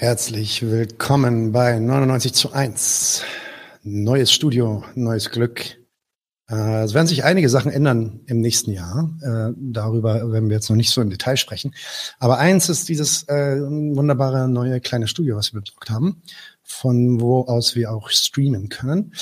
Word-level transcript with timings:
Herzlich 0.00 0.62
willkommen 0.62 1.52
bei 1.52 1.78
99 1.78 2.32
zu 2.32 2.54
1. 2.54 3.22
Neues 3.82 4.32
Studio, 4.32 4.82
neues 4.94 5.28
Glück. 5.30 5.76
Äh, 6.48 6.84
es 6.84 6.94
werden 6.94 7.06
sich 7.06 7.22
einige 7.22 7.50
Sachen 7.50 7.70
ändern 7.70 8.20
im 8.24 8.40
nächsten 8.40 8.70
Jahr. 8.70 9.10
Äh, 9.20 9.52
darüber 9.58 10.32
werden 10.32 10.48
wir 10.48 10.56
jetzt 10.56 10.70
noch 10.70 10.76
nicht 10.76 10.88
so 10.88 11.02
im 11.02 11.10
Detail 11.10 11.36
sprechen. 11.36 11.74
Aber 12.18 12.38
eins 12.38 12.70
ist 12.70 12.88
dieses 12.88 13.28
äh, 13.28 13.60
wunderbare 13.60 14.48
neue 14.48 14.80
kleine 14.80 15.06
Studio, 15.06 15.36
was 15.36 15.52
wir 15.52 15.60
besorgt 15.60 15.90
haben, 15.90 16.22
von 16.62 17.20
wo 17.20 17.42
aus 17.42 17.76
wir 17.76 17.92
auch 17.92 18.08
streamen 18.08 18.70
können. 18.70 19.12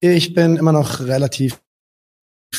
Ich 0.00 0.34
bin 0.34 0.58
immer 0.58 0.72
noch 0.72 1.00
relativ 1.00 1.58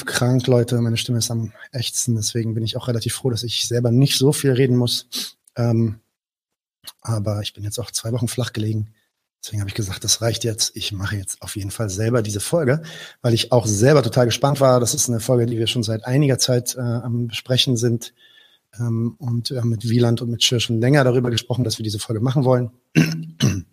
krank, 0.07 0.48
Leute. 0.48 0.81
Meine 0.81 0.98
Stimme 0.98 1.20
ist 1.20 1.29
am 1.29 1.54
ächzen. 1.71 2.15
Deswegen 2.15 2.55
bin 2.55 2.63
ich 2.63 2.77
auch 2.77 2.88
relativ 2.88 3.13
froh, 3.13 3.29
dass 3.29 3.43
ich 3.43 3.67
selber 3.67 3.91
nicht 3.91 4.17
so 4.17 4.31
viel 4.31 4.54
reden 4.54 4.76
muss. 4.76 5.38
Ähm, 5.55 5.99
aber 7.02 7.41
ich 7.41 7.54
bin 7.54 7.64
jetzt 7.64 7.80
auch 7.80 7.91
zwei 7.91 8.12
Wochen 8.12 8.27
flach 8.27 8.54
gelegen. 8.54 8.94
Deswegen 9.44 9.62
habe 9.62 9.70
ich 9.70 9.76
gesagt, 9.76 10.04
das 10.04 10.22
reicht 10.22 10.44
jetzt. 10.44 10.76
Ich 10.76 10.91
mache 10.91 11.16
jetzt 11.16 11.41
auf 11.41 11.55
jeden 11.55 11.72
Fall 11.72 11.90
selber 11.90 12.22
diese 12.22 12.40
Folge, 12.40 12.82
weil 13.22 13.34
ich 13.34 13.52
auch 13.52 13.66
selber 13.66 14.04
total 14.04 14.26
gespannt 14.26 14.60
war. 14.60 14.80
Das 14.80 14.94
ist 14.94 15.10
eine 15.10 15.20
Folge, 15.20 15.46
die 15.46 15.58
wir 15.58 15.68
schon 15.68 15.84
seit 15.84 16.05
einiger 16.05 16.38
Zeit 16.40 16.76
äh, 16.76 16.82
am 16.82 17.27
Besprechen 17.27 17.77
sind. 17.77 18.13
Ähm, 18.80 19.16
und 19.20 19.52
wir 19.52 19.62
haben 19.62 19.70
mit 19.70 19.88
Wieland 19.88 20.22
und 20.22 20.30
mit 20.30 20.44
Schir 20.44 20.60
schon 20.60 20.82
länger 20.82 21.04
darüber 21.04 21.30
gesprochen, 21.30 21.63
dass 21.63 21.77
wir 21.77 21.84
diese 21.84 22.00
Folge 22.00 22.22
machen 22.22 22.44
wollen. 22.44 22.72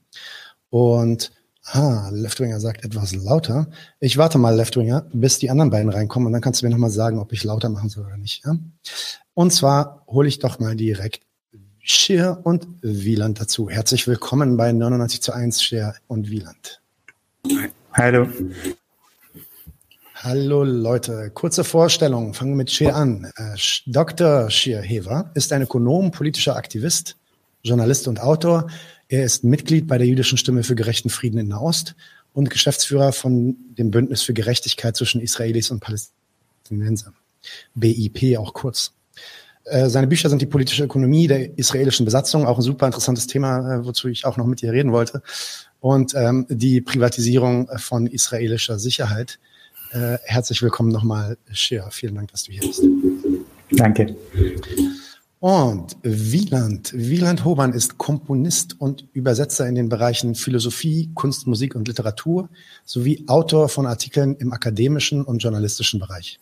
Und 0.70 1.30
ah, 1.64 2.10
Leftwinger 2.12 2.58
sagt 2.58 2.84
etwas 2.84 3.14
lauter. 3.14 3.68
Ich 4.00 4.16
warte 4.16 4.38
mal, 4.38 4.56
Leftwinger, 4.56 5.06
bis 5.12 5.38
die 5.38 5.50
anderen 5.50 5.70
beiden 5.70 5.88
reinkommen 5.88 6.26
und 6.26 6.32
dann 6.32 6.42
kannst 6.42 6.60
du 6.60 6.66
mir 6.66 6.70
nochmal 6.70 6.90
sagen, 6.90 7.18
ob 7.18 7.32
ich 7.32 7.44
lauter 7.44 7.68
machen 7.68 7.88
soll 7.88 8.06
oder 8.06 8.16
nicht. 8.16 8.44
Ja? 8.44 8.56
Und 9.34 9.52
zwar 9.52 10.04
hole 10.08 10.28
ich 10.28 10.40
doch 10.40 10.58
mal 10.58 10.74
direkt 10.74 11.22
Scher 11.86 12.40
und 12.44 12.66
Wieland 12.80 13.42
dazu. 13.42 13.68
Herzlich 13.68 14.06
willkommen 14.06 14.56
bei 14.56 14.72
99 14.72 15.20
zu 15.20 15.32
1 15.34 15.62
Scher 15.62 15.94
und 16.08 16.30
Wieland. 16.30 16.80
Hallo. 17.92 18.26
Hallo 20.14 20.64
Leute, 20.64 21.30
kurze 21.34 21.62
Vorstellung. 21.62 22.32
Fangen 22.32 22.52
wir 22.52 22.56
mit 22.56 22.70
Scher 22.70 22.96
an. 22.96 23.30
Dr. 23.84 24.48
Scher 24.48 24.80
Hever 24.80 25.30
ist 25.34 25.52
ein 25.52 25.60
Ökonom, 25.60 26.10
politischer 26.10 26.56
Aktivist, 26.56 27.18
Journalist 27.62 28.08
und 28.08 28.18
Autor. 28.18 28.70
Er 29.08 29.22
ist 29.22 29.44
Mitglied 29.44 29.86
bei 29.86 29.98
der 29.98 30.06
jüdischen 30.06 30.38
Stimme 30.38 30.62
für 30.62 30.76
gerechten 30.76 31.10
Frieden 31.10 31.36
in 31.36 31.48
Nahost 31.48 31.96
und 32.32 32.48
Geschäftsführer 32.48 33.12
von 33.12 33.58
dem 33.76 33.90
Bündnis 33.90 34.22
für 34.22 34.32
Gerechtigkeit 34.32 34.96
zwischen 34.96 35.20
Israelis 35.20 35.70
und 35.70 35.80
Palästinensern. 35.80 37.14
BIP 37.74 38.38
auch 38.38 38.54
kurz. 38.54 38.94
Äh, 39.64 39.88
seine 39.88 40.06
Bücher 40.06 40.28
sind 40.28 40.42
die 40.42 40.46
politische 40.46 40.84
Ökonomie 40.84 41.26
der 41.26 41.58
israelischen 41.58 42.04
Besatzung, 42.04 42.46
auch 42.46 42.58
ein 42.58 42.62
super 42.62 42.86
interessantes 42.86 43.26
Thema, 43.26 43.76
äh, 43.76 43.86
wozu 43.86 44.08
ich 44.08 44.26
auch 44.26 44.36
noch 44.36 44.46
mit 44.46 44.60
dir 44.60 44.72
reden 44.72 44.92
wollte. 44.92 45.22
Und 45.80 46.14
ähm, 46.14 46.46
die 46.48 46.80
Privatisierung 46.80 47.68
von 47.76 48.06
israelischer 48.06 48.78
Sicherheit. 48.78 49.38
Äh, 49.92 50.18
herzlich 50.24 50.62
willkommen 50.62 50.90
nochmal, 50.90 51.36
Shea. 51.52 51.88
Vielen 51.90 52.14
Dank, 52.14 52.30
dass 52.30 52.44
du 52.44 52.52
hier 52.52 52.62
bist. 52.62 52.82
Danke. 53.70 54.16
Und 55.40 55.96
Wieland, 56.02 56.92
Wieland 56.94 57.44
Hoban 57.44 57.74
ist 57.74 57.98
Komponist 57.98 58.80
und 58.80 59.06
Übersetzer 59.12 59.68
in 59.68 59.74
den 59.74 59.90
Bereichen 59.90 60.34
Philosophie, 60.34 61.10
Kunst, 61.14 61.46
Musik 61.46 61.74
und 61.74 61.86
Literatur 61.86 62.48
sowie 62.86 63.24
Autor 63.26 63.68
von 63.68 63.86
Artikeln 63.86 64.36
im 64.36 64.52
akademischen 64.52 65.22
und 65.22 65.42
journalistischen 65.42 66.00
Bereich. 66.00 66.40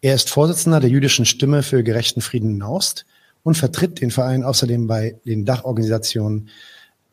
Er 0.00 0.14
ist 0.14 0.30
Vorsitzender 0.30 0.80
der 0.80 0.90
jüdischen 0.90 1.24
Stimme 1.24 1.62
für 1.62 1.82
gerechten 1.82 2.20
Frieden 2.20 2.50
in 2.50 2.58
Naust 2.58 3.06
und 3.42 3.56
vertritt 3.56 4.00
den 4.00 4.10
Verein 4.10 4.42
außerdem 4.42 4.86
bei 4.86 5.16
den 5.24 5.44
Dachorganisationen 5.44 6.50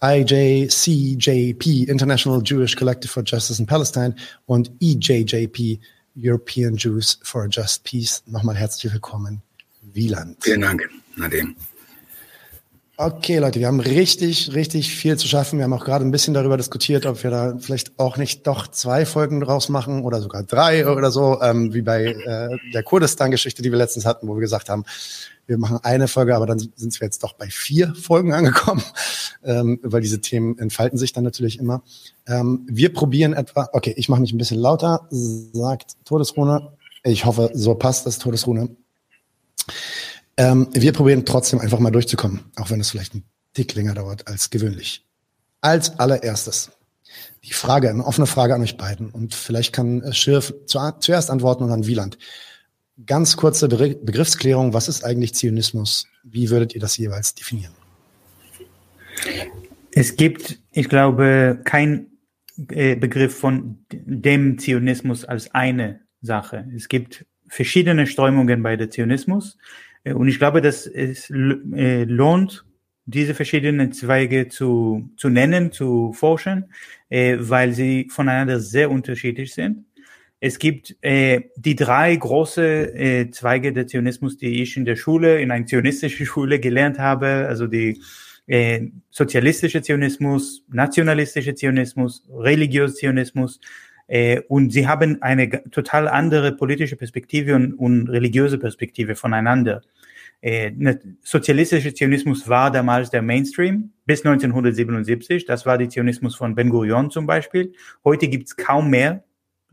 IJCJP, 0.04 1.84
International 1.88 2.42
Jewish 2.44 2.76
Collective 2.76 3.12
for 3.12 3.24
Justice 3.24 3.62
in 3.62 3.68
Palestine 3.68 4.16
und 4.48 4.72
EJJP, 4.82 5.80
European 6.16 6.76
Jews 6.76 7.20
for 7.24 7.44
a 7.44 7.48
Just 7.48 7.84
Peace. 7.84 8.24
Nochmal 8.26 8.56
herzlich 8.56 8.92
willkommen, 8.92 9.42
Wieland. 9.94 10.38
Vielen 10.42 10.62
Dank, 10.62 10.90
Nadine. 11.16 11.56
Okay, 13.04 13.40
Leute, 13.40 13.60
wir 13.60 13.66
haben 13.66 13.80
richtig, 13.80 14.54
richtig 14.54 14.94
viel 14.94 15.18
zu 15.18 15.28
schaffen. 15.28 15.58
Wir 15.58 15.64
haben 15.64 15.74
auch 15.74 15.84
gerade 15.84 16.06
ein 16.06 16.12
bisschen 16.12 16.36
darüber 16.36 16.56
diskutiert, 16.56 17.08
ob 17.08 17.24
wir 17.24 17.32
da 17.32 17.58
vielleicht 17.58 17.98
auch 17.98 18.18
nicht 18.18 18.46
doch 18.46 18.68
zwei 18.68 19.08
Folgen 19.08 19.40
draus 19.40 19.70
machen 19.70 20.04
oder 20.04 20.22
sogar 20.22 20.44
drei 20.44 20.88
oder 20.88 21.10
so, 21.10 21.42
ähm, 21.42 21.74
wie 21.74 21.82
bei 21.82 22.04
äh, 22.04 22.50
der 22.72 22.84
Kurdistan-Geschichte, 22.84 23.64
die 23.64 23.72
wir 23.72 23.80
letztens 23.80 24.06
hatten, 24.06 24.28
wo 24.28 24.36
wir 24.36 24.42
gesagt 24.42 24.70
haben, 24.70 24.84
wir 25.48 25.58
machen 25.58 25.80
eine 25.82 26.08
Folge, 26.08 26.36
aber 26.36 26.46
dann 26.46 26.60
sind 26.60 27.02
wir 27.02 27.08
jetzt 27.08 27.24
doch 27.24 27.34
bei 27.34 27.48
vier 27.48 27.96
Folgen 27.96 28.34
angekommen, 28.34 28.84
ähm, 29.44 29.80
weil 29.82 30.02
diese 30.02 30.22
Themen 30.22 30.60
entfalten 30.60 31.00
sich 31.00 31.12
dann 31.12 31.24
natürlich 31.24 31.58
immer. 31.58 31.82
Ähm, 32.28 32.68
wir 32.70 32.94
probieren 32.94 33.34
etwa, 33.34 33.68
okay, 33.74 33.96
ich 33.98 34.10
mache 34.10 34.22
mich 34.22 34.32
ein 34.32 34.38
bisschen 34.38 34.60
lauter, 34.60 35.08
sagt 35.10 35.96
Todesrune. 36.06 36.74
Ich 37.04 37.26
hoffe, 37.26 37.50
so 37.56 37.74
passt 37.74 38.06
das 38.06 38.20
Todesrune. 38.20 38.76
Ähm, 40.42 40.70
wir 40.74 40.92
probieren 40.92 41.24
trotzdem 41.24 41.60
einfach 41.60 41.78
mal 41.78 41.92
durchzukommen, 41.92 42.40
auch 42.56 42.72
wenn 42.72 42.80
es 42.80 42.90
vielleicht 42.90 43.14
ein 43.14 43.24
Tick 43.54 43.76
länger 43.76 43.94
dauert 43.94 44.28
als 44.28 44.50
gewöhnlich. 44.50 45.06
Als 45.62 46.00
allererstes 46.00 46.72
die 47.44 47.54
Frage, 47.54 47.92
eine 47.92 48.04
offene 48.04 48.26
Frage 48.26 48.56
an 48.56 48.64
euch 48.64 48.76
beiden. 48.76 49.12
Und 49.12 49.36
vielleicht 49.36 49.72
kann 49.72 50.02
Schirf 50.14 50.52
zuerst 50.66 51.30
antworten 51.30 51.64
und 51.64 51.70
dann 51.70 51.86
Wieland. 51.86 52.18
Ganz 53.06 53.38
kurze 53.38 53.68
Begriffsklärung. 53.68 54.74
Was 54.74 54.88
ist 54.88 55.04
eigentlich 55.04 55.36
Zionismus? 55.36 56.08
Wie 56.24 56.50
würdet 56.50 56.74
ihr 56.74 56.82
das 56.82 56.98
jeweils 56.98 57.36
definieren? 57.36 57.74
Es 59.92 60.16
gibt, 60.16 60.58
ich 60.72 60.90
glaube, 60.90 61.60
kein 61.64 62.08
äh, 62.70 62.96
Begriff 62.96 63.38
von 63.38 63.86
dem 63.92 64.58
Zionismus 64.58 65.24
als 65.24 65.54
eine 65.54 66.00
Sache. 66.24 66.66
Es 66.76 66.88
gibt 66.88 67.28
verschiedene 67.48 68.08
Strömungen 68.08 68.64
bei 68.64 68.76
der 68.76 68.90
Zionismus. 68.90 69.58
Äh, 70.04 70.14
und 70.14 70.28
ich 70.28 70.38
glaube, 70.40 70.62
dass 70.62 70.88
es 70.88 71.30
äh, 71.30 72.04
lohnt, 72.04 72.66
diese 73.06 73.34
verschiedenen 73.34 73.92
Zweige 73.94 74.48
zu, 74.48 75.10
zu 75.18 75.30
nennen, 75.30 75.72
zu 75.72 76.14
forschen, 76.14 76.72
äh, 77.10 77.38
weil 77.40 77.74
sie 77.74 78.08
voneinander 78.10 78.60
sehr 78.60 78.92
unterschiedlich 78.92 79.54
sind. 79.54 79.86
Es 80.40 80.58
gibt 80.58 80.96
äh, 81.02 81.42
die 81.56 81.76
drei 81.76 82.16
große 82.16 82.96
äh, 82.96 83.30
Zweige 83.30 83.74
der 83.74 83.88
Zionismus, 83.88 84.38
die 84.38 84.62
ich 84.62 84.76
in 84.76 84.86
der 84.86 84.96
Schule, 84.96 85.40
in 85.40 85.52
einer 85.52 85.66
zionistischen 85.66 86.26
Schule 86.32 86.60
gelernt 86.60 86.98
habe, 87.00 87.46
also 87.48 87.68
die 87.68 88.02
äh, 88.48 88.88
sozialistische 89.12 89.82
Zionismus, 89.82 90.64
nationalistische 90.70 91.54
Zionismus, 91.54 92.24
religiöse 92.30 92.96
Zionismus 92.96 93.60
und 94.50 94.72
sie 94.72 94.88
haben 94.88 95.22
eine 95.22 95.50
total 95.72 96.08
andere 96.08 96.52
politische 96.52 96.98
Perspektive 96.98 97.56
und, 97.56 97.74
und 97.74 98.10
religiöse 98.10 98.58
Perspektive 98.58 99.16
voneinander. 99.16 99.82
Äh, 100.42 100.72
ne, 100.72 101.00
sozialistischer 101.22 101.94
Zionismus 101.94 102.48
war 102.50 102.72
damals 102.72 103.12
der 103.12 103.22
Mainstream 103.22 103.92
bis 104.06 104.26
1977. 104.26 105.46
Das 105.46 105.66
war 105.66 105.78
der 105.78 105.90
Zionismus 105.90 106.36
von 106.36 106.56
Ben 106.56 106.70
Gurion 106.70 107.12
zum 107.12 107.28
Beispiel. 107.28 107.74
Heute 108.04 108.28
gibt's 108.28 108.56
kaum 108.56 108.90
mehr. 108.90 109.24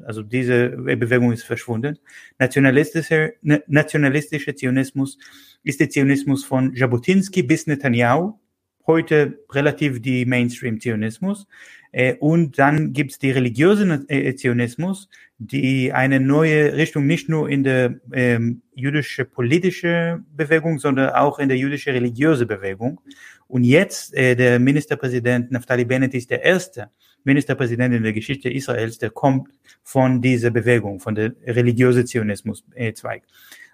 Also 0.04 0.22
diese 0.22 0.68
Bewegung 0.68 1.32
ist 1.32 1.42
verschwunden. 1.42 1.98
Nationalistischer, 2.38 3.30
ne, 3.40 3.64
nationalistischer 3.66 4.54
Zionismus 4.54 5.18
ist 5.64 5.80
der 5.80 5.90
Zionismus 5.90 6.44
von 6.44 6.74
Jabotinsky 6.74 7.42
bis 7.42 7.66
Netanyahu. 7.66 8.38
Heute 8.86 9.40
relativ 9.50 10.00
die 10.00 10.24
Mainstream-Zionismus. 10.24 11.46
Äh, 11.92 12.14
und 12.14 12.58
dann 12.58 12.92
gibt's 12.92 13.18
die 13.18 13.30
religiöse 13.30 14.04
äh, 14.08 14.34
Zionismus, 14.34 15.08
die 15.38 15.92
eine 15.92 16.20
neue 16.20 16.74
Richtung 16.74 17.06
nicht 17.06 17.28
nur 17.28 17.48
in 17.48 17.64
der 17.64 18.00
ähm, 18.12 18.62
jüdische 18.74 19.24
politische 19.24 20.22
Bewegung, 20.34 20.78
sondern 20.78 21.10
auch 21.10 21.38
in 21.38 21.48
der 21.48 21.58
jüdische 21.58 21.92
religiöse 21.92 22.46
Bewegung. 22.46 23.00
Und 23.46 23.64
jetzt 23.64 24.14
äh, 24.14 24.34
der 24.34 24.58
Ministerpräsident 24.58 25.50
Naftali 25.50 25.84
Bennett 25.84 26.14
ist 26.14 26.30
der 26.30 26.42
erste 26.42 26.90
Ministerpräsident 27.24 27.94
in 27.94 28.02
der 28.02 28.12
Geschichte 28.12 28.50
Israels, 28.50 28.98
der 28.98 29.10
kommt 29.10 29.48
von 29.82 30.20
dieser 30.20 30.50
Bewegung, 30.50 31.00
von 31.00 31.14
der 31.14 31.32
religiöse 31.46 32.04
Zionismus-Zweig. 32.04 33.22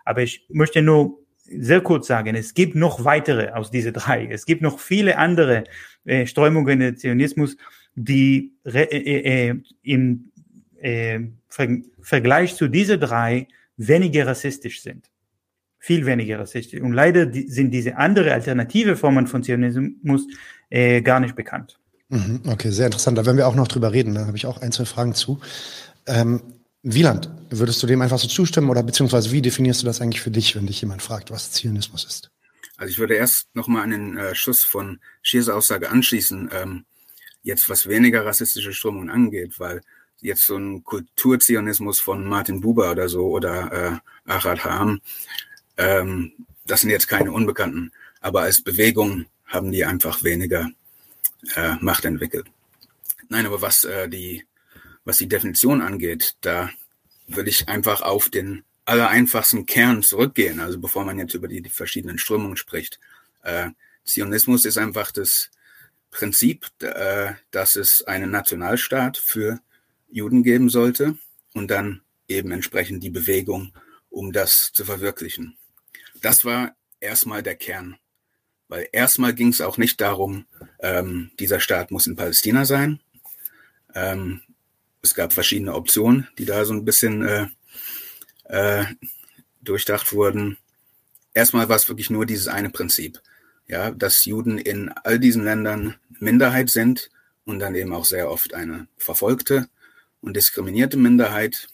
Aber 0.04 0.22
ich 0.22 0.46
möchte 0.48 0.82
nur 0.82 1.18
sehr 1.46 1.80
kurz 1.80 2.06
sagen, 2.06 2.34
es 2.34 2.54
gibt 2.54 2.74
noch 2.74 3.04
weitere 3.04 3.50
aus 3.50 3.70
diese 3.70 3.92
drei. 3.92 4.26
Es 4.30 4.46
gibt 4.46 4.62
noch 4.62 4.78
viele 4.78 5.18
andere 5.18 5.64
äh, 6.04 6.26
Strömungen 6.26 6.80
des 6.80 6.98
Zionismus, 7.00 7.56
die 7.94 8.52
äh, 8.64 8.82
äh, 8.82 9.48
äh, 9.48 9.54
im 9.82 10.30
äh, 10.80 11.20
Ver 11.48 11.68
Vergleich 12.00 12.56
zu 12.56 12.68
diese 12.68 12.98
drei 12.98 13.48
weniger 13.76 14.26
rassistisch 14.26 14.82
sind. 14.82 15.10
Viel 15.78 16.06
weniger 16.06 16.38
rassistisch. 16.38 16.80
Und 16.80 16.92
leider 16.92 17.26
die, 17.26 17.48
sind 17.48 17.70
diese 17.70 17.96
andere 17.96 18.32
alternative 18.32 18.96
Formen 18.96 19.26
von 19.26 19.42
Zionismus 19.42 20.26
äh, 20.70 21.00
gar 21.02 21.20
nicht 21.20 21.36
bekannt. 21.36 21.78
Mhm, 22.08 22.42
okay, 22.46 22.70
sehr 22.70 22.86
interessant. 22.86 23.16
Da 23.16 23.24
werden 23.24 23.36
wir 23.36 23.48
auch 23.48 23.54
noch 23.54 23.68
drüber 23.68 23.92
reden. 23.92 24.14
Da 24.14 24.26
habe 24.26 24.36
ich 24.36 24.46
auch 24.46 24.60
ein, 24.60 24.72
zwei 24.72 24.84
Fragen 24.84 25.14
zu. 25.14 25.40
Ähm, 26.06 26.42
Wieland, 26.82 27.30
würdest 27.48 27.82
du 27.82 27.86
dem 27.86 28.02
einfach 28.02 28.18
so 28.18 28.28
zustimmen 28.28 28.68
oder 28.68 28.82
beziehungsweise 28.82 29.32
wie 29.32 29.40
definierst 29.40 29.82
du 29.82 29.86
das 29.86 30.02
eigentlich 30.02 30.20
für 30.20 30.30
dich, 30.30 30.54
wenn 30.54 30.66
dich 30.66 30.80
jemand 30.82 31.00
fragt, 31.00 31.30
was 31.30 31.50
Zionismus 31.52 32.04
ist? 32.04 32.30
Also 32.76 32.90
ich 32.90 32.98
würde 32.98 33.14
erst 33.14 33.54
nochmal 33.54 33.82
an 33.84 33.90
den 33.90 34.16
äh, 34.18 34.34
Schuss 34.34 34.64
von 34.64 35.00
Schiers 35.22 35.48
Aussage 35.48 35.90
anschließen, 35.90 36.50
ähm, 36.52 36.84
jetzt 37.44 37.70
was 37.70 37.86
weniger 37.86 38.26
rassistische 38.26 38.72
Strömungen 38.72 39.10
angeht, 39.10 39.60
weil 39.60 39.82
jetzt 40.20 40.42
so 40.42 40.56
ein 40.56 40.82
Kulturzionismus 40.82 42.00
von 42.00 42.26
Martin 42.26 42.60
Buber 42.60 42.90
oder 42.90 43.08
so 43.08 43.28
oder 43.28 44.00
äh, 44.26 44.30
Achat 44.30 44.64
Ham, 44.64 45.00
ähm, 45.76 46.32
das 46.66 46.80
sind 46.80 46.90
jetzt 46.90 47.06
keine 47.06 47.30
Unbekannten, 47.30 47.92
aber 48.20 48.40
als 48.42 48.62
Bewegung 48.62 49.26
haben 49.46 49.70
die 49.70 49.84
einfach 49.84 50.24
weniger 50.24 50.70
äh, 51.54 51.74
Macht 51.80 52.06
entwickelt. 52.06 52.46
Nein, 53.28 53.46
aber 53.46 53.60
was 53.60 53.84
äh, 53.84 54.08
die 54.08 54.44
was 55.04 55.18
die 55.18 55.28
Definition 55.28 55.82
angeht, 55.82 56.36
da 56.40 56.70
würde 57.26 57.50
ich 57.50 57.68
einfach 57.68 58.00
auf 58.00 58.30
den 58.30 58.64
allereinfachsten 58.86 59.66
Kern 59.66 60.02
zurückgehen, 60.02 60.60
also 60.60 60.78
bevor 60.78 61.04
man 61.04 61.18
jetzt 61.18 61.34
über 61.34 61.48
die, 61.48 61.62
die 61.62 61.70
verschiedenen 61.70 62.18
Strömungen 62.18 62.56
spricht. 62.56 62.98
Äh, 63.42 63.70
Zionismus 64.04 64.64
ist 64.64 64.78
einfach 64.78 65.12
das 65.12 65.50
Prinzip, 66.14 66.70
äh, 66.80 67.32
dass 67.50 67.74
es 67.74 68.04
einen 68.06 68.30
Nationalstaat 68.30 69.18
für 69.18 69.60
Juden 70.08 70.44
geben 70.44 70.68
sollte 70.70 71.18
und 71.54 71.72
dann 71.72 72.02
eben 72.28 72.52
entsprechend 72.52 73.02
die 73.02 73.10
Bewegung, 73.10 73.74
um 74.10 74.32
das 74.32 74.70
zu 74.72 74.84
verwirklichen. 74.84 75.58
Das 76.22 76.44
war 76.44 76.76
erstmal 77.00 77.42
der 77.42 77.56
Kern, 77.56 77.96
weil 78.68 78.88
erstmal 78.92 79.34
ging 79.34 79.48
es 79.48 79.60
auch 79.60 79.76
nicht 79.76 80.00
darum, 80.00 80.46
ähm, 80.78 81.32
dieser 81.40 81.58
Staat 81.58 81.90
muss 81.90 82.06
in 82.06 82.14
Palästina 82.14 82.64
sein. 82.64 83.00
Ähm, 83.92 84.40
es 85.02 85.14
gab 85.16 85.32
verschiedene 85.32 85.74
Optionen, 85.74 86.28
die 86.38 86.44
da 86.44 86.64
so 86.64 86.74
ein 86.74 86.84
bisschen 86.84 87.26
äh, 87.26 87.48
äh, 88.44 88.84
durchdacht 89.62 90.12
wurden. 90.12 90.58
Erstmal 91.34 91.68
war 91.68 91.76
es 91.76 91.88
wirklich 91.88 92.08
nur 92.08 92.24
dieses 92.24 92.46
eine 92.46 92.70
Prinzip, 92.70 93.20
ja, 93.66 93.90
dass 93.90 94.24
Juden 94.24 94.58
in 94.58 94.90
all 94.90 95.18
diesen 95.18 95.44
Ländern 95.44 95.96
Minderheit 96.18 96.70
sind 96.70 97.10
und 97.44 97.58
dann 97.58 97.74
eben 97.74 97.92
auch 97.92 98.04
sehr 98.04 98.30
oft 98.30 98.54
eine 98.54 98.86
verfolgte 98.96 99.68
und 100.20 100.36
diskriminierte 100.36 100.96
Minderheit 100.96 101.68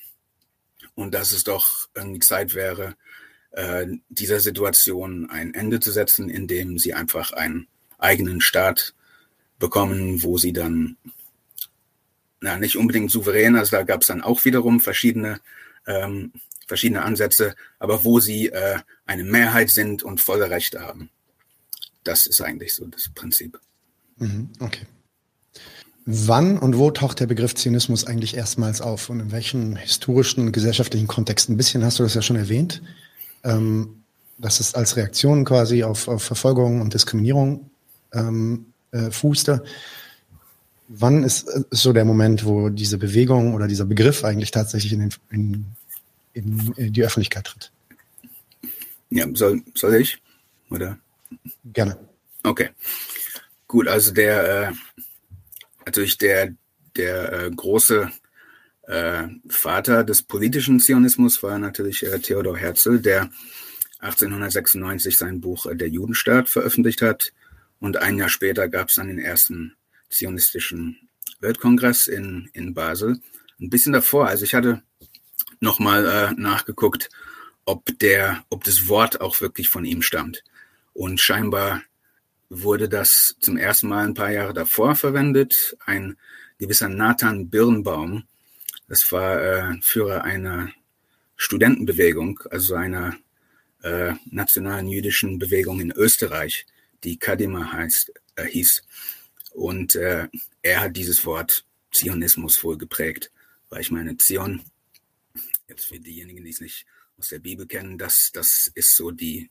und 0.94 1.14
dass 1.14 1.32
es 1.32 1.44
doch 1.44 1.88
irgendwie 1.94 2.20
Zeit 2.20 2.54
wäre, 2.54 2.96
äh, 3.52 3.86
dieser 4.08 4.40
Situation 4.40 5.28
ein 5.30 5.54
Ende 5.54 5.80
zu 5.80 5.90
setzen, 5.90 6.28
indem 6.28 6.78
sie 6.78 6.94
einfach 6.94 7.32
einen 7.32 7.68
eigenen 7.98 8.40
Staat 8.40 8.94
bekommen, 9.58 10.22
wo 10.22 10.38
sie 10.38 10.52
dann 10.52 10.96
na, 12.40 12.56
nicht 12.56 12.76
unbedingt 12.76 13.10
souverän, 13.10 13.56
also 13.56 13.76
da 13.76 13.82
gab 13.82 14.00
es 14.00 14.06
dann 14.06 14.22
auch 14.22 14.44
wiederum 14.44 14.80
verschiedene 14.80 15.40
ähm, 15.86 16.32
verschiedene 16.66 17.02
Ansätze, 17.02 17.56
aber 17.80 18.04
wo 18.04 18.20
sie 18.20 18.48
äh, 18.48 18.78
eine 19.04 19.24
Mehrheit 19.24 19.70
sind 19.70 20.04
und 20.04 20.20
volle 20.20 20.50
Rechte 20.50 20.80
haben. 20.80 21.10
Das 22.04 22.26
ist 22.26 22.40
eigentlich 22.40 22.74
so 22.74 22.86
das 22.86 23.08
Prinzip. 23.14 23.58
Mhm, 24.18 24.50
okay. 24.60 24.86
Wann 26.06 26.58
und 26.58 26.78
wo 26.78 26.90
taucht 26.90 27.20
der 27.20 27.26
Begriff 27.26 27.54
Zionismus 27.54 28.06
eigentlich 28.06 28.36
erstmals 28.36 28.80
auf 28.80 29.10
und 29.10 29.20
in 29.20 29.32
welchen 29.32 29.76
historischen 29.76 30.46
und 30.46 30.52
gesellschaftlichen 30.52 31.06
Kontexten? 31.06 31.54
Ein 31.54 31.56
bisschen 31.58 31.84
hast 31.84 31.98
du 31.98 32.02
das 32.02 32.14
ja 32.14 32.22
schon 32.22 32.36
erwähnt, 32.36 32.82
ähm, 33.44 34.02
dass 34.38 34.60
es 34.60 34.74
als 34.74 34.96
Reaktion 34.96 35.44
quasi 35.44 35.84
auf, 35.84 36.08
auf 36.08 36.22
Verfolgung 36.22 36.80
und 36.80 36.94
Diskriminierung 36.94 37.70
ähm, 38.12 38.66
äh, 38.92 39.10
fußte. 39.10 39.62
Wann 40.88 41.22
ist, 41.22 41.48
ist, 41.48 41.66
so 41.70 41.92
der 41.92 42.04
Moment, 42.04 42.44
wo 42.44 42.70
diese 42.70 42.98
Bewegung 42.98 43.54
oder 43.54 43.68
dieser 43.68 43.84
Begriff 43.84 44.24
eigentlich 44.24 44.50
tatsächlich 44.50 44.92
in, 44.94 45.00
den, 45.00 45.14
in 45.30 45.66
in, 46.32 46.72
in 46.76 46.92
die 46.92 47.04
Öffentlichkeit 47.04 47.44
tritt. 47.44 47.72
Ja, 49.10 49.26
soll, 49.34 49.62
soll 49.74 49.94
ich? 49.96 50.18
Oder? 50.70 50.98
Gerne. 51.64 51.98
Okay. 52.42 52.70
Gut, 53.66 53.88
also 53.88 54.12
der 54.12 54.68
äh, 54.68 54.72
natürlich 55.86 56.18
der, 56.18 56.54
der 56.96 57.32
äh, 57.32 57.50
große 57.50 58.10
äh, 58.82 59.28
Vater 59.48 60.04
des 60.04 60.22
politischen 60.22 60.80
Zionismus 60.80 61.42
war 61.42 61.58
natürlich 61.58 62.04
äh, 62.04 62.18
Theodor 62.18 62.56
Herzl, 62.56 62.98
der 62.98 63.30
1896 64.00 65.16
sein 65.18 65.40
Buch 65.40 65.66
äh, 65.66 65.76
Der 65.76 65.88
Judenstaat 65.88 66.48
veröffentlicht 66.48 67.02
hat. 67.02 67.32
Und 67.78 67.98
ein 67.98 68.18
Jahr 68.18 68.28
später 68.28 68.68
gab 68.68 68.88
es 68.88 68.96
dann 68.96 69.08
den 69.08 69.18
ersten 69.18 69.74
zionistischen 70.10 71.08
Weltkongress 71.40 72.06
in, 72.06 72.50
in 72.52 72.74
Basel. 72.74 73.20
Ein 73.60 73.70
bisschen 73.70 73.92
davor, 73.92 74.26
also 74.28 74.44
ich 74.44 74.54
hatte 74.54 74.82
nochmal 75.60 76.06
äh, 76.06 76.40
nachgeguckt, 76.40 77.10
ob 77.64 77.98
der, 77.98 78.44
ob 78.50 78.64
das 78.64 78.88
Wort 78.88 79.20
auch 79.20 79.40
wirklich 79.40 79.68
von 79.68 79.84
ihm 79.84 80.02
stammt. 80.02 80.42
Und 81.00 81.18
scheinbar 81.18 81.82
wurde 82.50 82.86
das 82.86 83.34
zum 83.40 83.56
ersten 83.56 83.88
Mal 83.88 84.04
ein 84.04 84.12
paar 84.12 84.32
Jahre 84.32 84.52
davor 84.52 84.94
verwendet. 84.94 85.74
Ein 85.86 86.18
gewisser 86.58 86.90
Nathan 86.90 87.48
Birnbaum, 87.48 88.24
das 88.86 89.10
war 89.10 89.42
äh, 89.42 89.80
Führer 89.80 90.24
einer 90.24 90.70
Studentenbewegung, 91.36 92.40
also 92.50 92.74
einer 92.74 93.16
äh, 93.82 94.12
nationalen 94.26 94.88
jüdischen 94.88 95.38
Bewegung 95.38 95.80
in 95.80 95.90
Österreich, 95.90 96.66
die 97.02 97.18
Kadima 97.18 97.72
heißt, 97.72 98.12
äh, 98.36 98.44
hieß. 98.44 98.82
Und 99.52 99.94
äh, 99.94 100.28
er 100.60 100.80
hat 100.82 100.98
dieses 100.98 101.24
Wort 101.24 101.64
Zionismus 101.92 102.62
wohl 102.62 102.76
geprägt, 102.76 103.32
weil 103.70 103.80
ich 103.80 103.90
meine, 103.90 104.18
Zion 104.18 104.60
jetzt 105.66 105.86
für 105.86 105.98
diejenigen, 105.98 106.44
die 106.44 106.50
es 106.50 106.60
nicht 106.60 106.84
aus 107.18 107.28
der 107.28 107.38
Bibel 107.38 107.66
kennen, 107.66 107.96
das, 107.96 108.32
das 108.34 108.70
ist 108.74 108.94
so 108.96 109.10
die, 109.10 109.48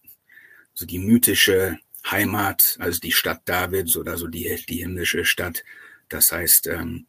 so 0.80 0.86
die 0.86 1.00
mythische 1.00 1.78
Heimat, 2.10 2.78
also 2.80 3.02
die 3.02 3.12
Stadt 3.12 3.42
Davids 3.44 3.98
oder 3.98 4.18
so 4.18 4.28
die, 4.28 4.64
die 4.70 4.78
himmlische 4.78 5.26
Stadt. 5.26 5.66
Das 6.08 6.32
heißt, 6.32 6.68
ähm, 6.68 7.06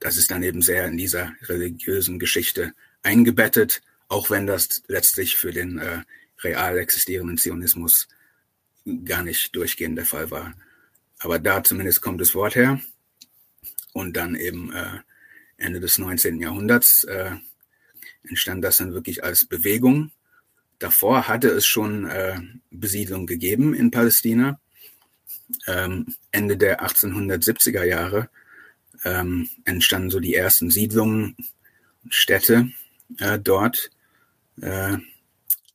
das 0.00 0.18
ist 0.18 0.30
dann 0.30 0.42
eben 0.42 0.60
sehr 0.60 0.86
in 0.86 0.98
dieser 0.98 1.32
religiösen 1.44 2.18
Geschichte 2.18 2.74
eingebettet, 3.02 3.80
auch 4.08 4.28
wenn 4.28 4.46
das 4.46 4.82
letztlich 4.86 5.36
für 5.36 5.50
den 5.50 5.78
äh, 5.78 6.02
real 6.40 6.76
existierenden 6.76 7.38
Zionismus 7.38 8.06
gar 9.06 9.22
nicht 9.22 9.56
durchgehend 9.56 9.96
der 9.96 10.04
Fall 10.04 10.30
war. 10.30 10.54
Aber 11.18 11.38
da 11.38 11.64
zumindest 11.64 12.02
kommt 12.02 12.20
das 12.20 12.34
Wort 12.34 12.54
her. 12.54 12.82
Und 13.94 14.14
dann 14.18 14.34
eben 14.34 14.70
äh, 14.74 14.98
Ende 15.56 15.80
des 15.80 15.96
19. 15.96 16.38
Jahrhunderts 16.38 17.04
äh, 17.04 17.30
entstand 18.28 18.62
das 18.62 18.76
dann 18.76 18.92
wirklich 18.92 19.24
als 19.24 19.46
Bewegung. 19.46 20.12
Davor 20.78 21.28
hatte 21.28 21.48
es 21.48 21.66
schon 21.66 22.06
äh, 22.06 22.38
Besiedlung 22.70 23.26
gegeben 23.26 23.74
in 23.74 23.90
Palästina. 23.90 24.60
Ähm, 25.66 26.14
Ende 26.32 26.56
der 26.56 26.84
1870er 26.84 27.84
Jahre 27.84 28.28
ähm, 29.04 29.48
entstanden 29.64 30.10
so 30.10 30.20
die 30.20 30.34
ersten 30.34 30.70
Siedlungen 30.70 31.36
und 32.04 32.14
Städte 32.14 32.70
äh, 33.18 33.38
dort. 33.38 33.90
Äh, 34.60 34.98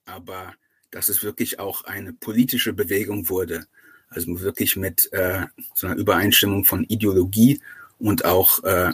aber 0.05 0.53
dass 0.91 1.10
es 1.10 1.24
wirklich 1.24 1.60
auch 1.60 1.86
eine 1.86 2.13
politische 2.13 2.74
Bewegung 2.74 3.29
wurde, 3.29 3.65
also 4.10 4.41
wirklich 4.41 4.75
mit 4.75 5.12
äh, 5.13 5.46
so 5.74 5.88
einer 5.88 5.96
Übereinstimmung 5.96 6.65
von 6.65 6.84
Ideologie 6.84 7.62
und 7.98 8.25
auch 8.25 8.63
äh, 8.63 8.91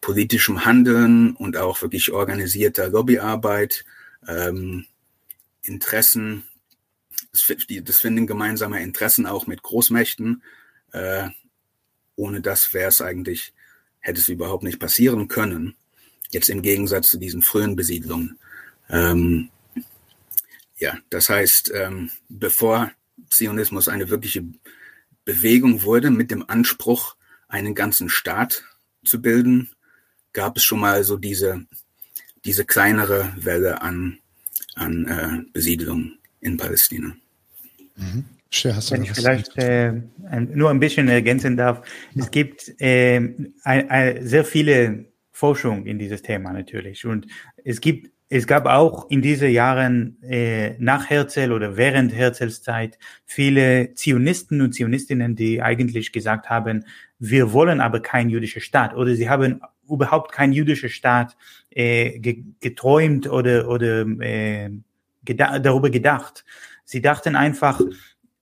politischem 0.00 0.64
Handeln 0.66 1.34
und 1.36 1.56
auch 1.56 1.80
wirklich 1.80 2.12
organisierter 2.12 2.88
Lobbyarbeit, 2.88 3.84
ähm, 4.28 4.86
Interessen, 5.66 6.44
das, 7.32 8.00
Finden 8.00 8.26
gemeinsamer 8.26 8.80
Interessen 8.80 9.26
auch 9.26 9.46
mit 9.46 9.62
Großmächten. 9.62 10.42
Äh, 10.92 11.28
ohne 12.14 12.40
das 12.40 12.72
wäre 12.72 12.88
es 12.88 13.00
eigentlich, 13.00 13.52
hätte 14.00 14.20
es 14.20 14.28
überhaupt 14.28 14.62
nicht 14.62 14.78
passieren 14.78 15.28
können. 15.28 15.76
Jetzt 16.30 16.48
im 16.48 16.62
Gegensatz 16.62 17.08
zu 17.08 17.18
diesen 17.18 17.42
frühen 17.42 17.76
Besiedlungen. 17.76 18.38
Ähm, 18.88 19.50
ja, 20.78 20.98
das 21.10 21.28
heißt, 21.28 21.72
ähm, 21.74 22.10
bevor 22.28 22.90
Zionismus 23.30 23.88
eine 23.88 24.10
wirkliche 24.10 24.44
Bewegung 25.24 25.82
wurde 25.82 26.10
mit 26.10 26.30
dem 26.30 26.48
Anspruch, 26.48 27.16
einen 27.48 27.74
ganzen 27.74 28.08
Staat 28.08 28.64
zu 29.04 29.22
bilden, 29.22 29.70
gab 30.32 30.56
es 30.56 30.64
schon 30.64 30.80
mal 30.80 31.04
so 31.04 31.16
diese, 31.16 31.64
diese 32.44 32.64
kleinere 32.64 33.32
Welle 33.36 33.82
an, 33.82 34.18
an 34.76 35.06
äh, 35.06 35.50
Besiedelung 35.52 36.12
in 36.40 36.56
Palästina. 36.56 37.14
Mhm. 37.96 38.24
Du 38.62 38.68
Wenn 38.90 39.02
ich 39.02 39.12
vielleicht 39.12 39.58
äh, 39.58 39.92
nur 40.54 40.70
ein 40.70 40.78
bisschen 40.78 41.08
ergänzen 41.08 41.56
darf, 41.56 41.82
ja. 42.14 42.22
es 42.22 42.30
gibt 42.30 42.80
äh, 42.80 43.16
ein, 43.16 43.90
ein, 43.90 44.26
sehr 44.26 44.44
viele 44.44 45.06
Forschung 45.32 45.84
in 45.84 45.98
dieses 45.98 46.22
Thema 46.22 46.52
natürlich 46.52 47.04
und 47.04 47.26
es 47.64 47.80
gibt 47.80 48.10
es 48.28 48.46
gab 48.48 48.66
auch 48.66 49.08
in 49.08 49.22
diesen 49.22 49.50
Jahren 49.50 50.20
äh, 50.22 50.74
nach 50.78 51.08
Herzl 51.08 51.52
oder 51.52 51.76
während 51.76 52.12
Herzls 52.12 52.60
Zeit 52.60 52.98
viele 53.24 53.94
Zionisten 53.94 54.62
und 54.62 54.72
Zionistinnen, 54.72 55.36
die 55.36 55.62
eigentlich 55.62 56.10
gesagt 56.10 56.50
haben, 56.50 56.84
wir 57.20 57.52
wollen 57.52 57.80
aber 57.80 58.00
kein 58.00 58.28
jüdischer 58.28 58.60
Staat 58.60 58.94
oder 58.94 59.14
sie 59.14 59.30
haben 59.30 59.60
überhaupt 59.88 60.32
kein 60.32 60.52
jüdischer 60.52 60.88
Staat 60.88 61.36
äh, 61.76 62.18
ge 62.18 62.42
geträumt 62.60 63.28
oder, 63.28 63.68
oder 63.68 64.06
äh, 64.20 64.70
geda 65.24 65.58
darüber 65.58 65.90
gedacht. 65.90 66.44
Sie 66.84 67.02
dachten 67.02 67.36
einfach, 67.36 67.80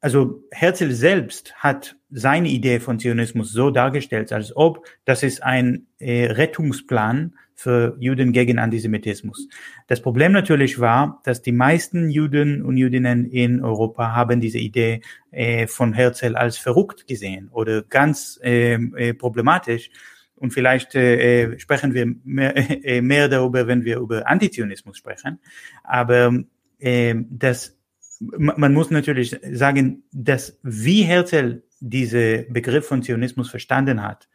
also 0.00 0.45
Herzl 0.53 0.93
selbst 0.93 1.55
hat 1.57 1.97
seine 2.11 2.49
Idee 2.49 2.79
von 2.79 3.00
Zionismus 3.00 3.50
so 3.50 3.71
dargestellt, 3.71 4.33
als 4.33 4.55
ob 4.57 4.87
das 5.05 5.23
ist 5.23 5.43
ein 5.43 5.87
äh, 5.99 6.26
Rettungsplan 6.26 7.35
für 7.57 7.97
Juden 7.99 8.33
gegen 8.33 8.59
Antisemitismus. 8.59 9.49
Das 9.88 10.00
Problem 10.00 10.33
natürlich 10.33 10.79
war, 10.79 11.21
dass 11.25 11.43
die 11.43 11.53
meisten 11.53 12.11
Juden 12.11 12.62
und 12.62 12.76
Judinnen 12.76 13.25
in 13.25 13.64
Europa 13.64 14.12
haben 14.12 14.41
diese 14.41 14.59
Idee 14.59 15.00
äh, 15.31 15.67
von 15.67 15.93
Herzl 15.93 16.37
als 16.37 16.59
verrückt 16.59 17.07
gesehen 17.07 17.49
oder 17.53 17.83
ganz 17.83 18.38
äh, 18.43 18.75
äh, 18.75 19.14
problematisch. 19.14 19.91
Und 20.37 20.53
vielleicht 20.53 20.95
äh, 20.95 21.43
äh 21.43 21.59
sprechen 21.59 21.95
wir 21.95 22.14
mehr, 22.25 22.55
äh, 22.85 23.00
mehr 23.00 23.29
darüber, 23.29 23.67
wenn 23.67 23.85
wir 23.85 23.99
über 23.99 24.29
Antizionismus 24.29 24.99
sprechen. 24.99 25.41
Aber 25.83 26.45
äh, 26.79 27.14
das, 27.31 27.76
man 28.21 28.73
muss 28.75 28.91
natürlich 28.91 29.37
sagen, 29.53 30.05
dass 30.12 30.59
wie 30.62 31.03
Herzl 31.03 31.62
diese 31.81 32.47
Begriff 32.49 32.87
von 32.87 33.03
Zionismus 33.03 33.50
verstanden 33.50 34.03
hat, 34.03 34.29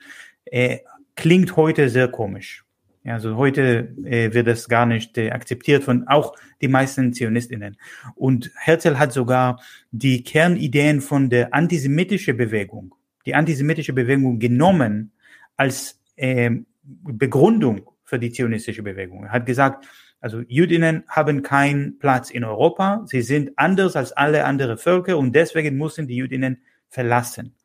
äh, 0.46 0.79
klingt 1.15 1.56
heute 1.56 1.89
sehr 1.89 2.08
komisch. 2.08 2.63
Also 3.06 3.38
heute 3.38 3.96
äh, 4.03 4.34
wird 4.34 4.48
das 4.48 4.68
gar 4.68 4.86
nicht 4.86 5.18
äh, 5.18 5.32
akzeptiert 5.32 5.84
von 5.84 6.08
auch 6.08 6.36
die 6.62 6.68
meisten 6.68 7.13
Zionistinnen. 7.13 7.77
Und 8.15 8.51
Herzl 8.56 9.00
hat 9.00 9.13
sogar 9.13 9.62
die 9.91 10.24
Kernideen 10.24 11.01
von 11.01 11.29
der 11.29 11.53
antisemitischen 11.53 12.38
Bewegung, 12.38 12.94
die 13.25 13.36
antisemitische 13.36 13.94
Bewegung 13.94 14.38
genommen 14.39 15.12
als 15.60 16.00
äh, 16.16 16.51
Begründung 16.82 17.92
für 18.06 18.18
die 18.18 18.32
zionistische 18.32 18.82
Bewegung. 18.82 19.25
Er 19.25 19.32
hat 19.34 19.46
gesagt, 19.46 19.86
also 20.22 20.42
Jüdinnen 20.48 21.04
haben 21.08 21.44
keinen 21.44 22.00
Platz 22.00 22.32
in 22.32 22.44
Europa, 22.44 23.04
sie 23.06 23.22
sind 23.22 23.51
anders 23.58 23.96
als 23.96 24.13
alle 24.13 24.46
anderen 24.46 24.78
Völker 24.78 25.18
und 25.18 25.36
deswegen 25.36 25.78
müssen 25.78 26.08
die 26.08 26.16
Jüdinnen 26.16 26.62
verlassen. 26.88 27.56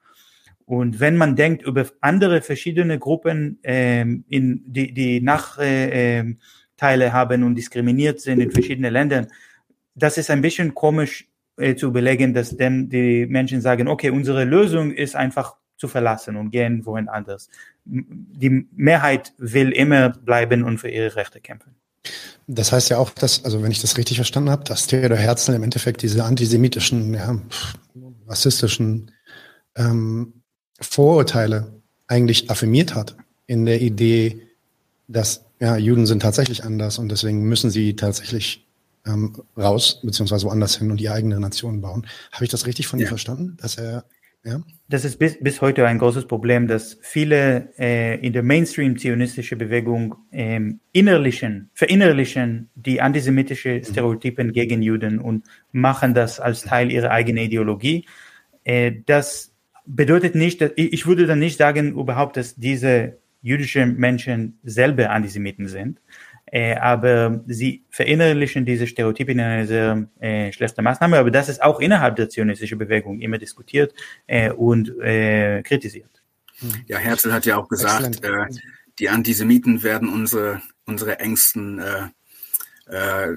Und 0.66 0.98
wenn 0.98 1.16
man 1.16 1.36
denkt 1.36 1.62
über 1.62 1.86
andere 2.00 2.42
verschiedene 2.42 2.98
Gruppen, 2.98 3.60
ähm, 3.62 4.24
in, 4.28 4.62
die, 4.66 4.92
die 4.92 5.20
Nachteile 5.20 6.34
äh, 6.80 7.10
haben 7.10 7.44
und 7.44 7.54
diskriminiert 7.54 8.20
sind 8.20 8.40
in 8.40 8.50
verschiedenen 8.50 8.92
Ländern, 8.92 9.28
das 9.94 10.18
ist 10.18 10.30
ein 10.30 10.40
bisschen 10.40 10.74
komisch 10.74 11.28
äh, 11.58 11.76
zu 11.76 11.86
überlegen, 11.88 12.34
dass 12.34 12.56
denn 12.56 12.88
die 12.88 13.26
Menschen 13.26 13.60
sagen, 13.60 13.86
okay, 13.86 14.10
unsere 14.10 14.44
Lösung 14.44 14.90
ist 14.90 15.14
einfach 15.14 15.56
zu 15.84 15.88
verlassen 15.88 16.36
und 16.36 16.50
gehen 16.50 16.86
wohin 16.86 17.08
anders. 17.08 17.50
Die 17.84 18.66
Mehrheit 18.74 19.34
will 19.36 19.70
immer 19.70 20.08
bleiben 20.08 20.64
und 20.64 20.78
für 20.78 20.88
ihre 20.88 21.14
Rechte 21.14 21.40
kämpfen. 21.40 21.74
Das 22.46 22.72
heißt 22.72 22.88
ja 22.88 22.98
auch, 22.98 23.10
dass, 23.10 23.44
also 23.44 23.62
wenn 23.62 23.70
ich 23.70 23.80
das 23.80 23.98
richtig 23.98 24.16
verstanden 24.16 24.50
habe, 24.50 24.64
dass 24.64 24.86
Theodor 24.86 25.18
Herzl 25.18 25.52
im 25.52 25.62
Endeffekt 25.62 26.02
diese 26.02 26.24
antisemitischen, 26.24 27.14
ja, 27.14 27.38
rassistischen 28.26 29.10
ähm, 29.76 30.42
Vorurteile 30.80 31.82
eigentlich 32.06 32.50
affirmiert 32.50 32.94
hat 32.94 33.16
in 33.46 33.66
der 33.66 33.82
Idee, 33.82 34.40
dass 35.06 35.44
ja, 35.60 35.76
Juden 35.76 36.06
sind 36.06 36.22
tatsächlich 36.22 36.64
anders 36.64 36.98
und 36.98 37.10
deswegen 37.10 37.42
müssen 37.42 37.70
sie 37.70 37.94
tatsächlich 37.96 38.66
ähm, 39.06 39.42
raus, 39.56 40.00
beziehungsweise 40.02 40.46
woanders 40.46 40.76
hin 40.76 40.90
und 40.90 40.98
die 40.98 41.10
eigene 41.10 41.38
Nation 41.40 41.82
bauen. 41.82 42.06
Habe 42.32 42.44
ich 42.44 42.50
das 42.50 42.66
richtig 42.66 42.86
von 42.86 42.98
ja. 42.98 43.06
ihm 43.06 43.08
verstanden? 43.08 43.56
Dass 43.60 43.76
er, 43.76 44.04
ja? 44.44 44.62
Das 44.88 45.04
ist 45.04 45.18
bis, 45.18 45.38
bis 45.40 45.62
heute 45.62 45.86
ein 45.86 45.98
großes 45.98 46.26
Problem, 46.26 46.68
dass 46.68 46.98
viele 47.00 47.72
äh, 47.78 48.20
in 48.24 48.34
der 48.34 48.42
Mainstream-zionistische 48.42 49.56
Bewegung 49.56 50.14
ähm, 50.30 50.80
innerlichen, 50.92 51.70
verinnerlichen 51.72 52.68
die 52.74 53.00
antisemitische 53.00 53.76
mhm. 53.76 53.84
Stereotypen 53.84 54.48
mhm. 54.48 54.52
gegen 54.52 54.82
Juden 54.82 55.18
und 55.18 55.46
machen 55.72 56.12
das 56.12 56.38
als 56.38 56.62
Teil 56.62 56.92
ihrer 56.92 57.10
eigenen 57.10 57.44
Ideologie. 57.44 58.06
Äh, 58.64 58.92
das 59.06 59.54
bedeutet 59.86 60.34
nicht, 60.34 60.60
dass, 60.60 60.72
ich 60.76 61.06
würde 61.06 61.26
dann 61.26 61.38
nicht 61.38 61.58
sagen 61.58 61.98
überhaupt, 61.98 62.36
dass 62.36 62.54
diese 62.54 63.18
jüdischen 63.40 63.96
Menschen 63.96 64.58
selber 64.62 65.10
Antisemiten 65.10 65.68
sind, 65.68 66.00
äh, 66.46 66.76
aber 66.76 67.42
sie 67.46 67.84
verinnerlichen 67.90 68.64
diese 68.64 68.86
Stereotype 68.86 69.32
in 69.32 69.40
einer 69.40 69.66
sehr 69.66 70.08
äh, 70.20 70.52
schlechten 70.52 70.84
Maßnahme, 70.84 71.18
aber 71.18 71.30
das 71.30 71.48
ist 71.48 71.62
auch 71.62 71.80
innerhalb 71.80 72.16
der 72.16 72.28
zionistischen 72.28 72.78
Bewegung 72.78 73.20
immer 73.20 73.38
diskutiert 73.38 73.94
äh, 74.26 74.50
und 74.50 74.98
äh, 75.00 75.62
kritisiert. 75.62 76.22
Ja, 76.86 76.98
Herzl 76.98 77.32
hat 77.32 77.46
ja 77.46 77.56
auch 77.56 77.68
gesagt, 77.68 78.24
äh, 78.24 78.46
die 78.98 79.08
Antisemiten 79.08 79.82
werden 79.82 80.08
unsere, 80.08 80.62
unsere 80.86 81.18
engsten 81.18 81.78
äh, 81.78 82.08
äh, 82.86 83.36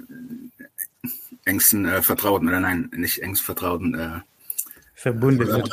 engsten 1.46 1.86
äh, 1.86 2.02
Vertrauten, 2.02 2.48
oder 2.48 2.60
nein, 2.60 2.90
nicht 2.96 3.20
engst 3.20 3.44
Vertrauten, 3.44 3.96
äh, 3.96 4.20
Verbündeten. 4.94 5.64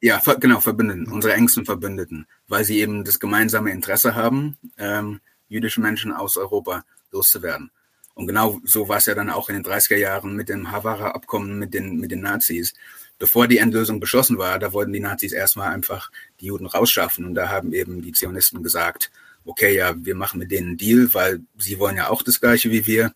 Ja, 0.00 0.22
genau, 0.38 0.60
Verbündeten, 0.60 1.08
unsere 1.08 1.34
engsten 1.34 1.64
Verbündeten, 1.64 2.26
weil 2.46 2.64
sie 2.64 2.78
eben 2.78 3.04
das 3.04 3.18
gemeinsame 3.18 3.72
Interesse 3.72 4.14
haben, 4.14 4.56
ähm, 4.78 5.20
jüdische 5.48 5.80
Menschen 5.80 6.12
aus 6.12 6.36
Europa 6.36 6.84
loszuwerden. 7.10 7.70
Und 8.14 8.26
genau 8.26 8.60
so 8.64 8.88
war 8.88 8.96
es 8.96 9.06
ja 9.06 9.14
dann 9.14 9.30
auch 9.30 9.48
in 9.48 9.54
den 9.54 9.64
30er 9.64 9.96
Jahren 9.96 10.34
mit 10.34 10.48
dem 10.48 10.72
Havara-Abkommen 10.72 11.58
mit 11.58 11.72
den, 11.72 11.98
mit 12.00 12.10
den 12.10 12.20
Nazis. 12.20 12.74
Bevor 13.18 13.46
die 13.46 13.58
Endlösung 13.58 14.00
beschlossen 14.00 14.38
war, 14.38 14.58
da 14.58 14.72
wollten 14.72 14.92
die 14.92 15.00
Nazis 15.00 15.32
erstmal 15.32 15.72
einfach 15.72 16.10
die 16.40 16.46
Juden 16.46 16.66
rausschaffen. 16.66 17.24
Und 17.24 17.34
da 17.34 17.48
haben 17.48 17.72
eben 17.72 18.02
die 18.02 18.12
Zionisten 18.12 18.62
gesagt, 18.62 19.10
okay, 19.44 19.76
ja, 19.76 19.94
wir 19.96 20.14
machen 20.14 20.38
mit 20.38 20.50
denen 20.50 20.68
einen 20.68 20.76
Deal, 20.76 21.14
weil 21.14 21.40
sie 21.58 21.78
wollen 21.78 21.96
ja 21.96 22.10
auch 22.10 22.22
das 22.22 22.40
Gleiche 22.40 22.70
wie 22.70 22.86
wir. 22.86 23.12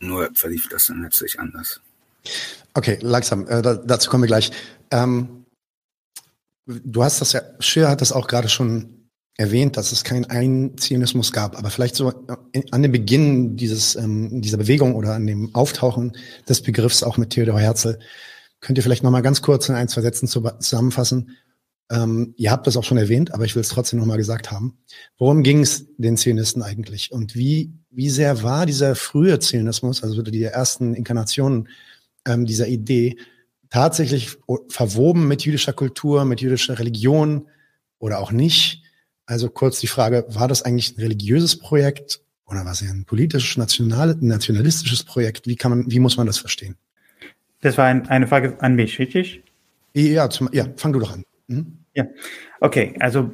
Nur 0.00 0.30
verlief 0.34 0.68
das 0.68 0.86
dann 0.86 1.02
letztlich 1.02 1.38
anders. 1.38 1.80
Okay, 2.74 2.98
langsam. 3.00 3.46
Äh, 3.46 3.62
da, 3.62 3.74
dazu 3.74 4.10
kommen 4.10 4.24
wir 4.24 4.28
gleich. 4.28 4.50
Ähm, 4.90 5.44
du 6.66 7.04
hast 7.04 7.20
das 7.20 7.32
ja, 7.32 7.42
Schir 7.60 7.88
hat 7.88 8.00
das 8.00 8.12
auch 8.12 8.26
gerade 8.26 8.48
schon 8.48 8.93
erwähnt, 9.36 9.76
dass 9.76 9.92
es 9.92 10.04
keinen 10.04 10.26
Einzionismus 10.26 11.32
gab, 11.32 11.58
aber 11.58 11.70
vielleicht 11.70 11.96
so 11.96 12.12
an 12.70 12.82
dem 12.82 12.92
Beginn 12.92 13.56
dieses, 13.56 13.96
ähm, 13.96 14.40
dieser 14.40 14.58
Bewegung 14.58 14.94
oder 14.94 15.14
an 15.14 15.26
dem 15.26 15.54
Auftauchen 15.54 16.12
des 16.48 16.62
Begriffs 16.62 17.02
auch 17.02 17.16
mit 17.16 17.30
Theodor 17.30 17.58
Herzl, 17.58 17.98
könnt 18.60 18.78
ihr 18.78 18.84
vielleicht 18.84 19.02
nochmal 19.02 19.22
ganz 19.22 19.42
kurz 19.42 19.68
in 19.68 19.74
ein, 19.74 19.88
zwei 19.88 20.02
Sätzen 20.02 20.28
zusammenfassen. 20.28 21.36
Ähm, 21.90 22.34
ihr 22.36 22.50
habt 22.50 22.66
das 22.66 22.76
auch 22.76 22.84
schon 22.84 22.96
erwähnt, 22.96 23.34
aber 23.34 23.44
ich 23.44 23.56
will 23.56 23.60
es 23.60 23.68
trotzdem 23.68 23.98
nochmal 23.98 24.16
gesagt 24.16 24.50
haben. 24.52 24.78
Worum 25.18 25.42
ging 25.42 25.60
es 25.60 25.86
den 25.98 26.16
Zionisten 26.16 26.62
eigentlich 26.62 27.10
und 27.10 27.34
wie, 27.34 27.72
wie 27.90 28.10
sehr 28.10 28.42
war 28.42 28.66
dieser 28.66 28.94
frühe 28.94 29.38
Zionismus, 29.40 30.02
also 30.02 30.22
die 30.22 30.44
ersten 30.44 30.94
Inkarnationen 30.94 31.68
ähm, 32.24 32.46
dieser 32.46 32.68
Idee 32.68 33.16
tatsächlich 33.68 34.38
verwoben 34.68 35.26
mit 35.26 35.44
jüdischer 35.44 35.72
Kultur, 35.72 36.24
mit 36.24 36.40
jüdischer 36.40 36.78
Religion 36.78 37.48
oder 37.98 38.20
auch 38.20 38.30
nicht. 38.30 38.83
Also 39.26 39.48
kurz 39.48 39.80
die 39.80 39.86
Frage, 39.86 40.26
war 40.28 40.48
das 40.48 40.62
eigentlich 40.62 40.96
ein 40.96 41.00
religiöses 41.00 41.58
Projekt 41.58 42.20
oder 42.46 42.64
war 42.64 42.72
es 42.72 42.82
ein 42.82 43.04
politisch 43.06 43.56
national, 43.56 44.16
nationalistisches 44.20 45.02
Projekt? 45.04 45.46
Wie 45.46 45.56
kann 45.56 45.70
man, 45.70 45.90
wie 45.90 46.00
muss 46.00 46.16
man 46.16 46.26
das 46.26 46.38
verstehen? 46.38 46.76
Das 47.60 47.78
war 47.78 47.86
ein, 47.86 48.06
eine 48.08 48.26
Frage 48.26 48.60
an 48.60 48.74
mich, 48.74 48.98
richtig? 48.98 49.42
Ja, 49.94 50.28
zum, 50.28 50.50
ja, 50.52 50.66
fang 50.76 50.92
du 50.92 50.98
doch 50.98 51.12
an. 51.12 51.24
Mhm. 51.46 51.78
Ja, 51.94 52.06
okay, 52.60 52.94
also 52.98 53.30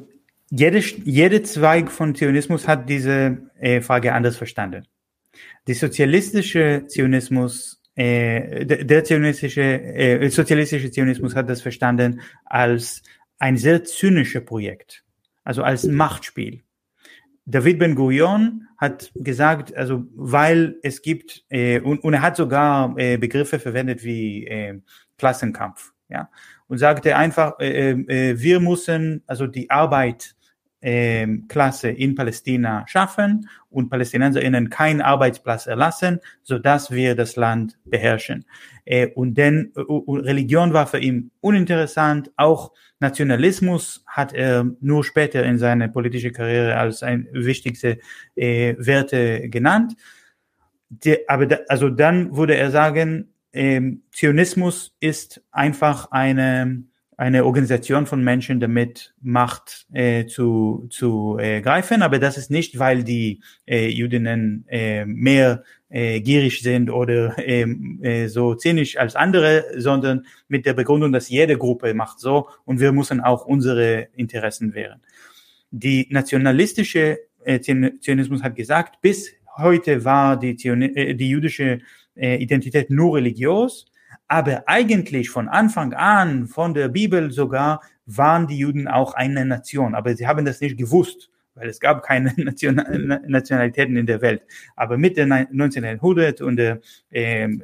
jede, 0.49 0.79
jede 0.79 1.43
Zweig 1.43 1.91
von 1.91 2.15
Zionismus 2.15 2.67
hat 2.67 2.87
diese 2.87 3.37
äh, 3.59 3.81
Frage 3.81 4.13
anders 4.13 4.37
verstanden. 4.37 4.85
Die 5.67 5.73
sozialistische 5.73 6.85
Zionismus 6.87 7.81
äh, 7.95 8.65
der 8.65 9.03
zionistische, 9.03 9.61
äh, 9.61 10.29
sozialistische 10.29 10.91
Zionismus 10.91 11.35
hat 11.35 11.49
das 11.49 11.61
verstanden 11.61 12.21
als 12.45 13.03
ein 13.37 13.57
sehr 13.57 13.83
zynisches 13.83 14.45
Projekt, 14.45 15.03
also 15.43 15.63
als 15.63 15.83
Machtspiel. 15.85 16.61
David 17.45 17.79
Ben 17.79 17.95
Gurion 17.95 18.67
hat 18.77 19.11
gesagt, 19.15 19.75
also 19.75 20.05
weil 20.15 20.77
es 20.83 21.01
gibt 21.01 21.43
äh, 21.49 21.79
und, 21.79 22.03
und 22.03 22.13
er 22.13 22.21
hat 22.21 22.35
sogar 22.35 22.95
äh, 22.97 23.17
Begriffe 23.17 23.59
verwendet 23.59 24.03
wie 24.03 24.45
äh, 24.47 24.79
Klassenkampf, 25.17 25.91
ja, 26.09 26.29
und 26.67 26.77
sagte 26.77 27.15
einfach, 27.15 27.59
äh, 27.59 27.91
äh, 27.91 28.39
wir 28.39 28.59
müssen 28.59 29.23
also 29.27 29.47
die 29.47 29.69
Arbeit 29.69 30.35
Klasse 31.47 31.89
in 31.89 32.15
Palästina 32.15 32.85
schaffen 32.87 33.47
und 33.69 33.89
PalästinenserInnen 33.89 34.69
keinen 34.69 35.01
Arbeitsplatz 35.01 35.67
erlassen, 35.67 36.19
so 36.41 36.57
dass 36.57 36.89
wir 36.91 37.15
das 37.15 37.35
Land 37.35 37.77
beherrschen. 37.85 38.45
Äh, 38.85 39.07
und 39.07 39.35
denn 39.35 39.71
äh, 39.75 39.81
Religion 39.81 40.73
war 40.73 40.87
für 40.87 40.99
ihn 40.99 41.31
uninteressant, 41.39 42.31
auch 42.35 42.71
Nationalismus 42.99 44.03
hat 44.07 44.33
er 44.33 44.65
nur 44.79 45.03
später 45.03 45.43
in 45.43 45.57
seiner 45.57 45.87
politischen 45.87 46.33
Karriere 46.33 46.77
als 46.77 47.03
ein 47.03 47.27
wichtigste 47.31 47.99
äh, 48.35 48.75
Werte 48.77 49.49
genannt. 49.49 49.95
Aber 51.27 51.47
also 51.67 51.89
dann 51.89 52.35
würde 52.35 52.55
er 52.55 52.69
sagen, 52.69 53.33
ähm, 53.53 54.03
Zionismus 54.11 54.95
ist 54.99 55.41
einfach 55.51 56.11
eine 56.11 56.83
eine 57.21 57.45
Organisation 57.45 58.07
von 58.07 58.23
Menschen 58.23 58.59
damit 58.59 59.13
Macht 59.21 59.85
äh, 59.93 60.25
zu, 60.25 60.87
zu 60.89 61.37
äh, 61.39 61.61
greifen, 61.61 62.01
aber 62.01 62.17
das 62.17 62.35
ist 62.35 62.49
nicht, 62.49 62.79
weil 62.79 63.03
die 63.03 63.41
äh, 63.67 63.89
Jüdinnen 63.89 64.65
äh, 64.67 65.05
mehr 65.05 65.63
äh, 65.89 66.19
gierig 66.19 66.63
sind 66.63 66.89
oder 66.89 67.37
äh, 67.37 67.61
äh, 68.01 68.27
so 68.27 68.55
zynisch 68.55 68.97
als 68.97 69.15
andere, 69.15 69.65
sondern 69.77 70.25
mit 70.47 70.65
der 70.65 70.73
Begründung, 70.73 71.11
dass 71.11 71.29
jede 71.29 71.59
Gruppe 71.59 71.93
macht 71.93 72.19
so 72.19 72.49
und 72.65 72.79
wir 72.79 72.91
müssen 72.91 73.21
auch 73.21 73.45
unsere 73.45 74.07
Interessen 74.15 74.73
wehren. 74.73 75.01
Die 75.69 76.07
nationalistische 76.09 77.19
äh, 77.45 77.59
Zionismus 77.59 78.41
hat 78.41 78.55
gesagt, 78.55 78.99
bis 79.01 79.29
heute 79.57 80.03
war 80.03 80.39
die, 80.39 80.55
Zion 80.55 80.81
äh, 80.81 81.13
die 81.13 81.29
jüdische 81.29 81.81
äh, 82.15 82.37
Identität 82.37 82.89
nur 82.89 83.17
religiös 83.17 83.85
aber 84.31 84.63
eigentlich 84.65 85.29
von 85.29 85.49
Anfang 85.49 85.91
an, 85.91 86.47
von 86.47 86.73
der 86.73 86.87
Bibel 86.87 87.31
sogar, 87.31 87.81
waren 88.05 88.47
die 88.47 88.57
Juden 88.57 88.87
auch 88.87 89.13
eine 89.13 89.43
Nation. 89.43 89.93
Aber 89.93 90.15
sie 90.15 90.25
haben 90.25 90.45
das 90.45 90.61
nicht 90.61 90.77
gewusst, 90.77 91.29
weil 91.53 91.67
es 91.67 91.81
gab 91.81 92.01
keine 92.01 92.33
Nationalitäten 93.27 93.97
in 93.97 94.05
der 94.05 94.21
Welt. 94.21 94.43
Aber 94.77 94.97
mit 94.97 95.17
der 95.17 95.25
1900 95.25 96.39
und 96.39 96.55
der 96.55 96.79
ähm, 97.11 97.61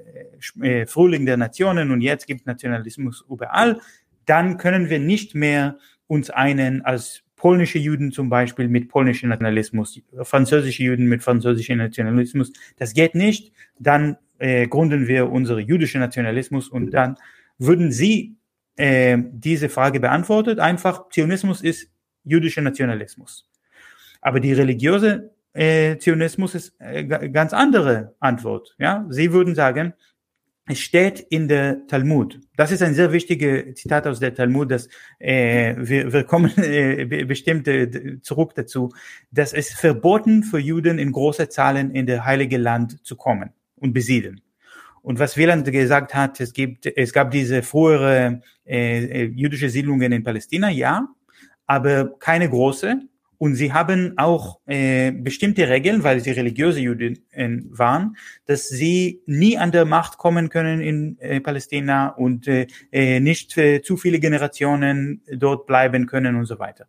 äh, 0.62 0.86
Frühling 0.86 1.26
der 1.26 1.38
Nationen 1.38 1.90
und 1.90 2.02
jetzt 2.02 2.28
gibt 2.28 2.46
Nationalismus 2.46 3.24
überall, 3.30 3.80
dann 4.26 4.58
können 4.58 4.90
wir 4.90 5.00
nicht 5.00 5.36
mehr 5.36 5.78
uns 6.08 6.30
einen 6.30 6.82
als 6.82 7.24
polnische 7.38 7.80
Juden 7.80 8.12
zum 8.12 8.28
Beispiel 8.28 8.68
mit 8.68 8.90
polnischem 8.90 9.30
Nationalismus, 9.30 10.02
französische 10.24 10.84
Juden 10.84 11.06
mit 11.06 11.24
französischem 11.24 11.78
Nationalismus. 11.78 12.52
Das 12.76 12.94
geht 12.94 13.16
nicht. 13.16 13.54
Dann 13.80 14.18
äh, 14.40 14.68
gründen 14.68 15.08
wir 15.08 15.32
unsere 15.32 15.60
jüdische 15.60 16.00
Nationalismus 16.00 16.70
und 16.70 16.92
dann 16.92 17.18
würden 17.58 17.92
Sie 17.92 18.38
äh, 18.76 19.18
diese 19.32 19.70
Frage 19.70 20.00
beantwortet. 20.00 20.60
Einfach, 20.60 21.10
Zionismus 21.10 21.62
ist 21.62 21.90
jüdischer 22.24 22.62
Nationalismus. 22.62 23.50
Aber 24.22 24.40
die 24.40 24.54
religiöse 24.54 25.32
äh, 25.54 25.98
Zionismus 25.98 26.56
ist 26.56 26.76
äh, 26.80 27.04
ganz 27.06 27.54
andere 27.54 28.16
Antwort. 28.20 28.76
Ja, 28.78 29.06
Sie 29.10 29.32
würden 29.32 29.56
sagen, 29.56 29.94
es 30.70 30.80
steht 30.80 31.22
in 31.22 31.48
der 31.48 31.88
Talmud. 31.88 32.42
Das 32.58 32.72
ist 32.72 32.84
ein 32.84 32.94
sehr 32.94 33.14
wichtiges 33.14 33.76
Zitat 33.76 34.06
aus 34.06 34.20
der 34.20 34.36
Talmud, 34.36 34.70
dass 34.70 34.90
äh, 35.18 35.76
wir, 35.78 36.12
wir 36.12 36.26
kommen 36.26 36.52
äh, 36.58 37.06
bestimmt 37.26 37.68
äh, 37.68 38.20
zurück 38.22 38.54
dazu, 38.56 38.94
dass 39.32 39.54
es 39.54 39.74
verboten 39.74 40.44
für 40.44 40.60
Juden 40.60 41.00
in 41.00 41.14
große 41.14 41.48
Zahlen 41.48 41.92
in 41.92 42.06
der 42.06 42.26
Heilige 42.26 42.58
Land 42.58 43.06
zu 43.06 43.16
kommen 43.16 43.54
und 43.78 43.94
besiedeln. 43.94 44.42
Und 45.02 45.20
was 45.20 45.38
Wieland 45.38 45.72
gesagt 45.72 46.14
hat, 46.14 46.40
es 46.42 46.52
gibt, 46.52 46.86
es 46.86 47.14
gab 47.14 47.32
diese 47.32 47.64
frühere 47.64 48.42
äh, 48.66 49.06
äh, 49.06 49.24
jüdische 49.24 49.70
Siedlungen 49.70 50.12
in 50.12 50.24
Palästina, 50.24 50.70
ja, 50.70 51.08
aber 51.66 52.18
keine 52.20 52.50
große. 52.50 53.00
Und 53.40 53.56
sie 53.56 53.72
haben 53.72 54.14
auch 54.18 54.60
äh, 54.66 55.12
bestimmte 55.12 55.70
Regeln, 55.70 56.04
weil 56.04 56.20
sie 56.20 56.32
religiöse 56.32 56.80
Juden 56.80 57.20
äh, 57.32 57.50
waren, 57.70 58.18
dass 58.48 58.68
sie 58.68 59.22
nie 59.28 59.58
an 59.58 59.72
der 59.72 59.86
Macht 59.86 60.18
kommen 60.18 60.50
können 60.50 60.82
in 60.82 61.18
äh, 61.20 61.40
Palästina 61.40 62.10
und 62.10 62.48
äh, 62.48 62.68
äh 62.92 63.20
nicht 63.20 63.56
äh, 63.58 63.82
zu 63.82 63.96
viele 63.96 64.20
Generationen 64.20 65.22
dort 65.32 65.68
bleiben 65.68 66.08
können 66.08 66.36
und 66.36 66.48
so 66.48 66.58
weiter. 66.58 66.88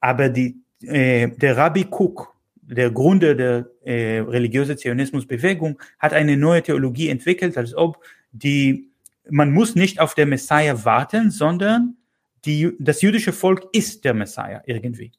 Aber 0.00 0.28
die, 0.28 0.62
äh, 0.80 1.28
der 1.28 1.56
Rabbi 1.56 1.86
Cook, 1.90 2.37
der 2.68 2.90
Gründer 2.90 3.34
der 3.34 3.70
äh, 3.84 4.20
religiöse 4.20 4.76
Zionismusbewegung, 4.76 5.80
hat 5.98 6.12
eine 6.12 6.36
neue 6.36 6.62
Theologie 6.62 7.08
entwickelt, 7.08 7.56
als 7.56 7.74
ob 7.74 8.04
die, 8.32 8.90
man 9.28 9.52
muss 9.52 9.74
nicht 9.74 10.00
auf 10.00 10.14
der 10.14 10.26
Messiah 10.26 10.84
warten, 10.84 11.30
sondern 11.30 11.96
die, 12.44 12.72
das 12.78 13.02
jüdische 13.02 13.32
Volk 13.32 13.66
ist 13.72 14.04
der 14.04 14.14
Messiah 14.14 14.62
irgendwie. 14.66 15.12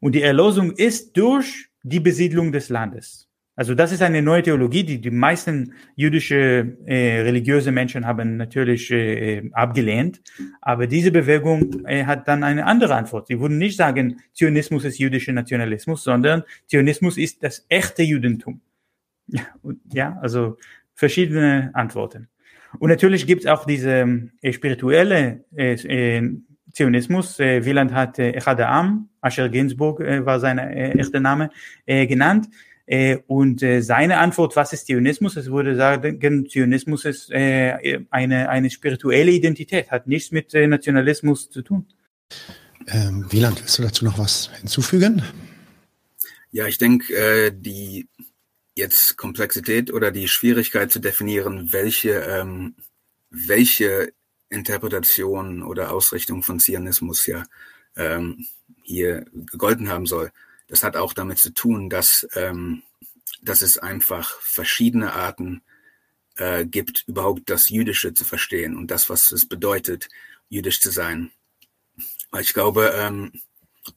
Und 0.00 0.14
die 0.14 0.22
Erlösung 0.22 0.72
ist 0.72 1.16
durch 1.16 1.68
die 1.82 2.00
Besiedlung 2.00 2.50
des 2.50 2.68
Landes. 2.68 3.25
Also 3.56 3.74
das 3.74 3.90
ist 3.90 4.02
eine 4.02 4.20
neue 4.20 4.42
Theologie, 4.42 4.84
die 4.84 5.00
die 5.00 5.10
meisten 5.10 5.72
jüdische 5.94 6.76
äh, 6.84 7.20
religiöse 7.22 7.72
Menschen 7.72 8.06
haben 8.06 8.36
natürlich 8.36 8.90
äh, 8.90 9.48
abgelehnt. 9.52 10.20
Aber 10.60 10.86
diese 10.86 11.10
Bewegung 11.10 11.86
äh, 11.86 12.04
hat 12.04 12.28
dann 12.28 12.44
eine 12.44 12.66
andere 12.66 12.94
Antwort. 12.94 13.28
Sie 13.28 13.40
würden 13.40 13.56
nicht 13.56 13.78
sagen, 13.78 14.20
Zionismus 14.34 14.84
ist 14.84 14.98
jüdischer 14.98 15.32
Nationalismus, 15.32 16.04
sondern 16.04 16.42
Zionismus 16.66 17.16
ist 17.16 17.42
das 17.42 17.64
echte 17.70 18.02
Judentum. 18.02 18.60
Ja, 19.26 19.42
und, 19.62 19.80
ja 19.92 20.18
also 20.20 20.58
verschiedene 20.94 21.70
Antworten. 21.72 22.28
Und 22.78 22.90
natürlich 22.90 23.26
gibt 23.26 23.44
es 23.44 23.46
auch 23.46 23.64
diese 23.64 24.28
äh, 24.42 24.52
spirituelle 24.52 25.44
äh, 25.56 25.72
äh, 26.18 26.30
Zionismus. 26.72 27.40
Äh, 27.40 27.64
Wieland 27.64 27.94
hat 27.94 28.18
äh, 28.18 28.32
Echad 28.32 28.60
Am, 28.60 29.08
Asher 29.22 29.48
Ginsburg 29.48 30.00
äh, 30.00 30.26
war 30.26 30.40
sein 30.40 30.58
äh, 30.58 30.90
echter 30.90 31.20
Name, 31.20 31.48
äh, 31.86 32.06
genannt. 32.06 32.48
Äh, 32.86 33.18
und 33.26 33.62
äh, 33.62 33.80
seine 33.80 34.18
Antwort, 34.18 34.54
was 34.54 34.72
ist 34.72 34.86
Zionismus? 34.86 35.36
Es 35.36 35.50
würde 35.50 35.74
sagen, 35.74 36.48
Zionismus 36.48 37.04
ist 37.04 37.30
äh, 37.32 38.00
eine, 38.10 38.48
eine 38.48 38.70
spirituelle 38.70 39.32
Identität, 39.32 39.90
hat 39.90 40.06
nichts 40.06 40.30
mit 40.30 40.54
äh, 40.54 40.66
Nationalismus 40.66 41.50
zu 41.50 41.62
tun. 41.62 41.86
Ähm, 42.86 43.26
Wieland, 43.30 43.60
willst 43.60 43.78
du 43.78 43.82
dazu 43.82 44.04
noch 44.04 44.18
was 44.18 44.50
hinzufügen? 44.60 45.22
Ja, 46.52 46.66
ich 46.66 46.78
denke, 46.78 47.12
äh, 47.14 47.52
die 47.52 48.08
jetzt 48.76 49.16
Komplexität 49.16 49.92
oder 49.92 50.12
die 50.12 50.28
Schwierigkeit 50.28 50.92
zu 50.92 51.00
definieren, 51.00 51.72
welche, 51.72 52.12
ähm, 52.12 52.76
welche 53.30 54.12
Interpretation 54.48 55.62
oder 55.62 55.90
Ausrichtung 55.90 56.44
von 56.44 56.60
Zionismus 56.60 57.26
ja 57.26 57.44
ähm, 57.96 58.46
hier 58.82 59.24
gegolten 59.32 59.88
haben 59.88 60.06
soll, 60.06 60.30
das 60.68 60.82
hat 60.82 60.96
auch 60.96 61.12
damit 61.12 61.38
zu 61.38 61.50
tun, 61.50 61.88
dass, 61.88 62.26
ähm, 62.34 62.82
dass 63.42 63.62
es 63.62 63.78
einfach 63.78 64.40
verschiedene 64.40 65.12
Arten 65.12 65.62
äh, 66.36 66.66
gibt, 66.66 67.04
überhaupt 67.06 67.48
das 67.50 67.68
Jüdische 67.68 68.14
zu 68.14 68.24
verstehen 68.24 68.76
und 68.76 68.90
das, 68.90 69.08
was 69.08 69.30
es 69.32 69.46
bedeutet, 69.46 70.08
jüdisch 70.48 70.80
zu 70.80 70.90
sein. 70.90 71.30
Ich 72.40 72.52
glaube, 72.52 72.92
ähm, 72.96 73.32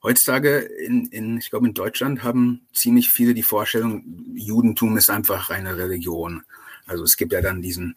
heutzutage 0.04 0.60
in, 0.60 1.08
in, 1.08 1.38
ich 1.38 1.50
glaube, 1.50 1.68
in 1.68 1.74
Deutschland 1.74 2.24
haben 2.24 2.68
ziemlich 2.74 3.10
viele 3.10 3.34
die 3.34 3.44
Vorstellung, 3.44 4.04
Judentum 4.36 4.98
ist 4.98 5.10
einfach 5.10 5.50
eine 5.50 5.78
Religion. 5.78 6.44
Also 6.86 7.04
es 7.04 7.18
gibt 7.18 7.34
ja 7.34 7.42
dann 7.42 7.62
diesen, 7.62 7.96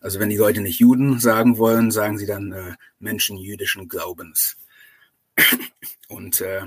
also 0.00 0.18
wenn 0.18 0.30
die 0.30 0.36
Leute 0.36 0.60
nicht 0.60 0.78
Juden 0.78 1.20
sagen 1.20 1.58
wollen, 1.58 1.90
sagen 1.90 2.18
sie 2.18 2.26
dann 2.26 2.52
äh, 2.52 2.74
Menschen 2.98 3.36
jüdischen 3.36 3.88
Glaubens. 3.88 4.56
Und 6.08 6.40
äh, 6.40 6.62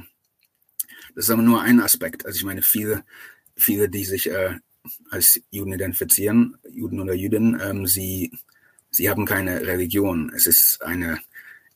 das 1.16 1.26
ist 1.26 1.32
aber 1.32 1.42
nur 1.42 1.62
ein 1.62 1.80
Aspekt. 1.80 2.26
Also 2.26 2.38
ich 2.38 2.44
meine, 2.44 2.62
viele, 2.62 3.04
viele, 3.56 3.90
die 3.90 4.06
sich 4.06 4.30
äh, 4.30 4.56
als 5.10 5.42
Juden 5.50 5.74
identifizieren, 5.74 6.58
Juden 6.70 7.00
oder 7.00 7.14
Jüdinnen, 7.14 7.60
ähm, 7.62 7.88
sie, 7.88 8.32
sie 8.92 9.10
haben 9.10 9.26
keine 9.26 9.62
Religion. 9.62 10.32
Es 10.36 10.46
ist 10.46 10.82
eine 10.82 11.20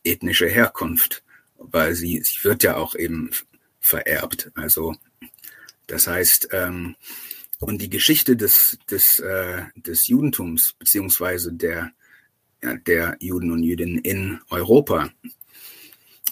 ethnische 0.04 0.48
Herkunft, 0.48 1.24
weil 1.58 1.96
sie, 1.96 2.22
sie 2.24 2.44
wird 2.44 2.64
ja 2.64 2.78
auch 2.78 2.96
eben 2.96 3.32
vererbt. 3.80 4.52
Also 4.56 4.96
das 5.88 6.06
heißt, 6.08 6.50
ähm, 6.52 6.96
und 7.60 7.82
die 7.82 7.90
Geschichte 7.90 8.36
des, 8.38 8.78
des, 8.90 9.20
äh, 9.20 9.64
des 9.76 10.08
Judentums, 10.08 10.74
beziehungsweise 10.78 11.52
der, 11.52 11.92
ja, 12.62 12.76
der 12.76 13.18
Juden 13.20 13.52
und 13.52 13.64
Jüdinnen 13.64 13.98
in 13.98 14.40
Europa, 14.50 15.10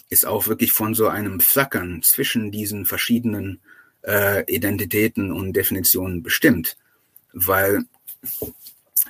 ist 0.08 0.26
auch 0.26 0.46
wirklich 0.46 0.72
von 0.72 0.94
so 0.94 1.08
einem 1.08 1.40
Flackern 1.40 2.02
zwischen 2.02 2.50
diesen 2.50 2.86
verschiedenen 2.86 3.60
äh, 4.06 4.44
Identitäten 4.52 5.32
und 5.32 5.52
Definitionen 5.52 6.22
bestimmt, 6.22 6.76
weil 7.32 7.84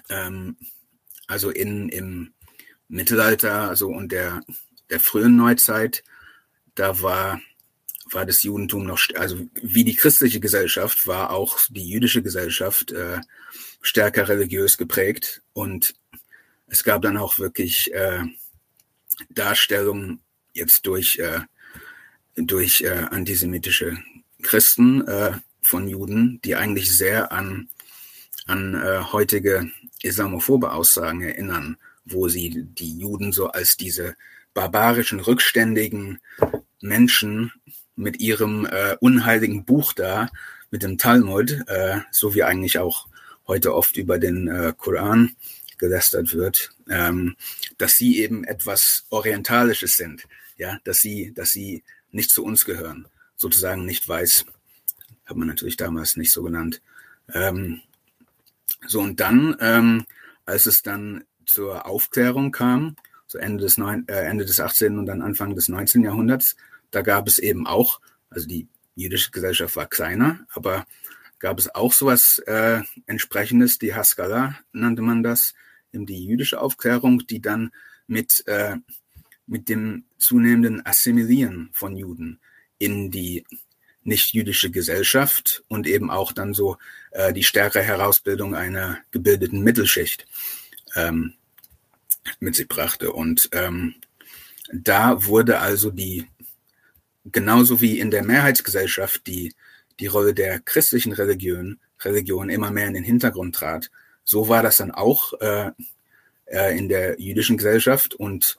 ähm, 0.08 0.56
also 1.26 1.50
in, 1.50 1.88
im 1.88 2.32
Mittelalter 2.88 3.68
also 3.68 3.88
und 3.88 4.12
der, 4.12 4.40
der 4.90 5.00
frühen 5.00 5.36
Neuzeit, 5.36 6.02
da 6.74 7.02
war, 7.02 7.40
war 8.10 8.24
das 8.24 8.42
Judentum 8.42 8.84
noch, 8.84 9.00
also 9.14 9.46
wie 9.54 9.84
die 9.84 9.94
christliche 9.94 10.40
Gesellschaft, 10.40 11.06
war 11.06 11.30
auch 11.30 11.58
die 11.68 11.88
jüdische 11.88 12.22
Gesellschaft 12.22 12.92
äh, 12.92 13.20
stärker 13.82 14.28
religiös 14.28 14.78
geprägt. 14.78 15.42
Und 15.52 15.94
es 16.66 16.82
gab 16.84 17.02
dann 17.02 17.16
auch 17.16 17.38
wirklich 17.38 17.92
äh, 17.92 18.22
Darstellungen 19.30 20.20
jetzt 20.58 20.86
durch, 20.86 21.18
äh, 21.18 21.40
durch 22.36 22.82
äh, 22.82 23.06
antisemitische 23.10 23.98
Christen 24.42 25.06
äh, 25.06 25.32
von 25.62 25.88
Juden, 25.88 26.40
die 26.44 26.56
eigentlich 26.56 26.96
sehr 26.96 27.32
an, 27.32 27.68
an 28.46 28.74
äh, 28.74 29.00
heutige 29.12 29.70
islamophobe 30.02 30.72
Aussagen 30.72 31.22
erinnern, 31.22 31.76
wo 32.04 32.28
sie 32.28 32.64
die 32.64 32.98
Juden 32.98 33.32
so 33.32 33.48
als 33.48 33.76
diese 33.76 34.16
barbarischen, 34.54 35.20
rückständigen 35.20 36.20
Menschen 36.80 37.52
mit 37.96 38.20
ihrem 38.20 38.66
äh, 38.66 38.96
unheiligen 39.00 39.64
Buch 39.64 39.92
da, 39.92 40.30
mit 40.70 40.82
dem 40.82 40.98
Talmud, 40.98 41.64
äh, 41.66 42.00
so 42.10 42.34
wie 42.34 42.44
eigentlich 42.44 42.78
auch 42.78 43.08
heute 43.46 43.74
oft 43.74 43.96
über 43.96 44.18
den 44.18 44.48
äh, 44.48 44.72
Koran 44.76 45.34
gelästert 45.78 46.34
wird, 46.34 46.70
ähm, 46.90 47.36
dass 47.78 47.94
sie 47.94 48.18
eben 48.18 48.44
etwas 48.44 49.06
Orientalisches 49.10 49.96
sind, 49.96 50.24
ja, 50.58 50.78
dass 50.84 50.98
sie, 50.98 51.32
dass 51.32 51.50
sie 51.50 51.82
nicht 52.10 52.30
zu 52.30 52.44
uns 52.44 52.64
gehören, 52.64 53.08
sozusagen 53.36 53.84
nicht 53.84 54.08
weiß, 54.08 54.44
hat 55.24 55.36
man 55.36 55.48
natürlich 55.48 55.76
damals 55.76 56.16
nicht 56.16 56.32
so 56.32 56.42
genannt. 56.42 56.82
Ähm, 57.32 57.80
so 58.86 59.00
und 59.00 59.20
dann, 59.20 59.56
ähm, 59.60 60.04
als 60.44 60.66
es 60.66 60.82
dann 60.82 61.24
zur 61.46 61.86
Aufklärung 61.86 62.52
kam, 62.52 62.96
so 63.26 63.38
Ende 63.38 63.62
des, 63.62 63.78
neun, 63.78 64.06
äh, 64.08 64.24
Ende 64.24 64.44
des 64.44 64.60
18. 64.60 64.98
und 64.98 65.06
dann 65.06 65.22
Anfang 65.22 65.54
des 65.54 65.68
19. 65.68 66.04
Jahrhunderts, 66.04 66.56
da 66.90 67.02
gab 67.02 67.28
es 67.28 67.38
eben 67.38 67.66
auch, 67.66 68.00
also 68.30 68.46
die 68.46 68.68
jüdische 68.94 69.30
Gesellschaft 69.30 69.76
war 69.76 69.86
kleiner, 69.86 70.40
aber 70.50 70.86
gab 71.38 71.58
es 71.58 71.74
auch 71.74 71.92
sowas 71.92 72.42
äh, 72.46 72.80
entsprechendes, 73.06 73.78
die 73.78 73.94
Haskalah 73.94 74.58
nannte 74.72 75.02
man 75.02 75.22
das, 75.22 75.54
eben 75.92 76.06
die 76.06 76.24
jüdische 76.24 76.60
Aufklärung, 76.60 77.26
die 77.26 77.40
dann 77.40 77.70
mit, 78.06 78.46
äh, 78.46 78.76
mit 79.48 79.68
dem 79.68 80.04
zunehmenden 80.18 80.84
Assimilieren 80.86 81.70
von 81.72 81.96
Juden 81.96 82.38
in 82.78 83.10
die 83.10 83.44
nicht-jüdische 84.04 84.70
Gesellschaft 84.70 85.64
und 85.68 85.86
eben 85.86 86.10
auch 86.10 86.32
dann 86.32 86.54
so 86.54 86.76
äh, 87.10 87.32
die 87.32 87.42
stärkere 87.42 87.82
Herausbildung 87.82 88.54
einer 88.54 88.98
gebildeten 89.10 89.60
Mittelschicht 89.60 90.26
ähm, 90.94 91.34
mit 92.40 92.54
sich 92.54 92.68
brachte. 92.68 93.12
Und 93.12 93.48
ähm, 93.52 93.94
da 94.72 95.24
wurde 95.24 95.58
also 95.58 95.90
die, 95.90 96.26
genauso 97.24 97.80
wie 97.80 97.98
in 97.98 98.10
der 98.10 98.22
Mehrheitsgesellschaft, 98.22 99.26
die, 99.26 99.54
die 99.98 100.06
Rolle 100.06 100.34
der 100.34 100.60
christlichen 100.60 101.12
Religion, 101.12 101.78
Religion 102.00 102.50
immer 102.50 102.70
mehr 102.70 102.86
in 102.86 102.94
den 102.94 103.04
Hintergrund 103.04 103.54
trat, 103.54 103.90
so 104.24 104.48
war 104.48 104.62
das 104.62 104.76
dann 104.76 104.90
auch 104.90 105.32
äh, 105.40 105.70
äh, 106.46 106.78
in 106.78 106.88
der 106.88 107.20
jüdischen 107.20 107.56
Gesellschaft. 107.56 108.14
Und 108.14 108.58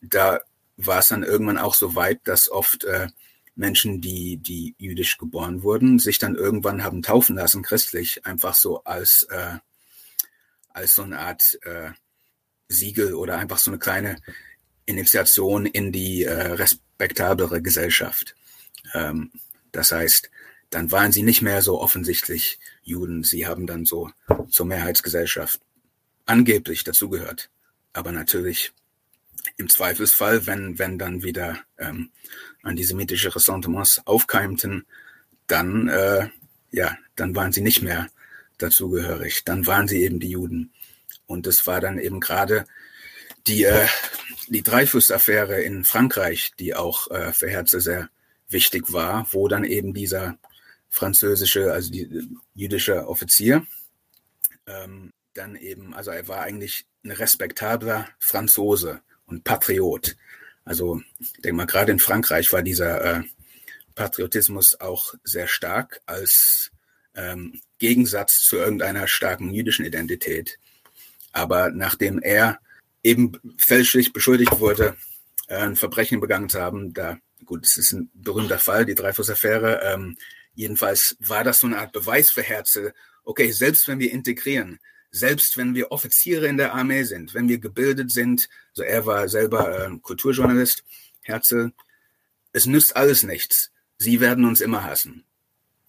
da 0.00 0.40
war 0.76 0.98
es 0.98 1.08
dann 1.08 1.22
irgendwann 1.22 1.58
auch 1.58 1.74
so 1.74 1.94
weit, 1.94 2.20
dass 2.24 2.50
oft 2.50 2.84
äh, 2.84 3.08
Menschen, 3.54 4.00
die, 4.00 4.36
die 4.36 4.74
jüdisch 4.78 5.16
geboren 5.16 5.62
wurden, 5.62 5.98
sich 5.98 6.18
dann 6.18 6.34
irgendwann 6.34 6.84
haben 6.84 7.02
taufen 7.02 7.36
lassen, 7.36 7.62
christlich, 7.62 8.26
einfach 8.26 8.54
so 8.54 8.84
als, 8.84 9.26
äh, 9.30 9.56
als 10.68 10.94
so 10.94 11.02
eine 11.02 11.18
Art 11.18 11.58
äh, 11.62 11.90
Siegel 12.68 13.14
oder 13.14 13.38
einfach 13.38 13.58
so 13.58 13.70
eine 13.70 13.78
kleine 13.78 14.18
Initiation 14.84 15.66
in 15.66 15.90
die 15.90 16.24
äh, 16.24 16.32
respektablere 16.32 17.62
Gesellschaft. 17.62 18.34
Ähm, 18.94 19.32
das 19.72 19.92
heißt, 19.92 20.30
dann 20.70 20.92
waren 20.92 21.12
sie 21.12 21.22
nicht 21.22 21.42
mehr 21.42 21.62
so 21.62 21.80
offensichtlich 21.80 22.58
Juden. 22.82 23.24
Sie 23.24 23.46
haben 23.46 23.66
dann 23.66 23.86
so 23.86 24.10
zur 24.50 24.66
Mehrheitsgesellschaft 24.66 25.60
angeblich 26.26 26.84
dazugehört. 26.84 27.50
Aber 27.92 28.12
natürlich 28.12 28.72
im 29.56 29.68
Zweifelsfall, 29.68 30.46
wenn, 30.46 30.78
wenn 30.78 30.98
dann 30.98 31.22
wieder 31.22 31.58
ähm, 31.78 32.10
antisemitische 32.62 33.34
Ressentiments 33.34 34.02
aufkeimten, 34.06 34.86
dann, 35.46 35.88
äh, 35.88 36.28
ja, 36.70 36.96
dann 37.14 37.34
waren 37.34 37.52
sie 37.52 37.60
nicht 37.60 37.82
mehr 37.82 38.08
dazugehörig. 38.58 39.44
Dann 39.44 39.66
waren 39.66 39.88
sie 39.88 40.02
eben 40.02 40.20
die 40.20 40.30
Juden. 40.30 40.72
Und 41.26 41.46
es 41.46 41.66
war 41.66 41.80
dann 41.80 41.98
eben 41.98 42.20
gerade 42.20 42.66
die, 43.46 43.64
äh, 43.64 43.86
die 44.48 44.62
Dreyfus-Affäre 44.62 45.60
in 45.62 45.84
Frankreich, 45.84 46.52
die 46.58 46.74
auch 46.74 47.10
äh, 47.10 47.32
für 47.32 47.48
Herze 47.48 47.80
sehr 47.80 48.08
wichtig 48.48 48.92
war, 48.92 49.26
wo 49.32 49.48
dann 49.48 49.64
eben 49.64 49.94
dieser 49.94 50.38
französische, 50.88 51.72
also 51.72 51.90
die 51.90 52.28
jüdische 52.54 53.08
Offizier, 53.08 53.66
ähm, 54.66 55.12
dann 55.34 55.56
eben, 55.56 55.94
also 55.94 56.10
er 56.10 56.28
war 56.28 56.40
eigentlich 56.40 56.86
ein 57.04 57.10
respektabler 57.10 58.08
Franzose 58.18 59.00
und 59.26 59.44
Patriot. 59.44 60.16
Also 60.64 61.00
ich 61.20 61.32
denke 61.34 61.56
mal, 61.56 61.66
gerade 61.66 61.92
in 61.92 61.98
Frankreich 61.98 62.52
war 62.52 62.62
dieser 62.62 63.18
äh, 63.18 63.22
Patriotismus 63.94 64.76
auch 64.80 65.14
sehr 65.24 65.48
stark 65.48 66.00
als 66.06 66.70
ähm, 67.14 67.60
Gegensatz 67.78 68.40
zu 68.40 68.56
irgendeiner 68.56 69.08
starken 69.08 69.52
jüdischen 69.52 69.84
Identität. 69.84 70.58
Aber 71.32 71.70
nachdem 71.70 72.20
er 72.20 72.60
eben 73.02 73.32
fälschlich 73.58 74.12
beschuldigt 74.12 74.58
wurde, 74.60 74.96
äh, 75.48 75.56
ein 75.56 75.76
Verbrechen 75.76 76.20
begangen 76.20 76.48
zu 76.48 76.60
haben, 76.60 76.92
da, 76.92 77.18
gut, 77.44 77.64
es 77.64 77.78
ist 77.78 77.92
ein 77.92 78.10
berühmter 78.14 78.58
Fall, 78.58 78.84
die 78.84 78.94
Dreyfus-Affäre, 78.94 79.80
ähm, 79.84 80.16
jedenfalls 80.54 81.16
war 81.20 81.44
das 81.44 81.58
so 81.58 81.66
eine 81.66 81.78
Art 81.78 81.92
Beweis 81.92 82.30
für 82.30 82.42
Herzl, 82.42 82.92
okay, 83.24 83.50
selbst 83.50 83.86
wenn 83.88 83.98
wir 83.98 84.12
integrieren, 84.12 84.78
selbst 85.16 85.56
wenn 85.56 85.74
wir 85.74 85.92
Offiziere 85.92 86.46
in 86.46 86.56
der 86.56 86.74
Armee 86.74 87.04
sind, 87.04 87.34
wenn 87.34 87.48
wir 87.48 87.58
gebildet 87.58 88.10
sind, 88.10 88.48
so 88.72 88.82
er 88.82 89.06
war 89.06 89.28
selber 89.28 89.86
äh, 89.86 89.98
Kulturjournalist, 89.98 90.84
Herzl, 91.22 91.72
es 92.52 92.66
nützt 92.66 92.96
alles 92.96 93.22
nichts. 93.22 93.70
Sie 93.98 94.20
werden 94.20 94.44
uns 94.44 94.60
immer 94.60 94.84
hassen. 94.84 95.24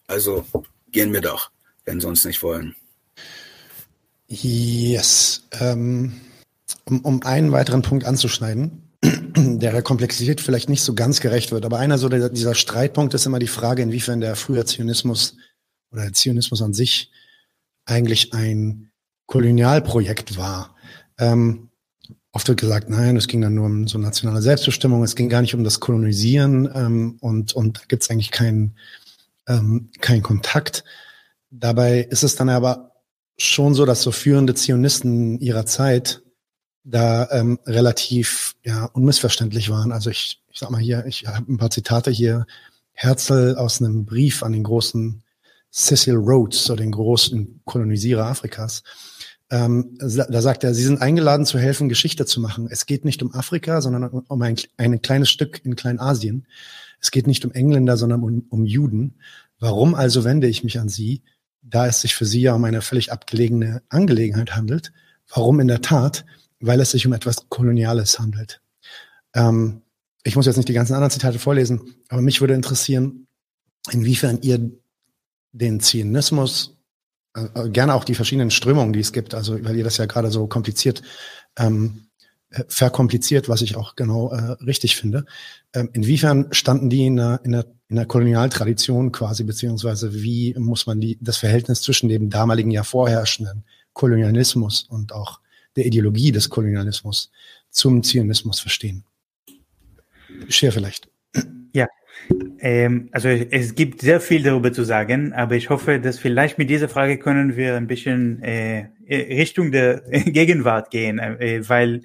Also 0.08 0.46
gehen 0.92 1.14
wir 1.14 1.22
doch, 1.22 1.52
wenn 1.86 2.00
sie 2.00 2.08
uns 2.08 2.26
nicht 2.26 2.42
wollen. 2.42 2.76
Yes. 4.28 5.44
Ähm, 5.60 6.20
um, 6.86 7.02
um 7.02 7.24
einen 7.24 7.52
weiteren 7.52 7.82
Punkt 7.82 8.06
anzuschneiden, 8.06 8.82
der 9.04 9.72
der 9.72 9.82
Komplexität 9.82 10.42
vielleicht 10.42 10.70
nicht 10.70 10.82
so 10.82 10.96
ganz 10.96 11.20
gerecht 11.20 11.52
wird, 11.52 11.66
aber 11.66 11.80
einer 11.80 11.98
so 11.98 12.10
der, 12.10 12.30
dieser 12.30 12.56
Streitpunkt 12.56 13.14
ist 13.14 13.26
immer 13.26 13.40
die 13.40 13.48
Frage, 13.48 13.82
inwiefern 13.82 14.22
der 14.22 14.36
frühe 14.36 14.66
Zionismus 14.66 15.36
oder 15.92 16.04
der 16.04 16.14
Zionismus 16.14 16.62
an 16.62 16.74
sich 16.74 17.12
eigentlich 17.86 18.34
ein 18.34 18.87
Kolonialprojekt 19.28 20.38
war. 20.38 20.76
Ähm, 21.20 21.70
oft 22.32 22.48
wird 22.48 22.60
gesagt, 22.60 22.90
nein, 22.90 23.16
es 23.16 23.28
ging 23.28 23.42
dann 23.42 23.56
nur 23.56 23.66
um 23.66 23.88
so 23.88 23.98
nationale 23.98 24.42
Selbstbestimmung, 24.42 25.04
es 25.04 25.16
ging 25.16 25.30
gar 25.30 25.42
nicht 25.42 25.56
um 25.56 25.64
das 25.64 25.80
Kolonisieren 25.80 26.70
ähm, 26.74 27.18
und, 27.22 27.54
und 27.54 27.78
da 27.78 27.82
gibt 27.88 28.04
es 28.04 28.10
eigentlich 28.10 28.32
keinen 28.32 28.76
ähm, 29.48 29.90
keinen 30.02 30.24
Kontakt. 30.24 30.84
Dabei 31.50 32.02
ist 32.02 32.24
es 32.24 32.36
dann 32.36 32.50
aber 32.50 32.92
schon 33.38 33.74
so, 33.74 33.86
dass 33.86 34.02
so 34.02 34.12
führende 34.12 34.56
Zionisten 34.56 35.40
ihrer 35.40 35.66
Zeit 35.66 36.22
da 36.84 37.30
ähm, 37.32 37.60
relativ 37.66 38.56
ja, 38.64 38.86
unmissverständlich 38.86 39.70
waren. 39.70 39.92
Also 39.92 40.10
ich, 40.10 40.42
ich 40.50 40.60
sag 40.60 40.70
mal 40.70 40.82
hier, 40.82 41.06
ich 41.06 41.28
habe 41.28 41.52
ein 41.52 41.58
paar 41.58 41.70
Zitate 41.70 42.12
hier. 42.12 42.46
Herzl 42.94 43.56
aus 43.58 43.80
einem 43.80 44.06
Brief 44.06 44.42
an 44.42 44.54
den 44.54 44.64
großen 44.64 45.24
Cecil 45.72 46.16
Rhodes, 46.16 46.64
so 46.64 46.76
den 46.76 46.92
großen 46.92 47.62
Kolonisierer 47.66 48.26
Afrikas. 48.26 48.84
Ähm, 49.50 49.98
da 50.00 50.42
sagt 50.42 50.64
er, 50.64 50.74
Sie 50.74 50.84
sind 50.84 51.02
eingeladen 51.02 51.46
zu 51.46 51.58
helfen, 51.58 51.90
Geschichte 51.90 52.26
zu 52.26 52.42
machen. 52.42 52.68
Es 52.70 52.86
geht 52.86 53.06
nicht 53.06 53.24
um 53.24 53.34
Afrika, 53.34 53.82
sondern 53.82 54.04
um 54.04 54.42
ein, 54.42 54.58
ein 54.78 55.02
kleines 55.02 55.30
Stück 55.30 55.64
in 55.64 55.76
Kleinasien. 55.76 56.48
Es 57.00 57.12
geht 57.12 57.28
nicht 57.28 57.46
um 57.46 57.52
Engländer, 57.52 57.96
sondern 57.96 58.24
um, 58.24 58.46
um 58.50 58.66
Juden. 58.66 59.16
Warum 59.60 59.96
also 59.96 60.24
wende 60.24 60.48
ich 60.48 60.64
mich 60.64 60.80
an 60.80 60.90
Sie? 60.90 61.22
da 61.70 61.88
es 61.88 62.02
sich 62.02 62.16
für 62.16 62.26
sie 62.26 62.42
ja 62.42 62.54
um 62.54 62.64
eine 62.64 62.82
völlig 62.82 63.12
abgelegene 63.12 63.82
Angelegenheit 63.90 64.56
handelt. 64.56 64.94
Warum 65.30 65.60
in 65.60 65.68
der 65.68 65.82
Tat? 65.82 66.26
Weil 66.60 66.80
es 66.80 66.92
sich 66.92 67.06
um 67.06 67.14
etwas 67.14 67.50
Koloniales 67.50 68.20
handelt. 68.20 68.62
Ähm, 69.36 69.82
ich 70.24 70.36
muss 70.36 70.46
jetzt 70.46 70.58
nicht 70.58 70.70
die 70.70 70.74
ganzen 70.74 70.94
anderen 70.94 71.12
Zitate 71.12 71.40
vorlesen, 71.40 71.96
aber 72.10 72.22
mich 72.22 72.42
würde 72.42 72.54
interessieren, 72.54 73.28
inwiefern 73.92 74.40
ihr 74.42 74.72
den 75.52 75.80
Zionismus, 75.80 76.77
äh, 77.38 77.66
äh 77.66 77.70
gerne 77.70 77.94
auch 77.94 78.04
die 78.04 78.16
verschiedenen 78.16 78.52
Strömungen, 78.52 78.94
die 78.94 79.00
es 79.00 79.14
gibt, 79.14 79.34
also 79.34 79.64
weil 79.64 79.76
ihr 79.76 79.84
das 79.84 79.98
ja 79.98 80.06
gerade 80.06 80.32
so 80.32 80.48
kompliziert 80.48 81.02
ähm, 81.58 82.08
äh, 82.50 82.64
verkompliziert, 82.70 83.50
was 83.50 83.62
ich 83.62 83.76
auch 83.76 83.98
genau 83.98 84.32
äh, 84.32 84.52
richtig 84.64 84.96
finde. 84.96 85.26
Ähm, 85.74 85.90
inwiefern 85.92 86.48
standen 86.52 86.90
die 86.90 87.06
in 87.06 87.18
der, 87.18 87.42
in, 87.44 87.52
der, 87.52 87.66
in 87.90 87.98
der 87.98 88.06
Kolonialtradition 88.06 89.12
quasi, 89.12 89.44
beziehungsweise 89.44 90.14
wie 90.14 90.56
muss 90.58 90.88
man 90.88 91.02
die, 91.02 91.18
das 91.20 91.36
Verhältnis 91.36 91.82
zwischen 91.82 92.08
dem 92.08 92.30
damaligen 92.30 92.72
ja 92.72 92.84
vorherrschenden 92.84 93.66
Kolonialismus 93.92 94.84
und 94.84 95.12
auch 95.12 95.42
der 95.76 95.86
Ideologie 95.86 96.32
des 96.32 96.50
Kolonialismus 96.50 97.32
zum 97.70 98.02
Zionismus 98.02 98.62
verstehen? 98.62 99.04
Scher 100.48 100.72
vielleicht. 100.72 101.10
Ähm, 102.60 103.10
also 103.12 103.30
es 103.30 103.76
gibt 103.76 104.02
sehr 104.02 104.20
viel 104.20 104.44
darüber 104.44 104.72
zu 104.72 104.84
sagen, 104.84 105.34
aber 105.34 105.56
ich 105.56 105.70
hoffe, 105.70 106.00
dass 106.00 106.20
vielleicht 106.20 106.58
mit 106.58 106.70
dieser 106.70 106.90
Frage 106.90 107.18
können 107.18 107.56
wir 107.56 107.76
ein 107.76 107.88
bisschen 107.88 108.42
äh, 108.42 108.88
Richtung 109.10 109.72
der 109.72 110.02
Gegenwart 110.10 110.90
gehen, 110.90 111.20
äh, 111.20 111.62
weil 111.68 112.02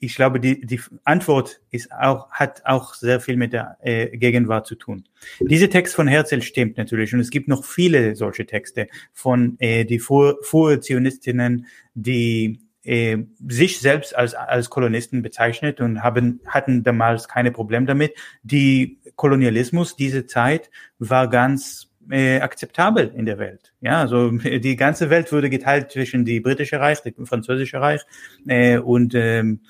ich 0.00 0.14
glaube, 0.14 0.38
die, 0.38 0.64
die 0.64 0.80
Antwort 1.04 1.60
ist 1.70 1.90
auch, 1.92 2.30
hat 2.30 2.62
auch 2.64 2.94
sehr 2.94 3.20
viel 3.20 3.36
mit 3.36 3.52
der 3.52 3.76
äh, 3.80 4.16
Gegenwart 4.16 4.66
zu 4.66 4.76
tun. 4.76 5.04
Dieser 5.40 5.68
Text 5.68 5.94
von 5.94 6.06
Herzl 6.06 6.40
stimmt 6.40 6.76
natürlich 6.76 7.12
und 7.12 7.20
es 7.20 7.30
gibt 7.30 7.48
noch 7.48 7.64
viele 7.64 8.14
solche 8.14 8.46
Texte 8.46 8.86
von 9.12 9.56
äh, 9.58 9.84
die 9.84 9.98
Vor 9.98 10.36
Vorzionistinnen, 10.42 11.66
die 11.94 12.60
äh, 12.84 13.18
sich 13.46 13.80
selbst 13.80 14.16
als, 14.16 14.34
als 14.34 14.70
Kolonisten 14.70 15.22
bezeichnet 15.22 15.80
und 15.80 16.02
haben, 16.02 16.40
hatten 16.46 16.82
damals 16.82 17.28
keine 17.28 17.50
Probleme 17.50 17.86
damit. 17.86 18.14
Die 18.42 19.00
Kolonialismus, 19.16 19.96
diese 19.96 20.26
Zeit 20.26 20.70
war 20.98 21.28
ganz 21.28 21.88
äh, 22.10 22.40
akzeptabel 22.40 23.12
in 23.14 23.26
der 23.26 23.38
Welt. 23.38 23.74
Ja, 23.80 24.00
also 24.00 24.30
die 24.38 24.76
ganze 24.76 25.10
Welt 25.10 25.32
wurde 25.32 25.50
geteilt 25.50 25.90
zwischen 25.90 26.24
die 26.24 26.40
britische 26.40 26.80
Reich, 26.80 27.00
das 27.02 27.12
französische 27.28 27.80
Reich 27.80 28.02
äh, 28.46 28.78
und 28.78 29.14
ähm, 29.14 29.60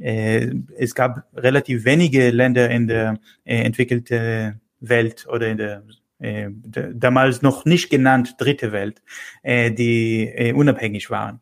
äh, 0.00 0.54
es 0.76 0.94
gab 0.94 1.26
relativ 1.34 1.84
wenige 1.84 2.30
Länder 2.30 2.70
in 2.70 2.86
der 2.86 3.18
äh, 3.44 3.62
entwickelten 3.62 4.60
Welt 4.80 5.26
oder 5.28 5.48
in 5.48 5.56
der 5.56 5.82
äh, 6.20 6.48
damals 6.94 7.42
noch 7.42 7.64
nicht 7.64 7.90
genannt 7.90 8.36
dritte 8.38 8.72
Welt, 8.72 9.02
äh, 9.42 9.70
die 9.70 10.28
äh, 10.28 10.52
unabhängig 10.52 11.10
waren. 11.10 11.40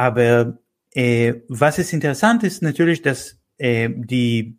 Aber 0.00 0.56
äh, 0.94 1.42
was 1.48 1.78
ist 1.78 1.92
interessant 1.92 2.42
ist 2.42 2.62
natürlich, 2.62 3.02
dass 3.02 3.38
äh, 3.58 3.90
die 3.94 4.58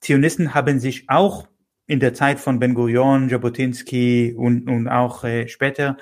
Zionisten 0.00 0.52
haben 0.52 0.80
sich 0.80 1.08
auch 1.08 1.46
in 1.86 2.00
der 2.00 2.12
Zeit 2.12 2.40
von 2.40 2.58
Ben 2.58 2.74
Gurion, 2.74 3.28
Jabotinsky 3.28 4.34
und, 4.36 4.68
und 4.68 4.88
auch 4.88 5.22
äh, 5.22 5.46
später 5.46 5.96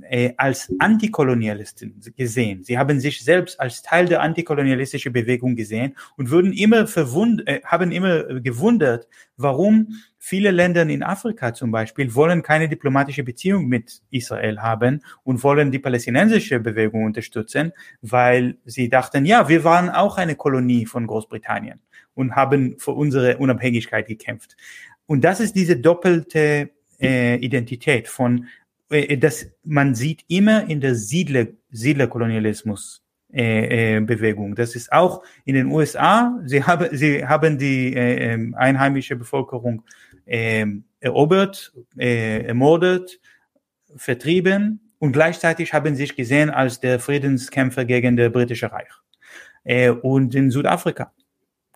äh, 0.00 0.32
als 0.38 0.72
Antikolonialisten 0.78 2.00
gesehen. 2.16 2.64
Sie 2.64 2.78
haben 2.78 2.98
sich 2.98 3.22
selbst 3.22 3.60
als 3.60 3.82
Teil 3.82 4.06
der 4.06 4.22
antikolonialistischen 4.22 5.12
Bewegung 5.12 5.54
gesehen 5.54 5.96
und 6.16 6.30
würden 6.30 6.52
immer 6.54 6.86
verwund 6.86 7.46
äh, 7.46 7.60
haben 7.64 7.92
immer 7.92 8.40
gewundert, 8.40 9.06
warum 9.36 9.88
viele 10.18 10.50
Länder 10.50 10.82
in 10.82 11.02
Afrika 11.02 11.52
zum 11.52 11.70
Beispiel 11.70 12.14
wollen 12.14 12.42
keine 12.42 12.68
diplomatische 12.68 13.22
Beziehung 13.22 13.66
mit 13.66 14.00
Israel 14.10 14.60
haben 14.60 15.02
und 15.24 15.42
wollen 15.42 15.70
die 15.70 15.78
palästinensische 15.78 16.60
Bewegung 16.60 17.04
unterstützen, 17.04 17.72
weil 18.00 18.56
sie 18.64 18.88
dachten, 18.88 19.26
ja, 19.26 19.48
wir 19.48 19.62
waren 19.62 19.90
auch 19.90 20.16
eine 20.16 20.36
Kolonie 20.36 20.86
von 20.86 21.06
Großbritannien 21.06 21.80
und 22.14 22.34
haben 22.34 22.78
für 22.78 22.92
unsere 22.92 23.36
Unabhängigkeit 23.36 24.06
gekämpft. 24.06 24.56
Und 25.04 25.22
das 25.22 25.40
ist 25.40 25.54
diese 25.54 25.76
doppelte 25.76 26.70
äh, 27.00 27.36
Identität 27.36 28.08
von 28.08 28.46
äh, 28.92 29.16
dass 29.16 29.46
man 29.64 29.94
sieht 29.94 30.24
immer 30.28 30.68
in 30.68 30.80
der 30.80 30.94
Siedler, 30.94 31.46
Siedlerkolonialismus 31.70 33.02
äh, 33.32 33.96
äh, 33.96 34.00
Bewegung. 34.00 34.54
Das 34.54 34.74
ist 34.74 34.92
auch 34.92 35.22
in 35.44 35.54
den 35.54 35.66
USA. 35.66 36.38
Sie 36.44 36.62
haben, 36.62 36.88
sie 36.96 37.26
haben 37.26 37.58
die 37.58 37.94
äh, 37.94 38.32
ähm, 38.32 38.54
einheimische 38.54 39.16
Bevölkerung 39.16 39.82
äh, 40.26 40.66
erobert, 41.00 41.72
äh, 41.96 42.42
ermordet, 42.44 43.20
vertrieben 43.96 44.80
und 44.98 45.12
gleichzeitig 45.12 45.72
haben 45.72 45.94
sie 45.94 46.02
sich 46.02 46.16
gesehen 46.16 46.50
als 46.50 46.80
der 46.80 47.00
Friedenskämpfer 47.00 47.84
gegen 47.84 48.16
das 48.16 48.32
britische 48.32 48.70
Reich. 48.70 48.90
Äh, 49.64 49.90
und 49.90 50.34
in 50.34 50.50
Südafrika 50.50 51.12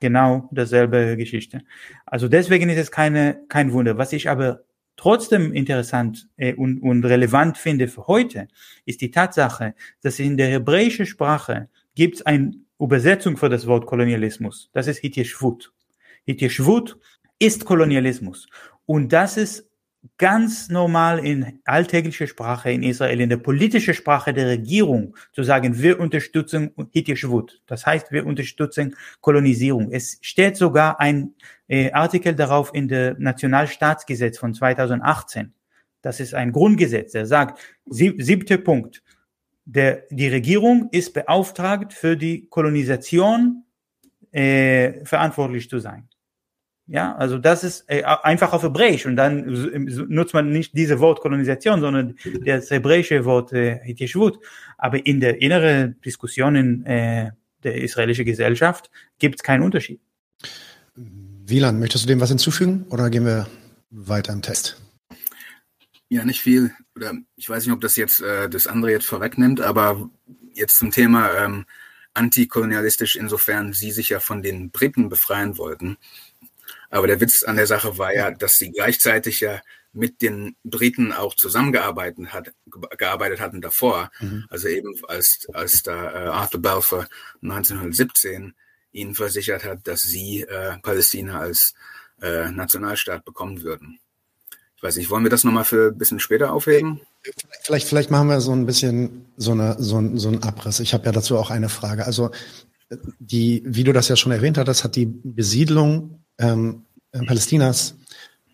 genau 0.01 0.49
dasselbe 0.53 1.17
Geschichte. 1.17 1.63
Also 2.05 2.29
deswegen 2.29 2.69
ist 2.69 2.79
es 2.79 2.91
keine, 2.91 3.41
kein 3.49 3.73
Wunder. 3.73 3.99
Was 3.99 4.13
ich 4.13 4.29
aber 4.29 4.61
trotzdem 4.97 5.53
interessant 5.53 6.29
äh, 6.37 6.55
und, 6.55 6.81
und 6.81 7.05
relevant 7.05 7.59
finde 7.59 7.89
für 7.89 8.07
heute, 8.07 8.49
ist 8.85 9.01
die 9.01 9.11
Tatsache, 9.11 9.75
dass 10.03 10.19
in 10.19 10.37
der 10.37 10.49
hebräischen 10.49 11.07
Sprache 11.07 11.69
gibt 11.95 12.17
es 12.17 12.27
eine 12.27 12.55
Übersetzung 12.79 13.37
für 13.37 13.49
das 13.49 13.67
Wort 13.67 13.87
Kolonialismus. 13.87 14.71
Das 14.73 14.87
ist 14.87 14.99
Hitjeschwut. 14.99 15.73
Hitjeschwut 16.25 16.99
ist 17.39 17.65
Kolonialismus. 17.65 18.49
Und 18.85 19.13
das 19.13 19.37
ist 19.37 19.69
ganz 20.19 20.69
normal 20.69 21.25
in 21.25 21.61
alltäglicher 21.65 22.27
Sprache 22.27 22.71
in 22.71 22.83
Israel, 22.83 23.21
in 23.21 23.29
der 23.29 23.39
politischen 23.39 23.95
Sprache 23.95 24.33
der 24.33 24.47
Regierung, 24.47 25.17
zu 25.33 25.43
sagen, 25.43 25.81
wir 25.81 26.01
unterstützen 26.01 26.73
Hittischwut. 26.93 27.61
Das 27.67 27.87
heißt, 27.87 28.13
wir 28.13 28.27
unterstützen 28.27 28.95
Kolonisierung. 29.21 29.91
Es 29.91 30.19
steht 30.21 30.57
sogar 30.57 31.01
ein 31.01 31.35
äh, 31.69 31.93
Artikel 31.93 32.35
darauf 32.35 32.75
in 32.75 32.89
der 32.89 33.17
Nationalstaatsgesetz 33.19 34.39
von 34.39 34.55
2018. 34.55 35.53
Das 36.03 36.21
ist 36.21 36.35
ein 36.35 36.53
Grundgesetz, 36.53 37.13
der 37.13 37.27
sagt, 37.27 37.61
sieb, 37.87 38.23
siebter 38.23 38.59
Punkt, 38.59 39.03
der, 39.65 40.05
die 40.11 40.29
Regierung 40.29 40.89
ist 40.93 41.13
beauftragt, 41.13 41.93
für 41.93 42.17
die 42.17 42.47
Kolonisation 42.49 43.65
äh, 44.31 45.05
verantwortlich 45.05 45.69
zu 45.69 45.81
sein. 45.81 46.09
Ja, 46.89 47.17
also 47.17 47.39
das 47.39 47.65
ist 47.65 47.85
äh, 47.89 48.05
einfach 48.05 48.53
auf 48.53 48.63
Hebräisch 48.63 49.07
und 49.07 49.17
dann 49.17 49.45
nutzt 50.09 50.35
man 50.35 50.51
nicht 50.51 50.77
diese 50.77 51.01
Wort 51.01 51.21
Kolonisation, 51.21 51.81
sondern 51.81 52.15
das 52.45 52.71
hebräische 52.71 53.25
Wort 53.25 53.53
äh, 53.53 53.81
Hittischwut. 53.83 54.39
Aber 54.79 55.05
in 55.05 55.19
der 55.19 55.43
inneren 55.43 56.01
Diskussion 56.03 56.55
in 56.55 56.87
äh, 56.87 57.33
der 57.65 57.83
israelischen 57.83 58.25
Gesellschaft 58.25 58.89
gibt 59.19 59.37
es 59.37 59.43
keinen 59.43 59.65
Unterschied. 59.65 60.01
Wieland, 61.49 61.79
möchtest 61.79 62.05
du 62.05 62.09
dem 62.09 62.21
was 62.21 62.29
hinzufügen 62.29 62.87
oder 62.91 63.09
gehen 63.09 63.25
wir 63.25 63.47
weiter 63.91 64.33
im 64.33 64.43
Test? 64.43 64.81
Ja, 66.09 66.25
nicht 66.25 66.41
viel. 66.41 66.73
Oder 66.97 67.13
ich 67.37 67.49
weiß 67.49 67.65
nicht, 67.65 67.73
ob 67.73 67.81
das 67.81 67.95
jetzt 67.95 68.21
äh, 68.21 68.49
das 68.49 68.67
andere 68.67 68.91
jetzt 68.91 69.07
vorwegnimmt, 69.07 69.61
aber 69.61 70.11
jetzt 70.55 70.77
zum 70.77 70.91
Thema 70.91 71.33
ähm, 71.37 71.65
antikolonialistisch, 72.15 73.15
insofern 73.15 73.73
sie 73.73 73.93
sich 73.93 74.09
ja 74.09 74.19
von 74.19 74.43
den 74.43 74.71
Briten 74.71 75.09
befreien 75.09 75.57
wollten. 75.57 75.99
Aber 76.91 77.07
der 77.07 77.21
Witz 77.21 77.45
an 77.45 77.57
der 77.57 77.67
Sache 77.69 77.97
war 77.97 78.13
ja, 78.13 78.33
dass 78.33 78.57
sie 78.57 78.73
gleichzeitig 78.73 79.41
ja 79.41 79.61
mit 79.93 80.23
den 80.23 80.57
Briten 80.65 81.13
auch 81.13 81.35
zusammengearbeitet 81.35 82.33
hat, 82.33 82.53
gearbeitet 82.99 83.41
hatten 83.41 83.61
davor. 83.61 84.11
Mhm. 84.21 84.47
Also 84.49 84.67
eben 84.69 84.95
als, 85.07 85.47
als 85.53 85.83
da 85.83 86.13
äh, 86.13 86.29
Arthur 86.29 86.61
Balfour 86.61 87.07
1917 87.43 88.55
ihnen 88.97 89.15
versichert 89.15 89.65
hat, 89.65 89.87
dass 89.87 90.03
sie 90.03 90.43
äh, 90.43 90.79
Palästina 90.83 91.39
als 91.39 91.75
äh, 92.23 92.51
Nationalstaat 92.51 93.25
bekommen 93.25 93.63
würden. 93.63 93.99
Ich 94.77 94.83
weiß 94.83 94.97
nicht, 94.97 95.11
wollen 95.11 95.25
wir 95.25 95.31
das 95.31 95.45
nochmal 95.45 95.65
für 95.65 95.89
ein 95.89 95.99
bisschen 95.99 96.21
später 96.21 96.53
aufheben? 96.53 97.01
Vielleicht, 97.63 97.89
vielleicht 97.89 98.11
machen 98.11 98.29
wir 98.29 98.41
so 98.41 98.53
ein 98.53 98.67
bisschen 98.67 99.27
so, 99.37 99.53
eine, 99.53 99.77
so, 99.79 100.17
so 100.17 100.29
einen 100.29 100.43
Abriss. 100.43 100.81
Ich 100.81 100.95
habe 100.95 101.07
ja 101.07 101.13
dazu 101.13 101.39
auch 101.39 101.51
eine 101.51 101.69
Frage. 101.69 102.07
Also 102.07 102.31
die, 103.19 103.63
wie 103.67 103.85
du 103.85 103.93
das 103.93 104.09
ja 104.09 104.17
schon 104.17 104.33
erwähnt 104.33 104.59
hattest, 104.59 104.85
hat 104.85 104.97
die 104.97 105.07
Besiedlung 105.07 106.21
ähm, 106.39 106.85
Palästinas 107.13 107.95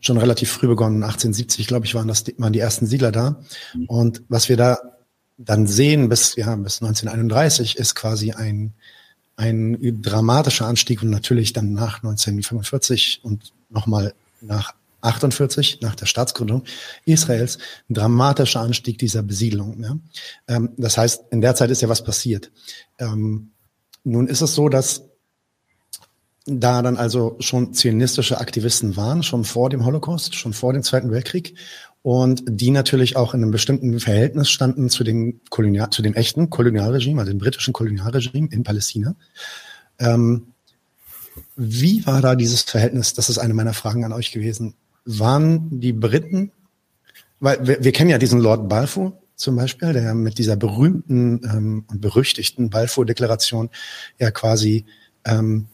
schon 0.01 0.19
relativ 0.19 0.51
früh 0.51 0.69
begonnen. 0.69 1.03
1870, 1.03 1.67
glaube 1.67 1.87
ich, 1.87 1.95
waren 1.95 2.09
das 2.09 2.25
waren 2.39 2.53
die 2.53 2.61
ersten 2.61 2.87
Siedler 2.87 3.13
da. 3.13 3.43
Und 3.89 4.23
was 4.29 4.49
wir 4.49 4.57
da 4.57 4.79
dann 5.39 5.67
sehen 5.67 6.09
bis 6.09 6.37
ja 6.37 6.55
bis 6.57 6.83
1931 6.83 7.77
ist 7.77 7.95
quasi 7.95 8.33
ein 8.33 8.75
ein 9.37 9.79
dramatischer 10.03 10.67
Anstieg 10.67 11.03
und 11.03 11.11
natürlich 11.11 11.53
dann 11.53 11.73
nach 11.73 12.03
1945 12.03 13.21
und 13.23 13.53
nochmal 13.71 14.15
nach 14.41 14.75
48, 15.03 15.81
nach 15.81 15.97
der 15.97 16.07
Staatsgründung 16.07 16.65
Israels, 17.05 17.59
ein 17.91 17.95
dramatischer 17.95 18.61
Anstieg 18.61 18.99
dieser 18.99 19.23
Besiedlung. 19.23 19.83
Ja? 19.83 19.97
Ähm, 20.49 20.71
das 20.77 20.97
heißt, 20.97 21.25
in 21.31 21.41
der 21.41 21.55
Zeit 21.55 21.71
ist 21.71 21.83
ja 21.83 21.89
was 21.89 22.05
passiert. 22.05 22.51
Ähm, 22.99 23.51
nun 24.05 24.29
ist 24.29 24.41
es 24.41 24.55
so, 24.55 24.69
dass 24.69 25.03
da 26.45 26.83
dann 26.83 26.97
also 26.97 27.37
schon 27.39 27.73
zionistische 27.73 28.41
Aktivisten 28.41 28.97
waren, 28.97 29.23
schon 29.23 29.45
vor 29.45 29.71
dem 29.71 29.85
Holocaust, 29.85 30.35
schon 30.35 30.53
vor 30.53 30.73
dem 30.73 30.83
Zweiten 30.83 31.11
Weltkrieg 31.11 31.55
und 32.03 32.43
die 32.47 32.71
natürlich 32.71 33.17
auch 33.17 33.33
in 33.33 33.43
einem 33.43 33.53
bestimmten 33.53 33.99
Verhältnis 34.01 34.51
standen 34.51 34.91
zu 34.91 35.05
dem 35.05 35.41
Kolonial, 35.51 35.91
zu 35.91 36.03
dem 36.03 36.15
echten 36.15 36.51
Kolonialregime, 36.51 37.21
also 37.21 37.33
dem 37.33 37.39
britischen 37.39 37.73
Kolonialregime 37.73 38.49
in 38.51 38.65
Palästina. 38.65 39.15
Ähm, 39.99 40.49
wie 41.57 42.05
war 42.07 42.21
da 42.21 42.35
dieses 42.35 42.63
Verhältnis? 42.63 43.15
Das 43.15 43.29
ist 43.29 43.39
eine 43.39 43.55
meiner 43.55 43.73
Fragen 43.73 44.05
an 44.05 44.13
euch 44.13 44.33
gewesen. 44.33 44.75
Waren 45.05 45.81
die 45.81 45.93
Briten, 45.93 46.51
weil 47.41 47.67
wir, 47.67 47.85
wir 47.85 47.93
kennen 47.93 48.11
ja 48.11 48.19
diesen 48.19 48.41
Lord 48.41 48.69
Balfour 48.69 49.19
zum 49.37 49.57
Beispiel, 49.57 49.93
der 49.93 50.15
mit 50.15 50.39
dieser 50.39 50.57
berühmten 50.57 51.41
ähm, 51.45 51.85
und 51.89 52.01
berüchtigten 52.01 52.71
Balfour-Deklaration 52.71 53.71
ja 54.19 54.31
quasi 54.31 54.87
ähm, 55.25 55.69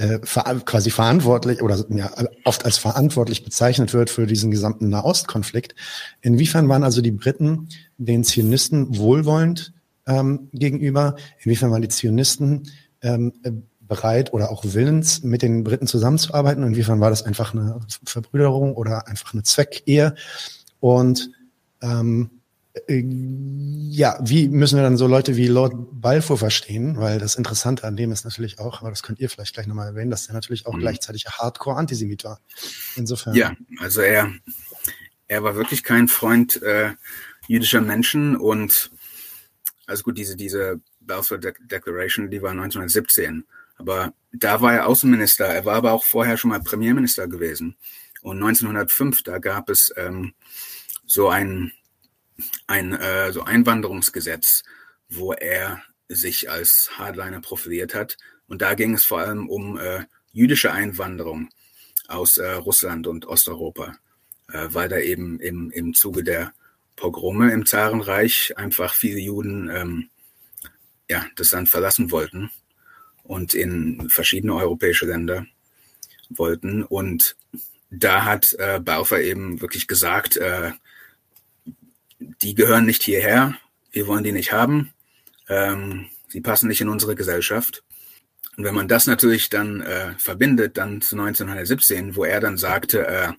äh, 0.00 0.18
quasi 0.64 0.90
verantwortlich 0.90 1.60
oder 1.62 1.84
ja, 1.90 2.10
oft 2.44 2.64
als 2.64 2.78
verantwortlich 2.78 3.44
bezeichnet 3.44 3.92
wird 3.92 4.08
für 4.08 4.26
diesen 4.26 4.50
gesamten 4.50 4.88
Nahostkonflikt. 4.88 5.74
Inwiefern 6.22 6.68
waren 6.70 6.84
also 6.84 7.02
die 7.02 7.10
Briten 7.10 7.68
den 7.98 8.24
Zionisten 8.24 8.96
wohlwollend 8.96 9.74
ähm, 10.06 10.48
gegenüber? 10.52 11.16
Inwiefern 11.44 11.70
waren 11.70 11.82
die 11.82 11.88
Zionisten 11.88 12.70
ähm, 13.02 13.34
bereit 13.80 14.32
oder 14.32 14.50
auch 14.50 14.64
willens, 14.64 15.22
mit 15.22 15.42
den 15.42 15.64
Briten 15.64 15.86
zusammenzuarbeiten? 15.86 16.62
Inwiefern 16.62 17.00
war 17.00 17.10
das 17.10 17.22
einfach 17.22 17.52
eine 17.52 17.80
Verbrüderung 18.04 18.74
oder 18.76 19.06
einfach 19.06 19.34
eine 19.34 19.42
Zweckehe? 19.42 20.14
Und 20.78 21.30
ähm, 21.82 22.30
äh, 22.30 22.39
ja, 22.88 24.18
wie 24.22 24.48
müssen 24.48 24.76
wir 24.76 24.82
dann 24.82 24.96
so 24.96 25.06
Leute 25.06 25.36
wie 25.36 25.48
Lord 25.48 25.74
Balfour 25.92 26.38
verstehen? 26.38 26.98
Weil 26.98 27.18
das 27.18 27.36
Interessante 27.36 27.84
an 27.84 27.96
dem 27.96 28.12
ist 28.12 28.24
natürlich 28.24 28.58
auch, 28.58 28.80
aber 28.80 28.90
das 28.90 29.02
könnt 29.02 29.20
ihr 29.20 29.28
vielleicht 29.28 29.54
gleich 29.54 29.66
nochmal 29.66 29.88
erwähnen, 29.88 30.10
dass 30.10 30.26
der 30.26 30.34
natürlich 30.34 30.66
auch 30.66 30.74
mhm. 30.74 30.80
gleichzeitig 30.80 31.26
Hardcore-Antisemit 31.26 32.24
war. 32.24 32.40
Insofern. 32.96 33.34
Ja, 33.34 33.56
also 33.78 34.00
er, 34.00 34.32
er 35.28 35.42
war 35.42 35.54
wirklich 35.56 35.82
kein 35.82 36.08
Freund 36.08 36.62
äh, 36.62 36.92
jüdischer 37.48 37.80
Menschen 37.80 38.36
und 38.36 38.90
also 39.86 40.04
gut, 40.04 40.18
diese, 40.18 40.36
diese 40.36 40.80
Balfour 41.00 41.38
Declaration, 41.38 42.30
die 42.30 42.42
war 42.42 42.52
1917. 42.52 43.44
Aber 43.76 44.12
da 44.32 44.60
war 44.60 44.74
er 44.74 44.86
Außenminister. 44.86 45.46
Er 45.46 45.64
war 45.64 45.76
aber 45.76 45.92
auch 45.92 46.04
vorher 46.04 46.36
schon 46.36 46.50
mal 46.50 46.60
Premierminister 46.60 47.26
gewesen. 47.26 47.76
Und 48.22 48.36
1905, 48.36 49.22
da 49.22 49.38
gab 49.38 49.70
es 49.70 49.92
ähm, 49.96 50.34
so 51.06 51.28
ein, 51.28 51.72
ein 52.66 52.92
äh, 52.92 53.32
so 53.32 53.42
Einwanderungsgesetz, 53.42 54.62
wo 55.08 55.32
er 55.32 55.82
sich 56.08 56.50
als 56.50 56.90
Hardliner 56.98 57.40
profiliert 57.40 57.94
hat. 57.94 58.16
Und 58.46 58.62
da 58.62 58.74
ging 58.74 58.94
es 58.94 59.04
vor 59.04 59.20
allem 59.20 59.48
um 59.48 59.78
äh, 59.78 60.04
jüdische 60.32 60.72
Einwanderung 60.72 61.48
aus 62.08 62.36
äh, 62.36 62.52
Russland 62.52 63.06
und 63.06 63.26
Osteuropa, 63.26 63.96
äh, 64.52 64.68
weil 64.70 64.88
da 64.88 64.98
eben 64.98 65.38
im, 65.40 65.70
im 65.70 65.94
Zuge 65.94 66.24
der 66.24 66.52
Pogrome 66.96 67.52
im 67.52 67.64
Zarenreich 67.64 68.58
einfach 68.58 68.94
viele 68.94 69.20
Juden 69.20 69.70
ähm, 69.70 70.10
ja, 71.08 71.24
das 71.36 71.52
Land 71.52 71.68
verlassen 71.68 72.10
wollten 72.10 72.50
und 73.22 73.54
in 73.54 74.10
verschiedene 74.10 74.54
europäische 74.54 75.06
Länder 75.06 75.46
wollten. 76.28 76.82
Und 76.82 77.36
da 77.90 78.24
hat 78.24 78.52
äh, 78.58 78.80
Balfour 78.80 79.20
eben 79.20 79.60
wirklich 79.60 79.86
gesagt, 79.86 80.36
äh, 80.36 80.72
die 82.20 82.54
gehören 82.54 82.86
nicht 82.86 83.02
hierher, 83.02 83.56
wir 83.92 84.06
wollen 84.06 84.24
die 84.24 84.32
nicht 84.32 84.52
haben, 84.52 84.92
ähm, 85.48 86.06
sie 86.28 86.40
passen 86.40 86.68
nicht 86.68 86.80
in 86.80 86.88
unsere 86.88 87.16
Gesellschaft. 87.16 87.82
Und 88.56 88.64
wenn 88.64 88.74
man 88.74 88.88
das 88.88 89.06
natürlich 89.06 89.48
dann 89.48 89.80
äh, 89.80 90.14
verbindet, 90.18 90.76
dann 90.76 91.00
zu 91.00 91.16
1917, 91.16 92.14
wo 92.14 92.24
er 92.24 92.40
dann 92.40 92.58
sagte, 92.58 93.06
äh, 93.06 93.32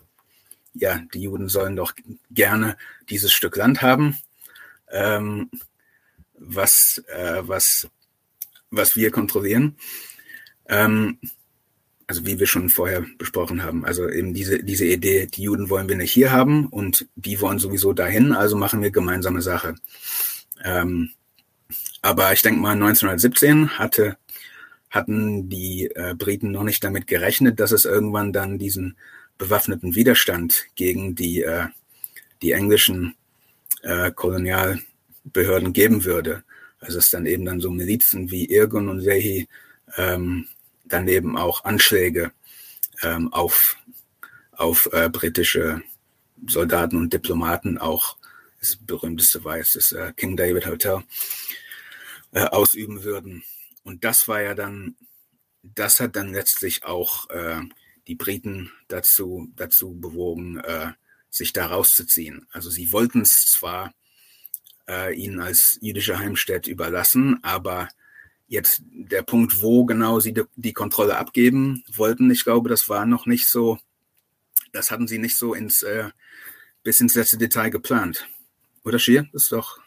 ja, 0.73 1.01
die 1.13 1.21
Juden 1.21 1.49
sollen 1.49 1.75
doch 1.75 1.93
gerne 2.31 2.77
dieses 3.09 3.31
Stück 3.31 3.55
Land 3.55 3.81
haben, 3.81 4.17
ähm, 4.89 5.51
was, 6.33 7.03
äh, 7.07 7.41
was, 7.41 7.87
was 8.71 8.95
wir 8.95 9.11
kontrollieren. 9.11 9.77
Ähm, 10.67 11.19
also 12.12 12.26
wie 12.26 12.41
wir 12.41 12.45
schon 12.45 12.67
vorher 12.67 13.06
besprochen 13.17 13.63
haben, 13.63 13.86
also 13.86 14.10
eben 14.10 14.34
diese, 14.34 14.62
diese 14.62 14.84
Idee, 14.84 15.28
die 15.28 15.43
Juden 15.43 15.69
wollen 15.69 15.88
wir 15.88 15.95
nicht 15.95 16.12
hier 16.12 16.34
haben 16.34 16.67
und 16.67 17.08
die 17.15 17.39
wollen 17.39 17.58
sowieso 17.58 17.93
dahin, 17.93 18.34
also 18.34 18.58
machen 18.58 18.82
wir 18.82 18.91
gemeinsame 18.91 19.41
Sache. 19.41 19.76
Ähm, 20.62 21.12
aber 22.02 22.34
ich 22.34 22.41
denke 22.41 22.60
mal, 22.60 22.74
1917 22.74 23.80
hatte, 23.80 24.17
hatten 24.89 25.47
die 25.47 25.89
äh, 25.95 26.13
Briten 26.13 26.52
noch 26.52 26.63
nicht 26.63 26.84
damit 26.84 27.08
gerechnet, 27.08 27.62
dass 27.62 27.71
es 27.71 27.86
irgendwann 27.86 28.34
dann 28.34 28.60
diesen 28.60 28.97
bewaffneten 29.38 29.95
Widerstand 29.95 30.65
gegen 30.76 31.15
die, 31.15 31.43
äh, 31.43 31.67
die 32.41 32.52
englischen 32.52 33.15
äh, 33.84 34.12
Kolonialbehörden 34.12 35.71
geben 35.71 36.04
würde. 36.04 36.43
Also 36.82 36.97
es 36.97 37.10
dann 37.10 37.26
eben 37.26 37.45
dann 37.45 37.62
so 37.62 37.69
Milizen 37.69 38.32
wie 38.32 38.52
Irgun 38.52 38.89
und 38.89 39.00
Sehi 39.00 39.47
ähm, 39.95 40.47
daneben 40.91 41.38
auch 41.38 41.63
Anschläge 41.63 42.32
ähm, 43.01 43.32
auf, 43.34 43.77
auf 44.51 44.89
äh, 44.91 45.10
britische 45.10 45.82
Soldaten 46.47 46.97
und 46.97 47.13
Diplomaten, 47.13 47.77
auch 47.77 48.17
das 48.60 48.75
berühmteste 48.75 49.43
war 49.43 49.58
jetzt 49.58 49.75
das 49.75 49.91
äh, 49.91 50.13
King 50.15 50.38
David 50.38 50.67
Hotel, 50.67 51.04
äh, 52.32 52.45
ausüben 52.45 53.04
würden. 53.04 53.43
Und 53.84 54.04
das 54.04 54.27
war 54.27 54.41
ja 54.41 54.54
dann, 54.54 54.95
das 55.63 55.99
hat 55.99 56.15
dann 56.15 56.32
letztlich 56.32 56.84
auch 56.84 57.30
äh, 57.30 57.62
die 58.08 58.15
Briten 58.15 58.71
dazu, 58.88 59.51
dazu 59.56 59.99
bewogen, 59.99 60.60
äh, 60.60 60.91
sich 61.30 61.54
da 61.54 61.67
rauszuziehen. 61.67 62.45
Also 62.51 62.69
sie 62.69 62.91
wollten 62.91 63.21
es 63.21 63.45
zwar 63.49 63.93
äh, 64.88 65.15
ihnen 65.15 65.39
als 65.39 65.77
jüdische 65.82 66.19
Heimstätte 66.19 66.69
überlassen, 66.69 67.39
aber 67.43 67.89
Jetzt 68.51 68.83
der 68.91 69.21
Punkt, 69.21 69.61
wo 69.61 69.85
genau 69.85 70.19
sie 70.19 70.33
die, 70.57 70.73
Kontrolle 70.73 71.17
abgeben 71.17 71.85
wollten, 71.95 72.29
ich 72.29 72.43
glaube, 72.43 72.67
das 72.67 72.89
war 72.89 73.05
noch 73.05 73.25
nicht 73.25 73.47
so, 73.47 73.77
das 74.73 74.91
hatten 74.91 75.07
sie 75.07 75.19
nicht 75.19 75.37
so 75.37 75.53
ins, 75.53 75.83
äh, 75.83 76.09
bis 76.83 76.99
ins 76.99 77.15
letzte 77.15 77.37
Detail 77.37 77.69
geplant. 77.69 78.27
Oder 78.83 78.99
Schier? 78.99 79.25
Das 79.31 79.43
ist 79.43 79.53
doch, 79.53 79.79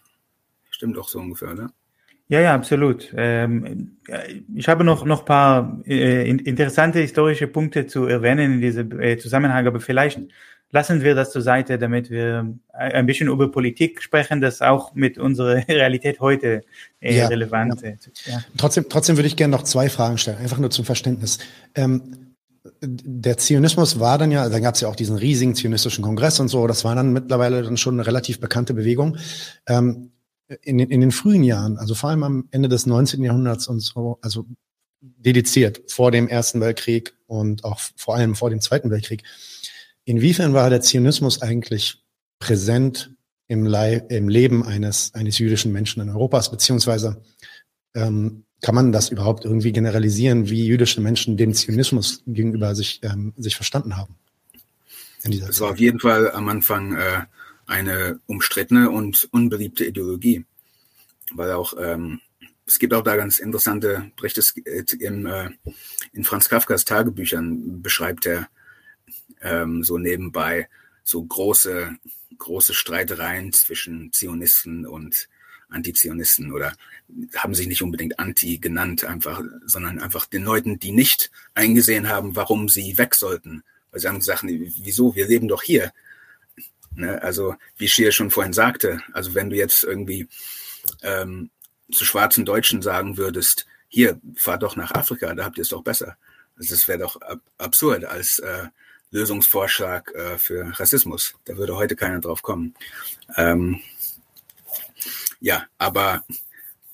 stimmt 0.71 0.97
doch 0.97 1.09
so 1.09 1.19
ungefähr, 1.19 1.53
oder? 1.53 1.75
Ja, 2.29 2.41
ja, 2.41 2.55
absolut. 2.55 3.13
Ähm, 3.15 3.99
ich 4.55 4.67
habe 4.67 4.83
noch 4.83 5.05
noch 5.05 5.27
paar 5.27 5.83
äh, 5.85 6.27
interessante 6.27 7.01
historische 7.01 7.49
Punkte 7.49 7.87
zu 7.87 8.07
erwähnen 8.07 8.55
in 8.55 8.61
diesem 8.63 8.99
äh, 8.99 9.19
Zusammenhang, 9.19 9.67
aber 9.67 9.79
vielleicht 9.79 10.23
lassen 10.75 11.03
wir 11.03 11.15
das 11.15 11.31
zur 11.31 11.41
Seite, 11.41 11.79
damit 11.79 12.11
wir 12.11 12.53
ein 12.73 13.07
bisschen 13.07 13.29
über 13.29 13.49
Politik 13.49 14.03
sprechen, 14.03 14.41
das 14.41 14.61
auch 14.61 14.93
mit 14.95 15.19
unserer 15.19 15.57
Realität 15.69 16.19
heute 16.19 16.63
äh, 17.01 17.17
ja, 17.17 17.29
relevant 17.29 17.81
ist. 17.81 18.11
Ja. 18.27 18.43
Trotzdem, 18.57 18.87
trotzdem 18.89 19.17
würde 19.17 19.29
ich 19.29 19.37
gerne 19.37 19.53
noch 19.53 19.63
zwei 19.63 19.89
Fragen 19.89 20.19
stellen, 20.19 20.39
einfach 20.39 20.59
nur 20.59 20.71
zum 20.71 20.85
Verständnis. 20.85 21.39
Ähm, 21.77 22.35
der 22.83 23.39
Zionismus 23.39 24.01
war 24.01 24.19
dann 24.19 24.33
ja, 24.33 24.49
dann 24.49 24.63
gab 24.63 24.75
es 24.75 24.81
ja 24.81 24.89
auch 24.89 24.97
diesen 24.97 25.17
riesigen 25.17 25.55
zionistischen 25.55 26.03
Kongress 26.03 26.41
und 26.41 26.49
so, 26.49 26.67
das 26.67 26.85
war 26.85 26.97
dann 26.97 27.13
mittlerweile 27.13 27.63
dann 27.63 27.77
schon 27.77 27.95
eine 27.95 28.07
relativ 28.07 28.41
bekannte 28.41 28.75
Bewegung. 28.75 29.17
Ähm, 29.69 30.11
in, 30.63 30.81
in 30.81 31.01
den 31.01 31.13
frühen 31.13 31.45
Jahren, 31.45 31.79
also 31.79 31.95
vor 31.95 32.11
allem 32.11 32.25
am 32.25 32.49
Ende 32.51 32.69
des 32.69 32.85
19. 32.85 33.23
Jahrhunderts 33.23 33.69
und 33.69 33.79
so, 33.79 34.19
also 34.23 34.45
dediziert 35.01 35.83
vor 35.89 36.11
dem 36.11 36.27
Ersten 36.27 36.61
Weltkrieg 36.61 37.15
und 37.27 37.65
auch 37.65 37.79
vor 37.97 38.17
allem 38.17 38.35
vor 38.35 38.51
dem 38.51 38.61
Zweiten 38.61 38.91
Weltkrieg, 38.91 39.23
Inwiefern 40.05 40.53
war 40.53 40.71
der 40.71 40.81
Zionismus 40.81 41.41
eigentlich 41.43 42.03
präsent 42.39 43.15
im, 43.49 43.67
Le 43.67 44.07
im 44.09 44.29
Leben 44.29 44.65
eines, 44.65 45.15
eines 45.15 45.39
jüdischen 45.39 45.73
Menschen 45.73 46.03
in 46.03 46.11
Europas, 46.11 46.51
beziehungsweise 46.51 47.23
ähm, 47.95 48.45
kann 48.61 48.75
man 48.75 48.93
das 48.93 49.11
überhaupt 49.11 49.45
irgendwie 49.45 49.73
generalisieren, 49.73 50.49
wie 50.49 50.67
jüdische 50.67 51.01
Menschen 51.01 51.37
dem 51.37 51.53
Zionismus 51.53 52.23
gegenüber 52.27 52.75
sich, 52.75 53.01
ähm, 53.03 53.35
sich 53.37 53.57
verstanden 53.57 53.97
haben? 53.97 54.17
Es 55.23 55.61
war 55.61 55.71
auf 55.71 55.79
jeden 55.79 56.01
Fall 56.01 56.31
am 56.33 56.49
Anfang 56.49 56.97
äh, 56.97 57.23
eine 57.67 58.21
umstrittene 58.27 58.91
und 58.91 59.29
unbeliebte 59.33 59.87
Ideologie, 59.87 60.45
weil 61.35 61.53
auch 61.53 61.75
ähm, 61.79 62.21
es 62.67 62.79
gibt 62.79 62.95
auch 62.95 63.03
da 63.03 63.17
ganz 63.17 63.39
interessante 63.39 64.11
Berichte. 64.17 64.43
In, 64.99 65.27
äh, 65.27 65.51
in 66.13 66.25
Franz 66.25 66.49
Kafkas 66.49 66.85
Tagebüchern 66.85 67.83
beschreibt 67.83 68.27
er 68.27 68.49
ähm, 69.45 69.85
so 69.85 69.99
nebenbei 69.99 70.69
so 71.05 71.23
große, 71.23 71.97
große 72.39 72.75
Streitereien 72.75 73.53
zwischen 73.53 74.13
Zionisten 74.13 74.87
und 74.87 75.29
Antizionisten 75.69 76.53
oder 76.53 76.75
haben 77.37 77.55
sich 77.55 77.67
nicht 77.67 77.83
unbedingt 77.83 78.19
Anti 78.19 78.59
genannt, 78.59 79.05
einfach, 79.05 79.43
sondern 79.67 80.01
einfach 80.01 80.27
den 80.27 80.45
Leuten, 80.45 80.79
die 80.79 80.93
nicht 80.93 81.31
eingesehen 81.53 82.09
haben, 82.09 82.37
warum 82.37 82.69
sie 82.69 82.97
weg 82.99 83.15
sollten. 83.15 83.63
Weil 83.91 84.01
sie 84.01 84.09
haben 84.09 84.19
gesagt, 84.19 84.45
wieso, 84.45 85.15
wir 85.15 85.29
leben 85.29 85.49
doch 85.49 85.63
hier. 85.63 85.93
Ne? 86.95 87.21
Also, 87.23 87.57
wie 87.77 87.89
Schier 87.89 88.13
schon 88.13 88.31
vorhin 88.31 88.53
sagte, 88.53 89.03
also 89.13 89.35
wenn 89.35 89.51
du 89.51 89.57
jetzt 89.57 89.85
irgendwie 89.85 90.29
ähm, 91.03 91.51
zu 91.93 92.05
schwarzen 92.05 92.45
Deutschen 92.45 92.83
sagen 92.83 93.17
würdest, 93.17 93.67
hier, 93.89 94.21
fahr 94.37 94.59
doch 94.59 94.77
nach 94.77 94.93
Afrika, 94.93 95.35
da 95.35 95.45
habt 95.45 95.59
ihr 95.59 95.63
es 95.63 95.69
doch 95.69 95.83
besser. 95.83 96.17
Also 96.57 96.75
das 96.75 96.89
wäre 96.89 97.01
doch 97.01 97.21
ab 97.21 97.41
absurd, 97.59 98.05
als 98.05 98.39
äh, 98.39 98.67
Lösungsvorschlag 99.15 100.13
äh, 100.15 100.39
für 100.39 100.79
Rassismus. 100.79 101.35
Da 101.45 101.57
würde 101.57 101.77
heute 101.77 101.95
keiner 101.95 102.21
drauf 102.21 102.43
kommen. 102.43 102.75
Ähm, 103.37 103.81
ja, 105.41 105.67
aber 105.79 106.25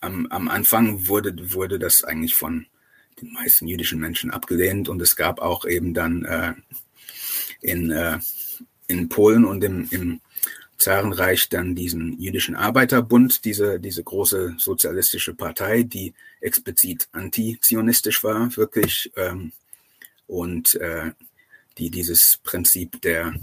am, 0.01 0.27
am 0.27 0.49
Anfang 0.49 1.09
wurde, 1.09 1.53
wurde 1.55 1.79
das 1.79 2.05
eigentlich 2.05 2.35
von 2.35 2.67
den 3.21 3.33
meisten 3.33 3.67
jüdischen 3.67 3.99
Menschen 3.99 4.31
abgelehnt 4.31 4.89
und 4.89 5.01
es 5.01 5.17
gab 5.17 5.41
auch 5.41 5.65
eben 5.65 5.95
dann 5.95 6.25
äh, 6.25 6.55
in, 7.63 7.91
äh, 7.91 8.19
in 8.87 9.09
Polen 9.09 9.47
und 9.47 9.65
im, 9.65 9.89
im 9.91 10.21
Zarenreich 10.77 11.49
dann 11.49 11.75
diesen 11.75 12.21
jüdischen 12.21 12.55
Arbeiterbund, 12.55 13.45
diese, 13.47 13.81
diese 13.81 14.03
große 14.03 14.57
sozialistische 14.59 15.35
Partei, 15.35 15.85
die 15.85 16.13
explizit 16.41 17.09
antizionistisch 17.13 18.23
war, 18.25 18.55
wirklich. 18.57 19.11
Ähm, 19.17 19.53
und 20.27 20.75
äh, 20.77 21.13
die 21.81 21.91
dieses 21.91 22.39
Prinzip 22.43 23.01
der 23.03 23.35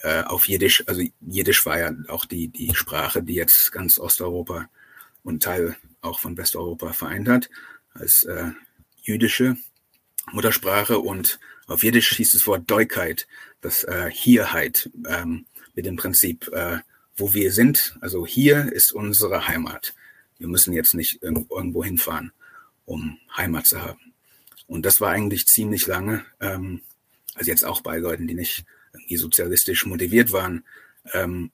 äh, 0.00 0.22
auf 0.22 0.48
Jiddisch, 0.48 0.84
also 0.86 1.02
Jiddisch 1.20 1.66
war 1.66 1.78
ja 1.78 1.92
auch 2.08 2.24
die, 2.24 2.48
die 2.48 2.74
Sprache, 2.74 3.22
die 3.22 3.34
jetzt 3.34 3.72
ganz 3.72 3.98
Osteuropa 3.98 4.68
und 5.22 5.42
Teil 5.42 5.76
auch 6.00 6.18
von 6.18 6.36
Westeuropa 6.36 6.92
vereint 6.92 7.28
hat, 7.28 7.50
als 7.92 8.24
äh, 8.24 8.50
jüdische 9.02 9.56
Muttersprache 10.32 10.98
und 10.98 11.38
auf 11.66 11.82
Jiddisch 11.82 12.16
hieß 12.16 12.32
das 12.32 12.46
Wort 12.46 12.70
Deukheit, 12.70 13.26
das 13.60 13.84
äh, 13.84 14.10
Hierheit, 14.10 14.90
ähm, 15.06 15.46
mit 15.74 15.84
dem 15.86 15.96
Prinzip, 15.96 16.48
äh, 16.52 16.78
wo 17.16 17.34
wir 17.34 17.52
sind, 17.52 17.96
also 18.00 18.26
hier 18.26 18.72
ist 18.72 18.92
unsere 18.92 19.46
Heimat. 19.46 19.94
Wir 20.38 20.48
müssen 20.48 20.72
jetzt 20.72 20.94
nicht 20.94 21.22
irgendwo 21.22 21.84
hinfahren, 21.84 22.32
um 22.84 23.18
Heimat 23.36 23.66
zu 23.66 23.82
haben. 23.82 24.14
Und 24.66 24.86
das 24.86 25.00
war 25.00 25.10
eigentlich 25.10 25.46
ziemlich 25.46 25.86
lange 25.86 26.24
ähm, 26.40 26.82
also 27.38 27.50
jetzt 27.50 27.64
auch 27.64 27.80
bei 27.80 27.98
Leuten, 27.98 28.26
die 28.26 28.34
nicht 28.34 28.64
irgendwie 28.92 29.16
sozialistisch 29.16 29.86
motiviert 29.86 30.32
waren, 30.32 30.64
ähm, 31.12 31.50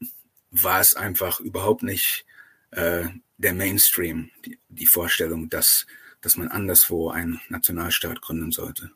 war 0.50 0.80
es 0.80 0.96
einfach 0.96 1.40
überhaupt 1.40 1.82
nicht 1.82 2.24
äh, 2.70 3.04
der 3.38 3.54
Mainstream, 3.54 4.30
die, 4.44 4.58
die 4.68 4.86
Vorstellung, 4.86 5.48
dass, 5.48 5.86
dass 6.20 6.36
man 6.36 6.48
anderswo 6.48 7.10
einen 7.10 7.40
Nationalstaat 7.48 8.20
gründen 8.22 8.52
sollte. 8.52 8.90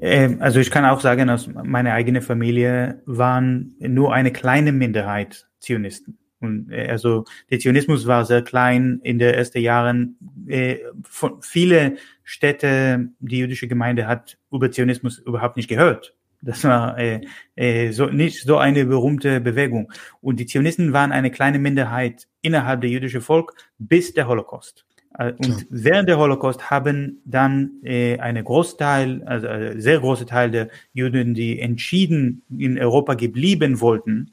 Ähm, 0.00 0.40
also 0.40 0.60
ich 0.60 0.70
kann 0.70 0.84
auch 0.84 1.00
sagen, 1.00 1.28
aus 1.28 1.48
meiner 1.48 1.92
eigenen 1.92 2.22
Familie 2.22 3.02
waren 3.04 3.74
nur 3.78 4.14
eine 4.14 4.32
kleine 4.32 4.72
Minderheit 4.72 5.48
Zionisten. 5.60 6.18
Und 6.40 6.70
äh, 6.70 6.88
also 6.88 7.24
der 7.50 7.58
Zionismus 7.58 8.06
war 8.06 8.24
sehr 8.24 8.42
klein 8.42 9.00
in 9.02 9.18
den 9.18 9.34
ersten 9.34 9.60
Jahren. 9.60 10.16
Äh, 10.46 10.78
von 11.02 11.42
viele 11.42 11.96
Städte, 12.22 13.08
die 13.18 13.38
jüdische 13.38 13.68
Gemeinde 13.68 14.06
hat 14.06 14.38
über 14.52 14.70
Zionismus 14.70 15.18
überhaupt 15.18 15.56
nicht 15.56 15.68
gehört. 15.68 16.14
Das 16.40 16.62
war 16.64 16.96
äh, 16.98 17.20
äh, 17.56 17.90
so 17.90 18.06
nicht 18.06 18.42
so 18.44 18.58
eine 18.58 18.84
berühmte 18.84 19.40
Bewegung. 19.40 19.92
Und 20.20 20.38
die 20.38 20.46
Zionisten 20.46 20.92
waren 20.92 21.10
eine 21.10 21.30
kleine 21.30 21.58
Minderheit 21.58 22.28
innerhalb 22.42 22.80
der 22.80 22.90
jüdischen 22.90 23.20
Volk 23.20 23.54
bis 23.78 24.14
der 24.14 24.28
Holocaust. 24.28 24.86
Äh, 25.18 25.32
und 25.32 25.48
ja. 25.48 25.66
während 25.70 26.08
der 26.08 26.18
Holocaust 26.18 26.70
haben 26.70 27.20
dann 27.24 27.80
äh, 27.82 28.18
eine 28.18 28.44
Großteil, 28.44 29.22
also 29.24 29.48
ein 29.48 29.80
sehr 29.80 29.98
große 29.98 30.26
Teil 30.26 30.50
der 30.50 30.68
Juden, 30.92 31.34
die 31.34 31.58
entschieden 31.58 32.42
in 32.56 32.78
Europa 32.78 33.14
geblieben 33.14 33.80
wollten, 33.80 34.32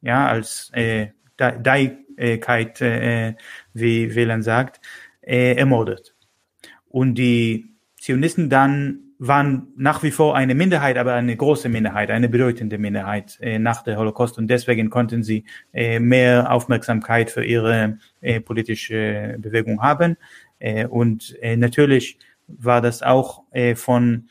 ja, 0.00 0.26
als 0.26 0.70
äh, 0.74 1.08
Daigkeit, 1.38 2.80
äh, 2.80 3.34
wie 3.72 4.14
Wieland 4.14 4.44
sagt, 4.44 4.80
äh, 5.22 5.54
ermordet. 5.54 6.14
Und 6.88 7.14
die 7.14 7.74
Zionisten 7.96 8.50
dann 8.50 9.08
waren 9.18 9.68
nach 9.76 10.02
wie 10.04 10.12
vor 10.12 10.36
eine 10.36 10.54
Minderheit, 10.54 10.96
aber 10.96 11.14
eine 11.14 11.36
große 11.36 11.68
Minderheit, 11.68 12.10
eine 12.10 12.28
bedeutende 12.28 12.78
Minderheit 12.78 13.36
äh, 13.40 13.58
nach 13.58 13.82
der 13.82 13.96
Holocaust 13.96 14.38
und 14.38 14.46
deswegen 14.46 14.90
konnten 14.90 15.24
sie 15.24 15.44
äh, 15.72 15.98
mehr 15.98 16.52
Aufmerksamkeit 16.52 17.30
für 17.30 17.44
ihre 17.44 17.98
äh, 18.20 18.40
politische 18.40 19.36
Bewegung 19.38 19.82
haben. 19.82 20.16
Äh, 20.60 20.86
und 20.86 21.36
äh, 21.40 21.56
natürlich 21.56 22.18
war 22.46 22.80
das 22.80 23.02
auch 23.02 23.42
äh, 23.50 23.74
von 23.74 24.28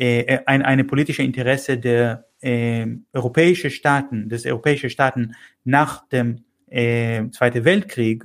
äh, 0.00 0.40
ein 0.46 0.62
eine 0.62 0.84
politische 0.84 1.22
Interesse 1.22 1.78
der 1.78 2.24
äh, 2.40 2.86
europäischen 3.12 3.70
Staaten, 3.70 4.28
des 4.28 4.46
europäischen 4.46 4.88
Staaten 4.88 5.34
nach 5.64 6.08
dem 6.08 6.44
äh, 6.68 7.28
Zweiten 7.30 7.64
Weltkrieg 7.64 8.24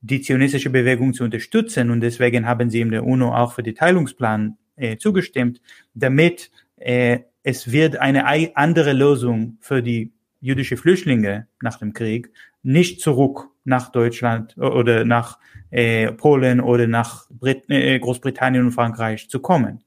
die 0.00 0.20
zionistische 0.20 0.70
Bewegung 0.70 1.14
zu 1.14 1.22
unterstützen 1.22 1.90
und 1.90 2.00
deswegen 2.00 2.46
haben 2.46 2.70
sie 2.70 2.80
in 2.80 2.90
der 2.90 3.04
UNO 3.04 3.32
auch 3.32 3.52
für 3.52 3.62
die 3.62 3.74
Teilungsplan 3.74 4.58
äh, 4.74 4.96
zugestimmt, 4.96 5.60
damit 5.94 6.50
äh, 6.76 7.20
es 7.44 7.70
wird 7.70 7.96
eine 7.96 8.26
andere 8.56 8.92
Lösung 8.92 9.58
für 9.60 9.80
die 9.80 10.12
jüdische 10.40 10.76
Flüchtlinge 10.76 11.46
nach 11.60 11.78
dem 11.78 11.92
Krieg 11.92 12.32
nicht 12.64 13.00
zurück 13.00 13.48
nach 13.64 13.92
Deutschland 13.92 14.56
oder 14.58 15.04
nach 15.04 15.38
äh, 15.70 16.10
Polen 16.12 16.60
oder 16.60 16.88
nach 16.88 17.30
Brit 17.30 17.70
äh, 17.70 17.96
Großbritannien 18.00 18.64
und 18.64 18.72
Frankreich 18.72 19.28
zu 19.28 19.38
kommen. 19.38 19.84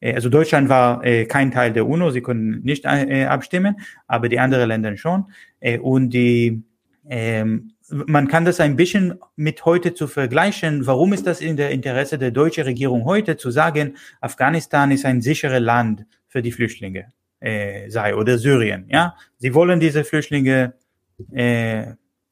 Äh, 0.00 0.14
also 0.14 0.28
Deutschland 0.28 0.68
war 0.68 1.04
äh, 1.04 1.26
kein 1.26 1.50
Teil 1.50 1.72
der 1.72 1.86
UNO, 1.86 2.10
sie 2.10 2.20
konnten 2.20 2.60
nicht 2.62 2.84
äh, 2.84 3.24
abstimmen, 3.24 3.76
aber 4.06 4.28
die 4.28 4.38
anderen 4.38 4.68
Länder 4.68 4.96
schon. 4.96 5.26
Äh, 5.60 5.78
und 5.78 6.10
die 6.10 6.62
ähm, 7.08 7.72
man 7.90 8.28
kann 8.28 8.44
das 8.44 8.60
ein 8.60 8.76
bisschen 8.76 9.18
mit 9.36 9.64
heute 9.64 9.94
zu 9.94 10.06
vergleichen. 10.06 10.86
Warum 10.86 11.12
ist 11.12 11.26
das 11.26 11.40
in 11.40 11.56
der 11.56 11.70
Interesse 11.70 12.18
der 12.18 12.30
deutschen 12.30 12.64
Regierung 12.64 13.04
heute 13.04 13.36
zu 13.36 13.50
sagen, 13.50 13.96
Afghanistan 14.20 14.90
ist 14.90 15.04
ein 15.04 15.22
sicheres 15.22 15.60
Land 15.60 16.04
für 16.26 16.42
die 16.42 16.52
Flüchtlinge 16.52 17.12
äh, 17.40 17.88
sei 17.88 18.14
oder 18.14 18.36
Syrien? 18.38 18.86
Ja, 18.90 19.16
sie 19.38 19.54
wollen 19.54 19.80
diese 19.80 20.04
Flüchtlinge 20.04 20.74
äh, 21.32 21.86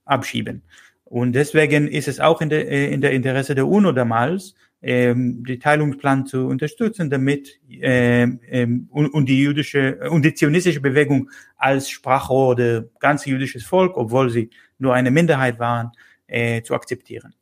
abschieben. 0.04 0.62
Und 1.04 1.32
deswegen 1.32 1.88
ist 1.88 2.08
es 2.08 2.20
auch 2.20 2.40
in 2.40 2.50
der, 2.50 2.68
in 2.68 3.00
der 3.00 3.12
Interesse 3.12 3.54
der 3.54 3.66
UNO 3.66 3.92
damals, 3.92 4.54
ähm, 4.82 5.44
die 5.44 5.58
Teilungsplan 5.58 6.26
zu 6.26 6.46
unterstützen, 6.46 7.10
damit 7.10 7.60
ähm, 7.70 8.40
ähm, 8.48 8.88
und, 8.90 9.08
und 9.08 9.26
die 9.26 9.40
jüdische 9.40 9.98
und 10.10 10.24
die 10.24 10.34
zionistische 10.34 10.80
Bewegung 10.80 11.30
als 11.56 11.88
Sprachrohr 11.90 12.54
der 12.56 12.86
ganze 13.00 13.30
jüdisches 13.30 13.64
Volk, 13.64 13.96
obwohl 13.96 14.30
sie 14.30 14.50
nur 14.78 14.94
eine 14.94 15.10
Minderheit 15.10 15.58
waren, 15.58 15.92
äh, 16.26 16.62
zu 16.62 16.74
akzeptieren. 16.74 17.34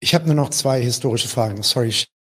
Ich 0.00 0.14
habe 0.14 0.26
nur 0.26 0.34
noch 0.34 0.50
zwei 0.50 0.80
historische 0.80 1.28
Fragen. 1.28 1.62
Sorry, 1.62 1.92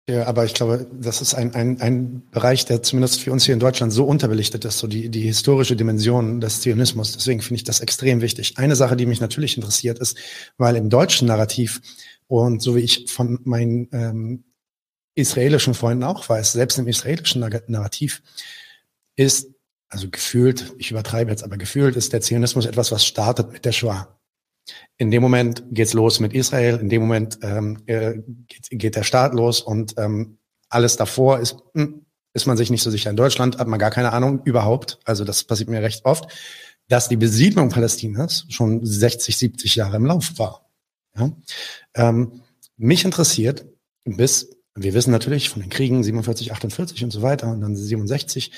aber 0.08 0.46
ich 0.46 0.54
glaube, 0.54 0.86
das 0.90 1.20
ist 1.20 1.34
ein, 1.34 1.54
ein, 1.54 1.80
ein 1.82 2.22
Bereich, 2.30 2.64
der 2.64 2.82
zumindest 2.82 3.20
für 3.20 3.30
uns 3.30 3.44
hier 3.44 3.52
in 3.52 3.60
Deutschland 3.60 3.92
so 3.92 4.04
unterbelichtet 4.04 4.64
ist, 4.64 4.78
so 4.78 4.86
die, 4.86 5.10
die 5.10 5.20
historische 5.20 5.76
Dimension 5.76 6.40
des 6.40 6.62
Zionismus. 6.62 7.12
Deswegen 7.12 7.42
finde 7.42 7.56
ich 7.56 7.64
das 7.64 7.80
extrem 7.80 8.22
wichtig. 8.22 8.56
Eine 8.56 8.74
Sache, 8.74 8.96
die 8.96 9.04
mich 9.04 9.20
natürlich 9.20 9.56
interessiert, 9.56 9.98
ist, 9.98 10.16
weil 10.56 10.76
im 10.76 10.88
deutschen 10.88 11.28
Narrativ 11.28 11.82
und 12.28 12.62
so 12.62 12.76
wie 12.76 12.80
ich 12.80 13.10
von 13.10 13.40
meinen 13.44 13.88
ähm, 13.92 14.44
israelischen 15.14 15.74
Freunden 15.74 16.04
auch 16.04 16.28
weiß, 16.28 16.52
selbst 16.52 16.78
im 16.78 16.86
israelischen 16.86 17.40
Narrativ 17.66 18.22
ist 19.16 19.48
also 19.88 20.08
gefühlt, 20.10 20.74
ich 20.78 20.90
übertreibe 20.90 21.30
jetzt, 21.30 21.42
aber 21.42 21.56
gefühlt 21.56 21.96
ist 21.96 22.12
der 22.12 22.20
Zionismus 22.20 22.66
etwas, 22.66 22.92
was 22.92 23.04
startet 23.04 23.52
mit 23.52 23.64
der 23.64 23.72
Shoah. 23.72 24.18
In 24.98 25.10
dem 25.10 25.22
Moment 25.22 25.64
geht's 25.70 25.94
los 25.94 26.20
mit 26.20 26.34
Israel, 26.34 26.76
in 26.76 26.90
dem 26.90 27.00
Moment 27.00 27.38
ähm, 27.42 27.82
äh, 27.86 28.18
geht, 28.46 28.68
geht 28.70 28.96
der 28.96 29.02
Staat 29.02 29.32
los 29.32 29.62
und 29.62 29.94
ähm, 29.96 30.38
alles 30.68 30.96
davor 30.96 31.38
ist, 31.38 31.56
hm, 31.74 32.04
ist 32.34 32.46
man 32.46 32.58
sich 32.58 32.70
nicht 32.70 32.82
so 32.82 32.90
sicher. 32.90 33.08
In 33.08 33.16
Deutschland 33.16 33.58
hat 33.58 33.66
man 33.66 33.78
gar 33.78 33.90
keine 33.90 34.12
Ahnung 34.12 34.42
überhaupt, 34.44 34.98
also 35.04 35.24
das 35.24 35.44
passiert 35.44 35.70
mir 35.70 35.82
recht 35.82 36.04
oft, 36.04 36.30
dass 36.88 37.08
die 37.08 37.16
Besiedlung 37.16 37.70
Palästinas 37.70 38.44
schon 38.50 38.84
60, 38.84 39.36
70 39.36 39.74
Jahre 39.74 39.96
im 39.96 40.04
Lauf 40.04 40.38
war. 40.38 40.67
Ja? 41.18 41.32
Ähm, 41.94 42.42
mich 42.76 43.04
interessiert 43.04 43.66
bis, 44.04 44.50
wir 44.74 44.94
wissen 44.94 45.10
natürlich 45.10 45.48
von 45.48 45.60
den 45.60 45.70
Kriegen 45.70 46.02
47, 46.02 46.52
48 46.52 47.04
und 47.04 47.10
so 47.10 47.22
weiter 47.22 47.50
und 47.50 47.60
dann 47.60 47.76
67, 47.76 48.52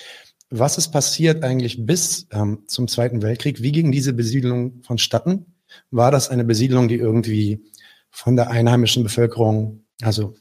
was 0.50 0.78
ist 0.78 0.88
passiert 0.88 1.44
eigentlich 1.44 1.86
bis 1.86 2.26
ähm, 2.32 2.64
zum 2.66 2.88
Zweiten 2.88 3.22
Weltkrieg? 3.22 3.62
Wie 3.62 3.72
ging 3.72 3.92
diese 3.92 4.12
Besiedlung 4.12 4.82
vonstatten? 4.82 5.46
War 5.90 6.10
das 6.10 6.28
eine 6.28 6.44
Besiedlung, 6.44 6.88
die 6.88 6.96
irgendwie 6.96 7.64
von 8.10 8.36
der 8.36 8.50
einheimischen 8.50 9.04
Bevölkerung, 9.04 9.84
also 10.02 10.34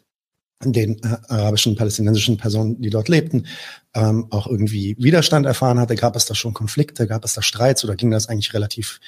den 0.63 1.01
äh, 1.03 1.17
arabischen, 1.29 1.75
palästinensischen 1.75 2.37
Personen, 2.37 2.81
die 2.81 2.89
dort 2.89 3.07
lebten, 3.07 3.45
ähm, 3.93 4.27
auch 4.31 4.47
irgendwie 4.47 4.95
Widerstand 4.97 5.45
erfahren 5.45 5.79
hatte? 5.79 5.95
Gab 5.95 6.15
es 6.15 6.25
da 6.25 6.33
schon 6.33 6.55
Konflikte? 6.55 7.07
Gab 7.07 7.23
es 7.23 7.35
da 7.35 7.43
Streits 7.43 7.83
oder 7.85 7.95
ging 7.95 8.09
das 8.09 8.27
eigentlich 8.27 8.53
relativ 8.53 8.99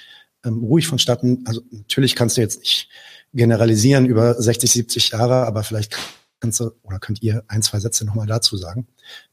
ähm, 0.46 0.64
ruhig 0.64 0.88
vonstatten? 0.88 1.44
Also 1.46 1.62
natürlich 1.72 2.16
kannst 2.16 2.38
du 2.38 2.42
jetzt 2.42 2.60
nicht 2.60 2.90
generalisieren 3.34 4.06
über 4.06 4.42
60, 4.42 4.72
70 4.72 5.10
Jahre, 5.12 5.46
aber 5.46 5.64
vielleicht 5.64 5.98
kannst 6.40 6.60
du 6.60 6.72
oder 6.84 7.00
könnt 7.00 7.22
ihr 7.22 7.44
ein, 7.48 7.62
zwei 7.62 7.80
Sätze 7.80 8.06
nochmal 8.06 8.28
dazu 8.28 8.58
sagen, 8.58 8.88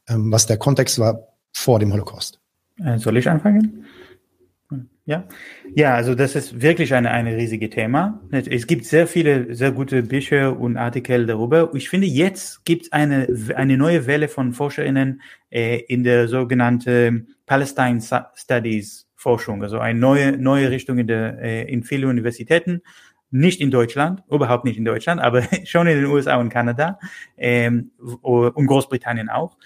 ähm, 0.07 0.31
was 0.31 0.45
der 0.45 0.57
Kontext 0.57 0.99
war 0.99 1.27
vor 1.51 1.79
dem 1.79 1.91
Holocaust. 1.91 2.39
Äh, 2.77 2.97
soll 2.97 3.17
ich 3.17 3.29
anfangen? 3.29 3.85
Ja, 5.09 5.27
ja, 5.73 5.95
also 5.95 6.13
das 6.13 6.35
ist 6.35 6.61
wirklich 6.61 6.93
eine, 6.93 7.09
eine 7.09 7.35
riesige 7.35 7.71
Thema. 7.71 8.21
Es 8.29 8.67
gibt 8.67 8.85
sehr 8.85 9.07
viele, 9.07 9.55
sehr 9.55 9.71
gute 9.71 10.03
Bücher 10.03 10.59
und 10.59 10.77
Artikel 10.77 11.25
darüber. 11.25 11.71
Ich 11.73 11.89
finde, 11.89 12.05
jetzt 12.05 12.63
gibt 12.63 12.83
es 12.83 12.91
eine, 12.91 13.27
eine 13.55 13.75
neue 13.75 14.05
Welle 14.05 14.27
von 14.27 14.53
ForscherInnen 14.53 15.21
äh, 15.49 15.79
in 15.87 16.03
der 16.03 16.27
sogenannten 16.27 17.29
Palestine 17.47 17.99
Studies 18.35 19.08
Forschung, 19.19 19.61
also 19.63 19.79
eine 19.79 19.99
neue, 19.99 20.37
neue 20.37 20.71
Richtung 20.71 20.97
in, 20.97 21.07
der, 21.07 21.41
äh, 21.41 21.71
in 21.71 21.83
vielen 21.83 22.09
Universitäten. 22.09 22.81
Nicht 23.31 23.59
in 23.59 23.69
Deutschland, 23.69 24.23
überhaupt 24.31 24.63
nicht 24.63 24.77
in 24.77 24.85
Deutschland, 24.85 25.19
aber 25.21 25.43
schon 25.65 25.87
in 25.87 25.97
den 25.97 26.05
USA 26.05 26.37
und 26.37 26.49
Kanada 26.49 26.97
ähm, 27.37 27.91
und 27.99 28.65
Großbritannien 28.65 29.29
auch 29.29 29.57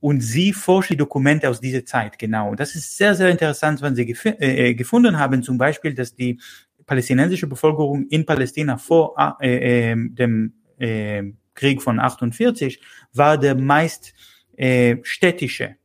und 0.00 0.22
sie 0.22 0.52
forschen 0.54 0.96
Dokumente 0.96 1.48
aus 1.48 1.60
dieser 1.60 1.84
Zeit, 1.84 2.18
genau. 2.18 2.50
Und 2.50 2.58
das 2.58 2.74
ist 2.74 2.96
sehr, 2.96 3.14
sehr 3.14 3.28
interessant, 3.28 3.82
wenn 3.82 3.94
sie 3.94 4.06
gef 4.06 4.24
äh, 4.24 4.70
äh, 4.70 4.74
gefunden 4.74 5.18
haben, 5.18 5.42
zum 5.42 5.58
Beispiel, 5.58 5.94
dass 5.94 6.14
die 6.14 6.40
palästinensische 6.86 7.46
Bevölkerung 7.46 8.06
in 8.08 8.24
Palästina 8.24 8.78
vor 8.78 9.14
äh, 9.40 9.92
äh, 9.92 9.94
dem 9.94 10.54
äh, 10.78 11.22
Krieg 11.54 11.82
von 11.82 12.00
48 12.00 12.80
war 13.12 13.36
der 13.36 13.54
meist 13.54 14.14
äh, 14.56 14.96
städtische, 15.02 15.76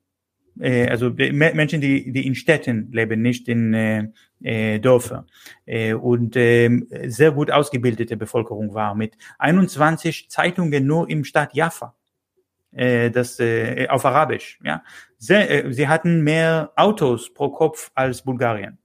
äh, 0.60 0.88
also 0.88 1.12
Menschen, 1.12 1.82
die, 1.82 2.12
die 2.12 2.26
in 2.26 2.36
Städten 2.36 2.92
leben, 2.92 3.22
nicht 3.22 3.48
in 3.48 3.74
äh, 3.74 4.08
äh, 4.42 4.80
Dörfer 4.80 5.26
äh, 5.66 5.94
und 5.94 6.36
äh, 6.36 6.70
sehr 7.08 7.32
gut 7.32 7.52
ausgebildete 7.52 8.18
Bevölkerung 8.18 8.74
war 8.74 8.96
mit 8.96 9.18
21 9.40 10.30
Zeitungen 10.30 10.86
nur 10.86 11.10
im 11.10 11.24
Stadt 11.24 11.54
Jaffa 11.54 11.96
äh, 12.72 13.10
das 13.10 13.40
äh, 13.40 13.88
auf 13.90 14.06
Arabisch. 14.06 14.60
Ja, 14.64 14.84
Sehr, 15.18 15.66
äh, 15.66 15.74
sie 15.74 15.88
hatten 15.88 16.22
mehr 16.24 16.72
Autos 16.76 17.34
pro 17.34 17.50
Kopf 17.50 17.92
als 17.96 18.22
Bulgarien. 18.22 18.78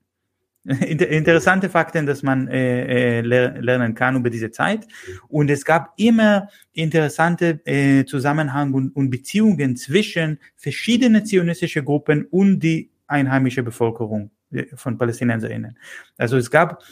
Inter 0.65 1.09
interessante 1.09 1.69
Fakten, 1.69 2.07
dass 2.07 2.23
man 2.23 2.47
äh, 2.47 3.19
äh, 3.19 3.21
lernen 3.21 3.95
kann 3.95 4.17
über 4.17 4.31
diese 4.31 4.51
Zeit. 4.53 4.87
Und 5.29 5.51
es 5.51 5.65
gab 5.65 5.93
immer 5.97 6.49
interessante 6.73 7.61
äh, 7.65 8.05
Zusammenhang 8.05 8.73
und, 8.73 8.95
und 8.95 9.11
Beziehungen 9.11 9.77
zwischen 9.77 10.39
verschiedenen 10.57 11.27
zionistische 11.27 11.83
Gruppen 11.83 12.27
und 12.27 12.61
die 12.61 12.91
einheimische 13.09 13.63
Bevölkerung 13.65 14.31
äh, 14.53 14.67
von 14.75 14.99
PalästinenserInnen. 14.99 15.77
Also 16.17 16.37
es 16.37 16.51
gab 16.51 16.83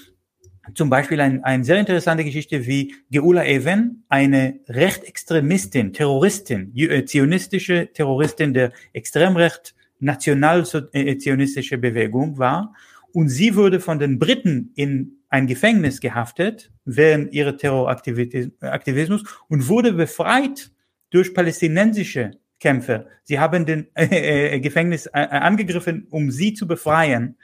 zum 0.74 0.90
Beispiel 0.90 1.20
ein, 1.20 1.42
eine 1.44 1.64
sehr 1.64 1.78
interessante 1.78 2.24
Geschichte 2.24 2.66
wie 2.66 2.94
Geula 3.10 3.44
Even, 3.44 4.04
eine 4.08 4.60
Rechtsextremistin, 4.68 5.92
Terroristin, 5.92 6.72
äh, 6.76 7.04
zionistische 7.04 7.88
Terroristin 7.92 8.52
der 8.52 8.72
Extremrecht 8.92 9.74
nationalzionistische 10.00 11.78
Bewegung 11.78 12.38
war. 12.38 12.74
Und 13.12 13.28
sie 13.28 13.56
wurde 13.56 13.80
von 13.80 13.98
den 13.98 14.18
Briten 14.18 14.72
in 14.74 15.20
ein 15.28 15.46
Gefängnis 15.46 16.00
gehaftet 16.00 16.72
während 16.84 17.32
ihrer 17.32 17.56
Terroraktivismus 17.56 19.22
und 19.48 19.68
wurde 19.68 19.92
befreit 19.92 20.70
durch 21.10 21.34
palästinensische 21.34 22.32
Kämpfer. 22.58 23.06
Sie 23.22 23.38
haben 23.38 23.64
den 23.66 23.88
äh, 23.94 24.56
äh, 24.56 24.60
Gefängnis 24.60 25.06
äh, 25.06 25.20
angegriffen, 25.20 26.06
um 26.10 26.30
sie 26.30 26.54
zu 26.54 26.66
befreien, 26.66 27.36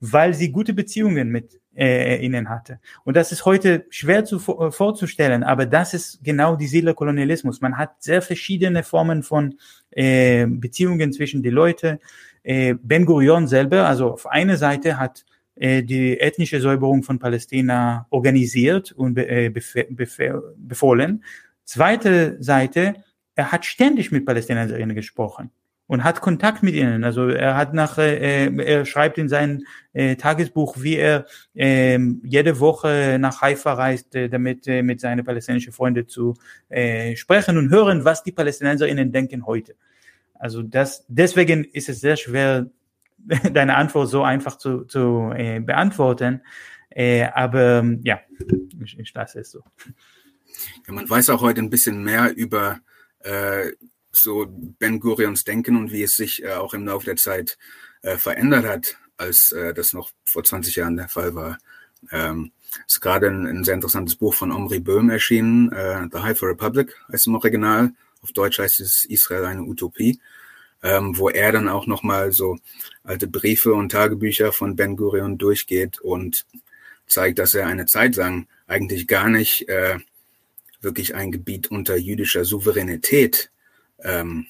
weil 0.00 0.34
sie 0.34 0.50
gute 0.50 0.72
Beziehungen 0.72 1.28
mit 1.28 1.60
äh, 1.76 2.24
ihnen 2.24 2.48
hatte. 2.48 2.80
Und 3.04 3.16
das 3.16 3.32
ist 3.32 3.44
heute 3.44 3.86
schwer 3.90 4.24
zu, 4.24 4.36
äh, 4.36 4.70
vorzustellen, 4.70 5.42
aber 5.42 5.66
das 5.66 5.94
ist 5.94 6.22
genau 6.22 6.56
die 6.56 6.66
Seele 6.66 6.94
Kolonialismus. 6.94 7.60
Man 7.60 7.78
hat 7.78 8.02
sehr 8.02 8.22
verschiedene 8.22 8.82
Formen 8.82 9.22
von 9.22 9.54
äh, 9.90 10.46
Beziehungen 10.46 11.12
zwischen 11.12 11.42
die 11.42 11.50
Leute. 11.50 12.00
Äh, 12.42 12.74
ben 12.74 13.06
Gurion 13.06 13.46
selber, 13.46 13.86
also 13.86 14.12
auf 14.12 14.26
einer 14.26 14.56
Seite 14.56 14.98
hat 14.98 15.24
äh, 15.54 15.82
die 15.82 16.18
ethnische 16.18 16.60
Säuberung 16.60 17.02
von 17.02 17.18
Palästina 17.18 18.06
organisiert 18.10 18.92
und 18.92 19.18
äh, 19.18 19.50
befohlen. 19.50 21.24
Zweite 21.64 22.36
Seite, 22.40 22.94
er 23.34 23.52
hat 23.52 23.64
ständig 23.64 24.10
mit 24.12 24.26
Palästinenserinnen 24.26 24.96
gesprochen 24.96 25.50
und 25.86 26.04
hat 26.04 26.20
Kontakt 26.20 26.62
mit 26.62 26.74
ihnen. 26.74 27.04
Also 27.04 27.28
er 27.28 27.56
hat 27.56 27.74
nach, 27.74 27.98
äh, 27.98 28.46
er 28.46 28.86
schreibt 28.86 29.18
in 29.18 29.28
sein 29.28 29.64
äh, 29.92 30.16
Tagesbuch, 30.16 30.76
wie 30.80 30.96
er 30.96 31.26
äh, 31.54 31.98
jede 32.24 32.60
Woche 32.60 33.18
nach 33.20 33.42
Haifa 33.42 33.74
reist, 33.74 34.14
äh, 34.14 34.28
damit 34.28 34.66
äh, 34.66 34.82
mit 34.82 35.00
seinen 35.00 35.24
palästinensischen 35.24 35.74
Freunden 35.74 36.08
zu 36.08 36.34
äh, 36.70 37.14
sprechen 37.16 37.58
und 37.58 37.70
hören, 37.70 38.04
was 38.04 38.22
die 38.22 38.32
Palästinenserinnen 38.32 39.12
denken 39.12 39.44
heute. 39.44 39.74
Also 40.42 40.60
das, 40.60 41.04
deswegen 41.06 41.62
ist 41.62 41.88
es 41.88 42.00
sehr 42.00 42.16
schwer, 42.16 42.68
deine 43.52 43.76
Antwort 43.76 44.08
so 44.08 44.24
einfach 44.24 44.58
zu, 44.58 44.84
zu 44.86 45.30
äh, 45.36 45.60
beantworten. 45.60 46.42
Äh, 46.90 47.26
aber 47.32 47.84
ja, 48.02 48.18
ich, 48.82 48.98
ich 48.98 49.14
lasse 49.14 49.38
es 49.38 49.52
so. 49.52 49.62
Ja, 50.84 50.94
man 50.94 51.08
weiß 51.08 51.30
auch 51.30 51.42
heute 51.42 51.60
ein 51.60 51.70
bisschen 51.70 52.02
mehr 52.02 52.34
über 52.36 52.80
äh, 53.20 53.70
so 54.10 54.46
Ben 54.48 54.98
Gurions 54.98 55.44
Denken 55.44 55.76
und 55.76 55.92
wie 55.92 56.02
es 56.02 56.14
sich 56.14 56.42
äh, 56.42 56.54
auch 56.54 56.74
im 56.74 56.86
Laufe 56.86 57.04
der 57.04 57.16
Zeit 57.16 57.56
äh, 58.02 58.16
verändert 58.16 58.66
hat, 58.66 58.96
als 59.18 59.52
äh, 59.52 59.72
das 59.72 59.92
noch 59.92 60.10
vor 60.24 60.42
20 60.42 60.74
Jahren 60.74 60.96
der 60.96 61.08
Fall 61.08 61.36
war. 61.36 61.58
Ähm, 62.10 62.50
ist 62.88 63.00
gerade 63.00 63.28
ein, 63.28 63.46
ein, 63.46 63.62
sehr 63.62 63.74
interessantes 63.74 64.16
Buch 64.16 64.34
von 64.34 64.50
Omri 64.50 64.80
Böhm 64.80 65.08
erschienen, 65.08 65.70
The 66.10 66.18
Haifa 66.18 66.46
Republic 66.46 66.96
heißt 67.12 67.28
im 67.28 67.36
Original. 67.36 67.92
Auf 68.22 68.32
Deutsch 68.32 68.58
heißt 68.58 68.80
es 68.80 69.04
Israel 69.04 69.44
eine 69.44 69.62
Utopie, 69.62 70.20
ähm, 70.82 71.16
wo 71.16 71.28
er 71.28 71.52
dann 71.52 71.68
auch 71.68 71.86
nochmal 71.86 72.32
so 72.32 72.58
alte 73.04 73.26
Briefe 73.26 73.74
und 73.74 73.90
Tagebücher 73.90 74.52
von 74.52 74.76
Ben 74.76 74.96
Gurion 74.96 75.38
durchgeht 75.38 76.00
und 76.00 76.46
zeigt, 77.06 77.38
dass 77.38 77.54
er 77.54 77.66
eine 77.66 77.86
Zeit 77.86 78.16
lang 78.16 78.48
eigentlich 78.66 79.06
gar 79.06 79.28
nicht 79.28 79.68
äh, 79.68 79.98
wirklich 80.80 81.14
ein 81.14 81.30
Gebiet 81.30 81.70
unter 81.70 81.96
jüdischer 81.96 82.44
Souveränität 82.44 83.50
ähm, 84.00 84.46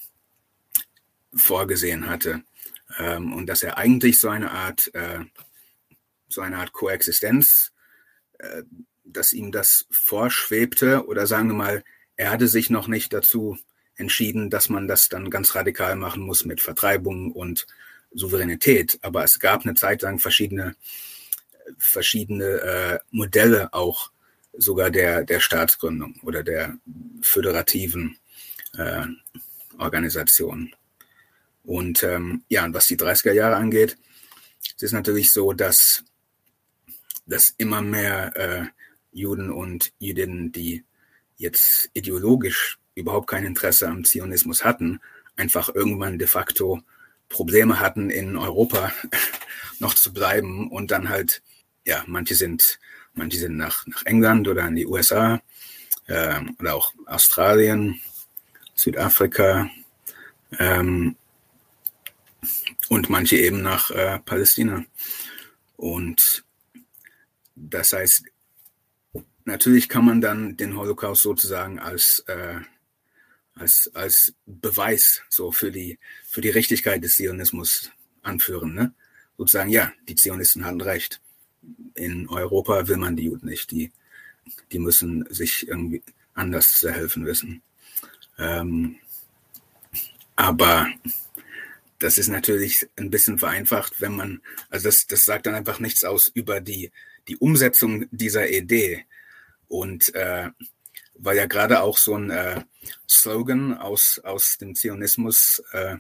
vorgesehen 1.35 2.09
hatte. 2.09 2.43
Ähm, 2.99 3.33
und 3.33 3.47
dass 3.47 3.63
er 3.63 3.79
eigentlich 3.79 4.19
so 4.19 4.29
eine 4.29 4.51
Art, 4.51 4.95
äh, 4.95 5.21
so 6.29 6.41
eine 6.41 6.59
Art 6.59 6.73
Koexistenz, 6.73 7.73
äh, 8.39 8.63
dass 9.05 9.33
ihm 9.33 9.53
das 9.53 9.87
vorschwebte, 9.91 11.07
oder 11.07 11.27
sagen 11.27 11.49
wir 11.49 11.55
mal, 11.55 11.85
er 12.17 12.31
hatte 12.31 12.49
sich 12.49 12.71
noch 12.71 12.89
nicht 12.89 13.13
dazu 13.13 13.59
entschieden, 13.97 14.51
dass 14.51 14.69
man 14.69 14.89
das 14.89 15.09
dann 15.09 15.31
ganz 15.31 15.55
radikal 15.55 15.97
machen 15.97 16.23
muss 16.23 16.45
mit 16.45 16.61
Vertreibung 16.61 17.33
und 17.33 17.67
Souveränität. 18.13 18.99
Aber 19.03 19.25
es 19.25 19.39
gab 19.39 19.65
eine 19.65 19.75
Zeit 19.75 20.03
lang 20.03 20.19
verschiedene, 20.19 20.77
verschiedene 21.79 22.45
äh, 22.45 22.99
Modelle 23.11 23.73
auch 23.73 24.11
sogar 24.53 24.91
der, 24.91 25.25
der 25.25 25.41
Staatsgründung 25.41 26.17
oder 26.23 26.43
der 26.43 26.77
föderativen 27.23 28.19
äh, 28.77 29.07
Organisation. 29.79 30.75
Und 31.65 32.03
ähm, 32.03 32.45
ja, 32.49 32.65
und 32.65 32.75
was 32.75 32.87
die 32.87 32.97
30er 32.97 33.33
Jahre 33.33 33.57
angeht, 33.57 33.97
es 34.77 34.83
ist 34.83 34.93
natürlich 34.93 35.31
so, 35.31 35.53
dass, 35.53 36.05
dass 37.27 37.55
immer 37.57 37.83
mehr 37.83 38.37
äh, 38.37 38.67
Juden 39.13 39.51
und 39.51 39.93
Jüdinnen, 39.99 40.53
die 40.53 40.85
jetzt 41.37 41.91
ideologisch 41.93 42.79
überhaupt 42.95 43.29
kein 43.29 43.45
Interesse 43.45 43.89
am 43.89 44.05
Zionismus 44.05 44.65
hatten, 44.65 45.01
einfach 45.37 45.75
irgendwann 45.75 46.19
de 46.19 46.29
facto 46.29 46.83
Probleme 47.29 47.81
hatten, 47.81 48.11
in 48.11 48.37
Europa 48.37 48.93
noch 49.79 49.95
zu 49.95 50.13
bleiben 50.13 50.71
und 50.71 50.91
dann 50.91 51.09
halt, 51.09 51.43
ja, 51.85 52.05
manche 52.07 52.35
sind, 52.35 52.79
manche 53.15 53.39
sind 53.39 53.57
nach, 53.57 53.87
nach 53.87 54.05
England 54.05 54.49
oder 54.49 54.67
in 54.67 54.77
die 54.77 54.87
USA 54.87 55.41
äh, 56.07 56.41
oder 56.59 56.75
auch 56.75 56.93
Australien 57.07 58.01
Südafrika 58.75 59.71
ähm, 60.59 61.17
und 62.89 63.09
manche 63.09 63.37
eben 63.37 63.63
nach 63.63 63.91
äh, 63.91 64.19
Palästina. 64.19 64.85
Und 65.77 66.45
das 67.55 67.93
heißt, 67.93 68.25
natürlich 69.45 69.89
kann 69.89 70.05
man 70.05 70.21
dann 70.21 70.57
den 70.57 70.77
Holocaust 70.77 71.23
sozusagen 71.23 71.79
als, 71.79 72.21
äh, 72.27 72.61
als, 73.55 73.91
als 73.95 74.35
Beweis 74.47 75.23
so 75.29 75.53
für 75.53 75.71
die, 75.71 75.99
für 76.25 76.41
die 76.41 76.51
Richtigkeit 76.51 77.03
des 77.03 77.17
Zionismus 77.17 77.91
anführen. 78.23 78.75
Ne? 78.75 78.95
Sozusagen, 79.37 79.71
ja, 79.71 79.93
die 80.09 80.15
Zionisten 80.15 80.65
hatten 80.65 80.81
recht. 80.81 81.21
In 81.95 82.29
Europa 82.29 82.89
will 82.89 82.97
man 82.97 83.17
die 83.17 83.25
Juden 83.25 83.49
nicht. 83.49 83.71
Die, 83.71 83.93
die 84.73 84.79
müssen 84.79 85.27
sich 85.33 85.69
irgendwie 85.69 86.03
anders 86.35 86.73
zu 86.73 86.91
helfen 86.91 87.27
wissen. 87.27 87.63
Ähm, 88.39 88.97
aber 90.37 90.89
das 91.99 92.19
ist 92.19 92.29
natürlich 92.29 92.89
ein 92.97 93.11
bisschen 93.11 93.39
vereinfacht, 93.39 94.01
wenn 94.01 94.17
man, 94.17 94.43
also 94.71 94.89
das, 94.89 95.07
das 95.07 95.23
sagt 95.23 95.47
dann 95.47 95.55
einfach 95.55 95.79
nichts 95.79 96.05
aus 96.05 96.29
über 96.29 96.61
die, 96.61 96.91
die 97.29 97.37
Umsetzung 97.37 98.07
dieser 98.11 98.51
Idee. 98.51 99.05
Und 99.69 100.15
äh, 100.15 100.51
weil 101.15 101.37
ja 101.37 101.47
gerade 101.47 101.83
auch 101.83 101.99
so 101.99 102.17
ein 102.17 102.31
äh, 102.31 102.63
Slogan 103.09 103.77
aus, 103.79 104.21
aus 104.25 104.59
dem 104.59 104.75
Zionismus, 104.75 105.63
äh, 105.73 105.97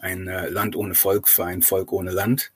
ein 0.00 0.28
äh, 0.28 0.48
Land 0.48 0.76
ohne 0.76 0.94
Volk 0.94 1.28
für 1.28 1.44
ein 1.44 1.62
Volk 1.62 1.92
ohne 1.92 2.10
Land, 2.10 2.52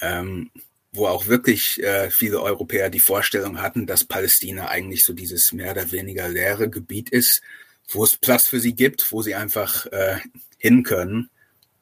ähm, 0.00 0.50
wo 0.92 1.06
auch 1.06 1.26
wirklich 1.26 1.82
äh, 1.82 2.10
viele 2.10 2.40
Europäer 2.40 2.90
die 2.90 3.00
Vorstellung 3.00 3.60
hatten, 3.60 3.86
dass 3.86 4.04
Palästina 4.04 4.68
eigentlich 4.68 5.04
so 5.04 5.12
dieses 5.12 5.52
mehr 5.52 5.72
oder 5.72 5.92
weniger 5.92 6.28
leere 6.28 6.68
Gebiet 6.68 7.10
ist, 7.10 7.42
wo 7.88 8.04
es 8.04 8.16
Platz 8.16 8.46
für 8.46 8.60
sie 8.60 8.74
gibt, 8.74 9.10
wo 9.12 9.22
sie 9.22 9.34
einfach 9.34 9.86
äh, 9.86 10.18
hin 10.58 10.82
können. 10.82 11.30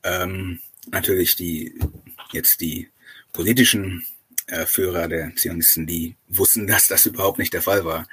Ähm, 0.03 0.61
natürlich 0.91 1.37
die 1.37 1.79
jetzt 2.33 2.61
die 2.61 2.91
politischen 3.33 4.05
äh, 4.47 4.67
Führer 4.67 5.09
der 5.09 5.35
Zionisten, 5.37 5.87
die 5.87 6.17
wussten, 6.29 6.67
dass 6.67 6.87
das 6.87 7.07
überhaupt 7.07 7.39
nicht 7.39 7.53
der 7.53 7.63
Fall 7.63 7.85
war 7.85 8.07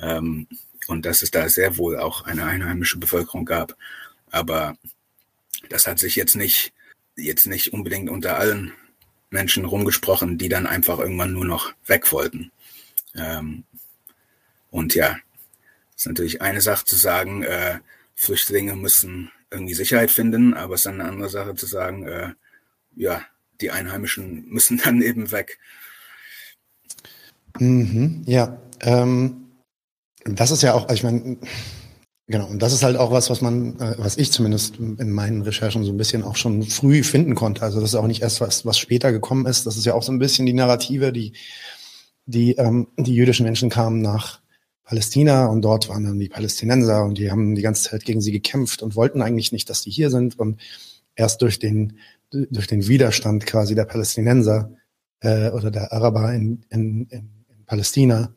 ähm, 0.00 0.46
und 0.86 1.06
dass 1.06 1.22
es 1.22 1.30
da 1.30 1.48
sehr 1.48 1.76
wohl 1.76 1.98
auch 1.98 2.22
eine 2.24 2.44
einheimische 2.44 2.98
Bevölkerung 2.98 3.44
gab. 3.44 3.76
Aber 4.30 4.76
das 5.68 5.86
hat 5.86 5.98
sich 5.98 6.16
jetzt 6.16 6.36
nicht 6.36 6.72
jetzt 7.16 7.46
nicht 7.46 7.72
unbedingt 7.72 8.08
unter 8.08 8.38
allen 8.38 8.72
Menschen 9.30 9.64
rumgesprochen, 9.64 10.38
die 10.38 10.48
dann 10.48 10.66
einfach 10.66 10.98
irgendwann 10.98 11.32
nur 11.32 11.44
noch 11.44 11.72
weg 11.86 12.10
wollten. 12.12 12.50
Ähm, 13.14 13.64
und 14.70 14.94
ja, 14.94 15.16
ist 15.96 16.06
natürlich 16.06 16.42
eine 16.42 16.60
Sache 16.60 16.84
zu 16.84 16.96
sagen, 16.96 17.42
äh, 17.42 17.78
Flüchtlinge 18.14 18.76
müssen 18.76 19.30
irgendwie 19.50 19.74
Sicherheit 19.74 20.10
finden, 20.10 20.54
aber 20.54 20.74
es 20.74 20.82
ist 20.82 20.86
eine 20.86 21.04
andere 21.04 21.28
Sache 21.28 21.54
zu 21.54 21.66
sagen, 21.66 22.06
äh, 22.06 22.32
ja, 22.96 23.22
die 23.60 23.70
Einheimischen 23.70 24.48
müssen 24.48 24.78
dann 24.84 25.02
eben 25.02 25.30
weg. 25.32 25.58
Mhm, 27.58 28.22
ja, 28.26 28.60
ähm, 28.80 29.49
das 30.24 30.50
ist 30.50 30.62
ja 30.62 30.74
auch, 30.74 30.88
also 30.88 30.94
ich 30.94 31.02
meine, 31.02 31.38
genau, 32.26 32.46
und 32.46 32.60
das 32.60 32.72
ist 32.72 32.82
halt 32.82 32.96
auch 32.96 33.10
was, 33.10 33.30
was 33.30 33.40
man, 33.40 33.78
äh, 33.80 33.94
was 33.98 34.16
ich 34.16 34.32
zumindest 34.32 34.76
in 34.78 35.10
meinen 35.10 35.42
Recherchen 35.42 35.84
so 35.84 35.92
ein 35.92 35.96
bisschen 35.96 36.22
auch 36.22 36.36
schon 36.36 36.62
früh 36.62 37.02
finden 37.02 37.34
konnte. 37.34 37.62
Also 37.62 37.80
das 37.80 37.90
ist 37.90 37.94
auch 37.94 38.06
nicht 38.06 38.22
erst 38.22 38.40
was, 38.40 38.66
was 38.66 38.78
später 38.78 39.12
gekommen 39.12 39.46
ist. 39.46 39.66
Das 39.66 39.76
ist 39.76 39.86
ja 39.86 39.94
auch 39.94 40.02
so 40.02 40.12
ein 40.12 40.18
bisschen 40.18 40.46
die 40.46 40.52
Narrative, 40.52 41.12
die 41.12 41.32
die 42.26 42.52
ähm, 42.52 42.88
die 42.96 43.14
jüdischen 43.14 43.44
Menschen 43.44 43.70
kamen 43.70 44.02
nach 44.02 44.40
Palästina 44.84 45.46
und 45.46 45.62
dort 45.62 45.88
waren 45.88 46.04
dann 46.04 46.18
die 46.18 46.28
Palästinenser 46.28 47.04
und 47.04 47.18
die 47.18 47.30
haben 47.30 47.54
die 47.54 47.62
ganze 47.62 47.90
Zeit 47.90 48.04
gegen 48.04 48.20
sie 48.20 48.32
gekämpft 48.32 48.82
und 48.82 48.96
wollten 48.96 49.22
eigentlich 49.22 49.52
nicht, 49.52 49.70
dass 49.70 49.82
die 49.82 49.90
hier 49.90 50.10
sind 50.10 50.38
und 50.38 50.60
erst 51.16 51.42
durch 51.42 51.58
den 51.58 51.98
durch 52.32 52.66
den 52.66 52.86
Widerstand 52.86 53.46
quasi 53.46 53.74
der 53.74 53.84
Palästinenser 53.84 54.72
äh, 55.20 55.50
oder 55.50 55.70
der 55.70 55.92
Araber 55.92 56.32
in, 56.32 56.64
in, 56.70 57.06
in 57.08 57.30
Palästina, 57.66 58.32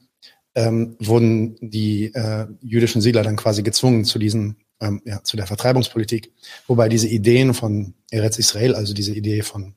ähm, 0.56 0.96
wurden 1.00 1.56
die 1.62 2.14
äh, 2.14 2.48
jüdischen 2.62 3.02
Siedler 3.02 3.24
dann 3.24 3.36
quasi 3.36 3.64
gezwungen 3.64 4.06
zu 4.06 4.20
diesen, 4.20 4.58
ähm, 4.80 5.02
ja, 5.06 5.24
zu 5.24 5.38
der 5.38 5.48
Vertreibungspolitik. 5.48 6.32
Wobei 6.68 6.90
diese 6.90 7.08
Ideen 7.08 7.54
von 7.54 7.96
Eretz 8.12 8.38
Israel, 8.38 8.76
also 8.76 8.94
diese 8.94 9.14
Idee 9.14 9.42
von 9.42 9.76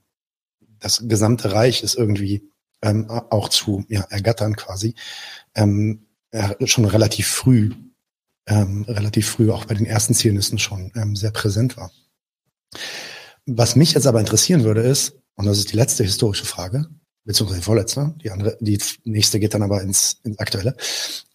das 0.79 1.09
gesamte 1.09 1.53
Reich 1.53 1.83
ist 1.83 1.95
irgendwie 1.95 2.51
ähm, 2.83 3.09
auch 3.09 3.49
zu 3.49 3.85
ja, 3.89 4.03
ergattern 4.11 4.57
quasi, 4.57 4.95
ähm, 5.55 6.07
schon 6.65 6.85
relativ 6.85 7.29
früh, 7.29 7.73
ähm, 8.47 8.85
relativ 8.87 9.29
früh 9.31 9.51
auch 9.51 9.65
bei 9.65 9.75
den 9.75 9.87
ersten 9.87 10.15
Zionisten 10.15 10.59
schon 10.59 10.93
ähm, 10.95 11.17
sehr 11.17 11.31
präsent 11.31 11.77
war. 11.77 11.91
Was 13.47 13.77
mich 13.77 13.93
jetzt 13.93 14.07
aber 14.07 14.21
interessieren 14.21 14.65
würde 14.65 14.83
ist, 14.83 15.19
und 15.37 15.47
das 15.47 15.59
ist 15.59 15.73
die 15.73 15.77
letzte 15.77 16.05
historische 16.05 16.45
Frage, 16.45 16.87
beziehungsweise 17.27 17.63
vorletzte, 17.63 18.15
die 18.23 18.31
andere, 18.31 18.57
die 18.61 18.79
nächste 19.05 19.39
geht 19.39 19.53
dann 19.53 19.63
aber 19.63 19.83
ins, 19.83 20.21
ins 20.23 20.39
Aktuelle. 20.39 20.77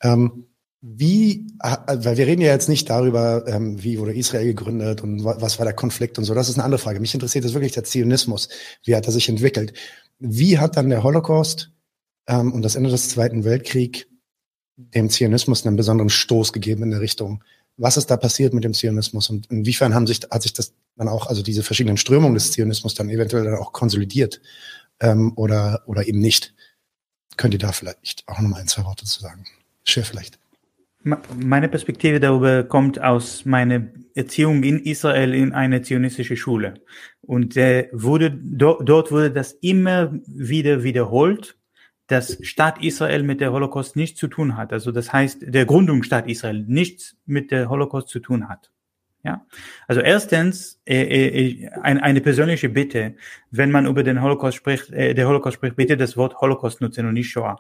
Ähm, 0.02 0.46
wie, 0.84 1.46
weil 1.60 2.18
wir 2.18 2.26
reden 2.26 2.42
ja 2.42 2.52
jetzt 2.52 2.68
nicht 2.68 2.90
darüber, 2.90 3.46
ähm, 3.48 3.84
wie 3.84 4.00
wurde 4.00 4.16
Israel 4.16 4.48
gegründet 4.48 5.02
und 5.02 5.24
was 5.24 5.60
war 5.60 5.66
der 5.66 5.76
Konflikt 5.76 6.18
und 6.18 6.24
so. 6.24 6.34
Das 6.34 6.50
ist 6.50 6.56
eine 6.56 6.64
andere 6.64 6.80
Frage. 6.80 7.00
Mich 7.00 7.14
interessiert 7.14 7.46
das 7.46 7.54
wirklich 7.54 7.74
der 7.74 7.84
Zionismus. 7.84 8.50
Wie 8.84 8.96
hat 8.96 9.06
er 9.06 9.12
sich 9.12 9.30
entwickelt? 9.30 9.74
Wie 10.18 10.58
hat 10.58 10.78
dann 10.78 10.90
der 10.90 11.04
Holocaust 11.04 11.70
ähm, 12.28 12.52
und 12.52 12.64
das 12.64 12.76
Ende 12.76 12.90
des 12.90 13.10
Zweiten 13.10 13.44
Weltkriegs 13.44 14.08
dem 14.76 15.12
Zionismus 15.12 15.68
einen 15.68 15.76
besonderen 15.76 16.10
Stoß 16.10 16.52
gegeben 16.52 16.82
in 16.82 16.92
der 16.92 17.02
Richtung? 17.02 17.44
Was 17.78 17.98
ist 17.98 18.10
da 18.10 18.18
passiert 18.18 18.56
mit 18.56 18.64
dem 18.64 18.74
Zionismus 18.74 19.30
und 19.30 19.52
inwiefern 19.52 19.94
haben 19.94 20.08
sich, 20.08 20.22
hat 20.32 20.42
sich 20.42 20.54
das 20.54 20.74
dann 20.96 21.10
auch, 21.10 21.28
also 21.28 21.44
diese 21.44 21.62
verschiedenen 21.62 21.98
Strömungen 21.98 22.34
des 22.34 22.52
Zionismus 22.52 22.96
dann 22.96 23.10
eventuell 23.10 23.44
dann 23.44 23.56
auch 23.56 23.72
konsolidiert 23.72 24.42
ähm, 25.02 25.34
oder, 25.36 25.84
oder 25.86 26.08
eben 26.08 26.20
nicht? 26.20 26.54
Könnt 27.38 27.54
ihr 27.54 27.60
da 27.60 27.72
vielleicht 27.72 28.24
auch 28.28 28.40
nochmal 28.40 28.62
ein, 28.62 28.68
zwei 28.68 28.86
Worte 28.86 29.06
zu 29.06 29.20
sagen? 29.20 29.46
Schwer 29.84 30.06
vielleicht. 30.06 30.40
Meine 31.04 31.68
Perspektive 31.68 32.20
darüber 32.20 32.64
kommt 32.64 33.02
aus 33.02 33.44
meiner 33.46 33.88
Erziehung 34.14 34.62
in 34.64 34.80
Israel 34.80 35.34
in 35.34 35.52
eine 35.52 35.82
zionistische 35.82 36.38
Schule. 36.38 36.76
Und 37.22 37.58
äh, 37.58 37.90
wurde, 37.92 38.32
do, 38.32 38.80
dort 38.84 39.12
wurde 39.12 39.32
das 39.32 39.54
immer 39.54 40.14
wieder 40.28 40.84
wiederholt, 40.84 41.58
dass 42.06 42.38
Staat 42.46 42.84
Israel 42.84 43.24
mit 43.24 43.42
der 43.42 43.52
Holocaust 43.52 43.96
nichts 43.96 44.20
zu 44.20 44.28
tun 44.28 44.58
hat. 44.58 44.74
Also 44.74 44.92
das 44.92 45.12
heißt, 45.12 45.40
der 45.42 45.66
Gründungsstaat 45.66 46.28
Israel 46.28 46.64
nichts 46.68 47.16
mit 47.26 47.50
der 47.50 47.70
Holocaust 47.70 48.10
zu 48.10 48.20
tun 48.20 48.48
hat. 48.48 48.72
Ja, 49.24 49.46
also 49.88 50.02
erstens 50.02 50.82
äh, 50.86 51.04
äh, 51.04 51.70
ein, 51.84 52.00
eine 52.00 52.22
persönliche 52.22 52.70
Bitte, 52.70 53.16
wenn 53.52 53.70
man 53.70 53.86
über 53.86 54.02
den 54.04 54.22
Holocaust 54.22 54.58
spricht, 54.58 54.90
äh, 54.92 55.14
der 55.14 55.28
Holocaust 55.28 55.56
spricht, 55.56 55.76
bitte 55.76 55.96
das 55.96 56.18
Wort 56.18 56.42
Holocaust 56.42 56.82
nutzen 56.82 57.06
und 57.06 57.14
nicht 57.14 57.30
Shoah 57.30 57.58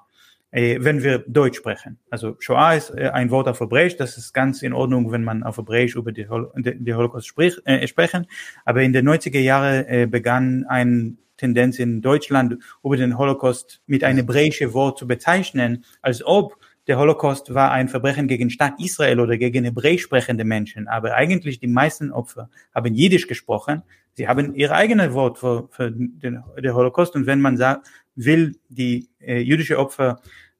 äh, 0.51 0.77
wenn 0.81 1.01
wir 1.01 1.19
Deutsch 1.27 1.57
sprechen. 1.57 1.97
Also 2.09 2.35
Shoah 2.39 2.73
ist 2.73 2.91
äh, 2.91 3.09
ein 3.09 3.31
Wort 3.31 3.47
auf 3.47 3.59
Hebräisch, 3.59 3.97
das 3.97 4.17
ist 4.17 4.33
ganz 4.33 4.61
in 4.61 4.73
Ordnung, 4.73 5.11
wenn 5.11 5.23
man 5.23 5.43
auf 5.43 5.57
Hebräisch 5.57 5.95
über 5.95 6.11
die, 6.11 6.27
Hol 6.29 6.51
die 6.55 6.93
Holocaust 6.93 7.27
sprich, 7.27 7.57
äh, 7.65 7.87
sprechen. 7.87 8.27
Aber 8.65 8.81
in 8.81 8.93
den 8.93 9.07
90er 9.07 9.39
Jahren 9.39 9.85
äh, 9.87 10.07
begann 10.09 10.65
eine 10.67 11.15
Tendenz 11.37 11.79
in 11.79 12.01
Deutschland, 12.01 12.57
über 12.83 12.97
den 12.97 13.17
Holocaust 13.17 13.81
mit 13.87 14.03
einem 14.03 14.19
hebräischen 14.19 14.73
Wort 14.73 14.99
zu 14.99 15.07
bezeichnen, 15.07 15.85
als 16.01 16.23
ob 16.23 16.57
der 16.91 16.99
Holocaust 16.99 17.53
war 17.53 17.71
ein 17.71 17.87
Verbrechen 17.87 18.27
gegen 18.27 18.49
Staat 18.49 18.73
Israel 18.77 19.21
oder 19.21 19.37
gegen 19.37 19.63
hebräisch 19.63 20.01
sprechende 20.01 20.43
Menschen. 20.43 20.89
Aber 20.89 21.15
eigentlich 21.15 21.57
die 21.57 21.67
meisten 21.67 22.11
Opfer 22.11 22.49
haben 22.75 22.93
Jiddisch 22.93 23.27
gesprochen. 23.27 23.83
Sie 24.11 24.27
haben 24.27 24.53
ihre 24.55 24.75
eigene 24.75 25.13
Wort 25.13 25.37
für, 25.37 25.69
für 25.71 25.89
den, 25.89 26.11
den 26.21 26.73
Holocaust. 26.73 27.15
Und 27.15 27.27
wenn 27.27 27.39
man 27.39 27.55
sagt, 27.55 27.87
will 28.15 28.57
die 28.67 29.07
äh, 29.21 29.39
jüdische 29.39 29.79
Opfer 29.79 30.19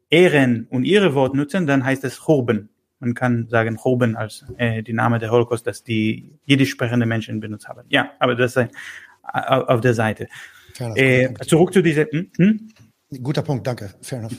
ehren 0.10 0.68
und 0.70 0.86
ihre 0.86 1.16
Wort 1.16 1.36
nutzen, 1.36 1.68
dann 1.68 1.84
heißt 1.84 2.06
es 2.06 2.22
Churben. 2.26 2.70
Man 3.00 3.14
kann 3.14 3.50
sagen 3.50 3.76
Churben 3.76 4.16
als 4.16 4.46
äh, 4.56 4.84
die 4.84 4.94
Name 4.94 5.20
der 5.20 5.32
Holocaust, 5.32 5.68
dass 5.68 5.84
die 5.84 6.40
jiddisch 6.46 6.70
sprechende 6.70 7.06
Menschen 7.06 7.42
benutzt 7.42 7.68
haben. 7.68 7.84
Ja, 7.90 8.12
aber 8.20 8.36
das 8.36 8.56
ist 8.56 8.70
äh, 9.34 9.38
auf 9.38 9.82
der 9.82 9.96
Seite. 9.96 10.30
Äh, 10.80 11.34
zurück 11.46 11.74
zu 11.74 11.82
dieser. 11.82 12.06
Hm? 12.06 12.32
Hm? 12.38 12.70
Guter 13.22 13.42
Punkt, 13.42 13.68
danke. 13.68 13.94
Fair 14.02 14.20
enough. 14.20 14.38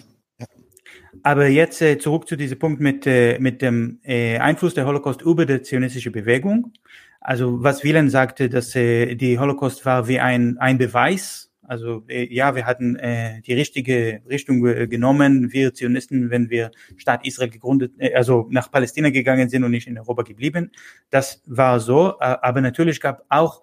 Aber 1.22 1.46
jetzt 1.46 1.80
äh, 1.82 1.98
zurück 1.98 2.26
zu 2.28 2.36
diesem 2.36 2.58
Punkt 2.58 2.80
mit, 2.80 3.06
äh, 3.06 3.38
mit 3.38 3.62
dem 3.62 4.00
äh, 4.02 4.38
Einfluss 4.38 4.74
der 4.74 4.86
Holocaust 4.86 5.22
über 5.22 5.46
die 5.46 5.62
zionistische 5.62 6.10
Bewegung. 6.10 6.72
Also 7.20 7.62
was 7.62 7.84
Wieland 7.84 8.10
sagte, 8.10 8.48
dass 8.48 8.74
äh, 8.74 9.14
die 9.14 9.38
Holocaust 9.38 9.84
war 9.84 10.08
wie 10.08 10.18
ein, 10.18 10.58
ein 10.58 10.78
Beweis 10.78 11.52
also 11.72 12.04
äh, 12.08 12.26
ja, 12.30 12.54
wir 12.54 12.66
hatten 12.66 12.96
äh, 12.96 13.40
die 13.42 13.54
richtige 13.54 14.20
Richtung 14.28 14.66
äh, 14.66 14.86
genommen, 14.88 15.52
wir 15.52 15.72
Zionisten, 15.72 16.28
wenn 16.28 16.50
wir 16.50 16.70
Staat 16.98 17.26
Israel 17.26 17.48
gegründet, 17.48 17.94
äh, 17.98 18.12
also 18.14 18.46
nach 18.50 18.70
Palästina 18.70 19.08
gegangen 19.08 19.48
sind 19.48 19.64
und 19.64 19.70
nicht 19.70 19.86
in 19.86 19.98
Europa 19.98 20.22
geblieben. 20.22 20.70
Das 21.08 21.42
war 21.46 21.80
so, 21.80 22.10
äh, 22.20 22.36
aber 22.42 22.60
natürlich 22.60 23.00
gab 23.00 23.24
auch 23.28 23.62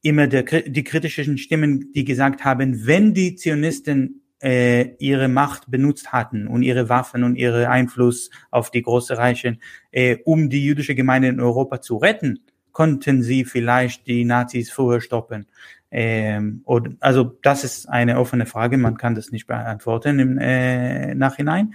immer 0.00 0.26
der, 0.26 0.44
die 0.44 0.84
kritischen 0.84 1.36
Stimmen, 1.36 1.92
die 1.92 2.04
gesagt 2.04 2.44
haben, 2.44 2.86
wenn 2.86 3.12
die 3.12 3.34
Zionisten 3.34 4.19
äh, 4.42 4.94
ihre 4.98 5.28
Macht 5.28 5.70
benutzt 5.70 6.12
hatten 6.12 6.46
und 6.46 6.62
ihre 6.62 6.88
Waffen 6.88 7.24
und 7.24 7.36
ihre 7.36 7.68
Einfluss 7.68 8.30
auf 8.50 8.70
die 8.70 8.82
große 8.82 9.16
Reichen, 9.16 9.60
äh, 9.90 10.18
um 10.24 10.50
die 10.50 10.64
jüdische 10.64 10.94
Gemeinde 10.94 11.28
in 11.28 11.40
Europa 11.40 11.80
zu 11.80 11.96
retten, 11.96 12.40
konnten 12.72 13.22
sie 13.22 13.44
vielleicht 13.44 14.06
die 14.06 14.24
Nazis 14.24 14.70
vorher 14.70 15.00
stoppen. 15.00 15.46
Ähm, 15.90 16.62
und, 16.64 16.96
also 17.00 17.36
das 17.42 17.64
ist 17.64 17.88
eine 17.88 18.18
offene 18.18 18.46
Frage, 18.46 18.78
man 18.78 18.96
kann 18.96 19.14
das 19.14 19.32
nicht 19.32 19.46
beantworten 19.46 20.18
im 20.18 20.38
äh, 20.38 21.14
Nachhinein. 21.14 21.74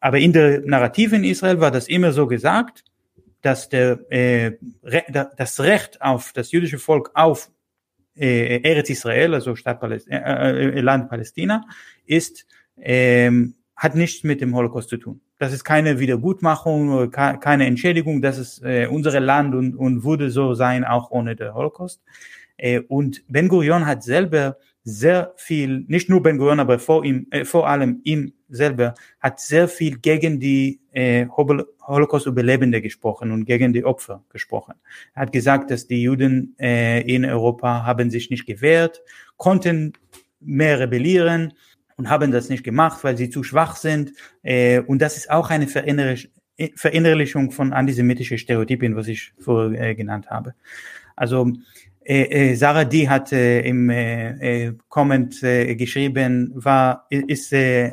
Aber 0.00 0.18
in 0.18 0.32
der 0.32 0.62
Narrative 0.62 1.14
in 1.14 1.24
Israel 1.24 1.60
war 1.60 1.70
das 1.70 1.86
immer 1.86 2.12
so 2.12 2.26
gesagt, 2.26 2.84
dass 3.40 3.68
der, 3.68 4.00
äh, 4.10 4.58
Re 4.82 5.04
das 5.36 5.60
Recht 5.60 6.02
auf 6.02 6.32
das 6.32 6.50
jüdische 6.50 6.78
Volk 6.78 7.10
auf 7.14 7.50
Eretz 8.14 8.90
Israel, 8.90 9.34
also 9.34 9.56
Stadt 9.56 9.80
Paläst 9.80 10.08
äh, 10.10 10.80
Land 10.80 11.08
Palästina, 11.08 11.64
ist 12.04 12.46
ähm, 12.76 13.54
hat 13.76 13.94
nichts 13.94 14.22
mit 14.22 14.40
dem 14.40 14.54
Holocaust 14.54 14.88
zu 14.88 14.96
tun. 14.96 15.20
Das 15.38 15.52
ist 15.52 15.64
keine 15.64 15.98
Wiedergutmachung, 15.98 17.10
keine 17.10 17.66
Entschädigung, 17.66 18.22
das 18.22 18.38
ist 18.38 18.62
äh, 18.62 18.86
unser 18.86 19.18
Land 19.18 19.54
und, 19.54 19.74
und 19.74 20.04
würde 20.04 20.30
so 20.30 20.54
sein, 20.54 20.84
auch 20.84 21.10
ohne 21.10 21.34
den 21.34 21.52
Holocaust. 21.52 22.00
Äh, 22.56 22.80
und 22.80 23.24
Ben 23.26 23.48
Gurion 23.48 23.86
hat 23.86 24.04
selber 24.04 24.56
sehr 24.84 25.32
viel, 25.36 25.84
nicht 25.86 26.08
nur 26.08 26.22
Ben 26.22 26.38
Gurion, 26.38 26.60
aber 26.60 26.78
vor 26.78 27.04
ihm, 27.04 27.26
äh, 27.30 27.44
vor 27.44 27.68
allem 27.68 28.00
ihm 28.04 28.32
selber, 28.48 28.94
hat 29.20 29.40
sehr 29.40 29.68
viel 29.68 29.98
gegen 29.98 30.40
die 30.40 30.80
äh, 30.92 31.26
Holocaust-Überlebende 31.28 32.82
gesprochen 32.82 33.30
und 33.30 33.44
gegen 33.44 33.72
die 33.72 33.84
Opfer 33.84 34.24
gesprochen. 34.30 34.74
Er 35.14 35.22
hat 35.22 35.32
gesagt, 35.32 35.70
dass 35.70 35.86
die 35.86 36.02
Juden 36.02 36.56
äh, 36.58 37.00
in 37.02 37.24
Europa 37.24 37.84
haben 37.86 38.10
sich 38.10 38.30
nicht 38.30 38.46
gewehrt, 38.46 39.02
konnten 39.36 39.92
mehr 40.40 40.80
rebellieren 40.80 41.54
und 41.96 42.10
haben 42.10 42.32
das 42.32 42.48
nicht 42.48 42.64
gemacht, 42.64 43.04
weil 43.04 43.16
sie 43.16 43.30
zu 43.30 43.44
schwach 43.44 43.76
sind. 43.76 44.12
Äh, 44.42 44.80
und 44.80 45.00
das 45.00 45.16
ist 45.16 45.30
auch 45.30 45.50
eine 45.50 45.68
Verinnerlichung 45.68 47.52
von 47.52 47.72
antisemitischen 47.72 48.38
Stereotypen, 48.38 48.96
was 48.96 49.06
ich 49.06 49.32
vorher 49.38 49.90
äh, 49.90 49.94
genannt 49.94 50.28
habe. 50.28 50.54
Also 51.14 51.46
äh, 51.46 51.50
äh, 51.52 51.91
Sarah 52.54 52.84
D 52.84 53.08
hat 53.08 53.32
äh, 53.32 53.60
im 53.60 53.88
äh, 53.90 54.66
äh, 54.66 54.72
Comment 54.88 55.42
äh, 55.42 55.74
geschrieben, 55.76 56.52
war 56.54 57.06
ist 57.10 57.52
äh, 57.52 57.92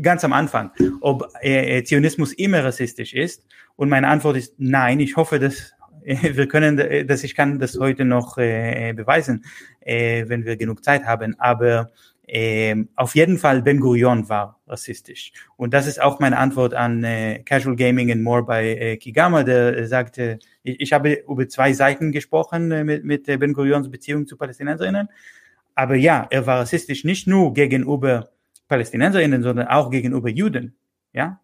ganz 0.00 0.24
am 0.24 0.32
Anfang, 0.32 0.70
ob 1.00 1.28
äh, 1.40 1.82
Zionismus 1.82 2.32
immer 2.32 2.64
rassistisch 2.64 3.12
ist. 3.12 3.44
Und 3.76 3.88
meine 3.88 4.08
Antwort 4.08 4.36
ist 4.36 4.54
nein. 4.58 5.00
Ich 5.00 5.16
hoffe, 5.16 5.38
dass 5.38 5.74
äh, 6.04 6.34
wir 6.34 6.46
können, 6.48 6.78
äh, 6.78 7.04
dass 7.04 7.24
ich 7.24 7.34
kann 7.34 7.58
das 7.58 7.78
heute 7.78 8.04
noch 8.04 8.38
äh, 8.38 8.92
beweisen, 8.94 9.44
äh, 9.80 10.24
wenn 10.28 10.44
wir 10.44 10.56
genug 10.56 10.84
Zeit 10.84 11.04
haben. 11.04 11.38
Aber 11.38 11.90
ähm, 12.26 12.88
auf 12.96 13.14
jeden 13.14 13.38
Fall 13.38 13.62
Ben 13.62 13.80
Gurion 13.80 14.28
war 14.28 14.60
rassistisch. 14.66 15.32
Und 15.56 15.74
das 15.74 15.86
ist 15.86 16.00
auch 16.00 16.20
meine 16.20 16.38
Antwort 16.38 16.72
an 16.72 17.04
äh, 17.04 17.42
Casual 17.44 17.76
Gaming 17.76 18.10
and 18.10 18.22
More 18.22 18.42
bei 18.42 18.68
äh, 18.68 18.96
Kigama, 18.96 19.42
der 19.42 19.76
äh, 19.76 19.86
sagte, 19.86 20.38
ich, 20.62 20.80
ich 20.80 20.92
habe 20.92 21.12
über 21.28 21.48
zwei 21.48 21.72
Seiten 21.72 22.12
gesprochen 22.12 22.70
äh, 22.70 22.84
mit, 22.84 23.04
mit 23.04 23.28
äh, 23.28 23.36
Ben 23.36 23.52
Gurions 23.52 23.90
Beziehung 23.90 24.26
zu 24.26 24.36
Palästinenserinnen. 24.36 25.08
Aber 25.74 25.96
ja, 25.96 26.26
er 26.30 26.46
war 26.46 26.60
rassistisch 26.60 27.04
nicht 27.04 27.26
nur 27.26 27.52
gegenüber 27.52 28.30
Palästinenserinnen, 28.68 29.42
sondern 29.42 29.68
auch 29.68 29.90
gegenüber 29.90 30.30
Juden. 30.30 30.76
Ja, 31.12 31.40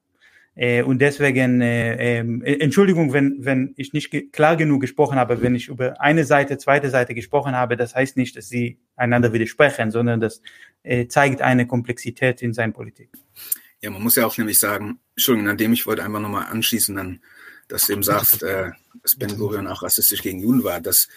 äh, 0.60 0.82
und 0.82 0.98
deswegen, 0.98 1.62
äh, 1.62 2.18
äh, 2.20 2.60
Entschuldigung, 2.60 3.14
wenn, 3.14 3.42
wenn 3.46 3.72
ich 3.78 3.94
nicht 3.94 4.10
ge 4.10 4.28
klar 4.28 4.56
genug 4.56 4.82
gesprochen 4.82 5.16
habe, 5.16 5.40
wenn 5.40 5.54
ich 5.54 5.68
über 5.68 5.98
eine 6.02 6.26
Seite, 6.26 6.58
zweite 6.58 6.90
Seite 6.90 7.14
gesprochen 7.14 7.56
habe, 7.56 7.78
das 7.78 7.94
heißt 7.94 8.18
nicht, 8.18 8.36
dass 8.36 8.50
sie 8.50 8.78
einander 8.94 9.32
widersprechen, 9.32 9.90
sondern 9.90 10.20
das 10.20 10.42
äh, 10.82 11.06
zeigt 11.06 11.40
eine 11.40 11.66
Komplexität 11.66 12.42
in 12.42 12.52
seiner 12.52 12.74
Politik. 12.74 13.08
Ja, 13.80 13.88
man 13.88 14.02
muss 14.02 14.16
ja 14.16 14.26
auch 14.26 14.36
nämlich 14.36 14.58
sagen, 14.58 15.00
Entschuldigung, 15.16 15.48
an 15.48 15.56
dem 15.56 15.72
ich 15.72 15.86
wollte 15.86 16.04
einfach 16.04 16.20
nochmal 16.20 16.48
anschließen, 16.48 16.94
dann, 16.94 17.20
dass 17.68 17.86
du 17.86 17.94
eben 17.94 18.02
sagst, 18.02 18.42
äh, 18.42 18.70
dass 19.02 19.16
Ben 19.16 19.38
Gurion 19.38 19.66
auch 19.66 19.82
rassistisch 19.82 20.20
gegen 20.20 20.40
Juden 20.40 20.62
war, 20.62 20.82
dass 20.82 21.08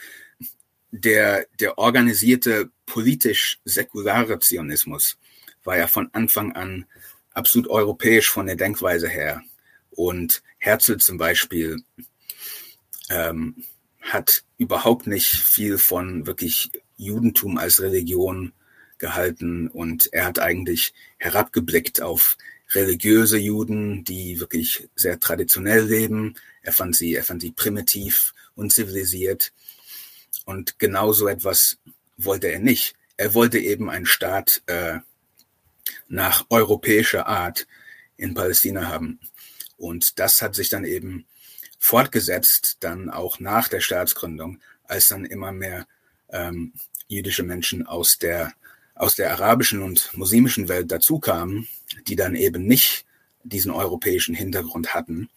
der, 0.91 1.48
der 1.60 1.78
organisierte 1.78 2.70
politisch-säkulare 2.86 4.39
Zionismus 4.39 5.18
war 5.66 5.78
ja 5.78 5.88
von 5.88 6.08
Anfang 6.14 6.54
an 6.54 6.86
absolut 7.34 7.70
europäisch 7.70 8.30
von 8.30 8.46
der 8.46 8.56
Denkweise 8.56 9.08
her. 9.08 9.42
Und 9.92 10.42
Herzl 10.58 10.98
zum 10.98 11.18
Beispiel 11.18 11.84
ähm, 13.10 13.64
hat 14.02 14.44
überhaupt 14.58 15.08
nicht 15.08 15.30
viel 15.30 15.78
von 15.78 16.26
wirklich 16.26 16.72
Judentum 16.98 17.58
als 17.58 17.82
Religion 17.82 18.54
gehalten 18.98 19.68
und 19.68 20.12
er 20.14 20.26
hat 20.26 20.40
eigentlich 20.40 20.94
herabgeblickt 21.18 22.02
auf 22.02 22.38
religiöse 22.72 23.38
Juden, 23.38 24.04
die 24.04 24.40
wirklich 24.40 24.90
sehr 24.96 25.20
traditionell 25.20 25.86
leben. 25.86 26.36
Er 26.62 26.74
fand 26.74 26.96
sie, 26.96 27.14
er 27.14 27.24
fand 27.24 27.42
sie 27.42 27.52
primitiv, 27.52 28.34
unzivilisiert. 28.56 29.52
Und 30.46 30.80
genau 30.80 31.14
so 31.14 31.28
etwas 31.28 31.78
wollte 32.18 32.48
er 32.48 32.60
nicht. 32.60 32.96
Er 33.18 33.34
wollte 33.34 33.60
eben 33.60 33.90
einen 33.90 34.06
Staat 34.06 34.62
äh, 34.66 35.00
nach 36.08 36.46
europäischer 36.50 37.28
Art 37.28 37.68
in 38.18 38.34
Palästina 38.34 38.88
haben. 38.88 39.20
Und 39.78 40.20
das 40.20 40.42
hat 40.42 40.56
sich 40.56 40.70
dann 40.70 40.86
eben 40.86 41.26
fortgesetzt, 41.80 42.78
dann 42.80 43.10
auch 43.10 43.40
nach 43.40 43.68
der 43.68 43.82
Staatsgründung, 43.82 44.60
als 44.86 45.08
dann 45.08 45.26
immer 45.26 45.52
mehr 45.52 45.88
ähm, 46.30 46.74
jüdische 47.08 47.44
Menschen 47.44 47.86
aus 47.86 48.18
der 48.18 48.54
aus 48.96 49.16
der 49.16 49.32
arabischen 49.32 49.82
und 49.82 50.16
muslimischen 50.16 50.70
Welt 50.70 50.92
dazu 50.92 51.20
kamen, 51.20 51.68
die 52.08 52.16
dann 52.16 52.36
eben 52.36 52.66
nicht 52.66 53.06
diesen 53.44 53.72
europäischen 53.72 54.36
Hintergrund 54.36 54.94
hatten, 54.94 55.30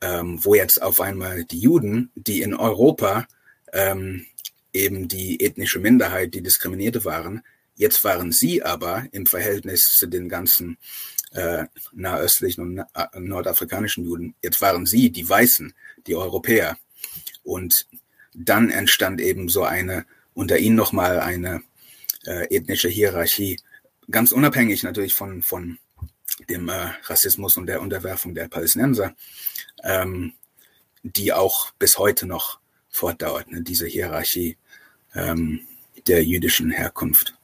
ähm, 0.00 0.42
wo 0.44 0.54
jetzt 0.54 0.82
auf 0.82 1.00
einmal 1.00 1.44
die 1.44 1.58
Juden, 1.58 2.10
die 2.14 2.42
in 2.42 2.54
Europa 2.54 3.26
ähm, 3.72 4.26
eben 4.72 5.08
die 5.08 5.40
ethnische 5.44 5.78
Minderheit, 5.78 6.34
die 6.34 6.42
Diskriminierte 6.42 7.04
waren, 7.04 7.42
jetzt 7.80 8.04
waren 8.04 8.30
sie 8.30 8.62
aber 8.62 9.06
im 9.12 9.24
Verhältnis 9.24 9.96
zu 9.96 10.06
den 10.06 10.28
ganzen 10.28 10.76
äh, 11.32 11.64
nahöstlichen 11.92 12.62
und 12.62 12.74
na 12.74 13.10
nordafrikanischen 13.14 14.04
Juden, 14.04 14.34
jetzt 14.42 14.60
waren 14.60 14.84
sie 14.84 15.10
die 15.10 15.26
Weißen, 15.26 15.72
die 16.06 16.14
Europäer. 16.14 16.76
Und 17.42 17.86
dann 18.34 18.68
entstand 18.68 19.20
eben 19.22 19.48
so 19.48 19.62
eine, 19.62 20.04
unter 20.34 20.58
ihnen 20.58 20.76
nochmal 20.76 21.20
eine 21.20 21.62
äh, 22.26 22.54
ethnische 22.54 22.90
Hierarchie, 22.90 23.58
ganz 24.10 24.32
unabhängig 24.32 24.82
natürlich 24.82 25.14
von, 25.14 25.40
von 25.40 25.78
dem 26.50 26.68
äh, 26.68 26.90
Rassismus 27.04 27.56
und 27.56 27.64
der 27.66 27.80
Unterwerfung 27.80 28.34
der 28.34 28.48
Palästinenser, 28.48 29.14
ähm, 29.84 30.34
die 31.02 31.32
auch 31.32 31.70
bis 31.78 31.96
heute 31.96 32.26
noch 32.26 32.60
fortdauert, 32.90 33.50
ne, 33.50 33.62
diese 33.62 33.86
Hierarchie 33.86 34.58
ähm, 35.14 35.60
der 36.06 36.22
jüdischen 36.22 36.70
Herkunft. 36.70 37.39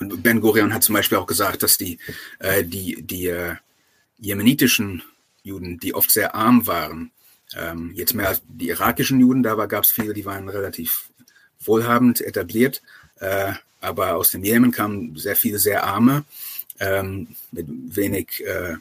Und 0.00 0.22
Ben 0.22 0.40
Gurion 0.40 0.74
hat 0.74 0.82
zum 0.82 0.94
Beispiel 0.94 1.18
auch 1.18 1.26
gesagt, 1.26 1.62
dass 1.62 1.76
die, 1.76 1.98
äh, 2.38 2.64
die, 2.64 3.02
die 3.02 3.26
äh, 3.26 3.56
jemenitischen 4.18 5.02
Juden, 5.42 5.78
die 5.78 5.94
oft 5.94 6.10
sehr 6.10 6.34
arm 6.34 6.66
waren, 6.66 7.12
ähm, 7.54 7.92
jetzt 7.94 8.14
mehr 8.14 8.28
als 8.28 8.42
die 8.48 8.68
irakischen 8.68 9.20
Juden, 9.20 9.42
da 9.42 9.54
gab 9.66 9.84
es 9.84 9.90
viele, 9.90 10.14
die 10.14 10.24
waren 10.24 10.48
relativ 10.48 11.10
wohlhabend 11.60 12.20
etabliert, 12.20 12.82
äh, 13.16 13.52
aber 13.80 14.16
aus 14.16 14.30
dem 14.30 14.44
Jemen 14.44 14.72
kamen 14.72 15.16
sehr 15.16 15.36
viele 15.36 15.58
sehr 15.58 15.84
arme, 15.84 16.24
ähm, 16.78 17.28
mit 17.50 17.66
wenig 17.68 18.44
äh, 18.44 18.76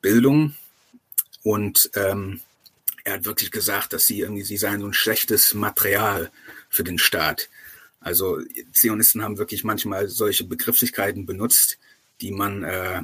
Bildung. 0.00 0.54
Und 1.42 1.90
ähm, 1.94 2.40
er 3.04 3.14
hat 3.14 3.24
wirklich 3.24 3.50
gesagt, 3.50 3.92
dass 3.92 4.04
sie 4.04 4.20
irgendwie, 4.20 4.42
sie 4.42 4.56
seien 4.56 4.80
so 4.80 4.86
ein 4.86 4.94
schlechtes 4.94 5.54
Material 5.54 6.30
für 6.68 6.84
den 6.84 6.98
Staat. 6.98 7.48
Also 8.02 8.40
Zionisten 8.72 9.22
haben 9.22 9.38
wirklich 9.38 9.64
manchmal 9.64 10.08
solche 10.08 10.44
Begrifflichkeiten 10.44 11.26
benutzt, 11.26 11.78
die 12.20 12.32
man 12.32 12.64
äh, 12.64 13.02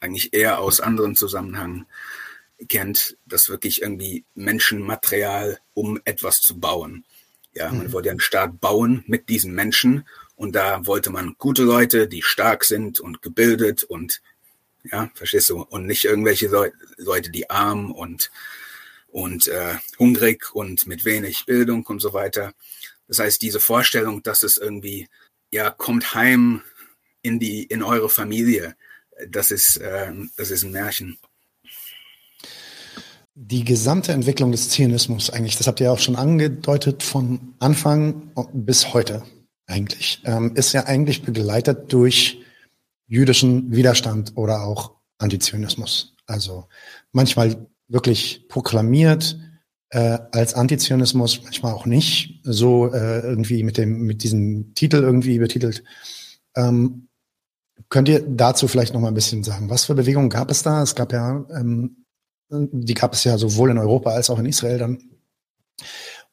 eigentlich 0.00 0.32
eher 0.32 0.60
aus 0.60 0.80
anderen 0.80 1.16
Zusammenhängen 1.16 1.86
kennt, 2.68 3.16
dass 3.26 3.48
wirklich 3.48 3.82
irgendwie 3.82 4.24
Menschenmaterial, 4.34 5.58
um 5.74 6.00
etwas 6.04 6.40
zu 6.40 6.58
bauen. 6.58 7.04
Ja, 7.54 7.70
man 7.70 7.88
mhm. 7.88 7.92
wollte 7.92 8.10
einen 8.10 8.20
Staat 8.20 8.60
bauen 8.60 9.04
mit 9.06 9.28
diesen 9.28 9.54
Menschen 9.54 10.06
und 10.36 10.54
da 10.54 10.86
wollte 10.86 11.10
man 11.10 11.34
gute 11.38 11.64
Leute, 11.64 12.08
die 12.08 12.22
stark 12.22 12.64
sind 12.64 13.00
und 13.00 13.22
gebildet 13.22 13.84
und 13.84 14.22
ja, 14.84 15.10
verstehst 15.14 15.50
du? 15.50 15.62
Und 15.62 15.86
nicht 15.86 16.04
irgendwelche 16.04 16.48
Le 16.48 16.72
Leute, 16.96 17.30
die 17.30 17.50
arm 17.50 17.92
und 17.92 18.30
und 19.08 19.46
äh, 19.46 19.76
hungrig 19.98 20.54
und 20.54 20.86
mit 20.86 21.04
wenig 21.04 21.44
Bildung 21.44 21.84
und 21.86 22.00
so 22.00 22.14
weiter. 22.14 22.54
Das 23.12 23.18
heißt, 23.18 23.42
diese 23.42 23.60
Vorstellung, 23.60 24.22
dass 24.22 24.42
es 24.42 24.56
irgendwie 24.56 25.06
ja 25.50 25.68
kommt 25.68 26.14
heim 26.14 26.62
in 27.20 27.38
die 27.38 27.64
in 27.64 27.82
eure 27.82 28.08
Familie, 28.08 28.74
das 29.28 29.50
ist 29.50 29.76
äh, 29.76 30.12
das 30.38 30.50
ist 30.50 30.62
ein 30.62 30.72
Märchen 30.72 31.18
die 33.34 33.64
gesamte 33.64 34.12
Entwicklung 34.12 34.52
des 34.52 34.70
Zionismus 34.70 35.30
eigentlich, 35.30 35.56
das 35.56 35.66
habt 35.66 35.80
ihr 35.80 35.92
auch 35.92 35.98
schon 35.98 36.16
angedeutet, 36.16 37.02
von 37.02 37.54
Anfang 37.58 38.30
bis 38.52 38.92
heute 38.92 39.22
eigentlich, 39.66 40.20
ähm, 40.24 40.54
ist 40.54 40.72
ja 40.72 40.84
eigentlich 40.84 41.22
begleitet 41.22 41.92
durch 41.92 42.42
jüdischen 43.06 43.72
Widerstand 43.72 44.32
oder 44.36 44.62
auch 44.62 44.92
Antizionismus. 45.18 46.14
Also 46.26 46.68
manchmal 47.12 47.66
wirklich 47.88 48.46
proklamiert 48.48 49.38
äh, 49.92 50.18
als 50.32 50.54
Antizionismus, 50.54 51.42
manchmal 51.44 51.74
auch 51.74 51.86
nicht, 51.86 52.40
so 52.42 52.92
äh, 52.92 53.20
irgendwie 53.20 53.62
mit 53.62 53.76
dem 53.76 54.02
mit 54.02 54.22
diesem 54.22 54.74
Titel 54.74 54.96
irgendwie 54.96 55.38
betitelt. 55.38 55.84
Ähm, 56.56 57.08
könnt 57.90 58.08
ihr 58.08 58.20
dazu 58.26 58.68
vielleicht 58.68 58.94
noch 58.94 59.00
mal 59.00 59.08
ein 59.08 59.14
bisschen 59.14 59.44
sagen? 59.44 59.68
Was 59.68 59.84
für 59.84 59.94
Bewegungen 59.94 60.30
gab 60.30 60.50
es 60.50 60.62
da? 60.62 60.82
Es 60.82 60.94
gab 60.94 61.12
ja 61.12 61.44
ähm, 61.54 62.02
die 62.52 62.94
gab 62.94 63.14
es 63.14 63.24
ja 63.24 63.38
sowohl 63.38 63.70
in 63.70 63.78
Europa 63.78 64.10
als 64.10 64.30
auch 64.30 64.38
in 64.38 64.46
Israel 64.46 64.78
dann. 64.78 64.98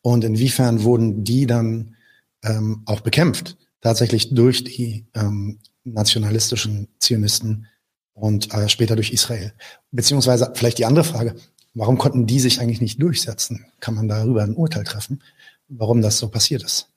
Und 0.01 0.23
inwiefern 0.23 0.83
wurden 0.83 1.23
die 1.23 1.45
dann 1.45 1.95
ähm, 2.43 2.83
auch 2.85 3.01
bekämpft? 3.01 3.57
Tatsächlich 3.81 4.33
durch 4.33 4.63
die 4.63 5.05
ähm, 5.15 5.59
nationalistischen 5.83 6.89
Zionisten 6.99 7.67
und 8.13 8.53
äh, 8.53 8.67
später 8.67 8.95
durch 8.95 9.11
Israel. 9.11 9.53
Beziehungsweise 9.91 10.51
vielleicht 10.55 10.77
die 10.77 10.85
andere 10.85 11.05
Frage, 11.05 11.35
warum 11.73 11.97
konnten 11.97 12.25
die 12.25 12.39
sich 12.39 12.59
eigentlich 12.59 12.81
nicht 12.81 13.01
durchsetzen? 13.01 13.65
Kann 13.79 13.95
man 13.95 14.07
darüber 14.07 14.43
ein 14.43 14.55
Urteil 14.55 14.83
treffen, 14.83 15.21
warum 15.67 16.01
das 16.01 16.19
so 16.19 16.29
passiert 16.29 16.63
ist? 16.63 16.89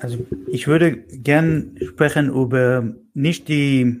Also 0.00 0.26
ich 0.48 0.66
würde 0.66 0.96
gern 0.96 1.76
sprechen 1.86 2.30
über 2.30 2.94
nicht 3.12 3.48
die 3.48 4.00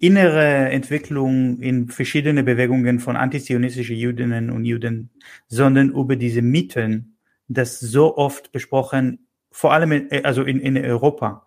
innere 0.00 0.70
Entwicklung 0.70 1.58
in 1.60 1.88
verschiedene 1.88 2.44
Bewegungen 2.44 3.00
von 3.00 3.16
antizionistischen 3.16 3.96
Jüdinnen 3.96 4.50
und 4.50 4.64
Juden, 4.64 5.10
sondern 5.48 5.90
über 5.90 6.14
diese 6.14 6.42
Mythen, 6.42 7.16
das 7.48 7.80
so 7.80 8.16
oft 8.16 8.52
besprochen, 8.52 9.26
vor 9.50 9.72
allem 9.72 9.92
in, 9.92 10.24
also 10.24 10.44
in, 10.44 10.60
in 10.60 10.76
Europa, 10.76 11.44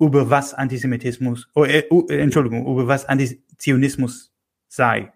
über 0.00 0.30
was 0.30 0.54
Antisemitismus, 0.54 1.48
oh, 1.54 1.64
äh, 1.64 1.84
uh, 1.90 2.06
Entschuldigung, 2.08 2.66
über 2.66 2.88
was 2.88 3.04
Antizionismus 3.04 4.32
sei. 4.66 5.12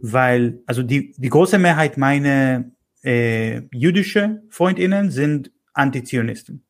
Weil, 0.00 0.60
also 0.66 0.82
die, 0.82 1.14
die 1.16 1.28
große 1.28 1.58
Mehrheit 1.58 1.96
meiner 1.96 2.64
äh, 3.04 3.62
jüdische 3.72 4.42
Freundinnen 4.50 5.10
sind 5.10 5.50
Antizionisten. 5.72 6.64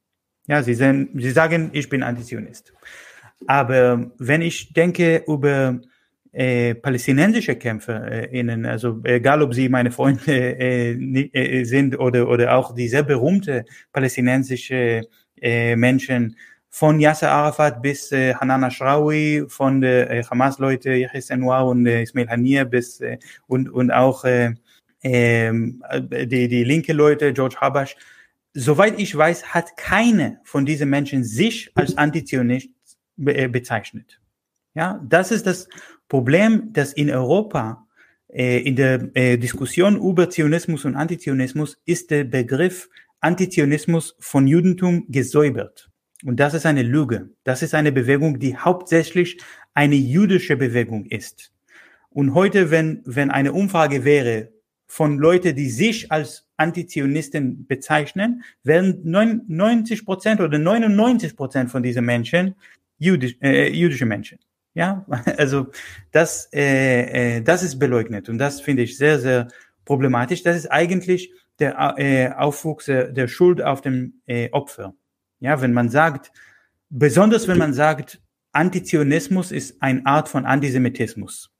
Ja, 0.47 0.63
sie, 0.63 0.75
sind, 0.75 1.11
sie 1.21 1.31
sagen, 1.31 1.71
ich 1.73 1.89
bin 1.89 2.03
Antizionist. 2.03 2.73
Aber 3.47 4.13
wenn 4.19 4.43
ich 4.43 4.73
denke 4.73 5.25
über 5.27 5.81
äh, 6.33 6.75
palästinensische 6.75 7.57
KämpferInnen, 7.57 8.67
also 8.67 9.01
egal 9.05 9.43
ob 9.43 9.55
sie 9.55 9.69
meine 9.69 9.91
Freunde 9.91 10.33
äh, 10.59 10.93
äh, 10.93 11.65
sind 11.65 11.99
oder, 11.99 12.29
oder 12.29 12.57
auch 12.57 12.75
die 12.75 12.89
sehr 12.89 13.03
berühmte 13.03 13.65
palästinensische 13.93 15.03
äh, 15.41 15.77
Menschen, 15.77 16.37
von 16.75 16.99
Yasser 17.01 17.31
Arafat 17.31 17.83
bis 17.83 18.11
äh, 18.13 18.35
Hanan 18.35 18.65
Ashrawi, 18.65 19.45
von 19.47 19.83
der 19.83 20.11
äh, 20.11 20.25
Hamas-Leute 20.25 20.95
Yahya 20.95 21.21
Senwar 21.21 21.67
und 21.67 21.87
äh, 21.87 22.03
Ismail 22.03 22.29
Haniyeh 22.29 22.65
bis 22.65 23.01
äh, 23.01 23.19
und, 23.47 23.69
und 23.69 23.91
auch 23.91 24.25
äh, 24.25 24.55
äh, 25.03 25.53
die, 25.53 26.49
die 26.49 26.65
linke 26.65 26.95
Leute, 26.95 27.35
George 27.35 27.57
Habash. 27.61 27.95
Soweit 28.55 28.99
ich 28.99 29.15
weiß, 29.15 29.53
hat 29.53 29.77
keine 29.77 30.41
von 30.45 30.65
diesen 30.65 30.89
Menschen 30.89 31.25
sich 31.25 31.71
als 31.75 31.99
Antizionist 31.99 32.71
äh, 33.23 33.49
bezeichnet. 33.49 34.19
Ja, 34.75 34.99
das 35.07 35.31
ist 35.31 35.47
das 35.47 35.69
Problem, 36.09 36.73
dass 36.73 36.95
in 36.95 37.11
Europa 37.11 37.87
äh, 38.29 38.61
in 38.63 38.77
der 38.77 39.11
äh, 39.15 39.37
Diskussion 39.37 39.99
über 39.99 40.31
Zionismus 40.31 40.87
und 40.87 40.97
Antizionismus 40.97 41.77
ist 41.85 42.11
der 42.11 42.25
Begriff 42.25 42.89
Antizionismus 43.21 44.17
von 44.21 44.47
Judentum 44.47 45.05
gesäubert. 45.09 45.92
Und 46.25 46.39
das 46.39 46.55
ist 46.55 46.67
eine 46.67 46.83
Lüge. 46.83 47.31
Das 47.45 47.63
ist 47.63 47.75
eine 47.75 47.93
Bewegung, 47.93 48.39
die 48.39 48.57
hauptsächlich 48.57 49.39
eine 49.75 49.97
jüdische 49.97 50.57
Bewegung 50.57 51.07
ist. 51.07 51.53
Und 52.11 52.35
heute, 52.35 52.71
wenn, 52.71 53.03
wenn 53.05 53.31
eine 53.31 53.53
Umfrage 53.53 54.05
wäre 54.05 54.49
von 54.87 55.19
Leuten, 55.19 55.57
die 55.57 55.71
sich 55.71 56.13
als 56.13 56.47
Antizionisten 56.59 57.67
bezeichnen, 57.67 58.45
werden 58.63 59.01
90 59.05 60.05
Prozent 60.05 60.41
oder 60.41 60.59
99 60.59 61.35
Prozent 61.35 61.71
von 61.71 61.83
diesen 61.83 62.05
Menschen 62.05 62.55
jüdisch, 62.99 63.37
äh, 63.41 63.71
jüdische 63.71 64.07
Menschen. 64.07 64.39
Ja, 64.75 65.05
also 65.39 65.69
das, 66.11 66.49
äh, 66.53 67.39
äh, 67.39 67.43
das 67.43 67.63
ist 67.63 67.79
beleugnet 67.79 68.29
und 68.29 68.39
das 68.39 68.61
finde 68.61 68.83
ich 68.83 68.97
sehr, 68.97 69.19
sehr 69.19 69.49
problematisch. 69.85 70.43
Das 70.43 70.57
ist 70.57 70.71
eigentlich 70.71 71.33
der 71.59 71.95
äh, 71.99 72.31
Aufwuchs 72.33 72.87
der, 72.87 73.09
der 73.13 73.29
Schuld 73.29 73.63
auf 73.63 73.81
dem 73.81 74.21
äh, 74.27 74.51
Opfer. 74.51 74.95
Ja, 75.43 75.61
wenn 75.61 75.73
man 75.73 75.89
sagt, 75.89 76.31
besonders 76.89 77.49
wenn 77.49 77.59
man 77.59 77.75
sagt, 77.75 78.21
Antizionismus 78.53 79.51
ist 79.51 79.83
eine 79.83 80.07
Art 80.07 80.29
von 80.29 80.47
Antisemitismus. 80.47 81.51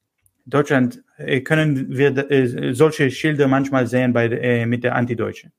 In 0.45 0.51
Deutschland 0.51 1.03
äh, 1.17 1.41
können 1.41 1.89
wir 1.89 2.15
äh, 2.31 2.73
solche 2.73 3.11
Schilder 3.11 3.49
manchmal 3.49 3.85
sehen 3.87 4.13
bei, 4.13 4.27
äh, 4.27 4.65
mit 4.65 4.85
der 4.85 4.95
Antideutsche. 4.95 5.51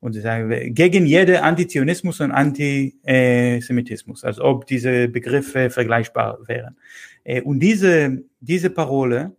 Und 0.00 0.14
sie 0.14 0.22
sagen, 0.22 0.72
gegen 0.72 1.04
jede 1.04 1.42
Antizionismus 1.42 2.20
und 2.20 2.32
Antisemitismus, 2.32 4.24
als 4.24 4.40
ob 4.40 4.66
diese 4.66 5.08
Begriffe 5.08 5.68
vergleichbar 5.68 6.38
wären. 6.46 6.78
Äh, 7.22 7.42
und 7.42 7.60
diese, 7.60 8.22
diese 8.40 8.70
Parole, 8.70 9.36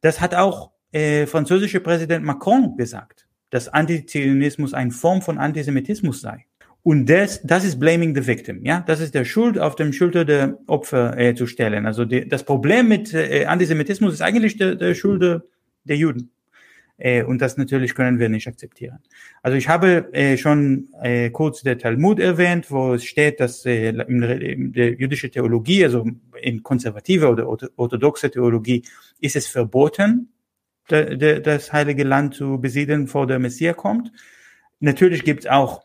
das 0.00 0.18
hat 0.18 0.34
auch 0.34 0.70
äh, 0.92 1.26
französische 1.26 1.80
Präsident 1.80 2.24
Macron 2.24 2.74
gesagt, 2.78 3.26
dass 3.50 3.68
Antizionismus 3.68 4.72
eine 4.72 4.92
Form 4.92 5.20
von 5.20 5.36
Antisemitismus 5.36 6.22
sei. 6.22 6.46
Und 6.82 7.06
das, 7.06 7.42
das 7.42 7.64
ist 7.64 7.78
blaming 7.78 8.14
the 8.14 8.26
victim, 8.26 8.64
ja, 8.64 8.82
das 8.86 9.00
ist 9.00 9.14
der 9.14 9.26
Schuld 9.26 9.58
auf 9.58 9.76
dem 9.76 9.92
Schulter 9.92 10.24
der 10.24 10.58
Opfer 10.66 11.16
äh, 11.18 11.34
zu 11.34 11.46
stellen. 11.46 11.84
Also 11.86 12.06
die, 12.06 12.26
das 12.26 12.44
Problem 12.44 12.88
mit 12.88 13.12
äh, 13.12 13.44
Antisemitismus 13.44 14.14
ist 14.14 14.22
eigentlich 14.22 14.56
der, 14.56 14.76
der 14.76 14.94
Schuld 14.94 15.42
der 15.84 15.96
Juden. 15.96 16.30
Äh, 16.96 17.22
und 17.24 17.40
das 17.40 17.56
natürlich 17.56 17.94
können 17.94 18.18
wir 18.18 18.28
nicht 18.28 18.46
akzeptieren. 18.46 18.98
Also 19.42 19.56
ich 19.56 19.68
habe 19.68 20.12
äh, 20.12 20.36
schon 20.36 20.88
äh, 21.02 21.30
kurz 21.30 21.62
der 21.62 21.78
Talmud 21.78 22.18
erwähnt, 22.20 22.70
wo 22.70 22.94
es 22.94 23.04
steht, 23.04 23.40
dass 23.40 23.64
äh, 23.66 23.88
in, 23.88 24.22
in 24.22 24.72
der 24.72 24.92
jüdische 24.92 25.30
Theologie, 25.30 25.84
also 25.84 26.06
in 26.40 26.62
konservative 26.62 27.28
oder 27.28 27.48
orthodoxe 27.76 28.30
Theologie, 28.30 28.84
ist 29.18 29.36
es 29.36 29.46
verboten, 29.46 30.30
de, 30.90 31.16
de, 31.16 31.40
das 31.40 31.72
heilige 31.72 32.04
Land 32.04 32.34
zu 32.34 32.60
besiedeln, 32.60 33.06
vor 33.06 33.26
der 33.26 33.38
Messias 33.38 33.76
kommt. 33.76 34.12
Natürlich 34.80 35.24
gibt 35.24 35.40
es 35.40 35.50
auch 35.50 35.82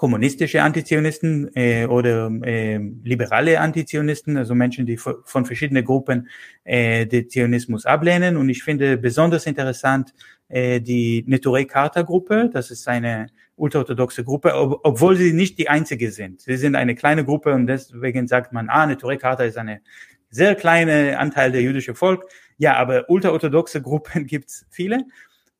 kommunistische 0.00 0.62
Antizionisten 0.62 1.54
äh, 1.54 1.84
oder 1.84 2.30
äh, 2.42 2.78
liberale 3.04 3.60
Antizionisten, 3.60 4.38
also 4.38 4.54
Menschen, 4.54 4.86
die 4.86 4.96
von 4.96 5.44
verschiedenen 5.44 5.84
Gruppen 5.84 6.30
äh, 6.64 7.04
den 7.04 7.28
Zionismus 7.28 7.84
ablehnen. 7.84 8.38
Und 8.38 8.48
ich 8.48 8.62
finde 8.62 8.96
besonders 8.96 9.44
interessant 9.44 10.14
äh, 10.48 10.80
die 10.80 11.22
Neturei 11.26 11.66
Karta 11.66 12.00
Gruppe. 12.00 12.48
Das 12.50 12.70
ist 12.70 12.88
eine 12.88 13.26
ultraorthodoxe 13.56 14.24
Gruppe, 14.24 14.54
ob, 14.54 14.80
obwohl 14.84 15.16
sie 15.16 15.34
nicht 15.34 15.58
die 15.58 15.68
einzige 15.68 16.10
sind. 16.12 16.40
Sie 16.40 16.56
sind 16.56 16.76
eine 16.76 16.94
kleine 16.94 17.22
Gruppe 17.26 17.52
und 17.52 17.66
deswegen 17.66 18.26
sagt 18.26 18.54
man, 18.54 18.70
ah, 18.70 18.86
Neturei 18.86 19.18
Karta 19.18 19.44
ist 19.44 19.58
eine 19.58 19.82
sehr 20.30 20.54
kleine 20.54 21.18
Anteil 21.18 21.52
der 21.52 21.60
jüdische 21.60 21.94
Volk. 21.94 22.24
Ja, 22.56 22.76
aber 22.76 23.10
ultraorthodoxe 23.10 23.82
Gruppen 23.82 24.26
gibt's 24.32 24.64
viele. 24.70 25.04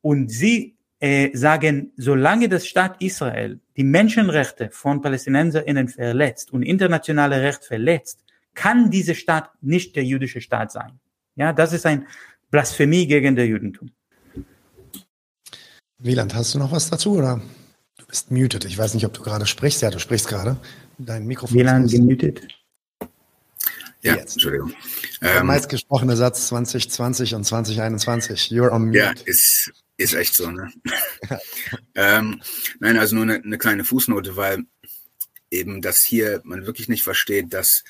Und 0.00 0.30
sie 0.30 0.78
äh, 1.00 1.34
sagen, 1.36 1.92
solange 1.96 2.48
das 2.48 2.66
Staat 2.66 3.02
Israel 3.02 3.58
die 3.76 3.84
Menschenrechte 3.84 4.70
von 4.70 5.00
PalästinenserInnen 5.00 5.88
verletzt 5.88 6.52
und 6.52 6.62
internationale 6.62 7.42
Recht 7.42 7.64
verletzt, 7.64 8.20
kann 8.54 8.90
dieser 8.90 9.14
Staat 9.14 9.50
nicht 9.62 9.96
der 9.96 10.04
jüdische 10.04 10.40
Staat 10.40 10.72
sein. 10.72 11.00
Ja, 11.36 11.52
das 11.52 11.72
ist 11.72 11.86
ein 11.86 12.06
Blasphemie 12.50 13.06
gegen 13.06 13.36
der 13.36 13.46
Judentum. 13.46 13.90
Wieland, 15.98 16.34
hast 16.34 16.54
du 16.54 16.58
noch 16.58 16.72
was 16.72 16.90
dazu 16.90 17.16
oder? 17.16 17.40
Du 17.96 18.06
bist 18.06 18.30
muted. 18.30 18.64
Ich 18.64 18.76
weiß 18.76 18.94
nicht, 18.94 19.06
ob 19.06 19.12
du 19.12 19.22
gerade 19.22 19.46
sprichst. 19.46 19.82
Ja, 19.82 19.90
du 19.90 19.98
sprichst 19.98 20.28
gerade. 20.28 20.56
Dein 20.98 21.26
Mikrofon 21.26 21.56
Wieland 21.56 21.90
gemutet. 21.90 22.48
Ja, 24.02 24.16
Jetzt. 24.16 24.32
Entschuldigung. 24.32 24.72
Der 25.20 25.40
ähm, 25.40 25.46
meistgesprochene 25.46 26.16
Satz 26.16 26.48
2020 26.48 27.34
und 27.34 27.44
2021. 27.44 28.50
You're 28.50 28.70
on 28.70 28.86
mute. 28.86 28.98
Ja, 28.98 29.12
ist, 29.24 29.72
ist 30.00 30.14
echt 30.14 30.34
so, 30.34 30.50
ne? 30.50 30.72
ähm, 31.94 32.42
nein, 32.78 32.96
also 32.96 33.14
nur 33.14 33.24
eine, 33.24 33.34
eine, 33.34 33.58
kleine 33.58 33.84
Fußnote, 33.84 34.36
weil 34.36 34.64
eben 35.50 35.82
das 35.82 36.00
hier 36.00 36.40
man 36.44 36.66
wirklich 36.66 36.88
nicht 36.88 37.02
versteht, 37.02 37.52
dass, 37.52 37.84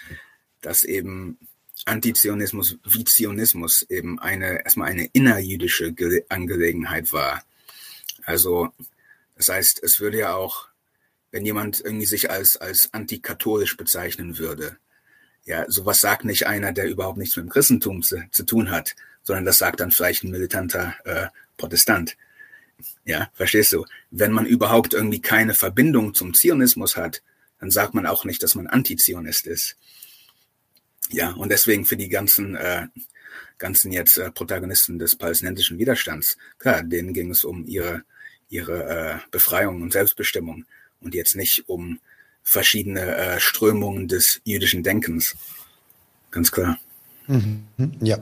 dass 0.60 0.82
eben 0.82 1.38
Antizionismus 1.86 2.78
wie 2.84 3.04
Zionismus 3.04 3.82
eben 3.88 4.18
eine, 4.18 4.64
erstmal 4.64 4.90
eine 4.90 5.06
innerjüdische 5.12 5.94
Angelegenheit 6.28 7.12
war. 7.12 7.44
Also, 8.24 8.70
das 9.36 9.48
heißt, 9.48 9.82
es 9.82 10.00
würde 10.00 10.18
ja 10.18 10.34
auch, 10.34 10.68
wenn 11.30 11.46
jemand 11.46 11.80
irgendwie 11.80 12.06
sich 12.06 12.30
als, 12.30 12.56
als 12.56 12.88
antikatholisch 12.92 13.76
bezeichnen 13.76 14.36
würde, 14.36 14.76
ja, 15.44 15.64
sowas 15.68 16.00
sagt 16.00 16.24
nicht 16.24 16.46
einer, 16.46 16.72
der 16.72 16.88
überhaupt 16.88 17.18
nichts 17.18 17.36
mit 17.36 17.46
dem 17.46 17.50
Christentum 17.50 18.02
zu, 18.02 18.22
zu 18.30 18.44
tun 18.44 18.70
hat, 18.70 18.94
sondern 19.22 19.44
das 19.44 19.58
sagt 19.58 19.80
dann 19.80 19.90
vielleicht 19.90 20.24
ein 20.24 20.30
militanter 20.30 20.94
äh, 21.04 21.28
Protestant. 21.60 22.16
Ja, 23.04 23.30
verstehst 23.34 23.72
du? 23.72 23.84
Wenn 24.10 24.32
man 24.32 24.46
überhaupt 24.46 24.94
irgendwie 24.94 25.20
keine 25.20 25.54
Verbindung 25.54 26.14
zum 26.14 26.32
Zionismus 26.32 26.96
hat, 26.96 27.22
dann 27.58 27.70
sagt 27.70 27.92
man 27.94 28.06
auch 28.06 28.24
nicht, 28.24 28.42
dass 28.42 28.54
man 28.54 28.66
Antizionist 28.66 29.46
ist. 29.46 29.76
Ja, 31.10 31.32
und 31.32 31.50
deswegen 31.50 31.84
für 31.84 31.98
die 31.98 32.08
ganzen, 32.08 32.56
äh, 32.56 32.86
ganzen 33.58 33.92
jetzt 33.92 34.16
äh, 34.16 34.30
Protagonisten 34.30 34.98
des 34.98 35.16
palästinensischen 35.16 35.78
Widerstands, 35.78 36.38
klar, 36.58 36.82
denen 36.82 37.12
ging 37.12 37.30
es 37.30 37.44
um 37.44 37.66
ihre, 37.66 38.04
ihre 38.48 38.84
äh, 38.84 39.18
Befreiung 39.30 39.82
und 39.82 39.92
Selbstbestimmung 39.92 40.64
und 41.00 41.14
jetzt 41.14 41.36
nicht 41.36 41.68
um 41.68 42.00
verschiedene 42.42 43.16
äh, 43.16 43.40
Strömungen 43.40 44.08
des 44.08 44.40
jüdischen 44.44 44.82
Denkens. 44.82 45.36
Ganz 46.30 46.50
klar. 46.50 46.78
Mhm. 47.26 47.66
Ja. 48.00 48.18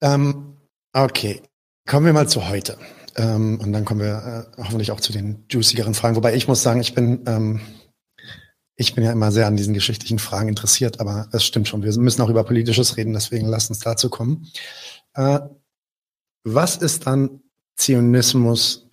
Ähm, 0.00 0.53
Okay, 0.96 1.42
kommen 1.88 2.06
wir 2.06 2.12
mal 2.12 2.28
zu 2.28 2.48
heute. 2.48 2.78
Ähm, 3.16 3.58
und 3.60 3.72
dann 3.72 3.84
kommen 3.84 4.00
wir 4.00 4.46
äh, 4.56 4.62
hoffentlich 4.62 4.92
auch 4.92 5.00
zu 5.00 5.12
den 5.12 5.44
juicigeren 5.50 5.92
Fragen. 5.92 6.14
Wobei 6.14 6.36
ich 6.36 6.46
muss 6.46 6.62
sagen, 6.62 6.80
ich 6.80 6.94
bin, 6.94 7.24
ähm, 7.26 7.60
ich 8.76 8.94
bin 8.94 9.02
ja 9.02 9.10
immer 9.10 9.32
sehr 9.32 9.48
an 9.48 9.56
diesen 9.56 9.74
geschichtlichen 9.74 10.20
Fragen 10.20 10.48
interessiert, 10.48 11.00
aber 11.00 11.28
es 11.32 11.44
stimmt 11.44 11.66
schon. 11.66 11.82
Wir 11.82 11.92
müssen 11.98 12.22
auch 12.22 12.28
über 12.28 12.44
Politisches 12.44 12.96
reden, 12.96 13.12
deswegen 13.12 13.48
lasst 13.48 13.70
uns 13.70 13.80
dazu 13.80 14.08
kommen. 14.08 14.46
Äh, 15.14 15.40
was 16.44 16.76
ist 16.76 17.08
dann 17.08 17.40
Zionismus 17.76 18.88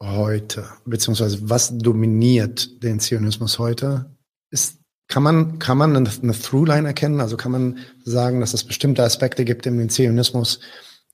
heute? 0.00 0.68
Beziehungsweise 0.84 1.48
was 1.48 1.78
dominiert 1.78 2.82
den 2.82 2.98
Zionismus 2.98 3.60
heute? 3.60 4.16
Ist, 4.50 4.80
kann 5.06 5.22
man, 5.22 5.60
kann 5.60 5.78
man 5.78 5.94
eine, 5.94 6.10
eine 6.10 6.32
Throughline 6.32 6.88
erkennen? 6.88 7.20
Also 7.20 7.36
kann 7.36 7.52
man 7.52 7.78
sagen, 8.04 8.40
dass 8.40 8.52
es 8.52 8.64
bestimmte 8.64 9.04
Aspekte 9.04 9.44
gibt 9.44 9.64
in 9.66 9.78
den 9.78 9.90
Zionismus, 9.90 10.58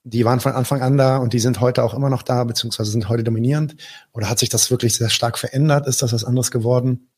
die 0.05 0.25
waren 0.25 0.41
von 0.41 0.53
Anfang 0.53 0.83
an 0.83 0.97
da 0.97 1.19
und 1.19 1.33
die 1.33 1.39
sind 1.39 1.61
heute 1.61 1.83
auch 1.83 1.95
immer 1.95 2.11
noch 2.11 2.23
da, 2.23 2.45
beziehungsweise 2.45 2.91
sind 2.91 3.09
heute 3.09 3.25
dominierend? 3.25 3.77
Oder 4.13 4.29
hat 4.29 4.39
sich 4.39 4.49
das 4.49 4.71
wirklich 4.71 4.95
sehr 4.97 5.11
stark 5.11 5.39
verändert? 5.39 5.87
Ist 5.87 6.03
das 6.03 6.13
was 6.13 6.25
anderes 6.25 6.51
geworden? 6.51 7.09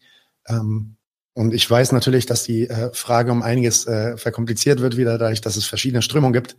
Ähm, 0.47 0.97
und 1.33 1.53
ich 1.53 1.69
weiß 1.69 1.93
natürlich, 1.93 2.27
dass 2.27 2.45
die 2.45 2.69
äh, 2.69 2.93
Frage 2.93 3.33
um 3.33 3.43
einiges 3.43 3.87
äh, 3.87 4.17
verkompliziert 4.17 4.81
wird, 4.81 4.97
wieder 4.97 5.19
dadurch, 5.19 5.41
dass 5.41 5.57
es 5.57 5.65
verschiedene 5.65 6.03
Strömungen 6.03 6.33
gibt. 6.33 6.57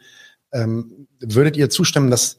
Ähm, 0.52 1.08
würdet 1.20 1.56
ihr 1.58 1.70
zustimmen, 1.70 2.10
dass 2.10 2.38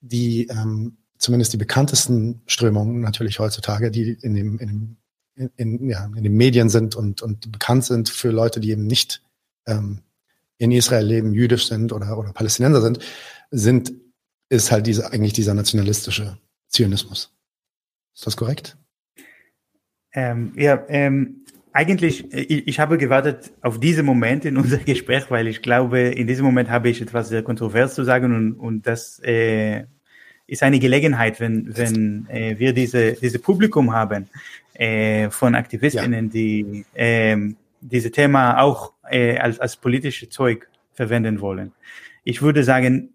die 0.00 0.46
ähm, 0.46 0.98
zumindest 1.18 1.52
die 1.52 1.58
bekanntesten 1.58 2.42
Strömungen 2.46 3.00
natürlich 3.00 3.38
heutzutage, 3.38 3.90
die 3.90 4.12
in 4.22 4.34
dem, 4.34 4.58
in 4.58 4.68
dem 4.68 4.96
in, 5.38 5.50
in, 5.56 5.88
ja, 5.88 6.10
in 6.16 6.24
den 6.24 6.34
Medien 6.34 6.68
sind 6.68 6.96
und, 6.96 7.22
und 7.22 7.52
bekannt 7.52 7.84
sind 7.84 8.08
für 8.08 8.30
Leute, 8.30 8.60
die 8.60 8.70
eben 8.70 8.86
nicht 8.86 9.22
ähm, 9.66 10.00
in 10.58 10.72
Israel 10.72 11.06
leben, 11.06 11.32
jüdisch 11.32 11.68
sind 11.68 11.92
oder, 11.92 12.18
oder 12.18 12.32
Palästinenser 12.32 12.82
sind, 12.82 12.98
sind, 13.50 13.92
ist 14.48 14.70
halt 14.70 14.86
diese, 14.86 15.10
eigentlich 15.12 15.32
dieser 15.32 15.54
nationalistische 15.54 16.38
Zionismus. 16.68 17.32
Ist 18.14 18.26
das 18.26 18.36
korrekt? 18.36 18.76
Ähm, 20.12 20.52
ja, 20.56 20.84
ähm, 20.88 21.44
eigentlich, 21.72 22.32
ich, 22.32 22.66
ich, 22.66 22.80
habe 22.80 22.98
gewartet 22.98 23.52
auf 23.60 23.78
diesen 23.78 24.04
Moment 24.04 24.44
in 24.44 24.56
unser 24.62 24.78
Gespräch, 24.78 25.30
weil 25.30 25.46
ich 25.46 25.62
glaube, 25.62 26.00
in 26.00 26.26
diesem 26.26 26.44
Moment 26.44 26.70
habe 26.70 26.88
ich 26.88 27.00
etwas 27.00 27.28
sehr 27.28 27.42
kontrovers 27.42 27.94
zu 27.94 28.04
sagen 28.04 28.34
und, 28.34 28.52
und 28.54 28.86
das 28.86 29.20
äh, 29.20 29.84
ist 30.48 30.62
eine 30.62 30.80
Gelegenheit, 30.80 31.40
wenn, 31.40 31.76
wenn 31.76 32.26
äh, 32.30 32.58
wir 32.58 32.72
diese, 32.72 33.12
diese 33.12 33.38
Publikum 33.38 33.92
haben 33.92 34.28
äh, 34.74 35.30
von 35.30 35.54
Aktivistinnen, 35.54 36.26
ja. 36.26 36.32
die 36.32 36.84
ähm, 36.94 37.56
diese 37.80 38.10
Thema 38.10 38.60
auch 38.60 38.92
äh, 39.10 39.38
als, 39.38 39.60
als 39.60 39.76
politische 39.76 40.28
Zeug 40.28 40.68
verwenden 40.92 41.40
wollen. 41.40 41.72
Ich 42.24 42.42
würde 42.42 42.64
sagen, 42.64 43.14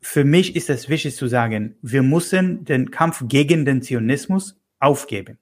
für 0.00 0.24
mich 0.24 0.54
ist 0.54 0.70
es 0.70 0.88
wichtig 0.88 1.16
zu 1.16 1.28
sagen, 1.28 1.76
wir 1.82 2.02
müssen 2.02 2.64
den 2.64 2.90
Kampf 2.90 3.24
gegen 3.26 3.64
den 3.64 3.82
Zionismus 3.82 4.60
aufgeben. 4.78 5.38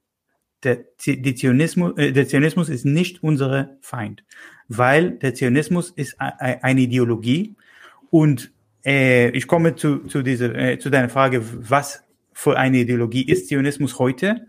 Der, 0.62 0.78
die 1.04 1.34
Zionismus, 1.34 1.98
äh, 1.98 2.12
der 2.12 2.28
Zionismus 2.28 2.68
ist 2.68 2.84
nicht 2.84 3.22
unser 3.22 3.76
Feind, 3.80 4.24
weil 4.68 5.12
der 5.18 5.34
Zionismus 5.34 5.90
ist 5.90 6.16
eine 6.18 6.80
Ideologie 6.80 7.56
und 8.10 8.52
äh, 8.84 9.30
ich 9.30 9.46
komme 9.46 9.74
zu, 9.74 10.00
zu, 10.06 10.22
dieser, 10.22 10.54
äh, 10.54 10.78
zu 10.78 10.90
deiner 10.90 11.08
Frage, 11.08 11.42
was 11.68 12.04
für 12.32 12.58
eine 12.58 12.78
Ideologie 12.78 13.22
ist 13.24 13.48
Zionismus 13.48 13.98
heute? 13.98 14.46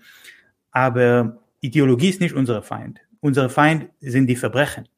Aber 0.72 1.42
Ideologie 1.62 2.10
ist 2.10 2.22
nicht 2.22 2.34
unser 2.34 2.62
Feind. 2.62 3.00
Unser 3.24 3.50
Feind 3.50 3.88
sind 4.02 4.28
die 4.28 4.36
Verbrechen. 4.36 4.90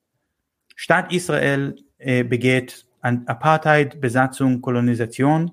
Staat 0.75 1.13
Israel 1.13 1.75
äh, 1.99 2.23
begeht 2.23 2.87
an 3.01 3.21
Apartheid, 3.27 4.01
Besatzung, 4.01 4.61
Kolonisation 4.61 5.51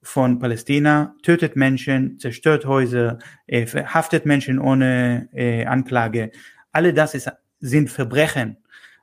von 0.00 0.38
Palästina, 0.38 1.14
tötet 1.22 1.56
Menschen, 1.56 2.18
zerstört 2.18 2.64
Häuser, 2.64 3.18
äh, 3.46 3.66
verhaftet 3.66 4.24
Menschen 4.24 4.58
ohne 4.58 5.28
äh, 5.34 5.66
Anklage. 5.66 6.30
Alle 6.72 6.94
das 6.94 7.14
ist, 7.14 7.30
sind 7.60 7.90
Verbrechen 7.90 8.56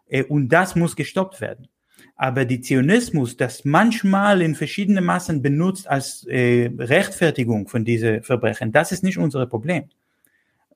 äh, 0.07 0.23
und 0.23 0.49
das 0.49 0.75
muss 0.75 0.95
gestoppt 0.95 1.39
werden. 1.39 1.67
Aber 2.15 2.45
die 2.45 2.61
Zionismus, 2.61 3.37
das 3.37 3.63
manchmal 3.63 4.41
in 4.41 4.55
verschiedene 4.55 5.01
Massen 5.01 5.43
benutzt 5.43 5.87
als 5.87 6.25
äh, 6.25 6.71
Rechtfertigung 6.79 7.67
von 7.67 7.85
diese 7.85 8.23
Verbrechen, 8.23 8.71
das 8.71 8.91
ist 8.91 9.03
nicht 9.03 9.19
unser 9.19 9.45
Problem. 9.45 9.83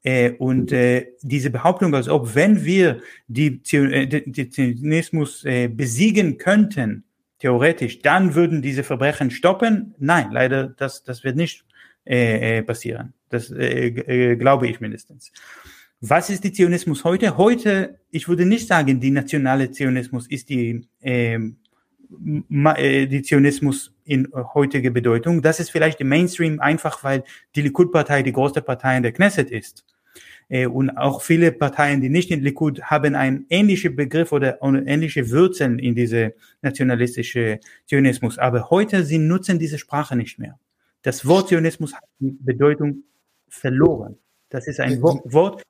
Äh, 0.08 0.36
und 0.38 0.72
äh, 0.72 1.08
diese 1.22 1.50
Behauptung, 1.50 1.94
als 1.94 2.08
ob 2.08 2.34
wenn 2.34 2.64
wir 2.64 3.02
die, 3.28 3.60
äh, 3.74 4.50
Zionismus 4.50 5.44
äh, 5.44 5.68
besiegen 5.68 6.38
könnten, 6.38 7.04
theoretisch, 7.40 8.00
dann 8.00 8.34
würden 8.34 8.62
diese 8.62 8.84
Verbrechen 8.84 9.32
stoppen. 9.32 9.96
Nein, 10.00 10.32
leider, 10.32 10.70
das, 10.70 11.04
das 11.04 11.26
wird 11.26 11.36
nicht 11.36 11.66
äh, 12.06 12.60
äh 12.60 12.64
passieren. 12.64 13.16
Das 13.28 13.52
äh, 13.52 13.88
äh, 13.88 14.36
glaube 14.38 14.70
ich 14.70 14.80
mindestens. 14.80 15.34
Was 16.00 16.30
ist 16.30 16.46
die 16.46 16.54
Zionismus 16.54 17.04
heute? 17.04 17.36
Heute, 17.36 18.00
ich 18.10 18.30
würde 18.30 18.46
nicht 18.46 18.66
sagen, 18.66 19.02
die 19.02 19.12
nationale 19.12 19.72
Zionismus 19.72 20.26
ist 20.28 20.48
die, 20.48 20.88
ähm, 21.02 21.58
äh, 22.78 23.08
die 23.08 23.24
Zionismus 23.24 23.94
in 24.06 24.30
heutiger 24.54 24.92
Bedeutung. 24.92 25.42
Das 25.42 25.60
ist 25.60 25.70
vielleicht 25.70 26.00
im 26.00 26.08
Mainstream 26.08 26.62
einfach, 26.62 27.04
weil 27.04 27.26
die 27.56 27.62
Likud-Partei 27.62 28.24
die 28.24 28.32
größte 28.32 28.62
Partei 28.62 28.96
in 28.96 29.04
der 29.04 29.12
Knesset 29.12 29.52
ist. 29.52 29.84
Äh, 30.50 30.68
und 30.68 30.90
auch 30.92 31.22
viele 31.22 31.52
Parteien, 31.52 32.02
die 32.02 32.10
nicht 32.10 32.32
in 32.32 32.42
Likud, 32.42 32.82
haben 32.84 33.16
einen 33.16 33.46
ähnlichen 33.50 33.96
Begriff 33.96 34.32
oder 34.32 34.62
ähnliche 34.62 35.30
Wurzeln 35.32 35.80
in 35.80 35.96
diese 35.96 36.34
nationalistische 36.62 37.60
Zionismus. 37.86 38.38
Aber 38.38 38.70
heute, 38.70 39.04
sie 39.04 39.18
nutzen 39.18 39.60
diese 39.60 39.78
Sprache 39.78 40.16
nicht 40.16 40.40
mehr. 40.40 40.58
Das 41.02 41.26
Wort 41.26 41.50
Zionismus 41.50 41.94
hat 41.94 42.04
die 42.20 42.38
Bedeutung 42.40 43.04
verloren. 43.48 44.18
Das 44.50 44.68
ist 44.68 44.80
ein 44.80 45.02
Wort. 45.02 45.64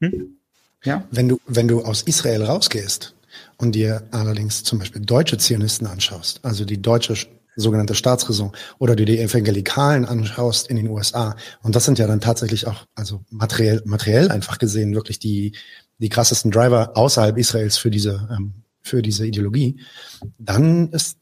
Hm? 0.00 0.38
Ja? 0.84 1.06
Wenn 1.10 1.28
du, 1.28 1.40
wenn 1.46 1.68
du 1.68 1.82
aus 1.82 2.02
Israel 2.02 2.42
rausgehst 2.42 3.14
und 3.58 3.74
dir 3.74 4.02
allerdings 4.10 4.64
zum 4.64 4.78
Beispiel 4.78 5.02
deutsche 5.02 5.38
Zionisten 5.38 5.86
anschaust, 5.86 6.44
also 6.44 6.64
die 6.64 6.80
deutsche 6.80 7.16
sogenannte 7.60 7.94
Staatsräson, 7.94 8.52
oder 8.78 8.96
du 8.96 9.04
die 9.04 9.18
Evangelikalen 9.18 10.04
anschaust 10.04 10.68
in 10.68 10.76
den 10.76 10.88
USA. 10.88 11.36
Und 11.62 11.76
das 11.76 11.84
sind 11.84 11.98
ja 11.98 12.06
dann 12.06 12.20
tatsächlich 12.20 12.66
auch, 12.66 12.86
also 12.94 13.22
materiell, 13.30 13.82
materiell 13.84 14.30
einfach 14.30 14.58
gesehen, 14.58 14.94
wirklich 14.94 15.18
die, 15.18 15.52
die 15.98 16.08
krassesten 16.08 16.50
Driver 16.50 16.96
außerhalb 16.96 17.38
Israels 17.38 17.78
für 17.78 17.90
diese, 17.90 18.28
ähm, 18.30 18.54
für 18.82 19.02
diese 19.02 19.26
Ideologie. 19.26 19.80
Dann 20.38 20.88
ist 20.90 21.19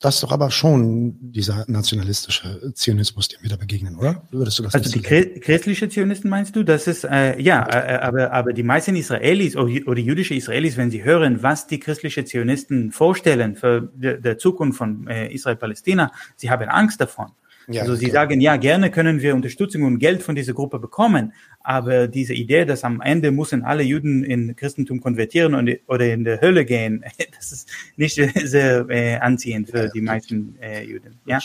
das 0.00 0.14
ist 0.16 0.22
doch 0.22 0.30
aber 0.30 0.52
schon 0.52 1.16
dieser 1.20 1.64
nationalistische 1.66 2.72
Zionismus, 2.74 3.26
dem 3.28 3.42
wir 3.42 3.50
da 3.50 3.56
begegnen, 3.56 3.96
oder? 3.96 4.22
Würdest 4.30 4.58
du 4.60 4.62
das 4.62 4.74
also 4.74 4.90
die 4.90 5.00
christliche 5.02 5.88
Zionisten 5.88 6.30
meinst 6.30 6.54
du? 6.54 6.62
Das 6.62 6.86
ist 6.86 7.02
äh, 7.02 7.40
ja, 7.40 7.66
äh, 7.68 7.98
aber 7.98 8.32
aber 8.32 8.52
die 8.52 8.62
meisten 8.62 8.94
Israelis 8.94 9.56
oder 9.56 9.98
jüdische 9.98 10.34
Israelis, 10.34 10.76
wenn 10.76 10.92
sie 10.92 11.02
hören, 11.02 11.42
was 11.42 11.66
die 11.66 11.80
christliche 11.80 12.24
Zionisten 12.24 12.92
vorstellen 12.92 13.56
für 13.56 13.90
die, 13.92 14.20
der 14.20 14.38
Zukunft 14.38 14.78
von 14.78 15.08
äh, 15.08 15.32
Israel-Palästina, 15.34 16.12
sie 16.36 16.48
haben 16.48 16.68
Angst 16.68 17.00
davon. 17.00 17.32
Ja, 17.70 17.82
also 17.82 17.94
sie 17.94 18.08
klar. 18.08 18.24
sagen, 18.24 18.40
ja, 18.40 18.56
gerne 18.56 18.90
können 18.90 19.20
wir 19.20 19.34
Unterstützung 19.34 19.82
und 19.82 19.98
Geld 19.98 20.22
von 20.22 20.34
dieser 20.34 20.54
Gruppe 20.54 20.78
bekommen, 20.78 21.34
aber 21.60 22.08
diese 22.08 22.32
Idee, 22.32 22.64
dass 22.64 22.82
am 22.82 23.02
Ende 23.02 23.30
müssen 23.30 23.62
alle 23.62 23.82
Juden 23.82 24.24
in 24.24 24.56
Christentum 24.56 25.00
konvertieren 25.00 25.54
und, 25.54 25.78
oder 25.86 26.10
in 26.12 26.24
der 26.24 26.40
Hölle 26.40 26.64
gehen, 26.64 27.04
das 27.36 27.52
ist 27.52 27.70
nicht 27.96 28.14
sehr 28.14 28.86
äh, 28.88 29.16
anziehend 29.16 29.68
für 29.70 29.84
ja, 29.84 29.88
die 29.88 30.00
meisten 30.00 30.56
äh, 30.62 30.82
Juden. 30.82 31.18
Ja? 31.26 31.40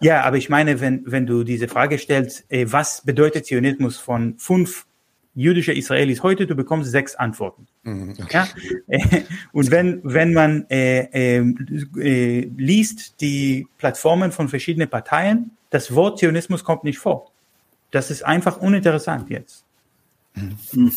ja, 0.00 0.22
aber 0.22 0.38
ich 0.38 0.48
meine, 0.48 0.80
wenn, 0.80 1.02
wenn 1.04 1.26
du 1.26 1.44
diese 1.44 1.68
Frage 1.68 1.98
stellst, 1.98 2.50
äh, 2.50 2.64
was 2.72 3.02
bedeutet 3.04 3.44
Zionismus 3.44 3.98
von 3.98 4.38
fünf 4.38 4.86
jüdische 5.34 5.72
Israelis 5.72 6.22
heute, 6.22 6.46
du 6.46 6.54
bekommst 6.54 6.90
sechs 6.90 7.14
Antworten. 7.14 7.66
Mhm, 7.82 8.16
okay. 8.22 8.44
Ja? 8.88 9.20
Und 9.52 9.70
wenn, 9.70 10.00
wenn 10.04 10.32
man 10.32 10.66
äh, 10.70 11.38
äh, 11.38 11.54
äh, 11.96 12.50
liest 12.56 13.20
die 13.20 13.66
Plattformen 13.78 14.32
von 14.32 14.48
verschiedenen 14.48 14.88
Parteien, 14.88 15.50
das 15.70 15.94
Wort 15.94 16.18
Zionismus 16.18 16.62
kommt 16.62 16.84
nicht 16.84 16.98
vor. 16.98 17.32
Das 17.90 18.10
ist 18.10 18.24
einfach 18.24 18.58
uninteressant 18.58 19.30
jetzt. 19.30 19.64
Mhm. 20.34 20.92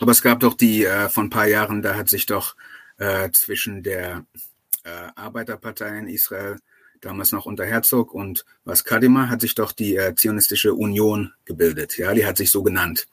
Aber 0.00 0.12
es 0.12 0.22
gab 0.22 0.40
doch 0.40 0.54
die 0.54 0.84
äh, 0.84 1.08
von 1.08 1.26
ein 1.26 1.30
paar 1.30 1.46
Jahren, 1.46 1.82
da 1.82 1.94
hat 1.94 2.08
sich 2.08 2.26
doch 2.26 2.56
äh, 2.98 3.30
zwischen 3.32 3.82
der 3.82 4.24
äh, 4.84 5.08
Arbeiterpartei 5.14 5.98
in 5.98 6.08
Israel, 6.08 6.56
damals 7.00 7.32
noch 7.32 7.46
unter 7.46 7.64
Herzog 7.64 8.14
und 8.14 8.44
was 8.64 8.84
Kadima, 8.84 9.28
hat 9.28 9.40
sich 9.40 9.54
doch 9.54 9.72
die 9.72 9.96
äh, 9.96 10.14
Zionistische 10.14 10.74
Union 10.74 11.32
gebildet. 11.44 11.98
Ja, 11.98 12.14
die 12.14 12.26
hat 12.26 12.36
sich 12.36 12.50
so 12.50 12.62
genannt. 12.62 13.06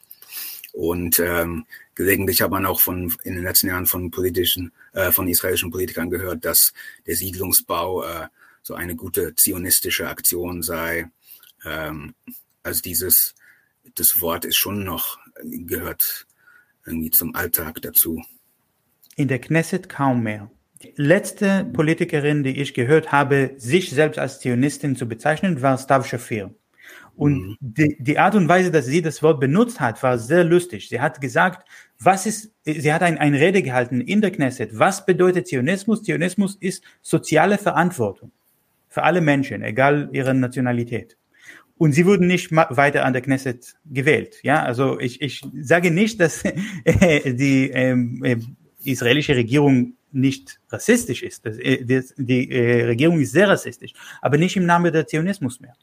Und 0.73 1.19
ähm, 1.19 1.65
gelegentlich 1.95 2.41
hat 2.41 2.51
man 2.51 2.65
auch 2.65 2.81
von 2.81 3.15
in 3.23 3.35
den 3.35 3.43
letzten 3.43 3.67
Jahren 3.67 3.85
von 3.85 4.11
politischen, 4.11 4.73
äh, 4.93 5.11
von 5.11 5.27
israelischen 5.27 5.71
Politikern 5.71 6.09
gehört, 6.09 6.43
dass 6.43 6.73
der 7.05 7.15
Siedlungsbau 7.15 8.03
äh, 8.03 8.27
so 8.63 8.73
eine 8.73 8.95
gute 8.95 9.35
zionistische 9.35 10.09
Aktion 10.09 10.63
sei. 10.63 11.09
Ähm, 11.63 12.15
also 12.63 12.81
dieses, 12.81 13.35
das 13.95 14.19
Wort 14.19 14.45
ist 14.45 14.57
schon 14.57 14.83
noch 14.83 15.19
gehört 15.41 16.27
irgendwie 16.85 17.11
zum 17.11 17.35
Alltag 17.35 17.81
dazu. 17.81 18.23
In 19.15 19.27
der 19.27 19.39
Knesset 19.39 19.89
kaum 19.89 20.23
mehr. 20.23 20.49
Die 20.81 20.93
letzte 20.95 21.65
Politikerin, 21.71 22.43
die 22.43 22.61
ich 22.61 22.73
gehört 22.73 23.11
habe, 23.11 23.53
sich 23.57 23.91
selbst 23.91 24.19
als 24.19 24.39
Zionistin 24.39 24.95
zu 24.95 25.07
bezeichnen, 25.07 25.61
war 25.61 25.77
Stav 25.77 26.07
Shafir. 26.07 26.53
Und 27.15 27.35
mhm. 27.35 27.57
die, 27.59 27.97
die 27.99 28.17
Art 28.17 28.35
und 28.35 28.47
Weise, 28.47 28.71
dass 28.71 28.85
sie 28.85 29.01
das 29.01 29.21
Wort 29.21 29.39
benutzt 29.39 29.79
hat, 29.79 30.01
war 30.01 30.17
sehr 30.17 30.43
lustig. 30.43 30.89
Sie 30.89 30.99
hat 30.99 31.21
gesagt, 31.21 31.67
was 31.99 32.25
ist, 32.25 32.51
sie 32.65 32.91
hat 32.91 33.03
ein, 33.03 33.17
eine 33.17 33.39
Rede 33.39 33.61
gehalten 33.61 34.01
in 34.01 34.21
der 34.21 34.31
Knesset. 34.31 34.77
Was 34.77 35.05
bedeutet 35.05 35.47
Zionismus? 35.47 36.03
Zionismus 36.03 36.55
ist 36.55 36.83
soziale 37.01 37.57
Verantwortung 37.57 38.31
für 38.89 39.03
alle 39.03 39.21
Menschen, 39.21 39.63
egal 39.63 40.09
ihre 40.11 40.33
Nationalität. 40.33 41.17
Und 41.77 41.93
sie 41.93 42.05
wurden 42.05 42.27
nicht 42.27 42.51
weiter 42.51 43.05
an 43.05 43.13
der 43.13 43.21
Knesset 43.21 43.75
gewählt. 43.85 44.37
Ja, 44.43 44.63
also 44.63 44.99
ich, 44.99 45.21
ich 45.21 45.41
sage 45.59 45.91
nicht, 45.91 46.19
dass 46.19 46.43
die 46.85 47.71
ähm, 47.73 48.23
äh, 48.23 48.37
israelische 48.83 49.35
Regierung 49.35 49.93
nicht 50.13 50.59
rassistisch 50.69 51.23
ist. 51.23 51.45
Äh, 51.45 52.03
die 52.17 52.51
äh, 52.51 52.85
Regierung 52.85 53.19
ist 53.19 53.31
sehr 53.31 53.49
rassistisch, 53.49 53.93
aber 54.21 54.37
nicht 54.37 54.55
im 54.55 54.65
Namen 54.65 54.91
der 54.91 55.07
Zionismus 55.07 55.59
mehr. 55.59 55.75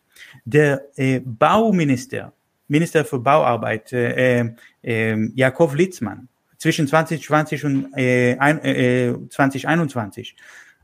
Der 0.45 0.83
äh, 0.97 1.21
Bauminister, 1.21 2.33
Minister 2.69 3.05
für 3.05 3.19
Bauarbeit, 3.19 3.93
äh, 3.93 4.55
äh, 4.83 5.29
Jakob 5.35 5.75
Litzmann, 5.75 6.29
zwischen 6.61 6.87
2020 6.87 7.65
und 7.65 7.97
äh, 7.97 8.33
äh, 8.33 9.17
2021 9.29 10.37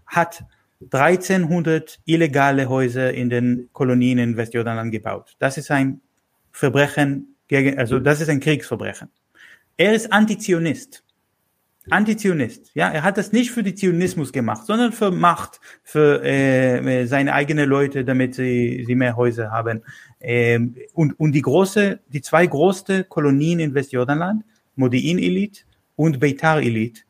hat 0.07 0.45
1300 0.91 2.01
illegale 2.07 2.69
Häuser 2.69 3.13
in 3.13 3.31
den 3.31 3.69
Kolonien 3.73 4.19
in 4.19 4.37
Westjordanland 4.37 4.91
gebaut. 4.91 5.37
Das 5.39 5.59
ist 5.59 5.71
ein 5.71 6.01
Verbrechen 6.51 7.37
gegen, 7.49 7.79
also 7.79 8.01
das 8.01 8.21
ist 8.21 8.29
ein 8.29 8.41
Kriegsverbrechen. 8.41 9.11
Er 9.77 9.95
ist 9.95 10.13
Antizionist. 10.13 11.05
Antizionist. 11.91 12.71
Ja, 12.75 12.89
er 12.89 13.03
hat 13.03 13.17
das 13.17 13.33
nicht 13.33 13.51
für 13.51 13.63
die 13.63 13.75
Zionismus 13.75 14.33
gemacht, 14.33 14.67
sondern 14.67 14.93
für 14.93 15.11
Macht, 15.11 15.61
für 15.83 16.23
äh, 16.25 17.07
seine 17.07 17.33
eigenen 17.33 17.69
Leute, 17.69 18.05
damit 18.05 18.35
sie, 18.35 18.85
sie 18.87 18.95
mehr 18.95 19.17
Häuser 19.17 19.51
haben. 19.51 19.83
Ähm, 20.21 20.75
und, 20.95 21.19
und 21.19 21.33
die 21.33 21.43
große, 21.43 22.01
die 22.09 22.23
zwei 22.23 22.47
größte 22.47 23.05
Kolonien 23.05 23.61
in 23.61 23.75
Westjordanland, 23.75 24.45
Modi'in 24.77 25.19
Elite 25.19 25.63
und 25.95 26.19
Beitar 26.21 26.61
Elite, 26.61 27.03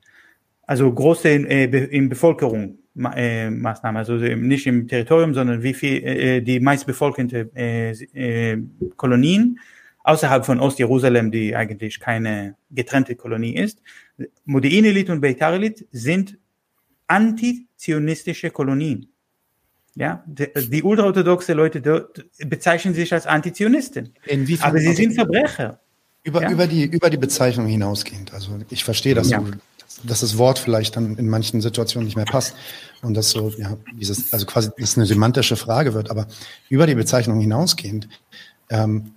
also 0.67 0.93
große 0.93 1.29
äh, 1.29 1.85
in 1.87 2.09
Bevölkerung 2.09 2.79
äh, 3.15 3.51
Maßnahmen, 3.51 3.99
also 3.99 4.15
nicht 4.15 4.67
im 4.67 4.89
Territorium, 4.89 5.35
sondern 5.35 5.63
wie 5.63 5.75
viel 5.75 6.03
äh, 6.03 6.41
die 6.41 6.61
meistbevölkerte 6.61 7.51
äh, 7.55 7.91
äh, 7.91 8.63
Kolonien 8.97 9.59
außerhalb 10.07 10.47
von 10.47 10.61
Ostjerusalem, 10.61 11.33
die 11.33 11.57
eigentlich 11.57 11.99
keine 11.99 12.55
getrennte 12.71 13.17
Kolonie 13.17 13.57
ist. 13.57 13.83
Modi'in-Elit 14.47 15.11
und 15.11 15.21
Beitar-Elit 15.21 15.87
sind 15.91 16.39
antizionistische 17.09 18.51
Kolonien. 18.51 19.09
Ja, 19.97 20.23
die, 20.27 20.49
die 20.69 20.83
ultraorthodoxe 20.83 21.55
Leute 21.55 21.81
dort 21.81 22.25
bezeichnen 22.39 22.95
sich 22.95 23.13
als 23.13 23.27
Antizionisten. 23.27 24.13
Inwiefern? 24.27 24.71
Aber 24.71 24.79
sie 24.79 24.93
sind 24.93 25.15
Verbrecher. 25.15 25.81
Über, 26.23 26.43
ja? 26.43 26.51
über, 26.51 26.67
die, 26.67 26.85
über 26.85 27.11
die 27.11 27.17
Bezeichnung 27.17 27.67
hinausgehend. 27.67 28.33
Also 28.33 28.59
ich 28.69 28.85
verstehe, 28.85 29.15
dass, 29.15 29.31
ja. 29.31 29.43
dass 30.05 30.21
das 30.21 30.39
Wort 30.39 30.59
vielleicht 30.59 30.97
dann 30.97 31.17
in 31.17 31.29
manchen 31.29 31.61
Situationen 31.61 32.05
nicht 32.05 32.17
mehr 32.17 32.27
passt 32.27 32.55
und 33.03 33.15
das 33.15 33.31
so, 33.31 33.51
ja, 33.57 33.77
dieses, 33.95 34.33
also 34.33 34.45
quasi 34.45 34.71
das 34.79 34.97
eine 34.97 35.07
semantische 35.07 35.57
Frage 35.57 35.95
wird, 35.95 36.11
aber 36.11 36.27
über 36.69 36.87
die 36.87 36.95
Bezeichnung 36.95 37.41
hinausgehend, 37.41 38.09
ähm, 38.69 39.16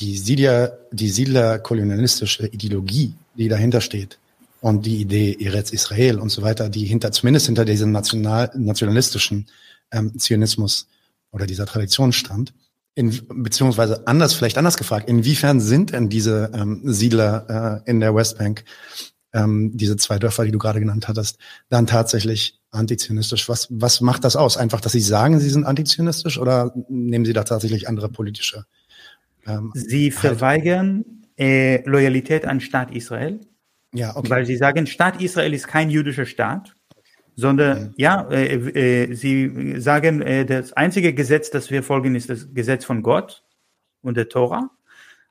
die 0.00 0.16
Siedler, 0.16 0.78
die 0.92 1.08
Siedlerkolonialistische 1.08 2.46
Ideologie, 2.46 3.14
die 3.36 3.48
dahinter 3.48 3.80
steht, 3.80 4.18
und 4.60 4.86
die 4.86 5.00
Idee 5.00 5.36
Eretz 5.40 5.70
Israel 5.70 6.18
und 6.18 6.30
so 6.30 6.42
weiter, 6.42 6.68
die 6.68 6.84
hinter, 6.84 7.12
zumindest 7.12 7.46
hinter 7.46 7.64
diesem 7.64 7.92
national, 7.92 8.50
nationalistischen 8.56 9.46
ähm, 9.92 10.18
Zionismus 10.18 10.88
oder 11.30 11.46
dieser 11.46 11.66
Tradition 11.66 12.12
stand. 12.12 12.52
In, 12.94 13.16
beziehungsweise 13.28 14.06
anders, 14.08 14.34
vielleicht 14.34 14.58
anders 14.58 14.76
gefragt, 14.76 15.08
inwiefern 15.08 15.60
sind 15.60 15.92
denn 15.92 16.08
diese 16.08 16.50
ähm, 16.52 16.80
Siedler 16.84 17.84
äh, 17.86 17.90
in 17.90 18.00
der 18.00 18.14
Westbank, 18.14 18.64
ähm, 19.32 19.76
diese 19.76 19.96
zwei 19.96 20.18
Dörfer, 20.18 20.44
die 20.44 20.50
du 20.50 20.58
gerade 20.58 20.80
genannt 20.80 21.06
hattest, 21.06 21.38
dann 21.68 21.86
tatsächlich 21.86 22.58
antizionistisch? 22.72 23.48
Was, 23.48 23.68
was 23.70 24.00
macht 24.00 24.24
das 24.24 24.34
aus? 24.34 24.56
Einfach, 24.56 24.80
dass 24.80 24.92
sie 24.92 25.00
sagen, 25.00 25.38
sie 25.38 25.50
sind 25.50 25.64
antizionistisch 25.64 26.38
oder 26.38 26.74
nehmen 26.88 27.24
sie 27.24 27.32
da 27.32 27.44
tatsächlich 27.44 27.88
andere 27.88 28.08
politische? 28.08 28.64
Ähm, 29.48 29.72
sie 29.74 30.10
verweigern 30.10 31.04
äh, 31.38 31.82
Loyalität 31.88 32.44
an 32.44 32.60
Staat 32.60 32.94
Israel. 32.94 33.40
Ja, 33.94 34.14
okay. 34.16 34.30
Weil 34.30 34.46
sie 34.46 34.56
sagen, 34.56 34.86
Staat 34.86 35.20
Israel 35.22 35.54
ist 35.54 35.66
kein 35.66 35.90
jüdischer 35.90 36.26
Staat, 36.26 36.74
sondern 37.36 37.82
mhm. 37.82 37.94
ja, 37.96 38.28
äh, 38.30 38.54
äh, 38.54 39.14
sie 39.14 39.80
sagen, 39.80 40.20
äh, 40.20 40.44
das 40.44 40.72
einzige 40.74 41.14
Gesetz, 41.14 41.50
das 41.50 41.70
wir 41.70 41.82
folgen, 41.82 42.14
ist 42.14 42.28
das 42.28 42.52
Gesetz 42.52 42.84
von 42.84 43.02
Gott 43.02 43.44
und 44.02 44.16
der 44.16 44.28
Tora. 44.28 44.70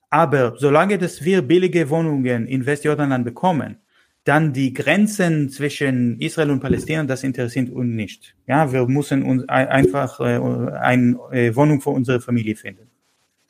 Aber 0.09 0.55
solange 0.57 0.97
dass 0.97 1.23
wir 1.23 1.41
billige 1.41 1.89
Wohnungen 1.89 2.47
in 2.47 2.65
Westjordanland 2.65 3.25
bekommen, 3.25 3.77
dann 4.23 4.51
die 4.51 4.73
Grenzen 4.73 5.49
zwischen 5.49 6.19
Israel 6.19 6.51
und 6.51 6.59
Palästina, 6.59 7.03
das 7.03 7.23
interessiert 7.23 7.69
uns 7.69 7.93
nicht. 7.93 8.35
Ja, 8.45 8.71
wir 8.71 8.85
müssen 8.87 9.23
uns 9.23 9.47
einfach 9.47 10.19
äh, 10.19 10.37
eine 10.79 11.17
äh, 11.31 11.55
Wohnung 11.55 11.79
für 11.81 11.91
unsere 11.91 12.19
Familie 12.19 12.55
finden. 12.55 12.89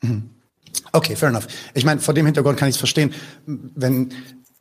Mhm. 0.02 0.30
Okay, 0.92 1.16
fair 1.16 1.28
enough. 1.28 1.46
Ich 1.74 1.84
meine, 1.84 2.00
vor 2.00 2.14
dem 2.14 2.26
Hintergrund 2.26 2.58
kann 2.58 2.68
ich 2.68 2.74
es 2.74 2.78
verstehen, 2.78 3.12
wenn 3.46 4.12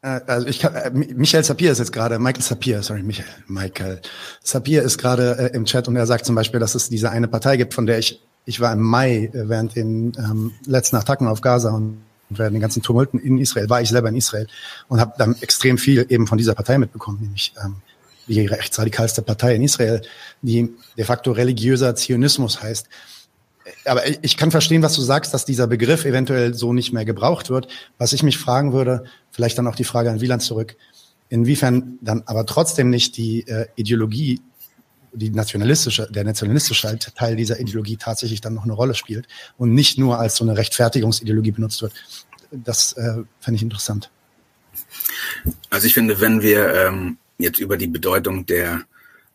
äh, 0.01 0.21
also 0.27 0.47
ich 0.47 0.59
kann, 0.59 0.75
äh, 0.75 0.91
Michael 0.91 1.43
Sapir 1.43 1.71
ist 1.71 1.79
jetzt 1.79 1.91
gerade, 1.91 2.19
Michael 2.19 2.43
Sapir, 2.43 2.83
sorry, 2.83 3.03
Michael, 3.03 3.27
Michael 3.47 4.01
Sapir 4.43 4.83
ist 4.83 4.97
gerade 4.97 5.37
äh, 5.51 5.55
im 5.55 5.65
Chat 5.65 5.87
und 5.87 5.95
er 5.95 6.05
sagt 6.05 6.25
zum 6.25 6.35
Beispiel, 6.35 6.59
dass 6.59 6.75
es 6.75 6.89
diese 6.89 7.09
eine 7.11 7.27
Partei 7.27 7.57
gibt, 7.57 7.73
von 7.73 7.85
der 7.85 7.99
ich, 7.99 8.21
ich 8.45 8.59
war 8.59 8.73
im 8.73 8.81
Mai 8.81 9.29
äh, 9.33 9.49
während 9.49 9.75
den 9.75 10.13
ähm, 10.17 10.53
letzten 10.65 10.95
Attacken 10.95 11.27
auf 11.27 11.41
Gaza 11.41 11.71
und 11.71 12.01
während 12.29 12.55
den 12.55 12.61
ganzen 12.61 12.81
Tumulten 12.81 13.19
in 13.19 13.37
Israel, 13.37 13.69
war 13.69 13.81
ich 13.81 13.89
selber 13.89 14.09
in 14.09 14.15
Israel 14.15 14.47
und 14.89 14.99
habe 14.99 15.13
dann 15.17 15.35
extrem 15.41 15.77
viel 15.77 16.05
eben 16.09 16.27
von 16.27 16.37
dieser 16.37 16.55
Partei 16.55 16.77
mitbekommen, 16.77 17.19
nämlich 17.21 17.53
ähm, 17.63 17.77
die 18.27 18.45
rechtsradikalste 18.45 19.21
Partei 19.21 19.55
in 19.55 19.63
Israel, 19.63 20.01
die 20.41 20.73
de 20.97 21.05
facto 21.05 21.31
religiöser 21.31 21.95
Zionismus 21.95 22.61
heißt 22.61 22.87
aber 23.87 24.23
ich 24.23 24.37
kann 24.37 24.51
verstehen, 24.51 24.81
was 24.81 24.95
du 24.95 25.01
sagst, 25.01 25.33
dass 25.33 25.45
dieser 25.45 25.67
Begriff 25.67 26.05
eventuell 26.05 26.53
so 26.53 26.73
nicht 26.73 26.93
mehr 26.93 27.05
gebraucht 27.05 27.49
wird. 27.49 27.67
Was 27.97 28.13
ich 28.13 28.23
mich 28.23 28.37
fragen 28.37 28.73
würde, 28.73 29.05
vielleicht 29.31 29.57
dann 29.57 29.67
auch 29.67 29.75
die 29.75 29.83
Frage 29.83 30.11
an 30.11 30.21
Wieland 30.21 30.41
zurück, 30.41 30.75
inwiefern 31.29 31.97
dann 32.01 32.23
aber 32.25 32.45
trotzdem 32.45 32.89
nicht 32.89 33.17
die 33.17 33.47
äh, 33.47 33.67
Ideologie, 33.75 34.41
die 35.13 35.29
nationalistische, 35.29 36.07
der 36.11 36.23
nationalistische 36.23 36.97
Teil 37.15 37.35
dieser 37.35 37.59
Ideologie 37.59 37.97
tatsächlich 37.97 38.41
dann 38.41 38.53
noch 38.53 38.63
eine 38.63 38.73
Rolle 38.73 38.93
spielt 38.93 39.27
und 39.57 39.73
nicht 39.73 39.97
nur 39.97 40.19
als 40.19 40.35
so 40.35 40.43
eine 40.43 40.57
Rechtfertigungsideologie 40.57 41.51
benutzt 41.51 41.81
wird. 41.81 41.93
Das 42.51 42.93
äh, 42.93 43.23
fände 43.39 43.55
ich 43.55 43.63
interessant. 43.63 44.11
Also 45.69 45.87
ich 45.87 45.93
finde, 45.93 46.21
wenn 46.21 46.41
wir 46.41 46.73
ähm, 46.73 47.17
jetzt 47.37 47.59
über 47.59 47.77
die 47.77 47.87
Bedeutung 47.87 48.45
der, 48.45 48.83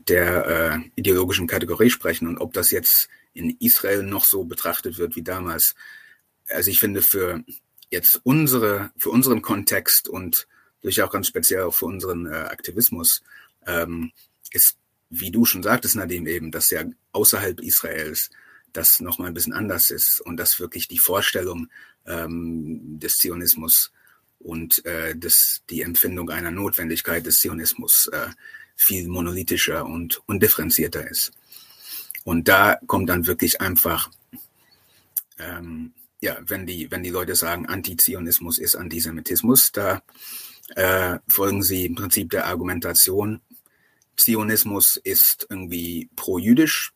der 0.09 0.47
äh, 0.47 0.79
ideologischen 0.97 1.47
Kategorie 1.47 1.91
sprechen 1.91 2.29
und 2.29 2.39
ob 2.39 2.53
das 2.53 2.71
jetzt 2.71 3.09
in 3.35 3.57
Israel 3.61 4.03
noch 4.03 4.25
so 4.25 4.45
betrachtet 4.45 4.99
wird 4.99 5.17
wie 5.17 5.23
damals. 5.23 5.75
Also 6.49 6.71
ich 6.71 6.81
finde 6.81 7.03
für 7.03 7.45
jetzt 7.91 8.21
unsere, 8.25 8.91
für 8.97 9.11
unseren 9.11 9.43
Kontext 9.43 10.09
und 10.09 10.47
durch 10.81 11.01
auch 11.03 11.11
ganz 11.11 11.29
speziell 11.29 11.63
auch 11.63 11.75
für 11.75 11.87
unseren 11.87 12.27
äh, 12.27 12.35
Aktivismus 12.35 13.23
ähm, 13.67 14.13
ist, 14.51 14.77
wie 15.11 15.31
du 15.31 15.45
schon 15.45 15.63
sagtest, 15.63 15.97
Nadim 15.97 16.27
eben, 16.27 16.51
dass 16.51 16.71
ja 16.71 16.85
außerhalb 17.13 17.61
Israels 17.61 18.31
das 18.73 19.01
nochmal 19.01 19.29
ein 19.29 19.35
bisschen 19.35 19.53
anders 19.53 19.91
ist 19.91 20.21
und 20.21 20.39
dass 20.39 20.59
wirklich 20.59 20.89
die 20.89 20.99
Vorstellung 20.99 21.69
ähm, 22.07 22.99
des 22.99 23.17
Zionismus 23.17 23.93
und 24.39 24.85
äh, 24.87 25.15
des, 25.15 25.63
die 25.71 25.83
Empfindung 25.83 26.31
einer 26.31 26.51
Notwendigkeit 26.51 27.25
des 27.27 27.37
Zionismus 27.37 28.09
äh, 28.13 28.29
viel 28.75 29.07
monolithischer 29.09 29.85
und 29.85 30.23
undifferenzierter 30.27 31.09
ist. 31.09 31.33
Und 32.25 32.49
da 32.49 32.79
kommt 32.87 33.09
dann 33.09 33.27
wirklich 33.27 33.61
einfach, 33.61 34.11
ähm, 35.39 35.93
ja, 36.21 36.37
wenn 36.47 36.67
die, 36.67 36.91
wenn 36.91 37.03
die 37.03 37.11
Leute 37.11 37.35
sagen, 37.35 37.67
Antizionismus 37.67 38.59
ist 38.59 38.77
Antisemitismus, 38.77 39.73
da 39.73 40.03
äh, 40.77 41.19
folgen 41.29 41.63
sie 41.63 41.87
im 41.87 41.95
Prinzip 41.95 42.31
der 42.31 42.47
Argumentation, 42.47 43.41
Zionismus 44.17 45.01
ist 45.03 45.47
irgendwie 45.51 46.09
pro-jüdisch, 46.17 46.93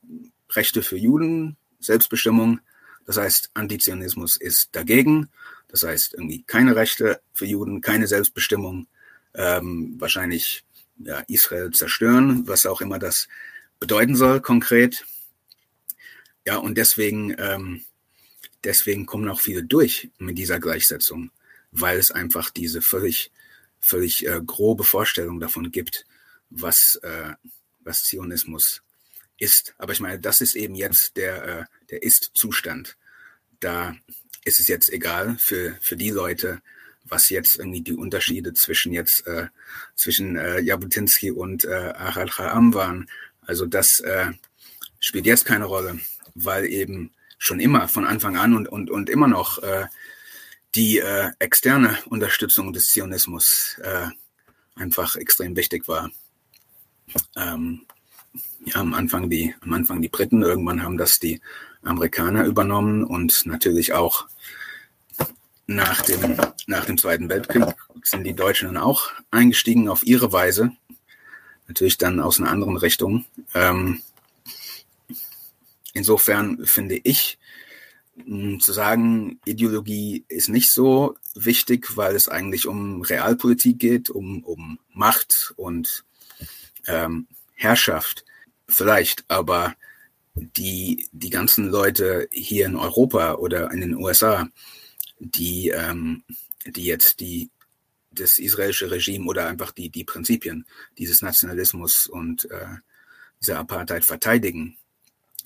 Rechte 0.50 0.82
für 0.82 0.96
Juden, 0.96 1.56
Selbstbestimmung. 1.80 2.60
Das 3.06 3.16
heißt, 3.16 3.50
Antizionismus 3.54 4.36
ist 4.36 4.68
dagegen. 4.72 5.28
Das 5.68 5.82
heißt, 5.82 6.14
irgendwie 6.14 6.42
keine 6.42 6.76
Rechte 6.76 7.20
für 7.32 7.46
Juden, 7.46 7.80
keine 7.80 8.06
Selbstbestimmung, 8.06 8.86
ähm, 9.34 9.96
wahrscheinlich 9.98 10.64
ja, 10.98 11.20
Israel 11.28 11.70
zerstören, 11.72 12.46
was 12.46 12.66
auch 12.66 12.80
immer 12.80 12.98
das 12.98 13.28
bedeuten 13.80 14.16
soll 14.16 14.40
konkret. 14.40 15.04
Ja, 16.46 16.58
und 16.58 16.78
deswegen, 16.78 17.34
ähm, 17.38 17.84
deswegen 18.62 19.04
kommen 19.04 19.28
auch 19.28 19.40
viele 19.40 19.64
durch 19.64 20.10
mit 20.18 20.38
dieser 20.38 20.60
Gleichsetzung, 20.60 21.32
weil 21.72 21.98
es 21.98 22.12
einfach 22.12 22.50
diese 22.50 22.80
völlig, 22.80 23.32
völlig 23.80 24.26
äh, 24.26 24.40
grobe 24.46 24.84
Vorstellung 24.84 25.40
davon 25.40 25.72
gibt, 25.72 26.06
was, 26.48 27.00
äh, 27.02 27.32
was 27.80 28.04
Zionismus 28.04 28.82
ist. 29.38 29.74
Aber 29.76 29.92
ich 29.92 29.98
meine, 29.98 30.20
das 30.20 30.40
ist 30.40 30.54
eben 30.54 30.76
jetzt 30.76 31.16
der, 31.16 31.44
äh, 31.44 31.64
der 31.90 32.04
Ist-Zustand. 32.04 32.96
Da 33.58 33.96
ist 34.44 34.60
es 34.60 34.68
jetzt 34.68 34.92
egal 34.92 35.36
für, 35.38 35.76
für 35.80 35.96
die 35.96 36.10
Leute, 36.10 36.62
was 37.02 37.28
jetzt 37.28 37.58
irgendwie 37.58 37.80
die 37.80 37.94
Unterschiede 37.94 38.54
zwischen 38.54 38.92
jetzt 38.92 39.26
äh, 39.26 39.48
zwischen 39.96 40.36
äh, 40.36 40.60
Jabotinsky 40.60 41.32
und 41.32 41.64
äh, 41.64 41.92
Ahal 41.96 42.28
Cha'am 42.28 42.72
waren. 42.72 43.10
Also 43.40 43.66
das 43.66 43.98
äh, 44.00 44.30
spielt 45.00 45.26
jetzt 45.26 45.44
keine 45.44 45.64
Rolle 45.64 46.00
weil 46.36 46.66
eben 46.66 47.10
schon 47.38 47.60
immer 47.60 47.88
von 47.88 48.06
Anfang 48.06 48.36
an 48.36 48.54
und, 48.54 48.68
und, 48.68 48.90
und 48.90 49.10
immer 49.10 49.28
noch 49.28 49.62
äh, 49.62 49.86
die 50.74 50.98
äh, 50.98 51.30
externe 51.38 51.98
Unterstützung 52.06 52.72
des 52.72 52.86
Zionismus 52.86 53.76
äh, 53.82 54.08
einfach 54.74 55.16
extrem 55.16 55.56
wichtig 55.56 55.88
war. 55.88 56.10
Ähm, 57.36 57.82
ja, 58.64 58.76
am 58.76 58.94
Anfang 58.94 59.30
die, 59.30 59.54
am 59.60 59.72
Anfang 59.72 60.02
die 60.02 60.08
Briten, 60.08 60.42
irgendwann 60.42 60.82
haben 60.82 60.98
das 60.98 61.18
die 61.18 61.40
Amerikaner 61.82 62.44
übernommen 62.44 63.04
und 63.04 63.46
natürlich 63.46 63.92
auch 63.92 64.26
nach 65.66 66.02
dem, 66.02 66.36
nach 66.66 66.84
dem 66.84 66.98
Zweiten 66.98 67.28
Weltkrieg 67.28 67.64
sind 68.02 68.24
die 68.24 68.34
Deutschen 68.34 68.66
dann 68.66 68.76
auch 68.76 69.10
eingestiegen 69.30 69.88
auf 69.88 70.04
ihre 70.04 70.32
Weise. 70.32 70.72
Natürlich 71.68 71.98
dann 71.98 72.20
aus 72.20 72.40
einer 72.40 72.50
anderen 72.50 72.76
Richtung. 72.76 73.24
Ähm, 73.54 74.02
Insofern 75.96 76.66
finde 76.66 77.00
ich, 77.04 77.38
zu 78.60 78.72
sagen, 78.72 79.40
Ideologie 79.46 80.26
ist 80.28 80.50
nicht 80.50 80.70
so 80.70 81.16
wichtig, 81.34 81.96
weil 81.96 82.14
es 82.14 82.28
eigentlich 82.28 82.66
um 82.66 83.00
Realpolitik 83.00 83.78
geht, 83.78 84.10
um, 84.10 84.44
um 84.44 84.78
Macht 84.92 85.54
und 85.56 86.04
ähm, 86.86 87.26
Herrschaft. 87.54 88.26
Vielleicht, 88.68 89.24
aber 89.28 89.74
die, 90.34 91.08
die 91.12 91.30
ganzen 91.30 91.68
Leute 91.68 92.28
hier 92.30 92.66
in 92.66 92.76
Europa 92.76 93.34
oder 93.36 93.70
in 93.70 93.80
den 93.80 93.94
USA, 93.94 94.48
die, 95.18 95.70
ähm, 95.70 96.24
die 96.66 96.84
jetzt 96.84 97.20
die, 97.20 97.50
das 98.10 98.38
israelische 98.38 98.90
Regime 98.90 99.26
oder 99.26 99.46
einfach 99.46 99.72
die, 99.72 99.88
die 99.88 100.04
Prinzipien 100.04 100.66
dieses 100.98 101.22
Nationalismus 101.22 102.06
und 102.06 102.50
äh, 102.50 102.66
dieser 103.40 103.58
Apartheid 103.58 104.04
verteidigen, 104.04 104.76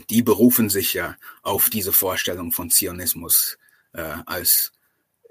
die 0.08 0.22
berufen 0.22 0.70
sich 0.70 0.94
ja 0.94 1.16
auf 1.42 1.70
diese 1.70 1.92
Vorstellung 1.92 2.52
von 2.52 2.70
Zionismus 2.70 3.58
äh, 3.92 4.16
als, 4.26 4.72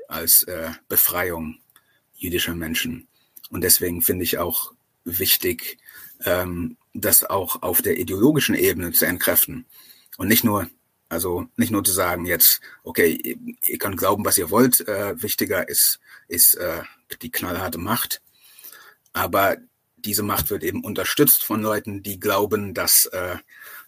als 0.07 0.43
äh, 0.43 0.71
Befreiung 0.87 1.59
jüdischer 2.15 2.55
Menschen. 2.55 3.07
Und 3.49 3.61
deswegen 3.61 4.01
finde 4.01 4.23
ich 4.23 4.37
auch 4.37 4.73
wichtig, 5.03 5.77
ähm, 6.25 6.77
das 6.93 7.23
auch 7.23 7.61
auf 7.61 7.81
der 7.81 7.97
ideologischen 7.97 8.55
Ebene 8.55 8.91
zu 8.91 9.05
entkräften. 9.05 9.65
Und 10.17 10.27
nicht 10.27 10.43
nur, 10.43 10.69
also 11.07 11.47
nicht 11.55 11.71
nur 11.71 11.83
zu 11.83 11.91
sagen 11.91 12.25
jetzt, 12.25 12.59
okay, 12.83 13.37
ihr 13.63 13.77
könnt 13.77 13.97
glauben, 13.97 14.25
was 14.25 14.37
ihr 14.37 14.49
wollt, 14.49 14.87
äh, 14.87 15.21
wichtiger 15.21 15.67
ist, 15.67 15.99
ist 16.27 16.55
äh, 16.55 16.83
die 17.21 17.31
knallharte 17.31 17.77
Macht. 17.77 18.21
Aber 19.13 19.57
diese 19.97 20.23
Macht 20.23 20.49
wird 20.49 20.63
eben 20.63 20.83
unterstützt 20.83 21.43
von 21.43 21.61
Leuten, 21.61 22.03
die 22.03 22.19
glauben, 22.19 22.73
dass 22.73 23.05
äh, 23.07 23.37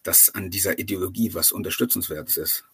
dass 0.03 0.29
an 0.33 0.49
dieser 0.49 0.79
Ideologie 0.79 1.33
was 1.33 1.51
Unterstützenswertes 1.51 2.37
ist. 2.37 2.65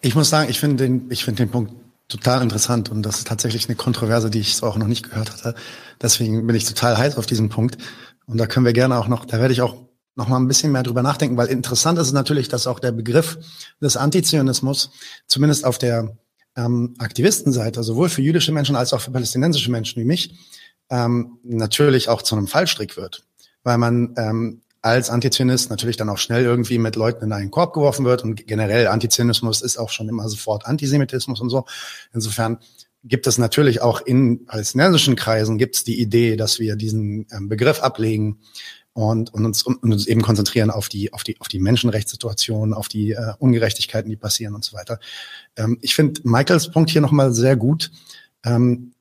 Ich 0.00 0.14
muss 0.14 0.30
sagen, 0.30 0.50
ich 0.50 0.60
finde 0.60 0.84
den, 0.84 1.10
ich 1.10 1.24
finde 1.24 1.44
den 1.44 1.50
Punkt 1.50 1.74
total 2.08 2.42
interessant 2.42 2.90
und 2.90 3.02
das 3.02 3.18
ist 3.18 3.26
tatsächlich 3.26 3.68
eine 3.68 3.76
Kontroverse, 3.76 4.30
die 4.30 4.40
ich 4.40 4.56
so 4.56 4.66
auch 4.66 4.78
noch 4.78 4.86
nicht 4.86 5.10
gehört 5.10 5.32
hatte. 5.32 5.54
Deswegen 6.00 6.46
bin 6.46 6.54
ich 6.54 6.64
total 6.64 6.96
heiß 6.96 7.16
auf 7.16 7.26
diesen 7.26 7.48
Punkt. 7.48 7.78
Und 8.26 8.38
da 8.38 8.46
können 8.46 8.66
wir 8.66 8.72
gerne 8.72 8.96
auch 8.98 9.08
noch, 9.08 9.24
da 9.24 9.38
werde 9.38 9.52
ich 9.52 9.62
auch 9.62 9.86
noch 10.14 10.28
mal 10.28 10.38
ein 10.38 10.48
bisschen 10.48 10.72
mehr 10.72 10.82
drüber 10.82 11.02
nachdenken, 11.02 11.36
weil 11.36 11.48
interessant 11.48 11.98
ist 11.98 12.12
natürlich, 12.12 12.48
dass 12.48 12.66
auch 12.66 12.80
der 12.80 12.92
Begriff 12.92 13.38
des 13.80 13.96
Antizionismus 13.96 14.90
zumindest 15.26 15.64
auf 15.64 15.78
der 15.78 16.16
ähm, 16.56 16.94
Aktivistenseite, 16.98 17.82
sowohl 17.82 18.08
für 18.08 18.22
jüdische 18.22 18.52
Menschen 18.52 18.76
als 18.76 18.92
auch 18.92 19.00
für 19.00 19.10
palästinensische 19.10 19.70
Menschen 19.70 20.00
wie 20.00 20.06
mich, 20.06 20.34
ähm, 20.88 21.38
natürlich 21.42 22.08
auch 22.08 22.22
zu 22.22 22.34
einem 22.34 22.46
Fallstrick 22.46 22.96
wird, 22.96 23.24
weil 23.62 23.78
man 23.78 24.14
ähm, 24.16 24.62
als 24.86 25.10
Antizionist 25.10 25.68
natürlich 25.68 25.96
dann 25.96 26.08
auch 26.08 26.18
schnell 26.18 26.44
irgendwie 26.44 26.78
mit 26.78 26.94
Leuten 26.94 27.24
in 27.24 27.32
einen 27.32 27.50
Korb 27.50 27.74
geworfen 27.74 28.04
wird 28.04 28.22
und 28.22 28.46
generell 28.46 28.86
Antizionismus 28.86 29.60
ist 29.60 29.78
auch 29.78 29.90
schon 29.90 30.08
immer 30.08 30.28
sofort 30.28 30.64
Antisemitismus 30.64 31.40
und 31.40 31.50
so. 31.50 31.64
Insofern 32.14 32.58
gibt 33.02 33.26
es 33.26 33.36
natürlich 33.36 33.82
auch 33.82 34.00
in 34.00 34.46
palästinensischen 34.46 35.16
Kreisen 35.16 35.58
gibt 35.58 35.74
es 35.74 35.82
die 35.84 36.00
Idee, 36.00 36.36
dass 36.36 36.60
wir 36.60 36.76
diesen 36.76 37.26
ähm, 37.32 37.48
Begriff 37.48 37.80
ablegen 37.80 38.38
und, 38.92 39.34
und, 39.34 39.44
uns, 39.44 39.64
und 39.64 39.82
uns 39.82 40.06
eben 40.06 40.22
konzentrieren 40.22 40.70
auf 40.70 40.88
die, 40.88 41.12
auf 41.12 41.24
die, 41.24 41.40
auf 41.40 41.48
die 41.48 41.58
Menschenrechtssituation, 41.58 42.72
auf 42.72 42.86
die 42.86 43.10
äh, 43.10 43.32
Ungerechtigkeiten, 43.40 44.08
die 44.08 44.16
passieren 44.16 44.54
und 44.54 44.64
so 44.64 44.76
weiter. 44.76 45.00
Ähm, 45.56 45.78
ich 45.82 45.96
finde 45.96 46.20
Michaels 46.22 46.70
Punkt 46.70 46.90
hier 46.90 47.00
nochmal 47.00 47.32
sehr 47.34 47.56
gut. 47.56 47.90
Ähm, 48.44 48.92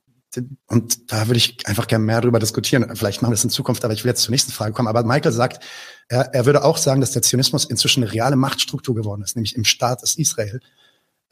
und 0.67 1.11
da 1.11 1.27
würde 1.27 1.37
ich 1.37 1.65
einfach 1.65 1.87
gerne 1.87 2.03
mehr 2.03 2.21
darüber 2.21 2.39
diskutieren. 2.39 2.95
Vielleicht 2.95 3.21
machen 3.21 3.31
wir 3.31 3.35
das 3.35 3.43
in 3.43 3.49
Zukunft, 3.49 3.83
aber 3.83 3.93
ich 3.93 4.03
will 4.03 4.09
jetzt 4.09 4.23
zur 4.23 4.31
nächsten 4.31 4.51
Frage 4.51 4.73
kommen. 4.73 4.87
Aber 4.87 5.03
Michael 5.03 5.31
sagt, 5.31 5.63
er, 6.07 6.33
er 6.33 6.45
würde 6.45 6.63
auch 6.63 6.77
sagen, 6.77 7.01
dass 7.01 7.11
der 7.11 7.21
Zionismus 7.21 7.65
inzwischen 7.65 8.03
eine 8.03 8.11
reale 8.11 8.35
Machtstruktur 8.35 8.95
geworden 8.95 9.21
ist, 9.21 9.35
nämlich 9.35 9.55
im 9.55 9.65
Staat 9.65 10.01
des 10.01 10.17
Israel, 10.17 10.59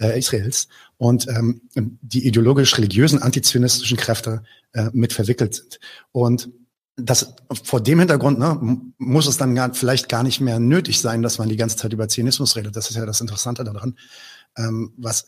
äh, 0.02 0.18
Israels 0.18 0.68
und 0.98 1.28
ähm, 1.28 1.62
die 1.74 2.28
ideologisch-religiösen 2.28 3.22
antizionistischen 3.22 3.98
Kräfte 3.98 4.44
äh, 4.74 4.90
mit 4.94 5.14
verwickelt 5.14 5.56
sind. 5.56 5.80
Und 6.12 6.50
das 6.96 7.36
vor 7.64 7.82
dem 7.82 8.00
Hintergrund 8.00 8.38
ne, 8.40 8.82
muss 8.98 9.28
es 9.28 9.38
dann 9.38 9.56
gar, 9.56 9.74
vielleicht 9.74 10.10
gar 10.10 10.24
nicht 10.24 10.42
mehr 10.42 10.60
nötig 10.60 11.02
sein, 11.02 11.22
dass 11.22 11.40
man 11.40 11.50
die 11.50 11.58
ganze 11.58 11.78
Zeit 11.78 11.94
über 11.94 12.08
Zionismus 12.08 12.56
redet. 12.56 12.76
Das 12.76 12.90
ist 12.90 12.96
ja 12.96 13.06
das 13.06 13.22
Interessante 13.22 13.64
daran. 13.64 13.98
Ähm, 14.58 14.94
was 14.98 15.28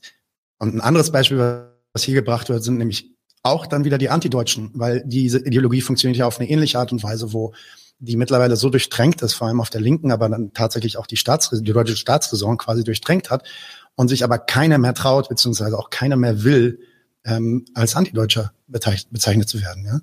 und 0.58 0.76
ein 0.76 0.82
anderes 0.82 1.12
Beispiel, 1.12 1.68
was 1.94 2.04
hier 2.04 2.16
gebracht 2.16 2.50
wird, 2.50 2.64
sind 2.64 2.78
nämlich 2.78 3.15
auch 3.46 3.68
dann 3.68 3.86
wieder 3.86 3.98
die 3.98 4.10
Antideutschen, 4.10 4.72
weil 4.74 5.04
diese 5.06 5.40
Ideologie 5.40 5.82
funktioniert 5.82 6.18
ja 6.18 6.28
auf 6.28 6.40
eine 6.40 6.50
ähnliche 6.50 6.80
Art 6.80 6.92
und 6.92 7.04
Weise, 7.04 7.32
wo 7.32 7.54
die 8.00 8.18
mittlerweile 8.18 8.56
so 8.56 8.70
durchdrängt 8.70 9.22
ist, 9.22 9.34
vor 9.34 9.48
allem 9.48 9.62
auf 9.62 9.70
der 9.70 9.82
Linken, 9.82 10.12
aber 10.12 10.28
dann 10.28 10.52
tatsächlich 10.54 10.98
auch 10.98 11.08
die, 11.08 11.16
Staats 11.16 11.50
die 11.52 11.72
deutsche 11.72 11.96
Staatsräson 11.96 12.58
quasi 12.58 12.84
durchdrängt 12.84 13.30
hat 13.30 13.48
und 13.96 14.10
sich 14.10 14.24
aber 14.24 14.40
keiner 14.40 14.78
mehr 14.78 14.94
traut, 14.94 15.30
beziehungsweise 15.30 15.78
auch 15.78 15.90
keiner 15.90 16.18
mehr 16.18 16.44
will, 16.44 16.80
ähm, 17.24 17.66
als 17.74 17.96
Antideutscher 17.96 18.52
bezeichnet, 18.68 19.48
zu 19.48 19.62
werden. 19.62 19.86
Ja? 19.86 20.00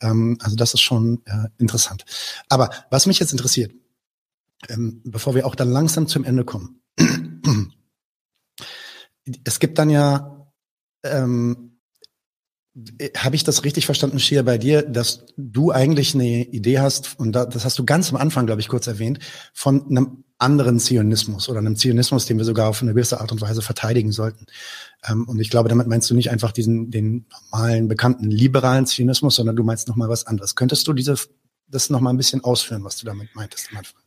Ähm, 0.00 0.38
also 0.40 0.56
das 0.56 0.74
ist 0.74 0.80
schon 0.80 1.22
äh, 1.26 1.48
interessant. 1.58 2.04
Aber 2.48 2.70
was 2.90 3.06
mich 3.06 3.18
jetzt 3.18 3.32
interessiert, 3.32 3.72
ähm, 4.68 5.02
bevor 5.04 5.34
wir 5.34 5.46
auch 5.46 5.54
dann 5.54 5.70
langsam 5.70 6.08
zum 6.08 6.24
Ende 6.24 6.44
kommen, 6.44 6.80
es 9.44 9.60
gibt 9.60 9.78
dann 9.78 9.90
ja 9.90 10.50
ähm, 11.04 11.65
habe 13.16 13.36
ich 13.36 13.44
das 13.44 13.64
richtig 13.64 13.86
verstanden, 13.86 14.18
Shia, 14.18 14.42
bei 14.42 14.58
dir, 14.58 14.82
dass 14.82 15.26
du 15.36 15.70
eigentlich 15.70 16.14
eine 16.14 16.44
Idee 16.44 16.78
hast, 16.78 17.18
und 17.18 17.32
das 17.32 17.64
hast 17.64 17.78
du 17.78 17.84
ganz 17.84 18.10
am 18.10 18.16
Anfang, 18.16 18.46
glaube 18.46 18.60
ich, 18.60 18.68
kurz 18.68 18.86
erwähnt, 18.86 19.18
von 19.54 19.86
einem 19.88 20.24
anderen 20.38 20.78
Zionismus 20.78 21.48
oder 21.48 21.60
einem 21.60 21.76
Zionismus, 21.76 22.26
den 22.26 22.36
wir 22.36 22.44
sogar 22.44 22.68
auf 22.68 22.82
eine 22.82 22.92
gewisse 22.92 23.20
Art 23.20 23.32
und 23.32 23.40
Weise 23.40 23.62
verteidigen 23.62 24.12
sollten. 24.12 24.46
Ähm, 25.08 25.26
und 25.26 25.40
ich 25.40 25.48
glaube, 25.48 25.70
damit 25.70 25.86
meinst 25.86 26.10
du 26.10 26.14
nicht 26.14 26.30
einfach 26.30 26.52
diesen, 26.52 26.90
den 26.90 27.26
normalen, 27.30 27.88
bekannten 27.88 28.30
liberalen 28.30 28.84
Zionismus, 28.84 29.36
sondern 29.36 29.56
du 29.56 29.64
meinst 29.64 29.88
nochmal 29.88 30.10
was 30.10 30.26
anderes. 30.26 30.54
Könntest 30.54 30.86
du 30.86 30.92
diese, 30.92 31.16
das 31.68 31.88
nochmal 31.88 32.12
ein 32.12 32.18
bisschen 32.18 32.44
ausführen, 32.44 32.84
was 32.84 32.98
du 32.98 33.06
damit 33.06 33.34
meintest 33.34 33.70
am 33.70 33.78
Anfang? 33.78 34.02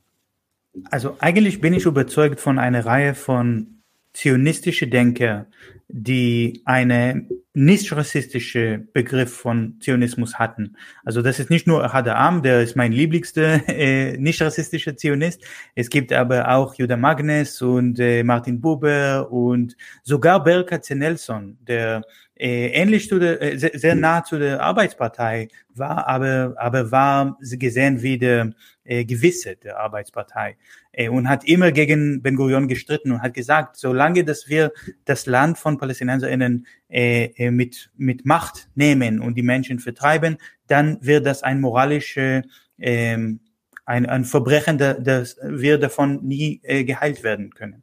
Also 0.92 1.16
eigentlich 1.20 1.62
bin 1.62 1.74
ich 1.74 1.86
überzeugt 1.86 2.40
von 2.40 2.60
einer 2.60 2.86
Reihe 2.86 3.16
von 3.16 3.82
zionistische 4.14 4.88
Denker, 4.88 5.48
die 5.92 6.62
eine 6.66 7.28
nicht 7.54 7.92
rassistische 7.92 8.88
Begriff 8.94 9.36
von 9.36 9.78
Zionismus 9.82 10.38
hatten. 10.38 10.78
Also 11.04 11.24
das 11.24 11.40
ist 11.40 11.50
nicht 11.50 11.66
nur 11.66 11.92
Hadam, 11.92 12.44
der 12.44 12.62
ist 12.62 12.76
mein 12.76 12.92
lieblichster 12.92 13.62
äh, 13.68 14.16
nicht 14.18 14.42
rassistischer 14.42 14.96
Zionist. 14.96 15.44
Es 15.74 15.90
gibt 15.90 16.14
aber 16.14 16.48
auch 16.50 16.76
Judah 16.76 16.96
Magnes 16.96 17.62
und 17.62 18.00
äh, 18.00 18.24
Martin 18.24 18.62
Buber 18.62 19.32
und 19.32 19.76
sogar 20.04 20.44
Berkat 20.44 20.88
Nelson, 20.92 21.58
der 21.62 22.04
ähnlich 22.40 23.10
zu 23.10 23.20
der, 23.20 23.42
äh, 23.42 23.58
sehr, 23.58 23.72
sehr 23.74 23.96
nah 23.96 24.24
zu 24.24 24.40
der 24.40 24.62
Arbeitspartei 24.62 25.50
war, 25.74 26.08
aber, 26.08 26.56
aber 26.58 26.92
war 26.92 27.38
gesehen 27.42 28.02
wie 28.02 28.18
der 28.18 28.52
äh, 28.86 29.04
Gewisse 29.06 29.58
der 29.58 29.80
Arbeitspartei 29.80 30.56
äh, 30.94 31.10
und 31.10 31.28
hat 31.28 31.44
immer 31.46 31.72
gegen 31.72 32.22
Ben 32.22 32.36
Gurion 32.36 32.68
gestritten 32.68 33.12
und 33.12 33.22
hat 33.22 33.34
gesagt, 33.34 33.76
solange 33.76 34.24
dass 34.24 34.48
wir 34.48 34.72
das 35.06 35.26
Land 35.26 35.58
von 35.58 35.78
PalästinenserInnen 35.78 36.66
äh, 36.90 37.26
äh, 37.36 37.52
mit, 37.52 37.92
mit 37.98 38.26
Macht 38.26 38.70
nehmen 38.74 39.20
und 39.20 39.36
die 39.36 39.44
Menschen 39.44 39.80
vertreiben, 39.80 40.38
dann 40.68 40.98
wird 41.02 41.26
das 41.26 41.44
ein 41.44 41.60
moralische 41.60 42.44
ähm, 42.78 43.42
ein, 43.86 44.06
ein 44.06 44.24
Verbrechen, 44.24 44.78
das 44.78 45.38
wir 45.44 45.80
davon 45.80 46.24
nie 46.24 46.62
äh, 46.64 46.84
geheilt 46.84 47.24
werden 47.24 47.50
können. 47.56 47.82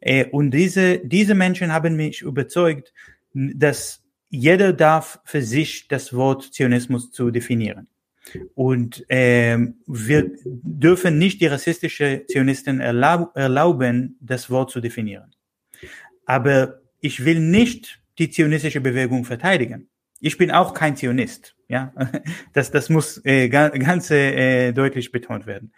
Äh, 0.00 0.24
und 0.26 0.52
diese, 0.52 0.98
diese 0.98 1.34
Menschen 1.34 1.72
haben 1.72 1.96
mich 1.96 2.22
überzeugt, 2.22 2.94
dass 3.34 4.02
jeder 4.30 4.72
darf 4.72 5.20
für 5.24 5.42
sich 5.42 5.88
das 5.88 6.12
Wort 6.14 6.54
Zionismus 6.54 7.10
zu 7.10 7.30
definieren. 7.30 7.88
Und 8.54 9.04
ähm, 9.08 9.76
wir 9.86 10.30
dürfen 10.44 11.18
nicht 11.18 11.40
die 11.40 11.46
rassistische 11.46 12.24
Zionisten 12.28 12.80
erlaub, 12.80 13.36
erlauben, 13.36 14.16
das 14.20 14.48
Wort 14.50 14.70
zu 14.70 14.80
definieren. 14.80 15.34
Aber 16.24 16.80
ich 17.00 17.24
will 17.24 17.40
nicht 17.40 18.00
die 18.18 18.30
zionistische 18.30 18.80
Bewegung 18.80 19.24
verteidigen. 19.24 19.88
Ich 20.20 20.38
bin 20.38 20.50
auch 20.50 20.72
kein 20.72 20.96
Zionist. 20.96 21.54
Ja, 21.68 21.92
das, 22.52 22.70
das 22.70 22.88
muss 22.88 23.20
äh, 23.24 23.48
ganz 23.48 24.10
äh, 24.10 24.72
deutlich 24.72 25.12
betont 25.12 25.46
werden. 25.46 25.72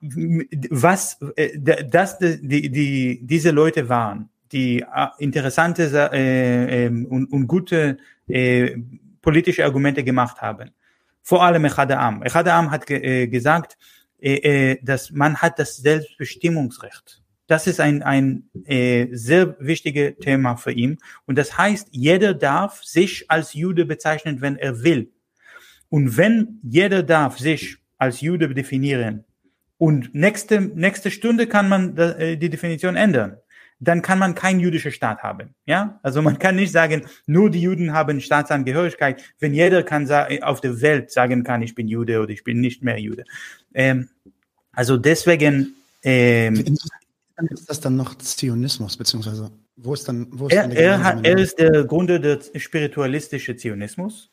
Was, 0.00 1.18
äh, 1.36 1.58
dass 1.58 2.18
die, 2.18 2.70
die, 2.70 3.20
diese 3.22 3.50
Leute 3.50 3.88
waren, 3.88 4.30
die 4.52 4.80
äh, 4.80 5.06
interessante 5.18 6.10
äh, 6.12 6.86
äh, 6.86 6.88
und, 6.88 7.32
und 7.32 7.46
gute 7.46 7.96
äh, 8.28 8.76
politische 9.22 9.64
Argumente 9.64 10.04
gemacht 10.04 10.40
haben. 10.42 10.70
Vor 11.22 11.42
allem 11.42 11.64
Echad 11.64 11.92
Am. 11.92 12.70
Hat 12.70 12.86
ge 12.86 12.98
äh, 12.98 13.26
gesagt, 13.28 13.78
äh, 14.20 14.76
dass 14.82 15.10
man 15.10 15.36
hat 15.36 15.58
das 15.58 15.76
Selbstbestimmungsrecht. 15.76 17.22
Das 17.46 17.66
ist 17.66 17.80
ein, 17.80 18.02
ein 18.02 18.44
äh, 18.64 19.08
sehr 19.12 19.56
wichtiges 19.58 20.14
Thema 20.20 20.56
für 20.56 20.72
ihn. 20.72 20.98
Und 21.26 21.38
das 21.38 21.56
heißt, 21.56 21.88
jeder 21.90 22.34
darf 22.34 22.82
sich 22.82 23.30
als 23.30 23.54
Jude 23.54 23.84
bezeichnen, 23.84 24.40
wenn 24.40 24.56
er 24.56 24.82
will. 24.82 25.10
Und 25.88 26.16
wenn 26.16 26.60
jeder 26.62 27.02
darf 27.02 27.38
sich 27.38 27.76
als 27.98 28.20
Jude 28.20 28.54
definieren 28.54 29.24
und 29.76 30.14
nächste, 30.14 30.60
nächste 30.60 31.10
Stunde 31.10 31.46
kann 31.46 31.68
man 31.68 31.94
die 31.94 32.48
Definition 32.48 32.96
ändern 32.96 33.36
dann 33.84 34.00
kann 34.00 34.18
man 34.20 34.36
keinen 34.36 34.60
jüdischen 34.60 34.92
Staat 34.92 35.24
haben. 35.24 35.54
Ja, 35.66 35.98
also 36.04 36.22
man 36.22 36.38
kann 36.38 36.54
nicht 36.54 36.70
sagen, 36.70 37.02
nur 37.26 37.50
die 37.50 37.60
Juden 37.60 37.92
haben 37.92 38.20
Staatsangehörigkeit, 38.20 39.22
wenn 39.40 39.54
jeder 39.54 39.82
kann 39.82 40.08
auf 40.42 40.60
der 40.60 40.80
Welt 40.80 41.10
sagen 41.10 41.42
kann, 41.42 41.62
ich 41.62 41.74
bin 41.74 41.88
Jude 41.88 42.20
oder 42.20 42.30
ich 42.30 42.44
bin 42.44 42.60
nicht 42.60 42.84
mehr 42.84 42.98
Jude. 42.98 43.24
Ähm, 43.74 44.08
also 44.72 44.96
deswegen. 44.96 45.74
Ähm, 46.04 46.76
ist 47.50 47.68
das 47.68 47.80
dann 47.80 47.96
noch 47.96 48.16
Zionismus 48.18 48.96
beziehungsweise 48.96 49.50
wo 49.76 49.94
ist 49.94 50.06
dann 50.06 50.28
wo 50.30 50.46
ist 50.46 50.54
er, 50.54 50.62
dann 50.62 50.72
er, 50.72 51.02
hat, 51.02 51.26
er 51.26 51.38
ist 51.38 51.58
der 51.58 51.84
Gründer 51.84 52.20
des 52.20 52.52
spiritualistischen 52.56 53.58
Zionismus 53.58 54.30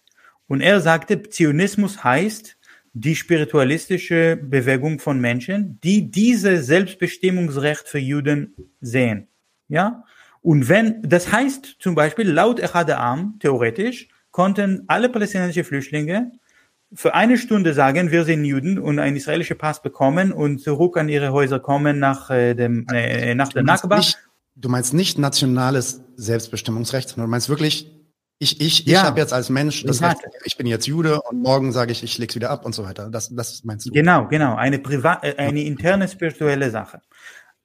und 0.47 0.61
er 0.61 0.79
sagte, 0.79 1.23
Zionismus 1.23 2.03
heißt 2.03 2.55
die 2.93 3.15
spiritualistische 3.15 4.37
Bewegung 4.37 4.99
von 4.99 5.19
Menschen, 5.19 5.79
die 5.83 6.11
diese 6.11 6.61
Selbstbestimmungsrecht 6.61 7.87
für 7.87 7.99
Juden 7.99 8.53
sehen. 8.81 9.27
Ja? 9.69 10.03
Und 10.41 10.69
wenn, 10.69 11.01
das 11.01 11.31
heißt 11.31 11.77
zum 11.79 11.95
Beispiel, 11.95 12.29
laut 12.29 12.59
Echad 12.59 12.91
Am, 12.91 13.37
theoretisch, 13.39 14.09
konnten 14.31 14.83
alle 14.87 15.09
palästinensische 15.09 15.63
Flüchtlinge 15.63 16.31
für 16.93 17.13
eine 17.13 17.37
Stunde 17.37 17.73
sagen, 17.73 18.11
wir 18.11 18.25
sind 18.25 18.43
Juden 18.45 18.79
und 18.79 18.99
einen 18.99 19.15
israelischen 19.15 19.57
Pass 19.57 19.81
bekommen 19.81 20.31
und 20.31 20.59
zurück 20.59 20.97
an 20.97 21.07
ihre 21.09 21.31
Häuser 21.31 21.59
kommen 21.59 21.99
nach 21.99 22.29
äh, 22.29 22.55
dem 22.55 22.87
äh, 22.91 23.35
nach 23.35 23.49
der 23.49 23.63
Nakba. 23.63 24.01
du 24.55 24.69
meinst 24.69 24.93
nicht 24.93 25.17
nationales 25.19 26.01
Selbstbestimmungsrecht, 26.15 27.09
sondern 27.09 27.27
du 27.27 27.31
meinst 27.31 27.47
wirklich, 27.47 27.91
ich, 28.39 28.59
ich, 28.59 28.85
ja. 28.85 29.01
ich 29.01 29.05
habe 29.05 29.19
jetzt 29.19 29.33
als 29.33 29.49
Mensch 29.49 29.83
das 29.83 30.01
Recht, 30.01 30.17
ich 30.45 30.57
bin 30.57 30.65
jetzt 30.65 30.87
Jude 30.87 31.21
und 31.21 31.41
morgen 31.41 31.71
sage 31.71 31.91
ich, 31.91 32.03
ich 32.03 32.17
leg's 32.17 32.35
wieder 32.35 32.49
ab 32.49 32.65
und 32.65 32.73
so 32.73 32.85
weiter. 32.85 33.09
Das, 33.09 33.29
das 33.35 33.63
meinst 33.63 33.85
du? 33.85 33.91
Genau, 33.91 34.27
genau. 34.27 34.55
Eine 34.55 34.79
privat, 34.79 35.23
äh, 35.23 35.35
eine 35.37 35.61
interne 35.61 36.07
spirituelle 36.07 36.71
Sache. 36.71 37.01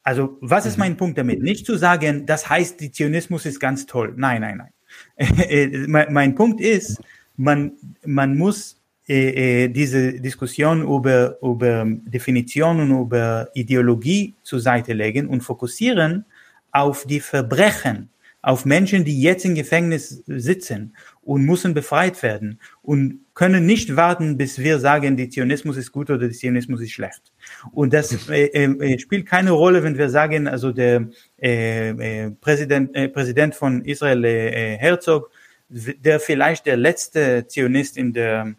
Also, 0.04 0.36
was 0.40 0.66
ist 0.66 0.76
mhm. 0.76 0.80
mein 0.80 0.96
Punkt 0.96 1.18
damit? 1.18 1.42
Nicht 1.42 1.66
zu 1.66 1.76
sagen, 1.76 2.26
das 2.26 2.48
heißt, 2.48 2.78
die 2.78 2.92
Zionismus 2.92 3.46
ist 3.46 3.58
ganz 3.58 3.86
toll. 3.86 4.12
Nein, 4.16 4.42
nein, 4.42 4.58
nein. 4.58 5.86
mein, 5.88 6.12
mein, 6.12 6.34
Punkt 6.36 6.60
ist, 6.60 7.00
man, 7.36 7.72
man 8.04 8.36
muss 8.36 8.80
äh, 9.08 9.64
äh, 9.64 9.68
diese 9.68 10.20
Diskussion 10.20 10.82
über, 10.82 11.36
über 11.42 11.84
Definitionen, 11.86 12.90
über 12.98 13.48
Ideologie 13.54 14.34
zur 14.42 14.60
Seite 14.60 14.92
legen 14.92 15.26
und 15.26 15.42
fokussieren 15.42 16.24
auf 16.70 17.06
die 17.06 17.20
Verbrechen, 17.20 18.10
auf 18.40 18.64
Menschen, 18.64 19.04
die 19.04 19.20
jetzt 19.20 19.44
im 19.44 19.54
Gefängnis 19.54 20.22
sitzen 20.26 20.94
und 21.22 21.44
müssen 21.44 21.74
befreit 21.74 22.22
werden 22.22 22.60
und 22.82 23.20
können 23.34 23.66
nicht 23.66 23.96
warten, 23.96 24.36
bis 24.36 24.58
wir 24.58 24.78
sagen, 24.78 25.16
die 25.16 25.28
Zionismus 25.28 25.76
ist 25.76 25.92
gut 25.92 26.10
oder 26.10 26.20
der 26.20 26.32
Zionismus 26.32 26.80
ist 26.80 26.92
schlecht. 26.92 27.33
Und 27.72 27.92
das 27.92 28.28
äh, 28.28 28.46
äh, 28.46 28.98
spielt 28.98 29.26
keine 29.26 29.52
Rolle, 29.52 29.82
wenn 29.82 29.96
wir 29.96 30.10
sagen, 30.10 30.48
also 30.48 30.72
der 30.72 31.08
äh, 31.40 31.90
äh, 31.90 32.30
Präsident, 32.30 32.94
äh, 32.94 33.08
Präsident 33.08 33.54
von 33.54 33.84
Israel, 33.84 34.24
äh, 34.24 34.76
Herzog, 34.76 35.30
der 35.68 36.20
vielleicht 36.20 36.66
der 36.66 36.76
letzte 36.76 37.46
Zionist 37.46 37.96
in 37.96 38.12
der 38.12 38.54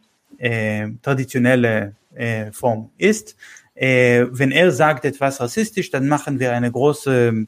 traditionelle 1.02 1.96
äh, 2.14 2.52
Form 2.52 2.92
ist, 2.98 3.38
wenn 3.74 4.52
er 4.52 4.72
sagt 4.72 5.06
etwas 5.06 5.40
rassistisch, 5.40 5.92
dann 5.92 6.10
machen 6.10 6.40
wir 6.40 6.52
eine 6.52 6.72
große 6.72 7.46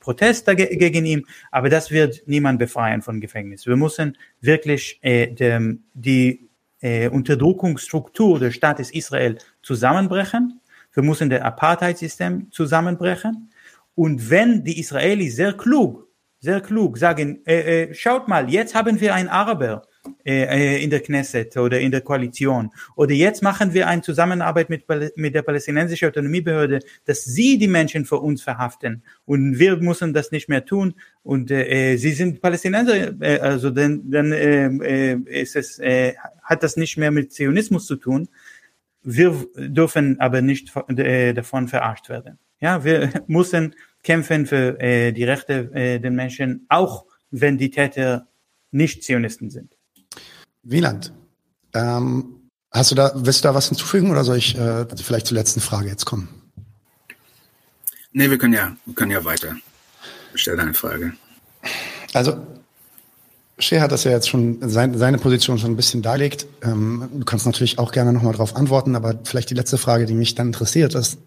Protest 0.00 0.46
gegen 0.56 1.04
ihn, 1.04 1.26
aber 1.50 1.68
das 1.68 1.90
wird 1.90 2.22
niemand 2.26 2.58
befreien 2.58 3.02
von 3.02 3.20
Gefängnis. 3.20 3.66
Wir 3.66 3.76
müssen 3.76 4.16
wirklich 4.40 4.98
die 5.02 6.47
äh, 6.80 7.08
Unterdrückungsstruktur 7.08 8.38
des 8.38 8.54
Staates 8.54 8.90
Israel 8.90 9.38
zusammenbrechen. 9.62 10.60
Wir 10.92 11.02
müssen 11.02 11.30
das 11.30 11.42
Apartheid-System 11.42 12.50
zusammenbrechen. 12.50 13.50
Und 13.94 14.30
wenn 14.30 14.64
die 14.64 14.78
Israelis 14.78 15.36
sehr 15.36 15.52
klug, 15.52 16.08
sehr 16.40 16.60
klug 16.60 16.98
sagen, 16.98 17.42
äh, 17.46 17.82
äh, 17.82 17.94
schaut 17.94 18.28
mal, 18.28 18.48
jetzt 18.50 18.74
haben 18.74 19.00
wir 19.00 19.14
einen 19.14 19.28
Araber, 19.28 19.82
äh, 20.28 20.76
äh, 20.76 20.84
in 20.84 20.90
der 20.90 21.00
Knesset 21.00 21.56
oder 21.56 21.80
in 21.80 21.90
der 21.90 22.02
Koalition. 22.02 22.70
Oder 22.96 23.14
jetzt 23.14 23.42
machen 23.42 23.72
wir 23.72 23.88
eine 23.88 24.02
Zusammenarbeit 24.02 24.68
mit, 24.68 24.84
mit 25.16 25.34
der 25.34 25.40
palästinensischen 25.40 26.06
Autonomiebehörde, 26.08 26.80
dass 27.06 27.24
sie 27.24 27.56
die 27.56 27.66
Menschen 27.66 28.04
für 28.04 28.18
uns 28.18 28.42
verhaften. 28.42 29.02
Und 29.24 29.58
wir 29.58 29.78
müssen 29.78 30.12
das 30.12 30.30
nicht 30.30 30.50
mehr 30.50 30.66
tun. 30.66 30.96
Und 31.22 31.50
äh, 31.50 31.96
sie 31.96 32.12
sind 32.12 32.42
Palästinenser, 32.42 33.18
äh, 33.22 33.38
also 33.38 33.70
dann, 33.70 34.10
dann 34.10 34.32
äh, 34.32 34.66
äh, 34.66 35.40
ist 35.40 35.56
es, 35.56 35.78
äh, 35.78 36.12
hat 36.42 36.62
das 36.62 36.76
nicht 36.76 36.98
mehr 36.98 37.10
mit 37.10 37.32
Zionismus 37.32 37.86
zu 37.86 37.96
tun. 37.96 38.28
Wir 39.02 39.34
dürfen 39.56 40.20
aber 40.20 40.42
nicht 40.42 40.76
äh, 40.88 41.32
davon 41.32 41.68
verarscht 41.68 42.10
werden. 42.10 42.38
Ja, 42.60 42.84
wir 42.84 43.10
müssen 43.28 43.74
kämpfen 44.02 44.44
für 44.44 44.78
äh, 44.78 45.12
die 45.12 45.24
Rechte 45.24 45.70
äh, 45.72 45.98
der 45.98 46.10
Menschen, 46.10 46.66
auch 46.68 47.06
wenn 47.30 47.56
die 47.56 47.70
Täter 47.70 48.28
nicht 48.70 49.04
Zionisten 49.04 49.48
sind. 49.48 49.77
Wieland, 50.62 51.12
ähm, 51.74 52.50
hast 52.70 52.90
du 52.90 52.94
da, 52.94 53.12
willst 53.14 53.44
du 53.44 53.48
da 53.48 53.54
was 53.54 53.68
hinzufügen 53.68 54.10
oder 54.10 54.24
soll 54.24 54.36
ich 54.36 54.56
äh, 54.56 54.86
vielleicht 54.96 55.26
zur 55.26 55.36
letzten 55.36 55.60
Frage 55.60 55.88
jetzt 55.88 56.04
kommen? 56.04 56.28
Nee, 58.12 58.30
wir 58.30 58.38
können 58.38 58.54
ja, 58.54 58.76
wir 58.84 58.94
können 58.94 59.10
ja 59.10 59.24
weiter. 59.24 59.56
Stell 60.34 60.56
deine 60.56 60.74
Frage. 60.74 61.12
Also, 62.14 62.38
Shea 63.58 63.80
hat 63.80 63.92
das 63.92 64.04
ja 64.04 64.12
jetzt 64.12 64.28
schon, 64.28 64.58
sein, 64.68 64.96
seine 64.96 65.18
Position 65.18 65.58
schon 65.58 65.72
ein 65.72 65.76
bisschen 65.76 66.02
darlegt. 66.02 66.46
Ähm, 66.62 67.08
du 67.12 67.24
kannst 67.24 67.44
natürlich 67.44 67.78
auch 67.78 67.92
gerne 67.92 68.12
nochmal 68.12 68.32
darauf 68.32 68.56
antworten, 68.56 68.94
aber 68.94 69.18
vielleicht 69.24 69.50
die 69.50 69.54
letzte 69.54 69.78
Frage, 69.78 70.06
die 70.06 70.14
mich 70.14 70.34
dann 70.34 70.48
interessiert, 70.48 70.94
ist, 70.94 71.18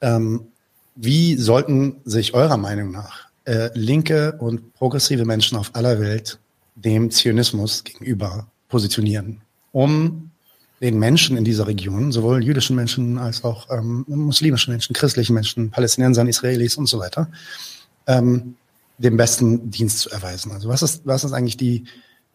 ähm, 0.00 0.48
wie 0.96 1.36
sollten 1.36 2.00
sich 2.04 2.34
eurer 2.34 2.56
Meinung 2.56 2.90
nach 2.90 3.28
äh, 3.44 3.70
linke 3.74 4.32
und 4.38 4.74
progressive 4.74 5.24
Menschen 5.24 5.56
auf 5.56 5.74
aller 5.74 6.00
Welt 6.00 6.38
dem 6.84 7.10
Zionismus 7.10 7.84
gegenüber 7.84 8.46
positionieren, 8.68 9.40
um 9.72 10.30
den 10.80 10.98
Menschen 10.98 11.36
in 11.36 11.44
dieser 11.44 11.66
Region, 11.66 12.10
sowohl 12.10 12.42
jüdischen 12.42 12.74
Menschen 12.74 13.18
als 13.18 13.44
auch 13.44 13.68
ähm, 13.70 14.04
muslimischen 14.08 14.72
Menschen, 14.72 14.94
christlichen 14.94 15.34
Menschen, 15.34 15.70
Palästinensern, 15.70 16.26
Israelis 16.26 16.76
und 16.76 16.86
so 16.86 16.98
weiter, 16.98 17.30
ähm, 18.06 18.56
den 18.96 19.16
besten 19.16 19.70
Dienst 19.70 20.00
zu 20.00 20.10
erweisen. 20.10 20.52
Also 20.52 20.68
was 20.68 20.82
ist, 20.82 21.02
was 21.04 21.24
ist 21.24 21.32
eigentlich 21.32 21.58
die 21.58 21.84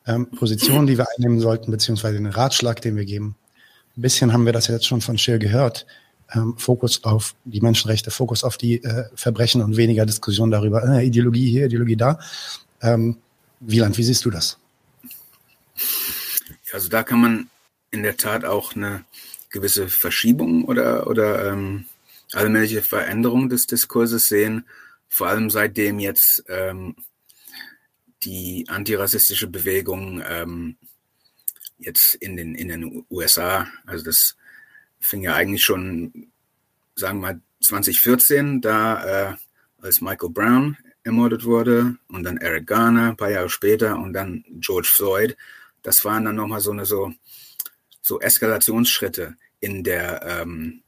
ähm, 0.06 0.28
Position, 0.30 0.86
die 0.86 0.98
wir 0.98 1.08
einnehmen 1.16 1.40
sollten, 1.40 1.72
beziehungsweise 1.72 2.18
den 2.18 2.28
Ratschlag, 2.28 2.82
den 2.82 2.96
wir 2.96 3.06
geben? 3.06 3.36
Ein 3.98 4.02
bisschen 4.02 4.32
haben 4.32 4.46
wir 4.46 4.54
das 4.54 4.68
jetzt 4.68 4.86
schon 4.86 5.02
von 5.02 5.18
Schir 5.18 5.40
gehört. 5.40 5.88
Ähm, 6.34 6.56
Fokus 6.58 7.04
auf 7.04 7.36
die 7.46 7.62
Menschenrechte, 7.62 8.12
Fokus 8.12 8.44
auf 8.44 8.58
die 8.58 8.84
äh, 8.84 9.06
Verbrechen 9.16 9.62
und 9.62 9.78
weniger 9.78 10.06
Diskussion 10.06 10.52
darüber, 10.52 10.84
äh, 10.84 11.06
Ideologie 11.06 11.50
hier, 11.50 11.66
Ideologie 11.66 11.96
da. 11.96 12.20
Ähm, 12.82 13.18
Wieland, 13.60 13.98
wie 13.98 14.04
siehst 14.04 14.26
du 14.26 14.30
das? 14.30 14.58
Also 16.72 16.90
da 16.90 17.04
kann 17.04 17.22
man 17.22 17.50
in 17.92 18.04
der 18.04 18.18
Tat 18.18 18.46
auch 18.46 18.76
eine 18.76 19.06
gewisse 19.50 19.88
Verschiebung 19.88 20.66
oder, 20.66 21.08
oder 21.08 21.52
ähm, 21.52 21.86
allmähliche 22.34 22.82
Veränderung 22.82 23.50
des 23.50 23.68
Diskurses 23.68 24.28
sehen, 24.28 24.66
vor 25.08 25.28
allem 25.28 25.50
seitdem 25.50 26.00
jetzt 26.00 26.44
ähm, 26.50 26.96
die 28.24 28.66
antirassistische 28.68 29.48
Bewegung 29.48 30.22
ähm, 30.28 30.78
jetzt 31.78 32.16
in 32.16 32.36
den, 32.36 32.56
in 32.56 32.68
den 32.68 33.06
USA, 33.10 33.68
also 33.86 34.04
das 34.04 34.36
fing 35.00 35.22
ja 35.22 35.36
eigentlich 35.36 35.64
schon, 35.64 36.32
sagen 36.96 37.20
wir 37.20 37.34
mal, 37.34 37.42
2014, 37.62 38.62
da 38.62 39.32
äh, 39.32 39.36
als 39.82 40.02
Michael 40.02 40.30
Brown 40.30 40.78
ermordet 41.06 41.46
wurde 41.46 41.96
und 42.10 42.24
dann 42.24 42.38
Eric 42.38 42.68
Garner 42.68 43.10
ein 43.10 43.18
paar 43.18 43.30
Jahre 43.30 43.50
später 43.50 43.98
und 43.98 44.12
dann 44.14 44.44
George 44.60 44.90
Floyd. 44.92 45.38
Das 45.84 46.04
waren 46.04 46.26
dann 46.26 46.36
nochmal 46.36 46.62
so 46.62 46.72
eine 46.72 46.86
so, 46.86 47.14
so 48.02 48.20
Eskalationsschritte 48.20 49.38
in 49.60 49.84
der, 49.84 50.24
ähm, 50.24 50.82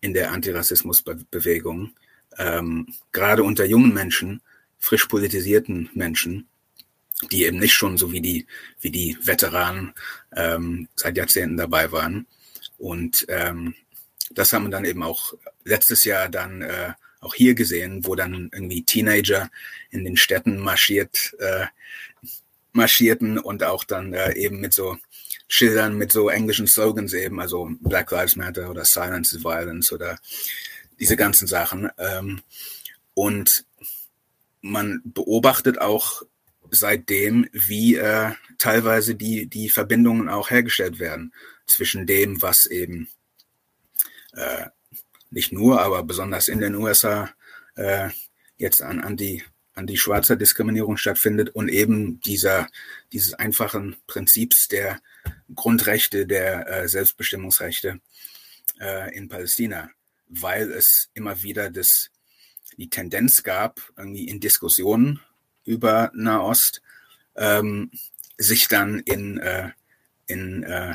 in 0.00 0.14
der 0.14 0.32
Antirassismusbewegung. 0.32 1.94
Ähm, 2.36 2.88
gerade 3.12 3.44
unter 3.44 3.64
jungen 3.64 3.94
Menschen, 3.94 4.42
frisch 4.78 5.06
politisierten 5.06 5.90
Menschen, 5.94 6.48
die 7.30 7.44
eben 7.44 7.60
nicht 7.60 7.72
schon 7.72 7.96
so 7.96 8.10
wie 8.10 8.20
die, 8.20 8.46
wie 8.80 8.90
die 8.90 9.16
Veteranen 9.22 9.94
ähm, 10.34 10.88
seit 10.96 11.16
Jahrzehnten 11.16 11.56
dabei 11.56 11.92
waren. 11.92 12.26
Und 12.78 13.24
ähm, 13.28 13.76
das 14.30 14.52
haben 14.52 14.64
wir 14.64 14.70
dann 14.70 14.84
eben 14.84 15.04
auch 15.04 15.34
letztes 15.64 16.04
Jahr 16.04 16.28
dann 16.28 16.62
äh, 16.62 16.94
auch 17.20 17.34
hier 17.34 17.54
gesehen, 17.54 18.06
wo 18.06 18.14
dann 18.14 18.50
irgendwie 18.52 18.82
Teenager 18.82 19.50
in 19.90 20.04
den 20.04 20.16
Städten 20.16 20.58
marschiert, 20.58 21.34
äh, 21.38 21.66
marschierten 22.72 23.38
und 23.38 23.64
auch 23.64 23.84
dann 23.84 24.12
äh, 24.12 24.34
eben 24.34 24.60
mit 24.60 24.74
so 24.74 24.96
Schildern 25.48 25.96
mit 25.96 26.10
so 26.10 26.28
englischen 26.28 26.66
Slogans 26.66 27.12
eben, 27.12 27.40
also 27.40 27.70
Black 27.80 28.10
Lives 28.10 28.36
Matter 28.36 28.68
oder 28.68 28.84
Silence 28.84 29.36
is 29.36 29.44
Violence 29.44 29.92
oder 29.92 30.18
diese 30.98 31.16
ganzen 31.16 31.46
Sachen. 31.46 31.88
Ähm, 31.98 32.42
und 33.14 33.64
man 34.60 35.00
beobachtet 35.04 35.80
auch 35.80 36.22
seitdem, 36.70 37.48
wie 37.52 37.94
äh, 37.94 38.32
teilweise 38.58 39.14
die, 39.14 39.46
die 39.46 39.68
Verbindungen 39.68 40.28
auch 40.28 40.50
hergestellt 40.50 40.98
werden 40.98 41.32
zwischen 41.66 42.06
dem, 42.06 42.42
was 42.42 42.66
eben 42.66 43.08
äh, 44.32 44.66
nicht 45.30 45.52
nur, 45.52 45.80
aber 45.80 46.02
besonders 46.02 46.48
in 46.48 46.60
den 46.60 46.74
USA 46.74 47.30
äh, 47.74 48.10
jetzt 48.56 48.82
an, 48.82 49.00
an 49.00 49.16
die 49.16 49.42
an 49.74 49.86
die 49.86 49.98
schwarze 49.98 50.38
Diskriminierung 50.38 50.96
stattfindet 50.96 51.50
und 51.50 51.68
eben 51.68 52.18
dieser 52.20 52.68
dieses 53.12 53.34
einfachen 53.34 53.96
Prinzips 54.06 54.68
der 54.68 55.02
Grundrechte 55.54 56.26
der 56.26 56.66
äh, 56.66 56.88
Selbstbestimmungsrechte 56.88 58.00
äh, 58.80 59.14
in 59.14 59.28
Palästina, 59.28 59.90
weil 60.28 60.72
es 60.72 61.10
immer 61.12 61.42
wieder 61.42 61.70
das 61.70 62.10
die 62.76 62.88
Tendenz 62.90 63.42
gab, 63.42 63.80
irgendwie 63.96 64.28
in 64.28 64.40
Diskussionen 64.40 65.20
über 65.64 66.10
Nahost, 66.14 66.82
ähm, 67.36 67.90
sich 68.38 68.68
dann 68.68 69.00
in, 69.00 69.38
äh, 69.38 69.70
in 70.26 70.62
äh, 70.62 70.94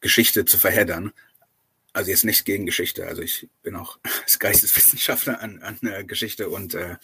Geschichte 0.00 0.44
zu 0.44 0.58
verheddern 0.58 1.12
also 1.98 2.12
jetzt 2.12 2.24
nicht 2.24 2.44
gegen 2.44 2.64
Geschichte, 2.64 3.06
also 3.06 3.22
ich 3.22 3.48
bin 3.62 3.74
auch 3.74 3.98
als 4.22 4.38
Geisteswissenschaftler 4.38 5.40
an, 5.40 5.60
an 5.62 5.78
äh, 5.82 6.04
Geschichte 6.04 6.48
und 6.48 6.74
äh, 6.74 6.96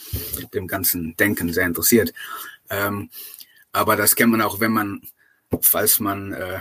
dem 0.55 0.69
ganzen 0.69 1.16
Denken 1.16 1.53
sehr 1.53 1.66
interessiert. 1.66 2.15
Ähm, 2.71 3.11
aber 3.73 3.97
das 3.97 4.15
kennt 4.15 4.31
man 4.31 4.41
auch, 4.41 4.61
wenn 4.61 4.71
man, 4.71 5.03
falls 5.61 5.99
man 5.99 6.33
äh, 6.33 6.61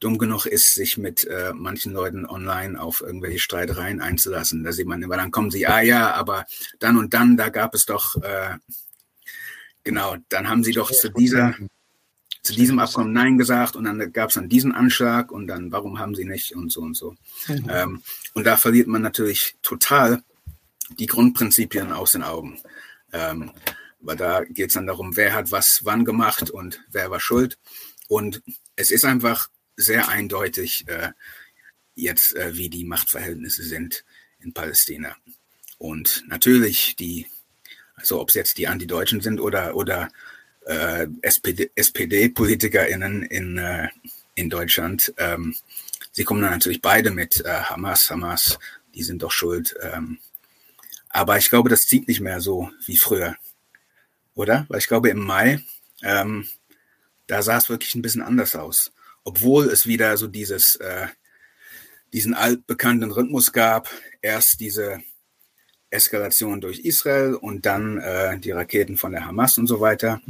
dumm 0.00 0.18
genug 0.18 0.46
ist, 0.46 0.74
sich 0.74 0.98
mit 0.98 1.24
äh, 1.26 1.52
manchen 1.54 1.92
Leuten 1.92 2.26
online 2.26 2.80
auf 2.80 3.02
irgendwelche 3.02 3.38
Streitereien 3.38 4.00
einzulassen. 4.00 4.64
Da 4.64 4.72
sieht 4.72 4.88
man 4.88 5.02
immer, 5.02 5.16
dann 5.16 5.30
kommen 5.30 5.52
sie, 5.52 5.66
ah 5.66 5.80
ja, 5.80 6.12
aber 6.14 6.46
dann 6.80 6.96
und 6.96 7.14
dann, 7.14 7.36
da 7.36 7.50
gab 7.50 7.74
es 7.74 7.84
doch, 7.84 8.16
äh, 8.16 8.56
genau, 9.84 10.16
dann 10.28 10.48
haben 10.48 10.64
sie 10.64 10.72
doch 10.72 10.90
zu 10.90 11.10
dieser 11.10 11.54
zu 12.42 12.54
diesem 12.54 12.78
Abkommen 12.78 13.12
Nein 13.12 13.38
gesagt 13.38 13.76
und 13.76 13.84
dann 13.84 14.12
gab 14.12 14.30
es 14.30 14.34
dann 14.34 14.48
diesen 14.48 14.72
Anschlag 14.72 15.30
und 15.30 15.46
dann, 15.46 15.72
warum 15.72 15.98
haben 15.98 16.14
sie 16.14 16.24
nicht 16.24 16.54
und 16.54 16.72
so 16.72 16.80
und 16.80 16.96
so. 16.96 17.14
Mhm. 17.48 17.66
Ähm, 17.68 18.02
und 18.34 18.44
da 18.44 18.56
verliert 18.56 18.88
man 18.88 19.02
natürlich 19.02 19.56
total 19.62 20.22
die 20.98 21.06
Grundprinzipien 21.06 21.92
aus 21.92 22.12
den 22.12 22.22
Augen. 22.22 22.60
Ähm, 23.12 23.52
weil 24.00 24.16
da 24.16 24.44
geht 24.44 24.68
es 24.68 24.74
dann 24.74 24.86
darum, 24.86 25.16
wer 25.16 25.34
hat 25.34 25.50
was 25.50 25.80
wann 25.82 26.04
gemacht 26.04 26.50
und 26.50 26.82
wer 26.90 27.10
war 27.10 27.20
schuld. 27.20 27.58
Und 28.08 28.42
es 28.76 28.90
ist 28.90 29.04
einfach 29.04 29.50
sehr 29.76 30.08
eindeutig 30.08 30.84
äh, 30.88 31.10
jetzt, 31.94 32.34
äh, 32.34 32.56
wie 32.56 32.70
die 32.70 32.84
Machtverhältnisse 32.84 33.62
sind 33.62 34.04
in 34.40 34.54
Palästina. 34.54 35.16
Und 35.78 36.24
natürlich 36.26 36.96
die, 36.96 37.26
also 37.94 38.20
ob 38.20 38.30
es 38.30 38.34
jetzt 38.34 38.58
die 38.58 38.68
Antideutschen 38.68 39.20
sind 39.20 39.40
oder, 39.40 39.76
oder 39.76 40.08
äh, 40.70 41.08
SPD, 41.22 41.70
SPD-PolitikerInnen 41.74 43.24
in, 43.24 43.58
äh, 43.58 43.88
in 44.36 44.48
Deutschland, 44.48 45.12
ähm, 45.18 45.56
sie 46.12 46.24
kommen 46.24 46.42
dann 46.42 46.52
natürlich 46.52 46.80
beide 46.80 47.10
mit 47.10 47.44
äh, 47.44 47.48
Hamas, 47.48 48.08
Hamas, 48.08 48.58
die 48.94 49.02
sind 49.02 49.22
doch 49.22 49.32
schuld. 49.32 49.74
Ähm, 49.82 50.18
aber 51.08 51.38
ich 51.38 51.50
glaube, 51.50 51.68
das 51.68 51.82
zieht 51.82 52.06
nicht 52.06 52.20
mehr 52.20 52.40
so 52.40 52.70
wie 52.86 52.96
früher, 52.96 53.36
oder? 54.34 54.64
Weil 54.68 54.78
ich 54.78 54.86
glaube, 54.86 55.10
im 55.10 55.18
Mai, 55.18 55.60
ähm, 56.02 56.46
da 57.26 57.42
sah 57.42 57.56
es 57.56 57.68
wirklich 57.68 57.96
ein 57.96 58.02
bisschen 58.02 58.22
anders 58.22 58.54
aus. 58.54 58.92
Obwohl 59.24 59.66
es 59.66 59.86
wieder 59.86 60.16
so 60.16 60.28
dieses, 60.28 60.76
äh, 60.76 61.08
diesen 62.12 62.34
altbekannten 62.34 63.10
Rhythmus 63.10 63.52
gab, 63.52 63.90
erst 64.22 64.60
diese 64.60 65.02
Eskalation 65.90 66.60
durch 66.60 66.78
Israel 66.78 67.34
und 67.34 67.66
dann 67.66 67.98
äh, 67.98 68.38
die 68.38 68.52
Raketen 68.52 68.96
von 68.96 69.12
der 69.12 69.26
Hamas 69.26 69.58
und 69.58 69.66
so 69.66 69.80
weiter. 69.80 70.20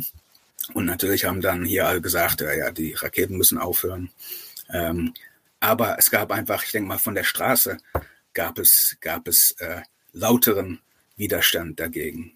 Und 0.74 0.86
natürlich 0.86 1.24
haben 1.24 1.40
dann 1.40 1.64
hier 1.64 1.88
alle 1.88 2.00
gesagt, 2.00 2.40
ja, 2.40 2.52
ja 2.52 2.70
die 2.70 2.94
Raketen 2.94 3.36
müssen 3.36 3.58
aufhören. 3.58 4.10
Ähm, 4.72 5.14
aber 5.60 5.98
es 5.98 6.10
gab 6.10 6.32
einfach, 6.32 6.64
ich 6.64 6.72
denke 6.72 6.88
mal, 6.88 6.98
von 6.98 7.14
der 7.14 7.24
Straße 7.24 7.76
gab 8.32 8.58
es, 8.58 8.96
gab 9.00 9.28
es 9.28 9.52
äh, 9.58 9.82
lauteren 10.12 10.80
Widerstand 11.16 11.78
dagegen 11.80 12.32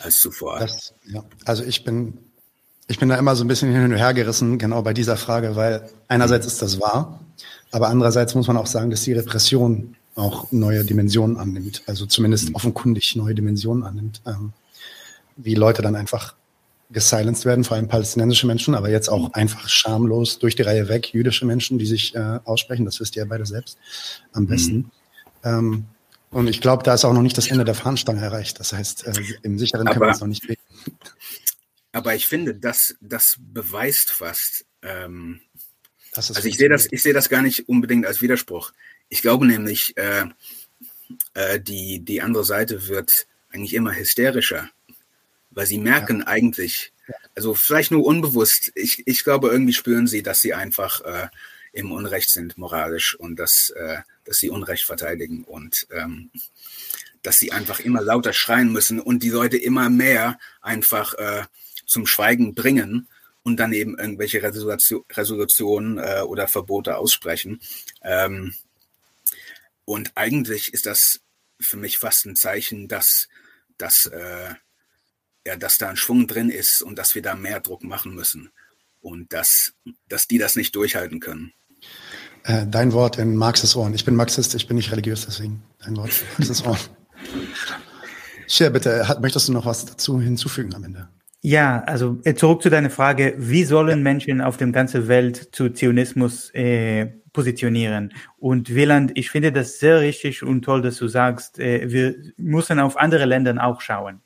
als 0.00 0.20
zuvor. 0.20 0.60
Das, 0.60 0.94
ja. 1.06 1.24
Also 1.44 1.64
ich 1.64 1.84
bin, 1.84 2.18
ich 2.86 2.98
bin 2.98 3.08
da 3.08 3.16
immer 3.16 3.34
so 3.34 3.44
ein 3.44 3.48
bisschen 3.48 3.72
hin 3.72 3.84
und 3.84 3.96
her 3.96 4.14
gerissen, 4.14 4.58
genau 4.58 4.82
bei 4.82 4.94
dieser 4.94 5.16
Frage, 5.16 5.56
weil 5.56 5.90
einerseits 6.08 6.46
ist 6.46 6.62
das 6.62 6.80
wahr, 6.80 7.20
aber 7.72 7.88
andererseits 7.88 8.34
muss 8.34 8.46
man 8.46 8.56
auch 8.56 8.66
sagen, 8.66 8.90
dass 8.90 9.02
die 9.02 9.12
Repression 9.12 9.96
auch 10.14 10.52
neue 10.52 10.84
Dimensionen 10.84 11.36
annimmt, 11.36 11.82
also 11.86 12.06
zumindest 12.06 12.50
mhm. 12.50 12.54
offenkundig 12.54 13.16
neue 13.16 13.34
Dimensionen 13.34 13.84
annimmt, 13.84 14.20
ähm, 14.26 14.52
wie 15.36 15.54
Leute 15.54 15.82
dann 15.82 15.96
einfach 15.96 16.34
gesilenced 16.92 17.44
werden, 17.44 17.64
vor 17.64 17.76
allem 17.76 17.88
palästinensische 17.88 18.46
Menschen, 18.46 18.74
aber 18.74 18.90
jetzt 18.90 19.08
auch 19.08 19.32
einfach 19.32 19.68
schamlos 19.68 20.38
durch 20.38 20.56
die 20.56 20.62
Reihe 20.62 20.88
weg 20.88 21.12
jüdische 21.12 21.46
Menschen, 21.46 21.78
die 21.78 21.86
sich 21.86 22.14
äh, 22.14 22.40
aussprechen. 22.44 22.84
Das 22.84 23.00
wisst 23.00 23.16
ihr 23.16 23.22
ja 23.22 23.28
beide 23.28 23.46
selbst 23.46 23.78
am 24.32 24.46
besten. 24.46 24.76
Mhm. 24.76 24.90
Ähm, 25.44 25.84
und 26.30 26.48
ich 26.48 26.60
glaube, 26.60 26.82
da 26.82 26.94
ist 26.94 27.04
auch 27.04 27.12
noch 27.12 27.22
nicht 27.22 27.36
das 27.36 27.48
Ende 27.48 27.64
der 27.64 27.74
Fahnenstange 27.74 28.20
erreicht. 28.20 28.60
Das 28.60 28.72
heißt, 28.72 29.06
äh, 29.06 29.12
im 29.42 29.58
sicheren 29.58 29.86
aber, 29.86 29.94
können 29.94 30.06
wir 30.06 30.12
es 30.12 30.20
noch 30.20 30.28
nicht 30.28 30.48
reden. 30.48 30.62
Aber 31.92 32.14
ich 32.14 32.26
finde, 32.26 32.54
das, 32.54 32.94
das 33.00 33.36
beweist 33.38 34.10
fast. 34.10 34.64
Ähm, 34.82 35.40
also 36.14 36.44
ich 36.44 36.56
sehe 36.56 36.68
das, 36.68 36.88
ich 36.90 37.02
sehe 37.02 37.14
das 37.14 37.28
gar 37.28 37.42
nicht 37.42 37.68
unbedingt 37.68 38.06
als 38.06 38.22
Widerspruch. 38.22 38.72
Ich 39.08 39.22
glaube 39.22 39.46
nämlich, 39.46 39.96
äh, 39.96 40.24
äh, 41.34 41.60
die, 41.60 42.00
die 42.00 42.22
andere 42.22 42.44
Seite 42.44 42.88
wird 42.88 43.26
eigentlich 43.50 43.74
immer 43.74 43.94
hysterischer 43.94 44.70
weil 45.50 45.66
sie 45.66 45.78
merken 45.78 46.20
ja. 46.20 46.26
eigentlich, 46.26 46.92
also 47.34 47.54
vielleicht 47.54 47.90
nur 47.90 48.04
unbewusst, 48.04 48.72
ich, 48.74 49.06
ich 49.06 49.24
glaube, 49.24 49.48
irgendwie 49.48 49.72
spüren 49.72 50.06
sie, 50.06 50.22
dass 50.22 50.40
sie 50.40 50.54
einfach 50.54 51.00
äh, 51.02 51.28
im 51.72 51.92
Unrecht 51.92 52.30
sind 52.30 52.58
moralisch 52.58 53.14
und 53.14 53.36
dass, 53.36 53.70
äh, 53.70 53.98
dass 54.24 54.38
sie 54.38 54.50
Unrecht 54.50 54.84
verteidigen 54.84 55.44
und 55.44 55.86
ähm, 55.90 56.30
dass 57.22 57.36
sie 57.36 57.52
einfach 57.52 57.80
immer 57.80 58.00
lauter 58.00 58.32
schreien 58.32 58.72
müssen 58.72 58.98
und 59.00 59.22
die 59.22 59.30
Leute 59.30 59.56
immer 59.56 59.90
mehr 59.90 60.38
einfach 60.62 61.14
äh, 61.14 61.44
zum 61.86 62.06
Schweigen 62.06 62.54
bringen 62.54 63.08
und 63.42 63.58
dann 63.58 63.72
eben 63.72 63.98
irgendwelche 63.98 64.42
Resolution, 64.42 65.04
Resolutionen 65.10 65.98
äh, 65.98 66.22
oder 66.22 66.48
Verbote 66.48 66.96
aussprechen. 66.96 67.60
Ähm, 68.02 68.54
und 69.84 70.12
eigentlich 70.14 70.72
ist 70.72 70.86
das 70.86 71.20
für 71.60 71.76
mich 71.76 71.98
fast 71.98 72.24
ein 72.26 72.36
Zeichen, 72.36 72.88
dass, 72.88 73.28
dass 73.76 74.06
äh, 74.06 74.54
ja, 75.46 75.56
dass 75.56 75.78
da 75.78 75.88
ein 75.88 75.96
Schwung 75.96 76.26
drin 76.26 76.50
ist 76.50 76.82
und 76.82 76.98
dass 76.98 77.14
wir 77.14 77.22
da 77.22 77.34
mehr 77.34 77.60
Druck 77.60 77.82
machen 77.82 78.14
müssen 78.14 78.50
und 79.00 79.32
dass, 79.32 79.72
dass 80.08 80.26
die 80.26 80.38
das 80.38 80.56
nicht 80.56 80.74
durchhalten 80.74 81.20
können. 81.20 81.52
Äh, 82.44 82.66
dein 82.66 82.92
Wort 82.92 83.18
in 83.18 83.36
Marxes 83.36 83.76
Ohren. 83.76 83.94
Ich 83.94 84.04
bin 84.04 84.14
Marxist, 84.14 84.54
ich 84.54 84.66
bin 84.66 84.76
nicht 84.76 84.92
religiös, 84.92 85.26
deswegen 85.26 85.62
dein 85.84 85.96
Wort 85.96 86.10
in 86.10 86.26
Marxes 86.38 86.64
Ohren. 86.64 86.78
Scher, 88.46 88.70
bitte, 88.70 89.06
hat, 89.06 89.20
möchtest 89.20 89.48
du 89.48 89.52
noch 89.52 89.66
was 89.66 89.84
dazu 89.86 90.20
hinzufügen 90.20 90.74
am 90.74 90.84
Ende? 90.84 91.08
Ja, 91.42 91.82
also 91.84 92.18
äh, 92.24 92.34
zurück 92.34 92.62
zu 92.62 92.68
deiner 92.68 92.90
Frage, 92.90 93.34
wie 93.38 93.64
sollen 93.64 94.02
Menschen 94.02 94.42
auf 94.42 94.58
dem 94.58 94.72
ganzen 94.72 95.08
Welt 95.08 95.50
zu 95.52 95.70
Zionismus 95.70 96.50
äh, 96.52 97.06
positionieren? 97.32 98.12
Und 98.36 98.74
Wieland, 98.74 99.12
ich 99.14 99.30
finde 99.30 99.52
das 99.52 99.78
sehr 99.78 100.00
richtig 100.00 100.42
und 100.42 100.62
toll, 100.62 100.82
dass 100.82 100.96
du 100.96 101.08
sagst, 101.08 101.58
äh, 101.58 101.90
wir 101.90 102.16
müssen 102.36 102.78
auf 102.78 102.98
andere 102.98 103.24
Länder 103.24 103.56
auch 103.64 103.80
schauen 103.80 104.20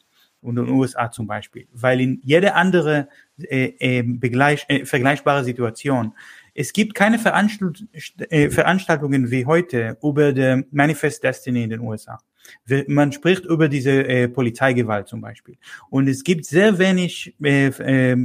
und 0.45 0.57
in 0.59 0.67
den 0.67 0.75
USA 0.75 1.11
zum 1.11 1.27
Beispiel, 1.27 1.67
weil 1.73 2.01
in 2.01 2.21
jede 2.23 2.55
andere 2.55 3.09
äh, 3.39 3.73
äh, 3.79 4.03
begleich, 4.03 4.65
äh, 4.69 4.85
vergleichbare 4.85 5.45
Situation 5.45 6.15
es 6.55 6.73
gibt 6.73 6.95
keine 6.95 7.19
Veranstalt 7.19 7.85
äh, 8.31 8.49
Veranstaltungen 8.49 9.31
wie 9.31 9.45
heute 9.45 9.99
über 10.03 10.33
der 10.33 10.65
Manifest 10.71 11.23
Destiny 11.25 11.65
in 11.65 11.71
den 11.71 11.81
USA. 11.81 12.19
Man 12.89 13.11
spricht 13.11 13.47
über 13.47 13.69
diese 13.69 14.07
äh, 14.07 14.29
Polizeigewalt 14.29 15.09
zum 15.09 15.23
Beispiel. 15.23 15.57
Und 15.89 16.09
es 16.09 16.23
gibt 16.23 16.45
sehr 16.45 16.79
wenig 16.79 17.35
äh, 17.43 17.69
äh, 17.69 18.17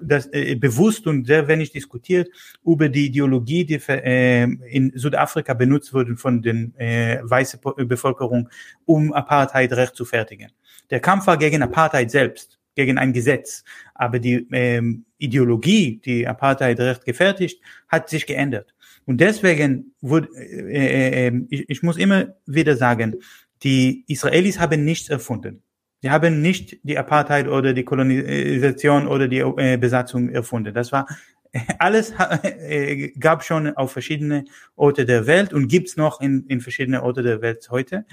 das, 0.00 0.28
äh, 0.32 0.54
bewusst 0.56 1.06
und 1.06 1.26
sehr 1.26 1.48
wenig 1.48 1.72
diskutiert 1.72 2.28
über 2.64 2.90
die 2.90 3.06
Ideologie, 3.06 3.64
die 3.64 3.80
äh, 3.88 4.42
in 4.42 4.92
Südafrika 4.94 5.54
benutzt 5.54 5.94
wurde 5.94 6.16
von 6.16 6.42
den 6.42 6.74
äh, 6.76 7.20
weißen 7.22 7.60
Bevölkerung, 7.88 8.50
um 8.84 9.12
Apartheid 9.14 9.72
recht 9.72 9.96
zu 9.96 10.04
fertigen. 10.04 10.52
Der 10.90 11.00
Kampf 11.00 11.26
war 11.26 11.36
gegen 11.36 11.62
Apartheid 11.62 12.10
selbst, 12.10 12.58
gegen 12.74 12.98
ein 12.98 13.12
Gesetz. 13.12 13.64
Aber 13.94 14.18
die 14.18 14.46
ähm, 14.52 15.04
Ideologie, 15.18 16.00
die 16.04 16.26
Apartheid 16.26 16.78
recht 16.80 17.04
gefertigt, 17.04 17.62
hat 17.88 18.08
sich 18.08 18.26
geändert. 18.26 18.74
Und 19.04 19.20
deswegen 19.20 19.94
wurde, 20.00 20.28
äh, 20.36 21.26
äh, 21.26 21.28
äh, 21.28 21.42
ich, 21.50 21.68
ich 21.68 21.82
muss 21.82 21.96
immer 21.96 22.34
wieder 22.46 22.76
sagen, 22.76 23.16
die 23.62 24.04
Israelis 24.08 24.58
haben 24.58 24.84
nichts 24.84 25.08
erfunden. 25.08 25.62
Sie 26.02 26.10
haben 26.10 26.42
nicht 26.42 26.78
die 26.82 26.98
Apartheid 26.98 27.46
oder 27.46 27.72
die 27.72 27.84
Kolonisation 27.84 29.06
oder 29.06 29.28
die 29.28 29.38
äh, 29.38 29.76
Besatzung 29.76 30.30
erfunden. 30.30 30.74
Das 30.74 30.90
war 30.90 31.06
alles 31.78 32.12
äh, 32.42 33.10
gab 33.18 33.44
schon 33.44 33.76
auf 33.76 33.92
verschiedene 33.92 34.44
Orte 34.74 35.04
der 35.04 35.26
Welt 35.26 35.52
und 35.52 35.68
gibt's 35.68 35.96
noch 35.96 36.20
in, 36.20 36.46
in 36.48 36.60
verschiedene 36.60 37.02
Orte 37.02 37.22
der 37.22 37.40
Welt 37.40 37.68
heute 37.70 38.04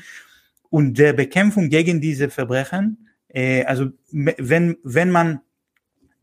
und 0.69 0.97
der 0.97 1.13
Bekämpfung 1.13 1.69
gegen 1.69 2.01
diese 2.01 2.29
Verbrechen, 2.29 3.09
äh, 3.27 3.63
also 3.65 3.87
wenn, 4.11 4.77
wenn 4.83 5.11
man 5.11 5.41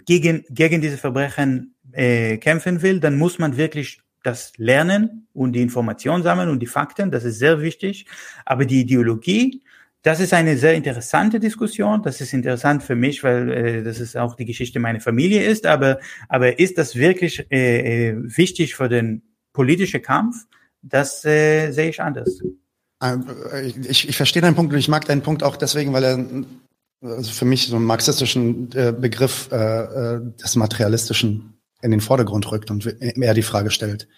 gegen, 0.04 0.44
gegen 0.50 0.80
diese 0.80 0.96
Verbrechen 0.96 1.74
äh, 1.92 2.38
kämpfen 2.38 2.82
will, 2.82 3.00
dann 3.00 3.18
muss 3.18 3.38
man 3.38 3.56
wirklich 3.56 4.00
das 4.22 4.52
lernen 4.56 5.28
und 5.32 5.52
die 5.52 5.62
Information 5.62 6.22
sammeln 6.22 6.48
und 6.48 6.60
die 6.60 6.66
Fakten, 6.66 7.10
das 7.10 7.24
ist 7.24 7.38
sehr 7.38 7.60
wichtig. 7.60 8.06
Aber 8.44 8.64
die 8.64 8.80
Ideologie, 8.80 9.62
das 10.02 10.20
ist 10.20 10.32
eine 10.34 10.56
sehr 10.56 10.74
interessante 10.74 11.40
Diskussion. 11.40 12.02
Das 12.02 12.20
ist 12.20 12.32
interessant 12.32 12.82
für 12.82 12.96
mich, 12.96 13.22
weil 13.22 13.50
äh, 13.50 13.82
das 13.82 14.00
ist 14.00 14.16
auch 14.16 14.34
die 14.36 14.44
Geschichte 14.44 14.78
meiner 14.78 15.00
Familie 15.00 15.44
ist. 15.44 15.66
Aber, 15.66 15.98
aber 16.28 16.58
ist 16.58 16.76
das 16.78 16.96
wirklich 16.96 17.46
äh, 17.50 18.10
äh 18.10 18.16
wichtig 18.16 18.74
für 18.74 18.88
den 18.88 19.22
politischen 19.52 20.02
Kampf? 20.02 20.46
Das 20.82 21.24
äh, 21.24 21.70
sehe 21.72 21.88
ich 21.90 22.00
anders. 22.00 22.40
Ähm, 23.02 23.26
ich, 23.88 24.08
ich 24.08 24.16
verstehe 24.16 24.42
deinen 24.42 24.54
Punkt 24.54 24.72
und 24.72 24.78
ich 24.78 24.88
mag 24.88 25.04
deinen 25.04 25.22
Punkt 25.22 25.42
auch 25.42 25.56
deswegen, 25.56 25.92
weil 25.92 26.04
er 26.04 26.44
also 27.02 27.30
für 27.30 27.44
mich 27.44 27.66
so 27.66 27.76
einen 27.76 27.84
marxistischen 27.84 28.72
äh, 28.72 28.92
Begriff 28.92 29.48
äh, 29.52 29.56
äh, 29.56 30.20
des 30.42 30.56
Materialistischen 30.56 31.58
in 31.82 31.90
den 31.90 32.00
Vordergrund 32.00 32.50
rückt 32.50 32.70
und 32.70 32.86
eher 33.00 33.34
die 33.34 33.42
Frage 33.42 33.70
stellt. 33.70 34.08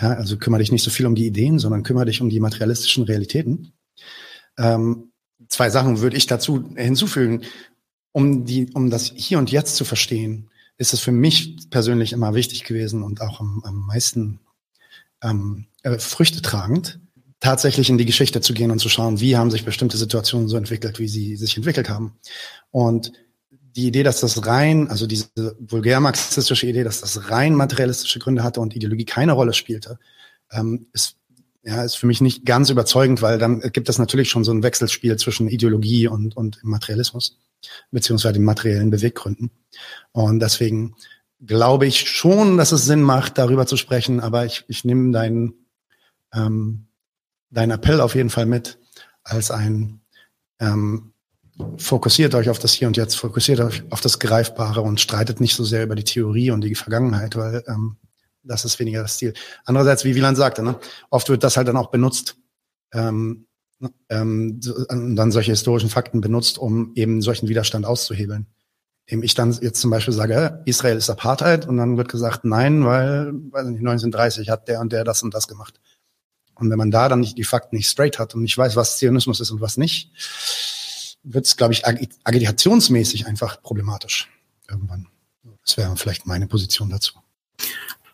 Ja, 0.00 0.12
also 0.12 0.36
kümmere 0.36 0.60
dich 0.60 0.72
nicht 0.72 0.82
so 0.82 0.90
viel 0.90 1.06
um 1.06 1.14
die 1.14 1.26
Ideen, 1.26 1.58
sondern 1.58 1.82
kümmere 1.82 2.06
dich 2.06 2.20
um 2.20 2.28
die 2.28 2.40
materialistischen 2.40 3.04
Realitäten. 3.04 3.72
Ähm, 4.58 5.12
zwei 5.48 5.70
Sachen 5.70 6.00
würde 6.00 6.16
ich 6.16 6.26
dazu 6.26 6.70
hinzufügen. 6.74 7.42
Um 8.12 8.46
die, 8.46 8.70
um 8.72 8.88
das 8.88 9.12
Hier 9.14 9.38
und 9.38 9.50
Jetzt 9.50 9.76
zu 9.76 9.84
verstehen, 9.84 10.48
ist 10.78 10.94
es 10.94 11.00
für 11.00 11.12
mich 11.12 11.68
persönlich 11.70 12.12
immer 12.12 12.34
wichtig 12.34 12.64
gewesen 12.64 13.02
und 13.02 13.20
auch 13.20 13.40
am, 13.40 13.62
am 13.64 13.86
meisten 13.86 14.40
ähm, 15.22 15.66
äh, 15.82 15.98
Früchte 15.98 16.40
tragend, 16.40 16.98
tatsächlich 17.40 17.90
in 17.90 17.98
die 17.98 18.06
Geschichte 18.06 18.40
zu 18.40 18.54
gehen 18.54 18.70
und 18.70 18.78
zu 18.78 18.88
schauen, 18.88 19.20
wie 19.20 19.36
haben 19.36 19.50
sich 19.50 19.64
bestimmte 19.64 19.96
Situationen 19.96 20.48
so 20.48 20.56
entwickelt, 20.56 20.98
wie 20.98 21.08
sie 21.08 21.36
sich 21.36 21.56
entwickelt 21.56 21.88
haben. 21.88 22.16
Und 22.70 23.12
die 23.50 23.86
Idee, 23.86 24.02
dass 24.02 24.20
das 24.20 24.46
rein, 24.46 24.88
also 24.88 25.06
diese 25.06 25.28
vulgär-marxistische 25.58 26.66
Idee, 26.66 26.82
dass 26.82 27.02
das 27.02 27.30
rein 27.30 27.54
materialistische 27.54 28.18
Gründe 28.18 28.42
hatte 28.42 28.60
und 28.60 28.74
Ideologie 28.74 29.04
keine 29.04 29.32
Rolle 29.32 29.52
spielte, 29.52 29.98
ähm, 30.50 30.86
ist 30.92 31.16
ja, 31.66 31.82
ist 31.82 31.96
für 31.96 32.06
mich 32.06 32.20
nicht 32.20 32.46
ganz 32.46 32.70
überzeugend, 32.70 33.22
weil 33.22 33.38
dann 33.38 33.60
gibt 33.60 33.88
es 33.88 33.98
natürlich 33.98 34.30
schon 34.30 34.44
so 34.44 34.52
ein 34.52 34.62
Wechselspiel 34.62 35.16
zwischen 35.16 35.48
Ideologie 35.48 36.06
und, 36.06 36.36
und 36.36 36.62
Materialismus, 36.62 37.40
beziehungsweise 37.90 38.34
den 38.34 38.44
materiellen 38.44 38.90
Beweggründen. 38.90 39.50
Und 40.12 40.38
deswegen 40.38 40.94
glaube 41.44 41.86
ich 41.86 42.08
schon, 42.08 42.56
dass 42.56 42.70
es 42.70 42.84
Sinn 42.84 43.02
macht, 43.02 43.36
darüber 43.36 43.66
zu 43.66 43.76
sprechen, 43.76 44.20
aber 44.20 44.46
ich, 44.46 44.64
ich 44.68 44.84
nehme 44.84 45.10
deinen, 45.10 45.54
ähm, 46.32 46.85
deinen 47.50 47.72
Appell 47.72 48.00
auf 48.00 48.14
jeden 48.14 48.30
Fall 48.30 48.46
mit 48.46 48.78
als 49.22 49.50
ein 49.50 50.00
ähm, 50.60 51.12
fokussiert 51.78 52.34
euch 52.34 52.48
auf 52.50 52.58
das 52.58 52.72
Hier 52.72 52.88
und 52.88 52.96
Jetzt, 52.96 53.16
fokussiert 53.16 53.60
euch 53.60 53.82
auf 53.90 54.00
das 54.00 54.18
Greifbare 54.18 54.82
und 54.82 55.00
streitet 55.00 55.40
nicht 55.40 55.54
so 55.54 55.64
sehr 55.64 55.82
über 55.82 55.94
die 55.94 56.04
Theorie 56.04 56.50
und 56.50 56.62
die 56.62 56.74
Vergangenheit, 56.74 57.36
weil 57.36 57.64
ähm, 57.66 57.96
das 58.42 58.64
ist 58.64 58.78
weniger 58.78 59.02
das 59.02 59.18
Ziel. 59.18 59.34
Andererseits, 59.64 60.04
wie 60.04 60.14
Wieland 60.14 60.36
sagte, 60.36 60.62
ne, 60.62 60.78
oft 61.10 61.28
wird 61.28 61.42
das 61.42 61.56
halt 61.56 61.68
dann 61.68 61.76
auch 61.76 61.90
benutzt, 61.90 62.36
ähm, 62.92 63.46
ähm, 64.08 64.60
dann 64.60 65.32
solche 65.32 65.52
historischen 65.52 65.90
Fakten 65.90 66.20
benutzt, 66.20 66.58
um 66.58 66.92
eben 66.94 67.20
solchen 67.20 67.48
Widerstand 67.48 67.84
auszuhebeln. 67.84 68.46
Indem 69.06 69.22
ich 69.22 69.34
dann 69.34 69.52
jetzt 69.60 69.80
zum 69.80 69.90
Beispiel 69.90 70.14
sage, 70.14 70.62
Israel 70.64 70.96
ist 70.96 71.10
Apartheid 71.10 71.66
und 71.68 71.76
dann 71.76 71.96
wird 71.96 72.08
gesagt, 72.08 72.44
nein, 72.44 72.84
weil, 72.84 73.32
weiß 73.50 73.66
nicht, 73.66 73.80
1930 73.80 74.48
hat 74.50 74.68
der 74.68 74.80
und 74.80 74.92
der 74.92 75.04
das 75.04 75.22
und 75.22 75.34
das 75.34 75.46
gemacht. 75.46 75.80
Und 76.56 76.70
wenn 76.70 76.78
man 76.78 76.90
da 76.90 77.08
dann 77.08 77.20
nicht 77.20 77.38
die 77.38 77.44
Fakten 77.44 77.76
nicht 77.76 77.88
straight 77.88 78.18
hat 78.18 78.34
und 78.34 78.42
nicht 78.42 78.56
weiß, 78.56 78.76
was 78.76 78.98
Zionismus 78.98 79.40
ist 79.40 79.50
und 79.50 79.60
was 79.60 79.76
nicht, 79.76 80.10
wird 81.22 81.46
es, 81.46 81.56
glaube 81.56 81.74
ich, 81.74 81.86
ag 81.86 81.98
agitationsmäßig 82.24 83.26
einfach 83.26 83.62
problematisch 83.62 84.30
irgendwann. 84.68 85.08
Das 85.64 85.76
wäre 85.76 85.96
vielleicht 85.96 86.26
meine 86.26 86.46
Position 86.46 86.90
dazu. 86.90 87.14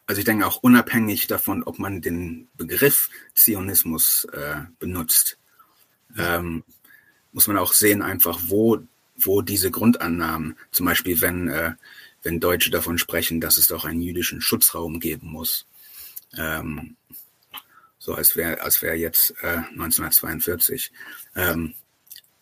Also 0.06 0.18
ich 0.18 0.24
denke 0.24 0.46
auch 0.46 0.58
unabhängig 0.58 1.26
davon, 1.26 1.62
ob 1.62 1.78
man 1.78 2.00
den 2.00 2.48
Begriff 2.56 3.10
Zionismus 3.34 4.26
äh, 4.32 4.62
benutzt, 4.78 5.38
ähm, 6.18 6.64
muss 7.32 7.46
man 7.46 7.56
auch 7.56 7.72
sehen 7.72 8.02
einfach, 8.02 8.40
wo, 8.46 8.78
wo 9.16 9.42
diese 9.42 9.70
Grundannahmen, 9.70 10.56
zum 10.70 10.86
Beispiel 10.86 11.20
wenn, 11.20 11.48
äh, 11.48 11.72
wenn 12.22 12.40
Deutsche 12.40 12.70
davon 12.70 12.98
sprechen, 12.98 13.40
dass 13.40 13.56
es 13.56 13.68
doch 13.68 13.84
einen 13.84 14.02
jüdischen 14.02 14.40
Schutzraum 14.40 15.00
geben 15.00 15.28
muss, 15.28 15.66
ähm, 16.36 16.96
so 18.02 18.14
als 18.16 18.34
wäre 18.34 18.60
als 18.60 18.82
wäre 18.82 18.96
jetzt 18.96 19.32
äh, 19.42 19.58
1942. 19.74 20.90
Ähm, 21.36 21.74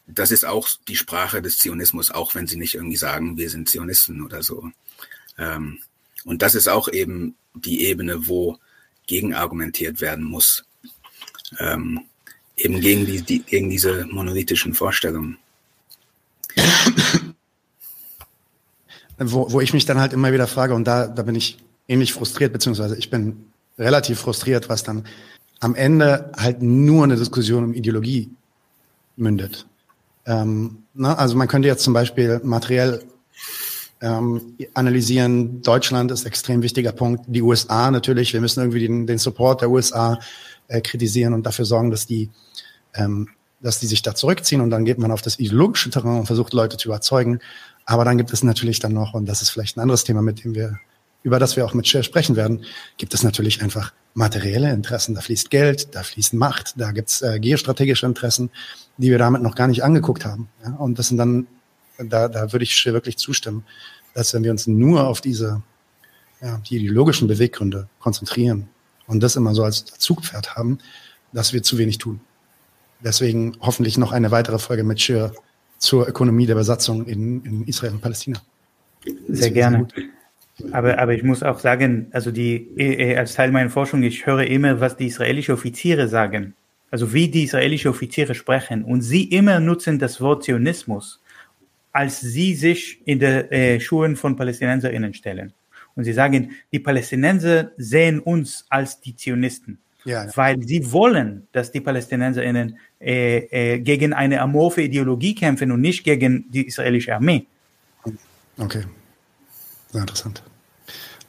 das 0.06 0.30
ist 0.30 0.46
auch 0.46 0.66
die 0.88 0.96
Sprache 0.96 1.42
des 1.42 1.58
Zionismus, 1.58 2.10
auch 2.10 2.34
wenn 2.34 2.46
sie 2.46 2.56
nicht 2.56 2.74
irgendwie 2.74 2.96
sagen, 2.96 3.36
wir 3.36 3.50
sind 3.50 3.68
Zionisten 3.68 4.22
oder 4.22 4.42
so. 4.42 4.70
Ähm, 5.36 5.80
und 6.24 6.40
das 6.40 6.54
ist 6.54 6.66
auch 6.68 6.88
eben 6.88 7.36
die 7.54 7.84
Ebene, 7.84 8.26
wo 8.26 8.58
gegenargumentiert 9.06 10.00
werden 10.00 10.24
muss. 10.24 10.64
Ähm, 11.58 12.06
eben 12.56 12.80
gegen, 12.80 13.04
die, 13.04 13.20
die, 13.20 13.40
gegen 13.40 13.68
diese 13.68 14.06
monolithischen 14.06 14.72
Vorstellungen. 14.72 15.36
Wo, 19.18 19.52
wo 19.52 19.60
ich 19.60 19.74
mich 19.74 19.84
dann 19.84 20.00
halt 20.00 20.14
immer 20.14 20.32
wieder 20.32 20.46
frage, 20.46 20.72
und 20.72 20.84
da, 20.84 21.06
da 21.06 21.22
bin 21.22 21.34
ich 21.34 21.58
ähnlich 21.86 22.14
frustriert, 22.14 22.54
beziehungsweise 22.54 22.96
ich 22.96 23.10
bin 23.10 23.52
relativ 23.78 24.20
frustriert, 24.20 24.70
was 24.70 24.82
dann 24.82 25.06
am 25.60 25.74
Ende 25.74 26.32
halt 26.36 26.62
nur 26.62 27.04
eine 27.04 27.16
Diskussion 27.16 27.64
um 27.64 27.74
Ideologie 27.74 28.30
mündet. 29.16 29.66
Ähm, 30.26 30.84
na, 30.94 31.14
also 31.14 31.36
man 31.36 31.48
könnte 31.48 31.68
jetzt 31.68 31.84
zum 31.84 31.92
Beispiel 31.92 32.40
materiell 32.42 33.02
ähm, 34.00 34.56
analysieren. 34.74 35.62
Deutschland 35.62 36.10
ist 36.10 36.24
extrem 36.24 36.62
wichtiger 36.62 36.92
Punkt. 36.92 37.24
Die 37.26 37.42
USA 37.42 37.90
natürlich. 37.90 38.32
Wir 38.32 38.40
müssen 38.40 38.60
irgendwie 38.60 38.80
den, 38.80 39.06
den 39.06 39.18
Support 39.18 39.60
der 39.60 39.70
USA 39.70 40.18
äh, 40.68 40.80
kritisieren 40.80 41.34
und 41.34 41.44
dafür 41.44 41.66
sorgen, 41.66 41.90
dass 41.90 42.06
die, 42.06 42.30
ähm, 42.94 43.28
dass 43.60 43.78
die 43.78 43.86
sich 43.86 44.02
da 44.02 44.14
zurückziehen. 44.14 44.62
Und 44.62 44.70
dann 44.70 44.86
geht 44.86 44.98
man 44.98 45.12
auf 45.12 45.20
das 45.20 45.38
ideologische 45.38 45.90
Terrain 45.90 46.20
und 46.20 46.26
versucht 46.26 46.54
Leute 46.54 46.78
zu 46.78 46.88
überzeugen. 46.88 47.40
Aber 47.84 48.04
dann 48.04 48.16
gibt 48.16 48.32
es 48.32 48.42
natürlich 48.42 48.78
dann 48.78 48.92
noch, 48.92 49.12
und 49.12 49.26
das 49.26 49.42
ist 49.42 49.50
vielleicht 49.50 49.76
ein 49.76 49.80
anderes 49.80 50.04
Thema, 50.04 50.22
mit 50.22 50.44
dem 50.44 50.54
wir 50.54 50.78
über 51.22 51.38
das 51.38 51.56
wir 51.56 51.64
auch 51.66 51.74
mit 51.74 51.86
Cher 51.86 52.02
sprechen 52.02 52.36
werden, 52.36 52.64
gibt 52.96 53.14
es 53.14 53.22
natürlich 53.22 53.62
einfach 53.62 53.92
materielle 54.14 54.72
Interessen. 54.72 55.14
Da 55.14 55.20
fließt 55.20 55.50
Geld, 55.50 55.94
da 55.94 56.02
fließt 56.02 56.34
Macht, 56.34 56.74
da 56.76 56.92
gibt's 56.92 57.22
äh, 57.22 57.38
geostrategische 57.38 58.06
Interessen, 58.06 58.50
die 58.96 59.10
wir 59.10 59.18
damit 59.18 59.42
noch 59.42 59.54
gar 59.54 59.68
nicht 59.68 59.82
angeguckt 59.84 60.24
haben. 60.24 60.48
Ja? 60.64 60.74
Und 60.74 60.98
das 60.98 61.08
sind 61.08 61.18
dann 61.18 61.46
da, 61.98 62.28
da 62.28 62.52
würde 62.52 62.64
ich 62.64 62.86
wirklich 62.86 63.18
zustimmen, 63.18 63.64
dass 64.14 64.34
wenn 64.34 64.44
wir 64.44 64.50
uns 64.50 64.66
nur 64.66 65.06
auf 65.06 65.20
diese 65.20 65.62
ja, 66.40 66.60
die 66.68 66.76
ideologischen 66.76 67.28
Beweggründe 67.28 67.88
konzentrieren 67.98 68.68
und 69.06 69.22
das 69.22 69.36
immer 69.36 69.54
so 69.54 69.62
als 69.62 69.84
Zugpferd 69.84 70.56
haben, 70.56 70.78
dass 71.32 71.52
wir 71.52 71.62
zu 71.62 71.78
wenig 71.78 71.98
tun. 71.98 72.20
Deswegen 73.00 73.56
hoffentlich 73.60 73.98
noch 73.98 74.12
eine 74.12 74.30
weitere 74.30 74.58
Folge 74.58 74.84
mit 74.84 75.00
Schir 75.00 75.32
zur 75.78 76.08
Ökonomie 76.08 76.46
der 76.46 76.54
Besatzung 76.54 77.06
in, 77.06 77.44
in 77.44 77.64
Israel 77.66 77.92
und 77.92 78.00
Palästina. 78.00 78.40
Sehr 79.28 79.50
gerne. 79.50 79.88
Aber, 80.72 80.98
aber 80.98 81.14
ich 81.14 81.22
muss 81.22 81.42
auch 81.42 81.58
sagen, 81.58 82.08
also 82.12 82.30
die, 82.30 82.68
äh, 82.76 83.16
als 83.16 83.34
Teil 83.34 83.50
meiner 83.50 83.70
Forschung, 83.70 84.02
ich 84.02 84.26
höre 84.26 84.44
immer, 84.44 84.80
was 84.80 84.96
die 84.96 85.06
israelischen 85.06 85.54
Offiziere 85.54 86.08
sagen. 86.08 86.54
Also 86.90 87.12
wie 87.12 87.28
die 87.28 87.44
israelischen 87.44 87.90
Offiziere 87.90 88.34
sprechen. 88.34 88.84
Und 88.84 89.02
sie 89.02 89.24
immer 89.24 89.60
nutzen 89.60 89.98
das 89.98 90.20
Wort 90.20 90.44
Zionismus 90.44 91.20
als 91.92 92.20
sie 92.20 92.54
sich 92.54 93.00
in 93.04 93.18
der 93.18 93.52
äh, 93.52 93.80
Schuhen 93.80 94.16
von 94.16 94.36
PalästinenserInnen 94.36 95.14
stellen. 95.14 95.52
Und 95.96 96.04
sie 96.04 96.12
sagen, 96.12 96.52
die 96.72 96.78
Palästinenser 96.78 97.72
sehen 97.76 98.20
uns 98.20 98.64
als 98.68 99.00
die 99.00 99.16
Zionisten. 99.16 99.78
Ja, 100.04 100.24
ja. 100.24 100.30
Weil 100.34 100.62
sie 100.62 100.92
wollen, 100.92 101.46
dass 101.52 101.72
die 101.72 101.80
PalästinenserInnen 101.80 102.78
äh, 103.00 103.74
äh, 103.74 103.78
gegen 103.80 104.12
eine 104.12 104.40
amorphe 104.40 104.82
Ideologie 104.82 105.34
kämpfen 105.34 105.72
und 105.72 105.80
nicht 105.80 106.04
gegen 106.04 106.50
die 106.50 106.66
israelische 106.66 107.14
Armee. 107.14 107.44
Okay. 108.56 108.84
Sehr 109.90 110.00
interessant. 110.00 110.42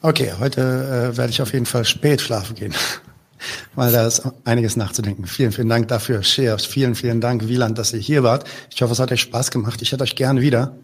Okay, 0.02 0.32
heute 0.38 0.60
äh, 0.60 1.16
werde 1.16 1.30
ich 1.30 1.40
auf 1.40 1.52
jeden 1.52 1.66
Fall 1.66 1.84
spät 1.84 2.20
schlafen 2.20 2.56
gehen 2.56 2.74
weil 3.74 3.92
da 3.92 4.06
ist 4.06 4.22
einiges 4.44 4.76
nachzudenken. 4.76 5.26
Vielen, 5.26 5.52
vielen 5.52 5.68
Dank 5.68 5.88
dafür, 5.88 6.20
Cheers. 6.20 6.64
Vielen, 6.64 6.94
vielen 6.94 7.20
Dank, 7.20 7.48
Wieland, 7.48 7.78
dass 7.78 7.92
ihr 7.92 8.00
hier 8.00 8.22
wart. 8.22 8.48
Ich 8.70 8.82
hoffe, 8.82 8.92
es 8.92 8.98
hat 8.98 9.12
euch 9.12 9.20
Spaß 9.20 9.50
gemacht. 9.50 9.82
Ich 9.82 9.92
hätte 9.92 10.04
euch 10.04 10.16
gerne 10.16 10.40
wieder. 10.40 10.76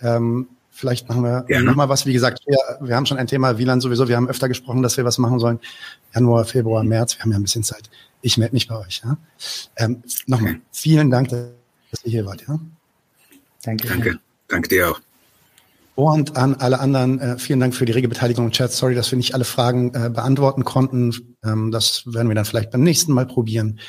Ähm, 0.00 0.48
vielleicht 0.70 1.08
machen 1.08 1.22
wir 1.22 1.44
ja. 1.48 1.60
nochmal 1.60 1.88
was. 1.88 2.06
Wie 2.06 2.12
gesagt, 2.12 2.40
wir, 2.46 2.58
wir 2.80 2.96
haben 2.96 3.06
schon 3.06 3.18
ein 3.18 3.26
Thema, 3.26 3.58
Wieland 3.58 3.82
sowieso. 3.82 4.08
Wir 4.08 4.16
haben 4.16 4.28
öfter 4.28 4.48
gesprochen, 4.48 4.82
dass 4.82 4.96
wir 4.96 5.04
was 5.04 5.18
machen 5.18 5.38
sollen. 5.38 5.60
Januar, 6.14 6.44
Februar, 6.44 6.82
März. 6.82 7.16
Wir 7.16 7.22
haben 7.22 7.32
ja 7.32 7.38
ein 7.38 7.42
bisschen 7.42 7.64
Zeit. 7.64 7.90
Ich 8.22 8.38
melde 8.38 8.54
mich 8.54 8.68
bei 8.68 8.76
euch. 8.76 9.02
Ja? 9.04 9.16
Ähm, 9.76 10.02
nochmal, 10.26 10.52
okay. 10.52 10.60
vielen 10.72 11.10
Dank, 11.10 11.28
dass 11.28 12.04
ihr 12.04 12.10
hier 12.10 12.26
wart. 12.26 12.44
Ja? 12.46 12.58
Danke. 13.62 13.88
Danke. 13.88 14.18
Danke 14.48 14.68
dir 14.68 14.90
auch. 14.90 15.00
Und 16.00 16.38
an 16.38 16.54
alle 16.54 16.80
anderen, 16.80 17.20
äh, 17.20 17.38
vielen 17.38 17.60
Dank 17.60 17.74
für 17.74 17.84
die 17.84 17.92
rege 17.92 18.08
Beteiligung 18.08 18.46
im 18.46 18.52
Chat. 18.52 18.72
Sorry, 18.72 18.94
dass 18.94 19.10
wir 19.12 19.18
nicht 19.18 19.34
alle 19.34 19.44
Fragen 19.44 19.92
äh, 19.92 20.08
beantworten 20.08 20.64
konnten. 20.64 21.36
Ähm, 21.44 21.70
das 21.70 22.04
werden 22.06 22.28
wir 22.28 22.34
dann 22.34 22.46
vielleicht 22.46 22.70
beim 22.70 22.82
nächsten 22.82 23.12
Mal 23.12 23.26
probieren. 23.26 23.80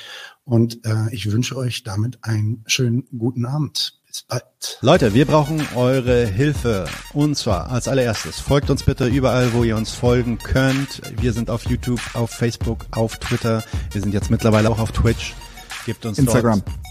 Und 0.44 0.86
äh, 0.86 1.10
ich 1.12 1.32
wünsche 1.32 1.56
euch 1.56 1.84
damit 1.84 2.20
einen 2.22 2.66
schönen 2.68 3.06
guten 3.18 3.46
Abend. 3.46 4.02
Bis 4.06 4.24
bald. 4.24 4.44
Leute, 4.82 5.14
wir 5.14 5.26
brauchen 5.26 5.66
eure 5.74 6.26
Hilfe. 6.26 6.84
Und 7.14 7.38
zwar 7.38 7.72
als 7.72 7.88
allererstes, 7.88 8.42
folgt 8.42 8.70
uns 8.70 8.84
bitte 8.84 9.08
überall, 9.08 9.54
wo 9.54 9.64
ihr 9.64 9.78
uns 9.78 9.92
folgen 9.92 10.38
könnt. 10.38 11.02
Wir 11.22 11.32
sind 11.32 11.50
auf 11.50 11.66
YouTube, 11.70 12.02
auf 12.14 12.30
Facebook, 12.30 12.88
auf 12.92 13.20
Twitter. 13.20 13.64
Wir 13.92 14.02
sind 14.02 14.14
jetzt 14.14 14.30
mittlerweile 14.30 14.70
auch 14.70 14.80
auf 14.80 14.92
Twitch. 14.92 15.34
Gebt 15.86 16.06
uns 16.06 16.20
Instagram. 16.20 16.62
Dort 16.66 16.91